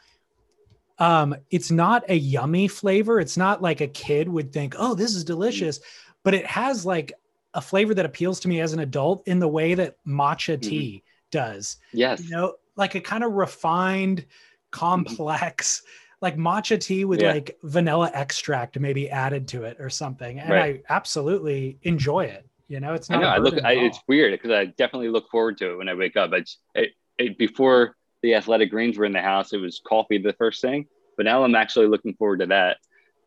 um, 0.99 1.35
it's 1.51 1.71
not 1.71 2.05
a 2.09 2.15
yummy 2.15 2.69
flavor. 2.69 3.19
It's 3.19 3.37
not 3.37 3.61
like 3.63 3.81
a 3.81 3.89
kid 3.89 4.29
would 4.29 4.53
think, 4.53 4.75
oh, 4.79 4.95
this 4.95 5.15
is 5.15 5.25
delicious, 5.25 5.81
but 6.25 6.35
it 6.35 6.47
has 6.47 6.85
like 6.87 7.13
a 7.55 7.61
flavor 7.61 7.95
that 7.95 8.05
appeals 8.07 8.41
to 8.41 8.49
me 8.49 8.61
as 8.61 8.73
an 8.73 8.81
adult 8.81 9.27
in 9.27 9.39
the 9.39 9.49
way 9.49 9.75
that 9.75 9.97
matcha 10.07 10.61
tea 10.61 11.03
does. 11.31 11.77
yes, 11.93 12.23
You 12.25 12.31
know, 12.31 12.55
like 12.77 12.95
a 12.95 13.01
kind 13.01 13.25
of 13.25 13.33
refined, 13.33 14.25
complex, 14.71 15.83
like 16.21 16.37
matcha 16.37 16.81
tea 16.81 17.05
with 17.05 17.21
Yeah. 17.21 17.33
like 17.33 17.59
vanilla 17.63 18.11
extract 18.15 18.79
maybe 18.79 19.11
added 19.11 19.49
to 19.49 19.65
it 19.65 19.77
or 19.81 19.91
something. 19.91 20.39
And 20.41 20.51
Right. 20.51 20.83
I 20.89 20.95
absolutely 20.95 21.79
enjoy 21.83 22.25
it. 22.25 22.47
You 22.69 22.81
know, 22.81 22.95
it's 22.95 23.11
I 23.11 23.15
not. 23.17 23.21
know. 23.23 23.29
a 23.29 23.31
I 23.33 23.37
look. 23.39 23.65
I, 23.65 23.73
it's 23.75 23.99
weird 24.09 24.33
because 24.33 24.51
I 24.51 24.65
definitely 24.67 25.11
look 25.11 25.29
forward 25.31 25.59
to 25.59 25.73
it 25.73 25.77
when 25.77 25.89
I 25.91 25.95
wake 25.95 26.17
up. 26.17 26.33
It's 26.33 26.59
it, 26.75 26.93
it, 27.19 27.37
before 27.37 27.97
the 28.23 28.35
athletic 28.35 28.71
greens 28.71 28.97
were 28.97 29.05
in 29.05 29.13
the 29.13 29.21
house. 29.21 29.53
It 29.53 29.59
was 29.59 29.83
coffee 29.87 30.17
the 30.17 30.33
first 30.35 30.63
thing, 30.63 30.87
but 31.19 31.25
now 31.27 31.45
I'm 31.45 31.55
actually 31.55 31.89
looking 31.89 32.15
forward 32.15 32.41
to 32.41 32.47
that. 32.47 32.79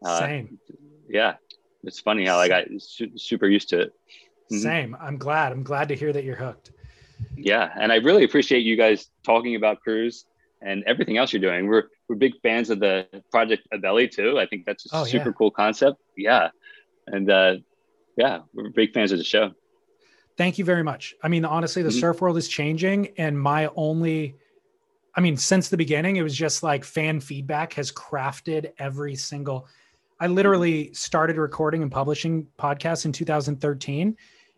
Uh, 0.03 0.19
Same. 0.19 0.57
Yeah, 1.07 1.35
it's 1.85 1.99
funny 1.99 2.25
how 2.25 2.37
I 2.39 2.47
got 2.47 2.65
su- 2.79 3.17
super 3.17 3.47
used 3.47 3.69
to 3.69 3.81
it. 3.81 3.93
Mhm. 4.51 4.61
Same. 4.61 4.97
I'm 4.99 5.17
glad. 5.17 5.51
I'm 5.51 5.63
glad 5.63 5.87
to 5.89 5.95
hear 5.95 6.13
that 6.13 6.23
you're 6.23 6.35
hooked. 6.35 6.71
Yeah, 7.37 7.71
and 7.79 7.91
I 7.91 7.95
really 7.97 8.23
appreciate 8.23 8.59
you 8.61 8.75
guys 8.75 9.07
talking 9.23 9.55
about 9.55 9.79
Cruz 9.81 10.25
and 10.61 10.83
everything 10.85 11.17
else 11.17 11.31
you're 11.33 11.41
doing. 11.41 11.67
We're 11.67 11.85
we're 12.07 12.15
big 12.15 12.33
fans 12.43 12.69
of 12.69 12.79
the 12.79 13.07
Project 13.31 13.67
Abelli 13.73 14.09
too. 14.11 14.37
I 14.37 14.45
think 14.45 14.65
that's 14.65 14.85
a 14.93 14.97
Oh, 14.97 15.03
super 15.05 15.29
yeah. 15.29 15.33
cool 15.37 15.49
concept. 15.51 15.97
Yeah, 16.15 16.49
and 17.07 17.29
uh, 17.31 17.55
yeah, 18.17 18.41
we're 18.53 18.69
big 18.69 18.93
fans 18.93 19.11
of 19.11 19.17
the 19.17 19.23
show. 19.23 19.51
Thank 20.37 20.57
you 20.57 20.65
very 20.65 20.83
much. 20.83 21.15
I 21.23 21.29
mean, 21.29 21.45
honestly, 21.45 21.81
the 21.81 21.89
Mhm. 21.89 21.99
surf 21.99 22.21
world 22.21 22.37
is 22.37 22.47
changing, 22.49 23.13
and 23.17 23.39
my 23.39 23.67
only, 23.75 24.35
I 25.15 25.21
mean, 25.21 25.37
since 25.37 25.69
the 25.69 25.77
beginning, 25.77 26.17
it 26.17 26.21
was 26.23 26.35
just 26.35 26.61
like 26.61 26.83
fan 26.83 27.21
feedback 27.21 27.73
has 27.73 27.91
crafted 27.91 28.71
every 28.77 29.15
single. 29.15 29.67
I 30.19 30.27
literally 30.27 30.93
started 30.93 31.37
recording 31.37 31.81
and 31.81 31.91
publishing 31.91 32.47
podcasts 32.57 33.05
in 33.05 33.11
2013, 33.11 34.15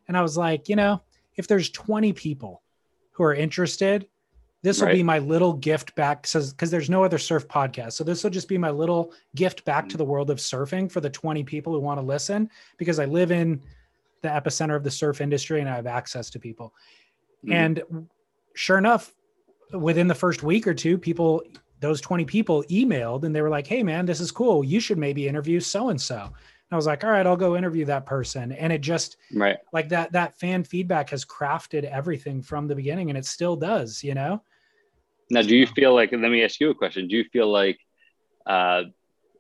and 0.07 0.17
I 0.17 0.21
was 0.21 0.37
like, 0.37 0.69
you 0.69 0.75
know, 0.75 1.01
if 1.35 1.47
there's 1.47 1.69
20 1.71 2.13
people 2.13 2.61
who 3.11 3.23
are 3.23 3.33
interested, 3.33 4.07
this 4.63 4.81
will 4.81 4.91
be 4.91 5.03
my 5.03 5.19
little 5.19 5.53
gift 5.53 5.95
back 5.95 6.23
because 6.23 6.55
there's 6.71 6.89
no 6.89 7.03
other 7.03 7.17
surf 7.17 7.47
podcast. 7.47 7.93
So 7.93 8.03
this 8.03 8.23
will 8.23 8.31
just 8.31 8.47
be 8.47 8.57
my 8.57 8.71
little 8.71 9.13
gift 9.35 9.63
back 9.65 9.87
to 9.89 9.97
the 9.97 10.05
world 10.05 10.29
of 10.29 10.37
surfing 10.37 10.91
for 10.91 10.99
the 10.99 11.09
20 11.09 11.43
people 11.43 11.73
who 11.73 11.79
want 11.79 11.99
to 11.99 12.05
listen 12.05 12.49
because 12.77 12.99
I 12.99 13.05
live 13.05 13.31
in 13.31 13.61
the 14.21 14.29
epicenter 14.29 14.75
of 14.75 14.83
the 14.83 14.91
surf 14.91 15.21
industry 15.21 15.61
and 15.61 15.69
I 15.69 15.75
have 15.75 15.87
access 15.87 16.29
to 16.31 16.39
people. 16.39 16.73
Mhm. 17.45 17.53
And 17.53 18.07
sure 18.55 18.77
enough, 18.77 19.13
within 19.71 20.07
the 20.07 20.15
first 20.15 20.43
week 20.43 20.67
or 20.67 20.73
two, 20.73 20.97
people, 20.97 21.43
those 21.79 22.01
20 22.01 22.25
people 22.25 22.63
emailed 22.63 23.23
and 23.23 23.35
they 23.35 23.41
were 23.41 23.49
like, 23.49 23.67
hey, 23.67 23.83
man, 23.83 24.05
this 24.05 24.19
is 24.19 24.31
cool. 24.31 24.63
You 24.63 24.79
should 24.79 24.97
maybe 24.97 25.27
interview 25.27 25.59
so 25.59 25.89
and 25.89 25.99
so. 25.99 26.31
I 26.69 26.75
was 26.75 26.85
like, 26.85 27.05
all 27.05 27.11
right, 27.11 27.25
I'll 27.25 27.37
go 27.37 27.55
interview 27.55 27.85
that 27.85 28.05
person. 28.05 28.51
And 28.51 28.73
it 28.73 28.81
just 28.81 29.15
right. 29.33 29.57
like 29.71 29.87
that, 29.89 30.11
that 30.11 30.37
fan 30.37 30.65
feedback 30.65 31.11
has 31.11 31.23
crafted 31.23 31.85
everything 31.85 32.41
from 32.41 32.67
the 32.67 32.75
beginning 32.75 33.09
and 33.09 33.17
it 33.17 33.25
still 33.25 33.55
does, 33.55 34.03
you 34.03 34.13
know? 34.13 34.41
Now, 35.29 35.41
do 35.41 35.55
you 35.55 35.67
feel 35.67 35.93
like? 35.93 36.11
Let 36.11 36.21
me 36.21 36.43
ask 36.43 36.59
you 36.59 36.69
a 36.69 36.75
question. 36.75 37.07
Do 37.07 37.17
you 37.17 37.25
feel 37.31 37.51
like 37.51 37.79
uh, 38.45 38.83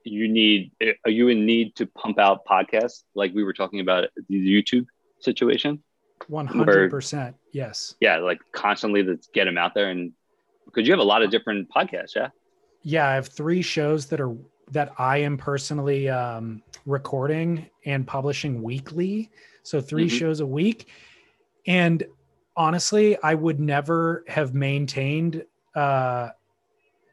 you 0.03 0.27
need? 0.27 0.71
Are 1.05 1.11
you 1.11 1.29
in 1.29 1.45
need 1.45 1.75
to 1.77 1.85
pump 1.85 2.19
out 2.19 2.45
podcasts 2.45 3.03
like 3.15 3.33
we 3.33 3.43
were 3.43 3.53
talking 3.53 3.79
about 3.79 4.09
the 4.27 4.35
YouTube 4.35 4.85
situation? 5.19 5.81
100%. 6.29 7.35
Yes. 7.53 7.95
Yeah, 8.01 8.17
like 8.17 8.39
constantly 8.51 9.03
to 9.03 9.17
get 9.33 9.45
them 9.45 9.57
out 9.57 9.73
there, 9.73 9.89
and 9.89 10.11
because 10.67 10.87
you 10.87 10.93
have 10.93 10.99
a 10.99 11.03
lot 11.03 11.21
of 11.23 11.31
different 11.31 11.67
podcasts, 11.69 12.15
yeah. 12.15 12.27
yeah 12.83 13.07
i 13.09 13.15
have 13.15 13.27
three 13.27 13.61
shows 13.61 14.05
that 14.07 14.21
are 14.21 14.35
that 14.71 14.93
i 14.97 15.17
am 15.17 15.37
personally 15.37 16.09
um, 16.09 16.61
recording 16.85 17.65
and 17.85 18.05
publishing 18.05 18.61
weekly 18.61 19.29
so 19.63 19.81
3 19.81 20.05
Mhm. 20.07 20.11
shows 20.19 20.39
a 20.41 20.45
week 20.45 20.89
and 21.65 22.03
honestly 22.55 23.17
i 23.23 23.33
would 23.33 23.59
never 23.59 24.23
have 24.27 24.53
maintained 24.53 25.43
uh, 25.75 26.29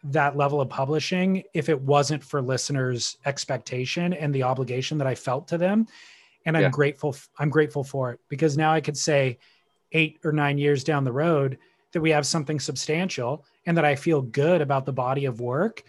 that 0.05 0.37
level 0.37 0.61
of 0.61 0.69
publishing 0.69 1.43
if 1.55 1.69
it 1.69 1.81
wasn't 1.81 2.23
for 2.23 2.43
listeners 2.43 3.17
expectation 3.25 4.13
and 4.13 4.35
the 4.35 4.43
obligation 4.43 4.99
that 4.99 5.07
i 5.07 5.15
felt 5.15 5.49
to 5.49 5.57
them 5.59 5.87
and 6.45 6.57
i'm 6.57 6.65
Yeah. 6.65 6.71
grateful 6.71 7.17
i'm 7.39 7.51
grateful 7.51 7.85
for 7.85 8.11
it 8.13 8.21
because 8.29 8.57
now 8.57 8.73
i 8.73 8.81
could 8.81 8.97
say 8.97 9.39
eight 9.93 10.19
or 10.25 10.33
nine 10.33 10.59
years 10.59 10.83
down 10.85 11.05
the 11.05 11.13
road 11.13 11.57
that 11.95 12.03
we 12.03 12.11
have 12.11 12.27
something 12.27 12.61
substantial 12.61 13.45
and 13.65 13.77
that 13.77 13.85
I 13.85 13.95
feel 13.95 14.21
good 14.21 14.61
about 14.61 14.85
the 14.85 14.93
body 14.93 15.25
of 15.25 15.41
work. 15.41 15.83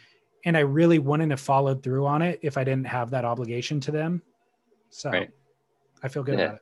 And 0.46 0.56
I 0.56 0.62
really 0.62 1.00
wouldn't 1.00 1.32
have 1.32 1.42
followed 1.42 1.84
through 1.84 2.06
on 2.06 2.22
it 2.22 2.40
if 2.44 2.58
I 2.58 2.64
didn't 2.64 2.86
have 2.86 3.10
that 3.10 3.26
obligation 3.26 3.80
to 3.82 3.92
them. 3.92 4.22
So 4.92 5.10
right. 5.10 5.32
I 6.04 6.08
feel 6.08 6.24
good 6.24 6.38
yeah. 6.38 6.46
about 6.46 6.56
it. 6.58 6.62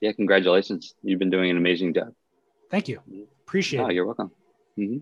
Yeah, 0.00 0.12
congratulations. 0.12 0.94
You've 1.02 1.18
been 1.18 1.30
doing 1.30 1.50
an 1.50 1.56
amazing 1.56 1.94
job. 1.94 2.14
Thank 2.70 2.88
you. 2.88 3.00
Appreciate 3.46 3.80
oh, 3.80 3.88
it. 3.88 3.94
You're 3.94 4.06
welcome. 4.06 4.30
Mm-hmm. 4.78 4.96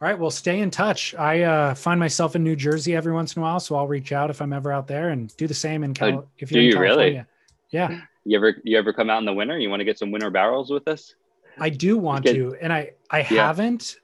All 0.00 0.08
right. 0.08 0.18
Well, 0.18 0.30
stay 0.30 0.60
in 0.60 0.70
touch. 0.70 1.14
I 1.16 1.42
uh, 1.42 1.74
find 1.74 1.98
myself 1.98 2.36
in 2.36 2.44
New 2.44 2.56
Jersey 2.56 2.94
every 2.94 3.12
once 3.12 3.34
in 3.34 3.42
a 3.42 3.44
while, 3.44 3.60
so 3.60 3.74
I'll 3.74 3.88
reach 3.88 4.12
out 4.12 4.30
if 4.30 4.40
I'm 4.40 4.52
ever 4.52 4.72
out 4.72 4.86
there 4.86 5.10
and 5.10 5.36
do 5.36 5.46
the 5.46 5.54
same 5.54 5.82
in 5.82 5.90
oh, 5.90 5.94
Cal- 5.94 6.08
oh, 6.10 6.28
if 6.38 6.52
you're 6.52 6.62
do 6.62 6.64
in 6.64 6.66
you 6.66 6.74
California. 6.74 7.04
Really? 7.04 7.24
Yeah. 7.70 8.00
You 8.24 8.38
ever 8.38 8.54
you 8.62 8.78
ever 8.78 8.92
come 8.92 9.10
out 9.10 9.18
in 9.18 9.24
the 9.24 9.32
winter? 9.32 9.58
You 9.58 9.68
want 9.68 9.80
to 9.80 9.84
get 9.84 9.98
some 9.98 10.12
winter 10.12 10.30
barrels 10.30 10.70
with 10.70 10.86
us? 10.88 11.14
I 11.58 11.70
do 11.70 11.98
want 11.98 12.26
to, 12.26 12.56
and 12.60 12.72
I 12.72 12.92
I 13.10 13.18
yeah. 13.18 13.46
haven't. 13.46 13.96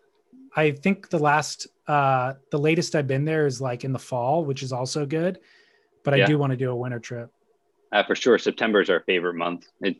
I 0.57 0.73
think 0.73 1.11
the 1.11 1.19
last 1.19 1.69
uh 1.87 2.35
the 2.51 2.59
latest 2.59 2.95
I've 2.95 3.07
been 3.07 3.25
there 3.25 3.47
is 3.47 3.61
like 3.61 3.85
in 3.85 3.93
the 3.93 3.99
fall, 3.99 4.45
which 4.45 4.63
is 4.63 4.73
also 4.73 5.07
good. 5.07 5.39
But 6.05 6.15
I 6.15 6.19
yeah. 6.19 6.27
do 6.27 6.39
want 6.39 6.53
to 6.53 6.57
do 6.57 6.71
a 6.71 6.77
winter 6.77 6.99
trip. 6.99 7.31
Uh, 7.93 8.03
for 8.05 8.15
sure, 8.15 8.39
September 8.39 8.81
is 8.81 8.89
our 8.89 9.01
favorite 9.01 9.35
month. 9.35 9.67
It, 9.81 9.97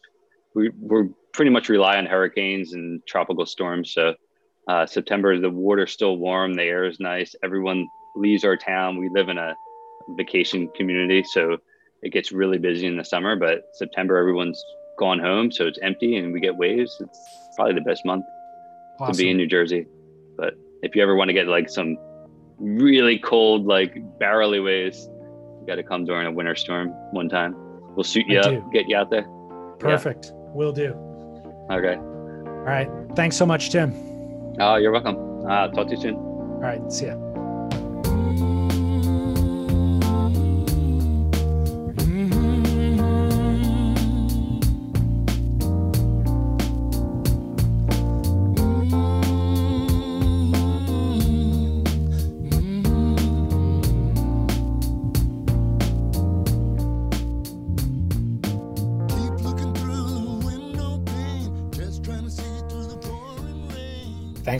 we 0.55 0.71
we 0.81 1.09
pretty 1.33 1.51
much 1.51 1.69
rely 1.69 1.97
on 1.97 2.07
hurricanes 2.07 2.73
and 2.73 3.05
tropical 3.07 3.47
storms. 3.47 3.93
So 3.93 4.15
uh, 4.69 4.87
September, 4.87 5.39
the 5.39 5.51
water's 5.51 5.93
still 5.93 6.17
warm, 6.17 6.55
the 6.55 6.63
air 6.63 6.85
is 6.85 7.01
nice. 7.01 7.35
Everyone 7.43 7.87
leaves 8.17 8.45
our 8.45 8.57
town. 8.57 8.99
We 8.99 9.09
live 9.09 9.29
in 9.29 9.39
a 9.39 9.55
vacation 10.17 10.69
community, 10.77 11.23
so 11.23 11.59
it 12.03 12.13
gets 12.13 12.33
really 12.33 12.59
busy 12.59 12.87
in 12.87 12.97
the 12.97 13.05
summer. 13.05 13.37
But 13.37 13.65
September, 13.75 14.17
everyone's 14.17 14.63
gone 15.01 15.19
home, 15.19 15.51
so 15.51 15.67
it's 15.67 15.79
empty, 15.83 16.17
and 16.17 16.33
we 16.33 16.39
get 16.39 16.55
waves. 16.55 16.97
It's 17.01 17.19
probably 17.57 17.75
the 17.75 17.81
best 17.81 18.05
month 18.05 18.25
awesome. 19.01 19.15
to 19.15 19.19
be 19.23 19.31
in 19.31 19.37
New 19.39 19.47
Jersey. 19.47 19.87
But 20.37 20.55
if 20.83 20.95
you 20.95 21.03
ever 21.03 21.17
want 21.17 21.29
to 21.31 21.33
get 21.33 21.49
like 21.49 21.69
some 21.71 21.97
really 22.59 23.19
cold, 23.19 23.67
like 23.67 23.97
barrely 24.19 24.61
waves, 24.61 25.09
you 25.61 25.65
got 25.67 25.77
to 25.77 25.83
come 25.83 26.05
during 26.05 26.27
a 26.27 26.31
winter 26.31 26.55
storm 26.55 26.91
one 27.13 27.29
time. 27.29 27.55
We'll 27.97 28.05
suit 28.05 28.27
you 28.29 28.39
I 28.39 28.43
up, 28.43 28.51
do. 28.51 28.71
get 28.73 28.89
you 28.89 28.97
out 28.97 29.11
there. 29.11 29.27
Perfect. 29.81 30.27
Yeah. 30.27 30.33
Will 30.53 30.73
do. 30.73 30.93
Okay. 31.71 31.97
All 31.97 32.67
right. 32.67 32.89
Thanks 33.17 33.37
so 33.37 33.47
much, 33.47 33.71
Tim. 33.71 33.93
Oh, 34.61 34.77
you're 34.77 34.93
welcome. 34.93 35.17
Uh, 35.47 35.69
talk 35.69 35.87
to 35.89 35.95
you 35.95 36.01
soon. 36.01 36.15
All 36.15 36.61
right. 36.61 36.93
See 36.93 37.07
ya. 37.07 37.30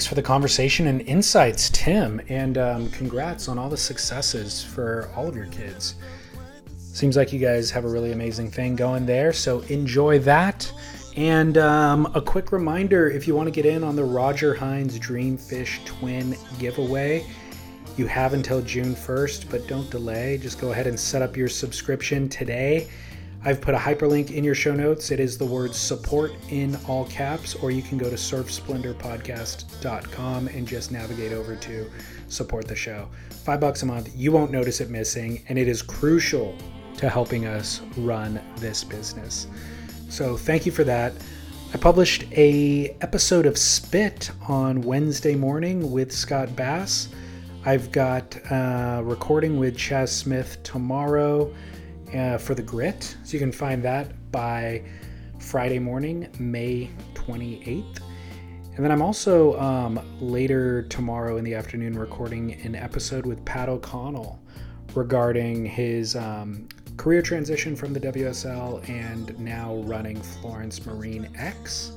Thanks 0.01 0.09
for 0.09 0.15
the 0.15 0.23
conversation 0.23 0.87
and 0.87 1.03
insights, 1.03 1.69
Tim, 1.69 2.23
and 2.31 2.57
um, 2.57 2.91
congrats 2.91 3.49
on 3.49 3.59
all 3.59 3.69
the 3.69 3.77
successes 3.77 4.65
for 4.65 5.11
all 5.15 5.29
of 5.29 5.37
your 5.37 5.49
kids. 5.49 5.97
Seems 6.79 7.19
like 7.19 7.35
you 7.35 7.39
guys 7.39 7.71
have 7.71 7.85
a 7.85 7.89
really 7.89 8.13
amazing 8.13 8.51
thing 8.51 8.77
going 8.77 9.05
there, 9.05 9.31
so 9.35 9.61
enjoy 9.69 10.19
that. 10.21 10.73
And 11.19 11.59
um, 11.59 12.11
a 12.15 12.23
quick 12.23 12.51
reminder 12.51 13.11
if 13.11 13.29
you 13.29 13.35
want 13.35 13.49
to 13.49 13.51
get 13.51 13.67
in 13.67 13.85
on 13.85 13.95
the 13.95 14.03
Roger 14.03 14.55
Hinds 14.55 14.99
Dreamfish 14.99 15.85
Twin 15.85 16.35
giveaway, 16.59 17.27
you 17.99 18.07
have 18.07 18.33
until 18.33 18.63
June 18.63 18.95
1st, 18.95 19.51
but 19.51 19.69
don't 19.69 19.91
delay. 19.91 20.39
Just 20.39 20.59
go 20.59 20.73
ahead 20.73 20.87
and 20.87 20.99
set 20.99 21.21
up 21.21 21.37
your 21.37 21.49
subscription 21.49 22.27
today. 22.27 22.89
I've 23.43 23.63
put 23.63 23.75
a 23.75 23.79
hyperlink 23.79 24.33
in 24.33 24.45
your 24.45 24.55
show 24.55 24.75
notes. 24.75 25.11
It 25.11 25.19
is 25.19 25.39
the 25.39 25.47
word 25.47 25.75
support 25.75 26.33
in 26.51 26.77
all 26.87 27.07
caps, 27.07 27.55
or 27.55 27.71
you 27.71 27.81
can 27.81 27.97
go 27.97 28.11
to 28.11 28.17
surfsplendorpodcast.com 28.17 30.49
and 30.49 30.69
just 30.69 30.93
navigate 30.93 31.33
over 31.33 31.57
to 31.57 31.91
support 32.29 32.69
the 32.69 32.77
show. 32.77 33.09
Five 33.31 33.61
bucks 33.61 33.83
a 33.83 33.87
month, 33.87 34.11
you 34.15 34.31
won't 34.31 34.51
notice 34.51 34.83
it 34.83 34.91
missing, 34.91 35.43
and 35.49 35.59
it 35.59 35.69
is 35.69 35.81
crucial 35.81 36.55
to 36.99 37.09
helping 37.09 37.47
us 37.47 37.81
run 37.97 38.43
this 38.57 38.85
business. 38.85 39.47
So 40.11 40.37
thank 40.37 40.67
you 40.67 40.73
for 40.73 40.85
that. 40.85 41.15
I 41.73 41.79
published 41.79 42.25
a 42.33 42.95
episode 43.01 43.47
of 43.47 43.57
Spit 43.57 44.33
on 44.49 44.83
Wednesday 44.83 45.35
morning 45.35 45.91
with 45.91 46.13
Scott 46.13 46.55
Bass. 46.57 47.09
I've 47.65 47.91
got 47.91 48.37
a 48.51 49.01
recording 49.03 49.59
with 49.59 49.79
Chas 49.79 50.15
Smith 50.15 50.63
tomorrow 50.63 51.51
uh, 52.15 52.39
for 52.39 52.55
the 52.55 52.63
grit. 52.63 53.17
So 53.25 53.33
you 53.35 53.39
can 53.39 53.53
find 53.53 53.83
that 53.85 54.13
by 54.31 54.83
Friday 55.39 55.79
morning, 55.79 56.29
May 56.39 56.91
28th. 57.15 58.01
And 58.77 58.85
then 58.85 58.93
I'm 58.93 59.03
also 59.03 59.59
um, 59.61 60.01
later 60.21 60.83
tomorrow 60.85 61.37
in 61.37 61.45
the 61.45 61.55
afternoon 61.55 61.99
recording 61.99 62.55
an 62.63 62.75
episode 62.75 63.27
with 63.27 63.45
Pat 63.45 63.69
O'Connell 63.69 64.41
regarding 64.95 65.67
his 65.67 66.17
um, 66.17 66.69
career 66.97 67.23
transition 67.23 67.75
from 67.75 67.93
the 67.93 68.01
WSL 68.01 68.89
and 68.89 69.39
now 69.39 69.77
running 69.83 70.21
Florence 70.21 70.85
Marine 70.87 71.29
X. 71.37 71.93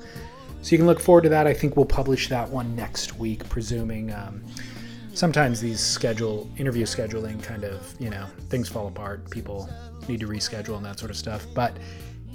So 0.61 0.71
you 0.71 0.77
can 0.77 0.87
look 0.87 0.99
forward 0.99 1.23
to 1.23 1.29
that. 1.29 1.45
I 1.45 1.53
think 1.53 1.75
we'll 1.75 1.85
publish 1.85 2.29
that 2.29 2.47
one 2.49 2.75
next 2.75 3.17
week, 3.17 3.47
presuming. 3.49 4.13
Um, 4.13 4.43
sometimes 5.13 5.61
these 5.61 5.79
schedule 5.79 6.49
interview 6.57 6.85
scheduling 6.85 7.41
kind 7.41 7.63
of 7.63 7.93
you 7.99 8.09
know 8.09 8.25
things 8.49 8.69
fall 8.69 8.87
apart. 8.87 9.29
People 9.29 9.69
need 10.09 10.19
to 10.19 10.27
reschedule 10.27 10.77
and 10.77 10.85
that 10.85 10.99
sort 10.99 11.11
of 11.11 11.17
stuff. 11.17 11.45
But 11.53 11.77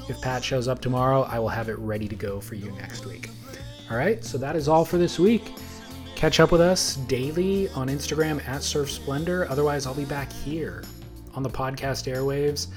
if 0.08 0.20
Pat 0.20 0.42
shows 0.42 0.68
up 0.68 0.80
tomorrow, 0.80 1.22
I 1.22 1.38
will 1.38 1.48
have 1.48 1.68
it 1.68 1.78
ready 1.78 2.08
to 2.08 2.16
go 2.16 2.40
for 2.40 2.54
you 2.54 2.70
next 2.72 3.06
week. 3.06 3.30
All 3.90 3.96
right, 3.96 4.22
so 4.24 4.38
that 4.38 4.56
is 4.56 4.68
all 4.68 4.84
for 4.84 4.98
this 4.98 5.18
week. 5.18 5.52
Catch 6.14 6.40
up 6.40 6.50
with 6.50 6.60
us 6.60 6.96
daily 6.96 7.68
on 7.70 7.88
Instagram 7.88 8.46
at 8.48 8.62
Surf 8.62 8.90
Splendor. 8.90 9.48
Otherwise, 9.48 9.86
I'll 9.86 9.94
be 9.94 10.04
back 10.04 10.32
here 10.32 10.82
on 11.34 11.42
the 11.42 11.50
podcast 11.50 12.12
airwaves 12.12 12.68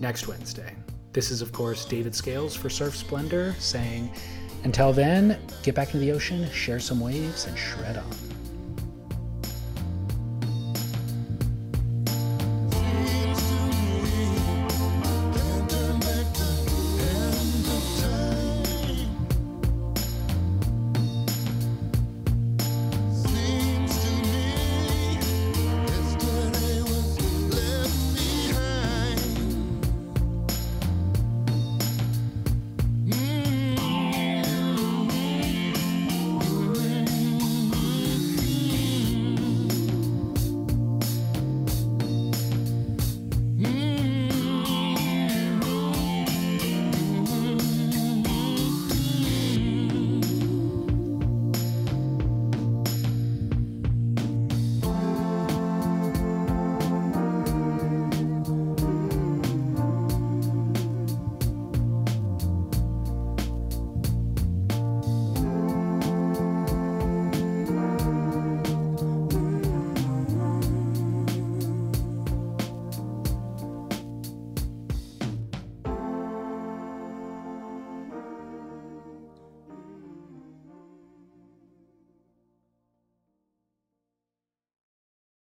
next 0.00 0.28
Wednesday. 0.28 0.76
This 1.12 1.30
is, 1.30 1.42
of 1.42 1.52
course, 1.52 1.84
David 1.84 2.14
Scales 2.14 2.54
for 2.54 2.70
Surf 2.70 2.96
Splendor 2.96 3.54
saying, 3.58 4.10
until 4.64 4.92
then, 4.92 5.38
get 5.62 5.74
back 5.74 5.88
into 5.88 5.98
the 5.98 6.12
ocean, 6.12 6.48
share 6.50 6.80
some 6.80 7.00
waves, 7.00 7.46
and 7.46 7.58
shred 7.58 7.98
on. 7.98 8.33